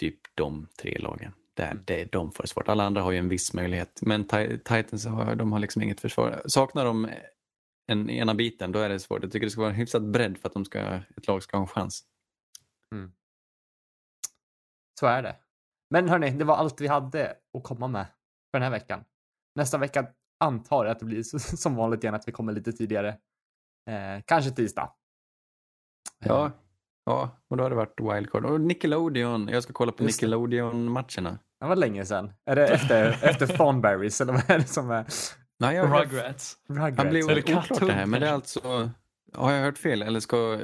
typ 0.00 0.20
de 0.34 0.68
tre 0.82 0.98
lagen. 0.98 1.32
Där, 1.54 1.74
det, 1.86 2.04
de 2.12 2.32
får 2.32 2.42
det 2.42 2.48
svårt. 2.48 2.68
Alla 2.68 2.84
andra 2.84 3.02
har 3.02 3.12
ju 3.12 3.18
en 3.18 3.28
viss 3.28 3.54
möjlighet. 3.54 4.02
Men 4.02 4.26
Ti- 4.26 4.58
Titans 4.58 5.06
har, 5.06 5.34
de 5.34 5.52
har 5.52 5.58
liksom 5.58 5.82
inget 5.82 6.00
försvar. 6.00 6.42
Saknar 6.46 6.84
de 6.84 7.10
en 7.86 8.10
ena 8.10 8.34
biten, 8.34 8.72
då 8.72 8.78
är 8.78 8.88
det 8.88 9.00
svårt. 9.00 9.22
Jag 9.22 9.32
tycker 9.32 9.46
det 9.46 9.50
ska 9.50 9.60
vara 9.60 9.70
en 9.70 9.76
hyfsad 9.76 10.10
bredd 10.10 10.38
för 10.38 10.48
att 10.48 10.54
de 10.54 10.64
ska, 10.64 10.80
ett 11.16 11.26
lag 11.26 11.42
ska 11.42 11.56
ha 11.56 11.62
en 11.62 11.68
chans. 11.68 12.04
Så 15.00 15.06
är 15.06 15.22
det. 15.22 15.36
Men 15.90 16.08
hörni, 16.08 16.30
det 16.30 16.44
var 16.44 16.56
allt 16.56 16.80
vi 16.80 16.86
hade 16.86 17.36
att 17.58 17.62
komma 17.62 17.88
med 17.88 18.06
för 18.50 18.58
den 18.58 18.62
här 18.62 18.70
veckan. 18.70 19.04
Nästa 19.54 19.78
vecka 19.78 20.08
antar 20.40 20.84
jag 20.84 20.92
att 20.92 20.98
det 20.98 21.04
blir 21.06 21.22
som 21.56 21.74
vanligt 21.74 22.04
igen 22.04 22.14
att 22.14 22.28
vi 22.28 22.32
kommer 22.32 22.52
lite 22.52 22.72
tidigare. 22.72 23.18
Eh, 23.86 24.22
kanske 24.24 24.50
tisdag. 24.50 24.92
Ja, 26.24 26.50
ja, 27.04 27.30
och 27.48 27.56
då 27.56 27.62
har 27.62 27.70
det 27.70 27.76
varit 27.76 28.00
wildcard. 28.00 28.44
Och 28.44 28.60
Nickelodeon, 28.60 29.48
jag 29.48 29.62
ska 29.62 29.72
kolla 29.72 29.92
på. 29.92 30.04
Nickelodeon-matcherna. 30.04 31.38
Det 31.60 31.66
var 31.66 31.76
länge 31.76 32.04
sedan. 32.04 32.32
Är 32.44 32.56
det 32.56 32.68
efter, 32.68 33.18
efter 33.22 33.46
Thornberries 33.46 34.20
eller 34.20 34.32
vad 34.32 34.50
är 34.50 34.58
det 34.58 34.66
som 34.66 34.90
är 34.90 35.06
Nej, 35.58 35.76
jag, 35.76 35.88
jag, 35.88 36.06
Rugrats. 36.06 36.58
han 36.68 37.08
blir 37.08 37.22
Rugrats. 37.28 37.70
Oklart 37.70 37.88
det 37.88 37.92
här, 37.92 38.06
men 38.06 38.20
det 38.20 38.28
är 38.28 38.32
alltså... 38.32 38.90
Har 39.32 39.52
jag 39.52 39.62
hört 39.62 39.78
fel? 39.78 40.02
Eller 40.02 40.20
ska 40.20 40.60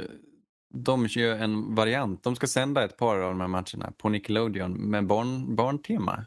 de 0.74 1.08
köra 1.08 1.38
en 1.38 1.74
variant? 1.74 2.22
De 2.22 2.36
ska 2.36 2.46
sända 2.46 2.84
ett 2.84 2.96
par 2.96 3.16
av 3.18 3.30
de 3.30 3.40
här 3.40 3.48
matcherna 3.48 3.92
på 3.98 4.08
Nickelodeon 4.08 4.72
med 4.72 5.06
barn, 5.06 5.56
barntema. 5.56 6.26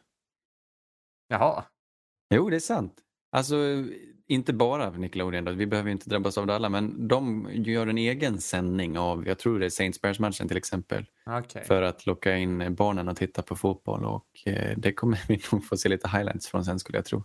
Jaha. 1.27 1.63
Jo, 2.29 2.49
det 2.49 2.55
är 2.55 2.59
sant. 2.59 3.01
Alltså, 3.31 3.55
inte 4.27 4.53
bara 4.53 4.89
Nickelodeon, 4.89 5.45
då. 5.45 5.51
vi 5.51 5.65
behöver 5.67 5.91
inte 5.91 6.09
drabbas 6.09 6.37
av 6.37 6.47
det 6.47 6.55
alla, 6.55 6.69
men 6.69 7.07
de 7.07 7.49
gör 7.53 7.87
en 7.87 7.97
egen 7.97 8.41
sändning 8.41 8.97
av, 8.97 9.27
jag 9.27 9.39
tror 9.39 9.59
det 9.59 9.65
är 9.65 9.69
Saints 9.69 10.01
Bears-matchen 10.01 10.47
till 10.47 10.57
exempel, 10.57 11.05
Okej. 11.25 11.63
för 11.63 11.81
att 11.81 12.05
locka 12.05 12.37
in 12.37 12.75
barnen 12.75 13.09
att 13.09 13.17
titta 13.17 13.41
på 13.41 13.55
fotboll 13.55 14.05
och 14.05 14.25
eh, 14.45 14.77
det 14.77 14.93
kommer 14.93 15.19
vi 15.27 15.41
nog 15.51 15.65
få 15.65 15.77
se 15.77 15.89
lite 15.89 16.07
highlights 16.07 16.47
från 16.47 16.65
sen 16.65 16.79
skulle 16.79 16.97
jag 16.97 17.05
tro. 17.05 17.23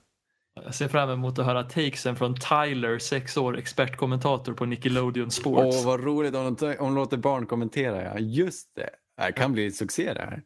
Jag 0.64 0.74
ser 0.74 0.89
fram 0.89 1.10
emot 1.10 1.39
att 1.39 1.47
höra 1.47 1.62
takesen 1.62 2.16
från 2.16 2.35
Tyler, 2.35 2.98
sex 2.98 3.36
år, 3.36 3.59
expertkommentator 3.59 4.52
på 4.52 4.66
Nickelodeon 4.66 5.31
Sports. 5.31 5.77
Åh, 5.81 5.86
vad 5.86 6.05
roligt 6.05 6.35
om 6.35 6.55
de, 6.55 6.66
om 6.66 6.86
de 6.86 6.94
låter 6.94 7.16
barn 7.16 7.47
kommentera, 7.47 8.05
ja. 8.05 8.18
Just 8.18 8.74
det. 8.74 8.90
Det 9.27 9.32
kan 9.32 9.52
bli 9.52 9.70
succé 9.70 10.14
det 10.14 10.20
här. 10.20 10.43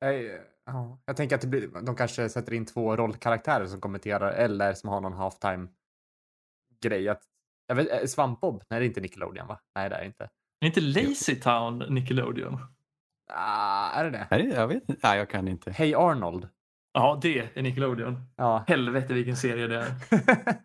Nej, 0.00 0.40
ja. 0.66 0.98
Jag 1.04 1.16
tänker 1.16 1.36
att 1.36 1.40
det 1.40 1.48
blir, 1.48 1.68
de 1.82 1.96
kanske 1.96 2.28
sätter 2.28 2.52
in 2.52 2.66
två 2.66 2.96
rollkaraktärer 2.96 3.66
som 3.66 3.80
kommenterar 3.80 4.32
eller 4.32 4.74
som 4.74 4.88
har 4.88 5.00
någon 5.00 5.12
halftime 5.12 5.68
grej. 6.84 7.08
Att, 7.08 7.22
jag 7.66 7.74
vet, 7.74 7.92
eh, 8.02 8.06
Svampbob? 8.06 8.62
Nej, 8.70 8.80
det 8.80 8.86
är 8.86 8.88
inte 8.88 9.00
Nickelodeon 9.00 9.46
va? 9.46 9.60
Nej, 9.74 9.88
det 9.90 9.96
är 9.96 10.00
det 10.00 10.06
inte. 10.06 10.28
Är 10.60 10.66
inte 10.66 10.80
Lazy 10.80 11.34
Town 11.40 11.78
Nickelodeon? 11.88 12.58
Ah, 13.32 13.90
är 13.90 14.04
det 14.04 14.10
det? 14.10 14.26
Nej, 14.30 14.48
jag 14.48 14.68
vet 14.68 14.88
inte. 14.88 15.08
Nej, 15.08 15.18
jag 15.18 15.30
kan 15.30 15.48
inte. 15.48 15.70
Hey 15.70 15.94
Arnold. 15.94 16.48
Ja, 16.92 17.18
det 17.22 17.56
är 17.58 17.62
Nickelodeon. 17.62 18.20
Ja. 18.36 18.64
Helvete 18.68 19.14
vilken 19.14 19.36
serie 19.36 19.66
det 19.66 19.76
är. 19.76 19.94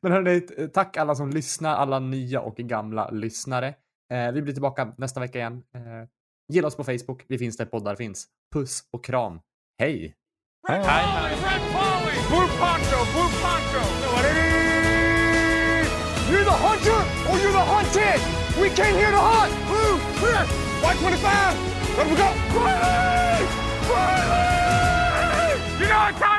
Men 0.00 0.12
hörni, 0.12 0.40
t- 0.40 0.68
tack 0.68 0.96
alla 0.96 1.14
som 1.14 1.30
lyssnar, 1.30 1.74
alla 1.76 1.98
nya 1.98 2.40
och 2.40 2.56
gamla 2.56 3.10
lyssnare. 3.10 3.74
Eh, 4.12 4.32
vi 4.32 4.42
blir 4.42 4.52
tillbaka 4.52 4.94
nästa 4.98 5.20
vecka 5.20 5.38
igen. 5.38 5.62
Eh, 5.74 6.08
gilla 6.52 6.68
oss 6.68 6.76
på 6.76 6.84
Facebook, 6.84 7.24
vi 7.28 7.38
finns 7.38 7.56
där 7.56 7.64
poddar 7.66 7.96
finns. 7.96 8.26
Puss 8.54 8.88
och 8.92 9.04
kram. 9.04 9.40
Hej! 9.78 10.14
Hej, 10.68 10.82
Hej, 10.84 11.38
You're 16.28 16.44
the 16.44 16.50
hunter 16.52 17.00
or 17.30 17.38
you're 17.38 17.52
the 17.52 17.64
hunted! 17.64 18.20
We 18.60 18.68
came 18.76 18.94
here 18.96 19.10
to 19.10 19.16
hunt! 19.16 19.48
Blue, 19.64 19.96
clear! 20.20 20.44
White 20.84 20.98
25! 20.98 21.96
Let 21.96 22.06
we 22.06 22.16
go! 22.16 22.28
Riley! 22.52 23.48
Riley! 23.88 25.56
You 25.80 25.88
know 25.88 25.96
what 25.96 26.16
time 26.20 26.37